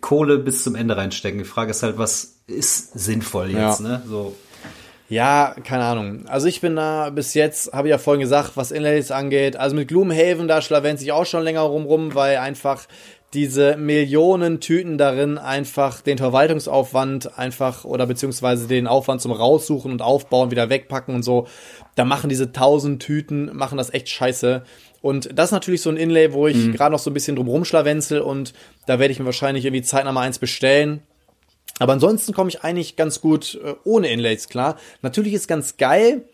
Kohle 0.00 0.38
bis 0.38 0.62
zum 0.62 0.74
Ende 0.74 0.96
reinstecken. 0.96 1.38
Die 1.38 1.44
Frage 1.44 1.72
ist 1.72 1.82
halt, 1.82 1.98
was 1.98 2.38
ist 2.46 2.98
sinnvoll 2.98 3.50
jetzt, 3.50 3.80
ja. 3.80 3.88
ne? 3.88 4.02
So. 4.08 4.34
Ja, 5.10 5.54
keine 5.62 5.84
Ahnung. 5.84 6.24
Also 6.26 6.46
ich 6.46 6.62
bin 6.62 6.76
da 6.76 7.10
bis 7.10 7.34
jetzt, 7.34 7.74
habe 7.74 7.88
ich 7.88 7.90
ja 7.90 7.98
vorhin 7.98 8.22
gesagt, 8.22 8.52
was 8.54 8.70
Inlays 8.70 9.10
angeht. 9.10 9.56
Also 9.56 9.76
mit 9.76 9.88
Gloomhaven, 9.88 10.48
da 10.48 10.62
schlawenzt 10.62 11.02
ich 11.02 11.12
auch 11.12 11.26
schon 11.26 11.42
länger 11.42 11.60
rum 11.60 11.84
rum, 11.84 12.14
weil 12.14 12.38
einfach 12.38 12.86
diese 13.34 13.76
Millionen 13.76 14.60
Tüten 14.60 14.98
darin 14.98 15.38
einfach 15.38 16.02
den 16.02 16.18
Verwaltungsaufwand 16.18 17.38
einfach 17.38 17.84
oder 17.84 18.06
beziehungsweise 18.06 18.68
den 18.68 18.86
Aufwand 18.86 19.22
zum 19.22 19.32
Raussuchen 19.32 19.90
und 19.90 20.02
Aufbauen 20.02 20.50
wieder 20.50 20.68
wegpacken 20.68 21.14
und 21.14 21.22
so. 21.22 21.46
Da 21.94 22.04
machen 22.04 22.28
diese 22.28 22.52
tausend 22.52 23.02
Tüten, 23.02 23.54
machen 23.56 23.78
das 23.78 23.92
echt 23.92 24.10
scheiße. 24.10 24.64
Und 25.00 25.36
das 25.36 25.46
ist 25.46 25.52
natürlich 25.52 25.80
so 25.82 25.90
ein 25.90 25.96
Inlay, 25.96 26.32
wo 26.32 26.46
ich 26.46 26.56
mhm. 26.56 26.72
gerade 26.72 26.92
noch 26.92 26.98
so 26.98 27.10
ein 27.10 27.14
bisschen 27.14 27.36
drum 27.36 27.48
rumschlawenzel 27.48 28.20
und 28.20 28.52
da 28.86 28.98
werde 28.98 29.12
ich 29.12 29.18
mir 29.18 29.24
wahrscheinlich 29.24 29.64
irgendwie 29.64 29.82
zeitnah 29.82 30.12
mal 30.12 30.22
eins 30.22 30.38
bestellen. 30.38 31.02
Aber 31.78 31.94
ansonsten 31.94 32.32
komme 32.32 32.50
ich 32.50 32.62
eigentlich 32.62 32.96
ganz 32.96 33.20
gut 33.20 33.58
äh, 33.64 33.74
ohne 33.84 34.08
Inlays 34.08 34.48
klar. 34.48 34.76
Natürlich 35.00 35.32
ist 35.32 35.48
ganz 35.48 35.78
geil, 35.78 36.24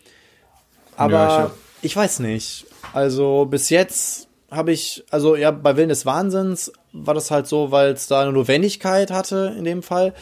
aber 0.97 1.13
ja, 1.13 1.51
ich, 1.81 1.91
ich 1.91 1.95
weiß 1.95 2.19
nicht. 2.19 2.65
Also 2.93 3.45
bis 3.45 3.69
jetzt 3.69 4.28
habe 4.51 4.71
ich, 4.71 5.03
also 5.09 5.35
ja, 5.35 5.51
bei 5.51 5.77
Willen 5.77 5.89
des 5.89 6.05
Wahnsinns 6.05 6.71
war 6.93 7.13
das 7.13 7.31
halt 7.31 7.47
so, 7.47 7.71
weil 7.71 7.91
es 7.91 8.07
da 8.07 8.21
eine 8.21 8.31
Notwendigkeit 8.31 9.11
hatte 9.11 9.55
in 9.57 9.63
dem 9.63 9.83
Fall. 9.83 10.13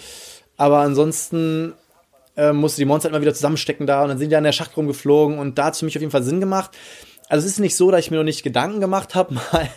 Aber 0.57 0.79
ansonsten 0.79 1.73
äh, 2.35 2.53
musste 2.53 2.81
die 2.81 2.85
Monster 2.85 3.09
immer 3.09 3.21
wieder 3.21 3.33
zusammenstecken 3.33 3.87
da 3.87 4.03
und 4.03 4.09
dann 4.09 4.17
sind 4.17 4.29
die 4.29 4.35
an 4.35 4.43
der 4.43 4.51
Schacht 4.51 4.75
rumgeflogen 4.75 5.39
und 5.39 5.57
da 5.57 5.65
hat 5.65 5.73
es 5.73 5.79
für 5.79 5.85
mich 5.85 5.95
auf 5.97 6.01
jeden 6.01 6.11
Fall 6.11 6.23
Sinn 6.23 6.39
gemacht. 6.39 6.71
Also 7.29 7.45
es 7.45 7.53
ist 7.53 7.59
nicht 7.59 7.75
so, 7.75 7.91
dass 7.91 8.01
ich 8.01 8.11
mir 8.11 8.17
noch 8.17 8.23
nicht 8.23 8.43
Gedanken 8.43 8.79
gemacht 8.79 9.15
habe, 9.15 9.33
mal, 9.51 9.69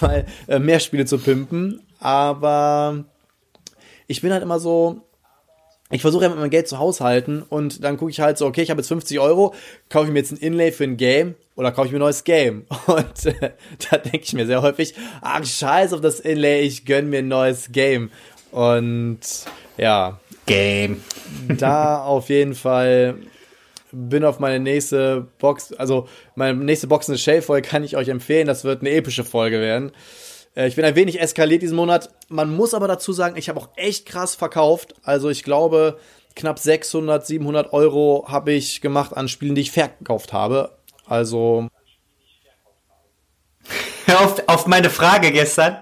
mal 0.00 0.26
äh, 0.48 0.58
mehr 0.58 0.80
Spiele 0.80 1.04
zu 1.04 1.18
pimpen, 1.18 1.80
aber 2.00 3.04
ich 4.06 4.20
bin 4.20 4.32
halt 4.32 4.42
immer 4.42 4.58
so, 4.58 5.02
ich 5.90 6.02
versuche 6.02 6.24
ja 6.24 6.28
mit 6.28 6.38
meinem 6.38 6.50
Geld 6.50 6.68
zu 6.68 6.78
haushalten 6.78 7.42
und 7.42 7.82
dann 7.82 7.96
gucke 7.96 8.10
ich 8.10 8.20
halt 8.20 8.36
so, 8.36 8.46
okay, 8.46 8.62
ich 8.62 8.70
habe 8.70 8.80
jetzt 8.80 8.88
50 8.88 9.20
Euro, 9.20 9.54
kaufe 9.88 10.06
ich 10.06 10.12
mir 10.12 10.18
jetzt 10.18 10.32
ein 10.32 10.36
Inlay 10.36 10.70
für 10.70 10.84
ein 10.84 10.96
Game 10.96 11.34
oder 11.56 11.72
kaufe 11.72 11.86
ich 11.86 11.92
mir 11.92 11.98
ein 11.98 12.00
neues 12.00 12.24
Game? 12.24 12.66
Und 12.86 13.26
äh, 13.26 13.50
da 13.90 13.98
denke 13.98 14.20
ich 14.22 14.32
mir 14.32 14.46
sehr 14.46 14.62
häufig, 14.62 14.94
ach 15.22 15.44
scheiß 15.44 15.92
auf 15.92 16.00
das 16.00 16.20
Inlay, 16.20 16.60
ich 16.60 16.84
gönn 16.84 17.08
mir 17.10 17.18
ein 17.18 17.28
neues 17.28 17.72
Game. 17.72 18.10
Und 18.52 19.20
ja. 19.76 20.20
Game. 20.46 21.02
da 21.48 22.02
auf 22.02 22.28
jeden 22.28 22.54
Fall 22.54 23.16
bin 23.90 24.24
auf 24.24 24.38
meine 24.38 24.60
nächste 24.60 25.26
Box, 25.38 25.72
also 25.72 26.08
meine 26.34 26.62
nächste 26.62 26.86
Box 26.86 27.08
in 27.08 27.14
the 27.14 27.20
Shell 27.20 27.42
Folge 27.42 27.66
kann 27.66 27.84
ich 27.84 27.96
euch 27.96 28.08
empfehlen, 28.08 28.46
das 28.46 28.64
wird 28.64 28.80
eine 28.80 28.90
epische 28.90 29.24
Folge 29.24 29.60
werden. 29.60 29.92
Äh, 30.58 30.66
ich 30.66 30.76
bin 30.76 30.84
ein 30.84 30.96
wenig 30.96 31.20
eskaliert 31.20 31.62
diesen 31.62 31.76
Monat. 31.76 32.10
Man 32.28 32.54
muss 32.54 32.74
aber 32.74 32.88
dazu 32.88 33.12
sagen, 33.12 33.36
ich 33.36 33.48
habe 33.48 33.60
auch 33.60 33.68
echt 33.76 34.06
krass 34.06 34.34
verkauft. 34.34 34.94
Also 35.04 35.30
ich 35.30 35.44
glaube, 35.44 35.98
knapp 36.34 36.58
600, 36.58 37.24
700 37.24 37.72
Euro 37.72 38.26
habe 38.28 38.52
ich 38.52 38.80
gemacht 38.80 39.16
an 39.16 39.28
Spielen, 39.28 39.54
die 39.54 39.62
ich 39.62 39.70
verkauft 39.70 40.32
habe. 40.32 40.76
Also. 41.06 41.68
auf, 44.08 44.42
auf 44.48 44.66
meine 44.66 44.90
Frage 44.90 45.30
gestern. 45.30 45.78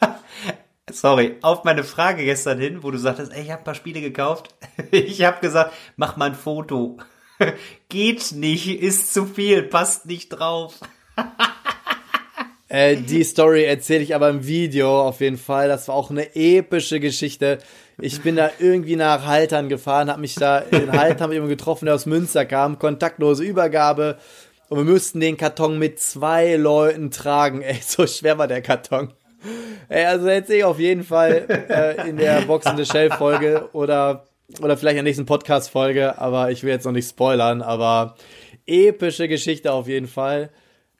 Sorry, 0.90 1.36
auf 1.42 1.64
meine 1.64 1.84
Frage 1.84 2.24
gestern 2.24 2.58
hin, 2.58 2.82
wo 2.82 2.90
du 2.90 2.98
sagtest, 2.98 3.32
ey, 3.32 3.42
ich 3.42 3.50
habe 3.50 3.60
ein 3.60 3.64
paar 3.64 3.74
Spiele 3.74 4.00
gekauft. 4.00 4.54
Ich 4.90 5.22
habe 5.22 5.40
gesagt, 5.40 5.72
mach 5.96 6.16
mal 6.16 6.30
ein 6.30 6.34
Foto. 6.34 6.98
Geht 7.88 8.32
nicht, 8.32 8.80
ist 8.80 9.12
zu 9.12 9.26
viel, 9.26 9.62
passt 9.62 10.06
nicht 10.06 10.30
drauf. 10.30 10.80
Äh, 12.74 12.96
die 12.96 13.22
Story 13.24 13.64
erzähle 13.64 14.02
ich 14.02 14.16
aber 14.16 14.28
im 14.28 14.46
Video 14.48 15.00
auf 15.00 15.20
jeden 15.20 15.38
Fall. 15.38 15.68
Das 15.68 15.86
war 15.86 15.94
auch 15.94 16.10
eine 16.10 16.34
epische 16.34 16.98
Geschichte. 16.98 17.58
Ich 18.00 18.20
bin 18.22 18.34
da 18.34 18.50
irgendwie 18.58 18.96
nach 18.96 19.26
Haltern 19.26 19.68
gefahren, 19.68 20.10
habe 20.10 20.20
mich 20.20 20.34
da 20.34 20.58
in 20.58 20.90
Haltern 20.90 21.28
mit 21.28 21.36
jemandem 21.36 21.56
getroffen, 21.56 21.84
der 21.84 21.94
aus 21.94 22.06
Münster 22.06 22.44
kam, 22.44 22.80
kontaktlose 22.80 23.44
Übergabe. 23.44 24.18
Und 24.68 24.78
wir 24.78 24.92
mussten 24.92 25.20
den 25.20 25.36
Karton 25.36 25.78
mit 25.78 26.00
zwei 26.00 26.56
Leuten 26.56 27.12
tragen. 27.12 27.62
Ey, 27.62 27.78
so 27.80 28.08
schwer 28.08 28.38
war 28.38 28.48
der 28.48 28.60
Karton. 28.60 29.12
Ey, 29.88 30.06
also 30.06 30.26
erzähle 30.26 30.58
ich 30.58 30.64
auf 30.64 30.80
jeden 30.80 31.04
Fall 31.04 31.46
äh, 31.68 32.08
in 32.08 32.16
der 32.16 32.40
Box 32.40 32.66
in 32.66 32.76
the 32.76 32.86
Shell 32.86 33.10
Folge 33.10 33.68
oder, 33.72 34.24
oder 34.60 34.76
vielleicht 34.76 34.94
in 34.94 35.04
der 35.04 35.10
nächsten 35.10 35.26
Podcast 35.26 35.70
Folge, 35.70 36.18
aber 36.18 36.50
ich 36.50 36.64
will 36.64 36.70
jetzt 36.70 36.86
noch 36.86 36.92
nicht 36.92 37.08
spoilern, 37.08 37.62
aber 37.62 38.16
epische 38.66 39.28
Geschichte 39.28 39.70
auf 39.70 39.86
jeden 39.86 40.08
Fall. 40.08 40.50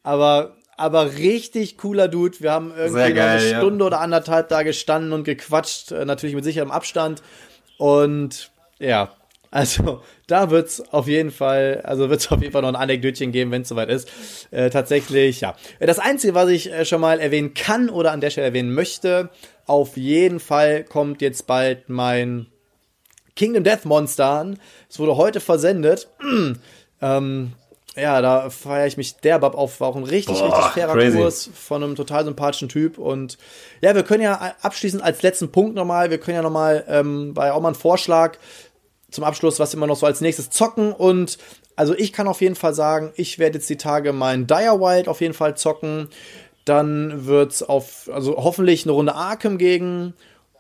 Aber 0.04 0.54
aber 0.76 1.16
richtig 1.16 1.78
cooler 1.78 2.08
Dude. 2.08 2.40
Wir 2.40 2.52
haben 2.52 2.72
irgendwie 2.76 3.14
geil, 3.14 3.40
eine 3.40 3.58
Stunde 3.58 3.84
ja. 3.84 3.86
oder 3.86 4.00
anderthalb 4.00 4.48
da 4.48 4.62
gestanden 4.62 5.12
und 5.12 5.24
gequatscht, 5.24 5.92
äh, 5.92 6.04
natürlich 6.04 6.34
mit 6.34 6.44
sicherem 6.44 6.70
Abstand. 6.70 7.22
Und 7.78 8.50
ja, 8.78 9.12
also 9.50 10.02
da 10.26 10.50
wird's 10.50 10.80
auf 10.92 11.06
jeden 11.06 11.30
Fall, 11.30 11.80
also 11.84 12.10
wird's 12.10 12.30
auf 12.32 12.40
jeden 12.40 12.52
Fall 12.52 12.62
noch 12.62 12.70
ein 12.70 12.76
Anekdötchen 12.76 13.30
geben, 13.30 13.52
wenn 13.52 13.62
es 13.62 13.68
soweit 13.68 13.88
ist. 13.88 14.10
Äh, 14.50 14.70
tatsächlich, 14.70 15.40
ja. 15.40 15.54
Das 15.78 15.98
Einzige, 15.98 16.34
was 16.34 16.48
ich 16.50 16.72
äh, 16.72 16.84
schon 16.84 17.00
mal 17.00 17.20
erwähnen 17.20 17.54
kann 17.54 17.88
oder 17.88 18.12
an 18.12 18.20
der 18.20 18.30
Stelle 18.30 18.48
erwähnen 18.48 18.74
möchte, 18.74 19.30
auf 19.66 19.96
jeden 19.96 20.40
Fall 20.40 20.84
kommt 20.84 21.22
jetzt 21.22 21.46
bald 21.46 21.88
mein 21.88 22.46
Kingdom 23.36 23.64
Death 23.64 23.84
Monster 23.84 24.26
an. 24.26 24.58
Es 24.88 24.98
wurde 24.98 25.16
heute 25.16 25.40
versendet. 25.40 26.08
ähm, 27.00 27.52
ja, 27.96 28.20
da 28.20 28.50
feiere 28.50 28.86
ich 28.86 28.96
mich 28.96 29.16
derbab 29.16 29.54
auf. 29.54 29.80
War 29.80 29.88
auch 29.88 29.96
ein 29.96 30.04
richtig, 30.04 30.38
Boah, 30.38 30.46
richtig 30.46 30.72
fairer 30.72 30.92
crazy. 30.94 31.16
Kurs 31.16 31.50
von 31.54 31.82
einem 31.82 31.94
total 31.94 32.24
sympathischen 32.24 32.68
Typ. 32.68 32.98
Und 32.98 33.38
ja, 33.80 33.94
wir 33.94 34.02
können 34.02 34.22
ja 34.22 34.54
abschließend 34.62 35.02
als 35.02 35.22
letzten 35.22 35.52
Punkt 35.52 35.76
nochmal, 35.76 36.10
wir 36.10 36.18
können 36.18 36.36
ja 36.36 36.42
nochmal 36.42 36.84
ähm, 36.88 37.34
bei 37.34 37.52
auch 37.52 37.60
mal 37.60 37.68
einen 37.68 37.76
Vorschlag 37.76 38.38
zum 39.10 39.22
Abschluss, 39.22 39.60
was 39.60 39.74
immer 39.74 39.86
noch 39.86 39.96
so 39.96 40.06
als 40.06 40.20
nächstes 40.20 40.50
zocken. 40.50 40.92
Und 40.92 41.38
also 41.76 41.94
ich 41.94 42.12
kann 42.12 42.26
auf 42.26 42.40
jeden 42.40 42.56
Fall 42.56 42.74
sagen, 42.74 43.12
ich 43.14 43.38
werde 43.38 43.58
jetzt 43.58 43.70
die 43.70 43.76
Tage 43.76 44.12
mein 44.12 44.46
Dire 44.46 44.80
Wild 44.80 45.08
auf 45.08 45.20
jeden 45.20 45.34
Fall 45.34 45.56
zocken. 45.56 46.08
Dann 46.64 47.26
wird's 47.26 47.62
auf, 47.62 48.10
also 48.12 48.36
hoffentlich 48.36 48.84
eine 48.84 48.92
Runde 48.92 49.14
Arkham 49.14 49.58
gegen 49.58 50.14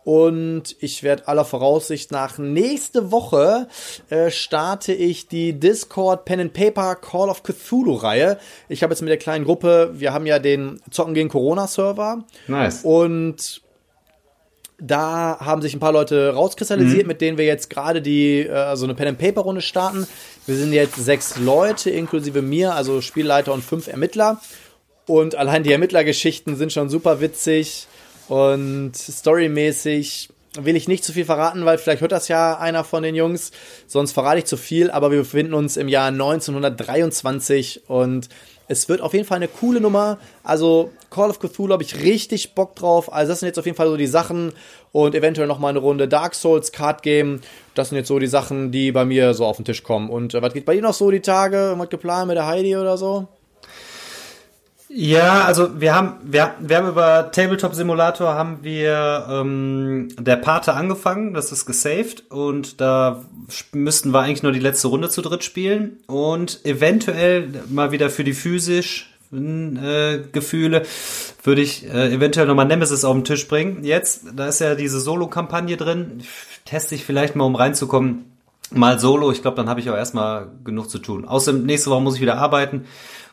und 0.04 0.76
ich 0.80 1.02
werde 1.02 1.28
aller 1.28 1.44
Voraussicht 1.44 2.12
nach 2.12 2.38
nächste 2.38 3.10
Woche 3.10 3.68
äh, 4.10 4.30
starte 4.30 4.92
ich 4.92 5.28
die 5.28 5.58
Discord 5.58 6.24
Pen 6.24 6.40
and 6.40 6.52
Paper 6.52 6.94
Call 6.96 7.30
of 7.30 7.42
Cthulhu 7.42 7.94
Reihe. 7.94 8.38
Ich 8.68 8.82
habe 8.82 8.92
jetzt 8.92 9.00
mit 9.00 9.10
der 9.10 9.16
kleinen 9.16 9.44
Gruppe, 9.44 9.92
wir 9.94 10.12
haben 10.12 10.26
ja 10.26 10.38
den 10.38 10.80
Zocken 10.90 11.14
gegen 11.14 11.28
Corona 11.28 11.66
Server. 11.66 12.24
Nice. 12.48 12.80
Und 12.82 13.62
da 14.78 15.38
haben 15.40 15.62
sich 15.62 15.74
ein 15.74 15.80
paar 15.80 15.92
Leute 15.92 16.34
rauskristallisiert, 16.34 17.04
mhm. 17.04 17.08
mit 17.08 17.20
denen 17.20 17.38
wir 17.38 17.46
jetzt 17.46 17.70
gerade 17.70 18.02
die 18.02 18.40
äh, 18.40 18.76
so 18.76 18.84
eine 18.84 18.94
Pen 18.94 19.08
and 19.08 19.18
Paper 19.18 19.40
Runde 19.40 19.62
starten. 19.62 20.06
Wir 20.46 20.56
sind 20.56 20.72
jetzt 20.72 20.96
sechs 20.96 21.38
Leute 21.38 21.90
inklusive 21.90 22.42
mir, 22.42 22.74
also 22.74 23.00
Spielleiter 23.00 23.54
und 23.54 23.64
fünf 23.64 23.88
Ermittler. 23.88 24.40
Und 25.06 25.34
allein 25.34 25.62
die 25.62 25.72
Ermittlergeschichten 25.72 26.56
sind 26.56 26.72
schon 26.72 26.88
super 26.88 27.20
witzig. 27.20 27.86
Und 28.28 28.96
storymäßig 28.96 30.30
will 30.56 30.76
ich 30.76 30.88
nicht 30.88 31.04
zu 31.04 31.12
viel 31.12 31.24
verraten, 31.24 31.64
weil 31.64 31.78
vielleicht 31.78 32.00
hört 32.00 32.12
das 32.12 32.28
ja 32.28 32.58
einer 32.58 32.84
von 32.84 33.02
den 33.02 33.14
Jungs. 33.14 33.50
Sonst 33.86 34.12
verrate 34.12 34.38
ich 34.38 34.44
zu 34.44 34.56
viel, 34.56 34.90
aber 34.90 35.10
wir 35.10 35.18
befinden 35.18 35.54
uns 35.54 35.76
im 35.76 35.88
Jahr 35.88 36.08
1923 36.08 37.82
und 37.88 38.28
es 38.66 38.88
wird 38.88 39.00
auf 39.00 39.12
jeden 39.12 39.26
Fall 39.26 39.36
eine 39.36 39.48
coole 39.48 39.80
Nummer. 39.80 40.18
Also 40.42 40.90
Call 41.10 41.30
of 41.30 41.38
Cthulhu 41.38 41.72
habe 41.72 41.82
ich 41.82 42.02
richtig 42.02 42.54
Bock 42.54 42.74
drauf. 42.76 43.12
Also 43.12 43.32
das 43.32 43.40
sind 43.40 43.48
jetzt 43.48 43.58
auf 43.58 43.66
jeden 43.66 43.76
Fall 43.76 43.88
so 43.88 43.96
die 43.96 44.06
Sachen 44.06 44.52
und 44.92 45.14
eventuell 45.14 45.46
noch 45.46 45.58
mal 45.58 45.68
eine 45.68 45.80
Runde 45.80 46.08
Dark 46.08 46.34
Souls 46.34 46.72
Card 46.72 47.02
Game. 47.02 47.40
Das 47.74 47.90
sind 47.90 47.98
jetzt 47.98 48.08
so 48.08 48.18
die 48.18 48.26
Sachen, 48.26 48.72
die 48.72 48.92
bei 48.92 49.04
mir 49.04 49.34
so 49.34 49.44
auf 49.44 49.56
den 49.56 49.64
Tisch 49.64 49.82
kommen. 49.82 50.08
Und 50.08 50.34
äh, 50.34 50.40
was 50.40 50.54
geht 50.54 50.64
bei 50.64 50.74
dir 50.74 50.82
noch 50.82 50.94
so 50.94 51.10
die 51.10 51.20
Tage? 51.20 51.74
Was 51.76 51.90
geplant 51.90 52.28
mit 52.28 52.36
der 52.36 52.46
Heidi 52.46 52.76
oder 52.76 52.96
so? 52.96 53.28
Ja, 54.96 55.42
also 55.42 55.80
wir 55.80 55.92
haben, 55.92 56.12
wir, 56.22 56.54
wir 56.60 56.76
haben 56.76 56.88
über 56.88 57.32
Tabletop 57.32 57.74
Simulator 57.74 58.34
haben 58.34 58.58
wir 58.62 59.26
ähm, 59.28 60.06
der 60.20 60.36
Pate 60.36 60.74
angefangen, 60.74 61.34
das 61.34 61.50
ist 61.50 61.66
gesaved 61.66 62.30
und 62.30 62.80
da 62.80 63.24
müssten 63.72 64.12
wir 64.12 64.20
eigentlich 64.20 64.44
nur 64.44 64.52
die 64.52 64.60
letzte 64.60 64.86
Runde 64.86 65.08
zu 65.10 65.20
dritt 65.20 65.42
spielen 65.42 65.98
und 66.06 66.64
eventuell 66.64 67.48
mal 67.68 67.90
wieder 67.90 68.08
für 68.08 68.22
die 68.22 68.34
physisch 68.34 69.10
äh, 69.32 70.18
Gefühle 70.30 70.82
würde 71.42 71.60
ich 71.60 71.92
äh, 71.92 72.14
eventuell 72.14 72.46
nochmal 72.46 72.66
Nemesis 72.66 73.04
auf 73.04 73.14
den 73.16 73.24
Tisch 73.24 73.48
bringen. 73.48 73.82
Jetzt, 73.82 74.26
da 74.36 74.46
ist 74.46 74.60
ja 74.60 74.76
diese 74.76 75.00
Solo-Kampagne 75.00 75.76
drin, 75.76 76.22
teste 76.66 76.94
ich 76.94 77.04
vielleicht 77.04 77.34
mal, 77.34 77.46
um 77.46 77.56
reinzukommen, 77.56 78.26
mal 78.70 79.00
Solo. 79.00 79.32
Ich 79.32 79.42
glaube, 79.42 79.56
dann 79.56 79.68
habe 79.68 79.80
ich 79.80 79.90
auch 79.90 79.96
erstmal 79.96 80.52
genug 80.62 80.88
zu 80.88 81.00
tun. 81.00 81.24
Außerdem 81.24 81.66
nächste 81.66 81.90
Woche 81.90 82.00
muss 82.00 82.14
ich 82.14 82.20
wieder 82.20 82.38
arbeiten 82.38 82.84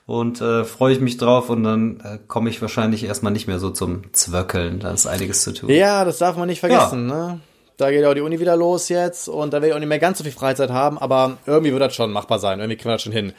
und 0.06 0.42
äh, 0.42 0.64
freue 0.64 0.94
ich 0.94 1.00
mich 1.00 1.18
drauf 1.18 1.50
und 1.50 1.64
dann 1.64 2.00
äh, 2.04 2.18
komme 2.28 2.50
ich 2.50 2.62
wahrscheinlich 2.62 3.04
erstmal 3.04 3.32
nicht 3.32 3.48
mehr 3.48 3.60
so 3.60 3.70
zum 3.70 4.14
Zwöckeln. 4.14 4.80
Da 4.80 4.92
ist 4.92 5.08
einiges 5.08 5.44
zu 5.44 5.54
tun. 5.54 5.70
Ja, 5.70 6.06
das 6.06 6.18
darf 6.18 6.38
man 6.38 6.48
nicht 6.48 6.60
vergessen. 6.60 7.10
Ja. 7.10 7.28
Ne? 7.28 7.40
Da 7.78 7.90
geht 7.90 8.06
auch 8.06 8.14
die 8.14 8.22
Uni 8.22 8.40
wieder 8.40 8.56
los 8.56 8.90
jetzt 8.90 9.28
und 9.28 9.54
da 9.54 9.58
werde 9.58 9.70
ich 9.70 9.74
auch 9.74 9.80
nicht 9.80 9.88
mehr 9.88 10.00
ganz 10.00 10.20
so 10.20 10.24
viel 10.24 10.34
Freizeit 10.34 10.70
haben, 10.70 11.00
aber 11.00 11.38
irgendwie 11.46 11.72
wird 11.72 11.82
das 11.82 11.96
schon 11.96 12.12
machbar 12.12 12.38
sein. 12.40 12.60
Irgendwie 12.60 12.78
kriegen 12.78 12.90
wir 12.90 12.94
das 12.94 13.02
schon 13.02 13.14
hin. 13.14 13.34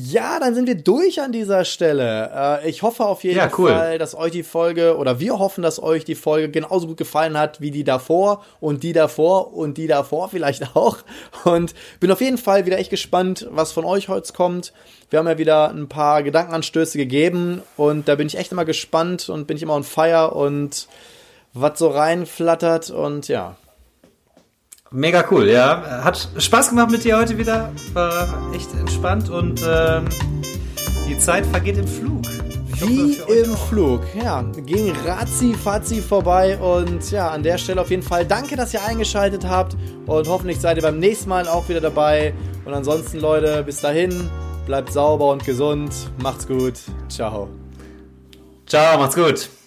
Ja, 0.00 0.38
dann 0.38 0.54
sind 0.54 0.68
wir 0.68 0.76
durch 0.76 1.20
an 1.20 1.32
dieser 1.32 1.64
Stelle. 1.64 2.30
Äh, 2.32 2.70
ich 2.70 2.82
hoffe 2.82 3.04
auf 3.04 3.24
jeden 3.24 3.38
ja, 3.38 3.50
cool. 3.58 3.70
Fall, 3.70 3.98
dass 3.98 4.14
euch 4.14 4.30
die 4.30 4.44
Folge 4.44 4.96
oder 4.96 5.18
wir 5.18 5.40
hoffen, 5.40 5.60
dass 5.60 5.82
euch 5.82 6.04
die 6.04 6.14
Folge 6.14 6.52
genauso 6.52 6.86
gut 6.86 6.98
gefallen 6.98 7.36
hat 7.36 7.60
wie 7.60 7.72
die 7.72 7.82
davor 7.82 8.44
und 8.60 8.84
die 8.84 8.92
davor 8.92 9.52
und 9.52 9.76
die 9.76 9.88
davor 9.88 10.28
vielleicht 10.28 10.76
auch. 10.76 10.98
Und 11.42 11.74
bin 11.98 12.12
auf 12.12 12.20
jeden 12.20 12.38
Fall 12.38 12.64
wieder 12.64 12.78
echt 12.78 12.90
gespannt, 12.90 13.48
was 13.50 13.72
von 13.72 13.84
euch 13.84 14.08
heute 14.08 14.32
kommt. 14.32 14.72
Wir 15.10 15.18
haben 15.18 15.26
ja 15.26 15.36
wieder 15.36 15.70
ein 15.70 15.88
paar 15.88 16.22
Gedankenanstöße 16.22 16.96
gegeben 16.96 17.62
und 17.76 18.06
da 18.06 18.14
bin 18.14 18.28
ich 18.28 18.38
echt 18.38 18.52
immer 18.52 18.64
gespannt 18.64 19.28
und 19.28 19.48
bin 19.48 19.56
ich 19.56 19.64
immer 19.64 19.74
on 19.74 19.82
fire 19.82 20.30
und 20.30 20.86
was 21.54 21.76
so 21.76 21.88
reinflattert 21.88 22.90
und 22.90 23.26
ja, 23.26 23.56
Mega 24.90 25.24
cool, 25.30 25.48
ja. 25.48 26.02
Hat 26.02 26.28
Spaß 26.38 26.70
gemacht 26.70 26.90
mit 26.90 27.04
dir 27.04 27.18
heute 27.18 27.36
wieder. 27.36 27.70
War 27.92 28.52
echt 28.54 28.72
entspannt 28.74 29.28
und 29.28 29.62
ähm, 29.66 30.06
die 31.08 31.18
Zeit 31.18 31.44
vergeht 31.46 31.76
im 31.76 31.86
Flug. 31.86 32.22
Wie 32.80 33.18
im 33.40 33.56
Flug. 33.68 34.02
Ja, 34.14 34.42
ging 34.64 34.94
ratzi 35.04 35.52
fatzi 35.52 36.00
vorbei 36.00 36.56
und 36.58 37.10
ja, 37.10 37.28
an 37.28 37.42
der 37.42 37.58
Stelle 37.58 37.80
auf 37.80 37.90
jeden 37.90 38.04
Fall 38.04 38.24
danke, 38.24 38.56
dass 38.56 38.72
ihr 38.72 38.82
eingeschaltet 38.84 39.44
habt 39.44 39.76
und 40.06 40.28
hoffentlich 40.28 40.60
seid 40.60 40.76
ihr 40.76 40.82
beim 40.82 40.98
nächsten 40.98 41.28
Mal 41.28 41.48
auch 41.48 41.68
wieder 41.68 41.80
dabei. 41.80 42.32
Und 42.64 42.72
ansonsten, 42.72 43.18
Leute, 43.18 43.62
bis 43.64 43.80
dahin, 43.80 44.30
bleibt 44.64 44.92
sauber 44.92 45.30
und 45.32 45.44
gesund. 45.44 45.92
Macht's 46.22 46.46
gut. 46.46 46.74
Ciao. 47.08 47.48
Ciao, 48.66 48.98
macht's 48.98 49.16
gut. 49.16 49.57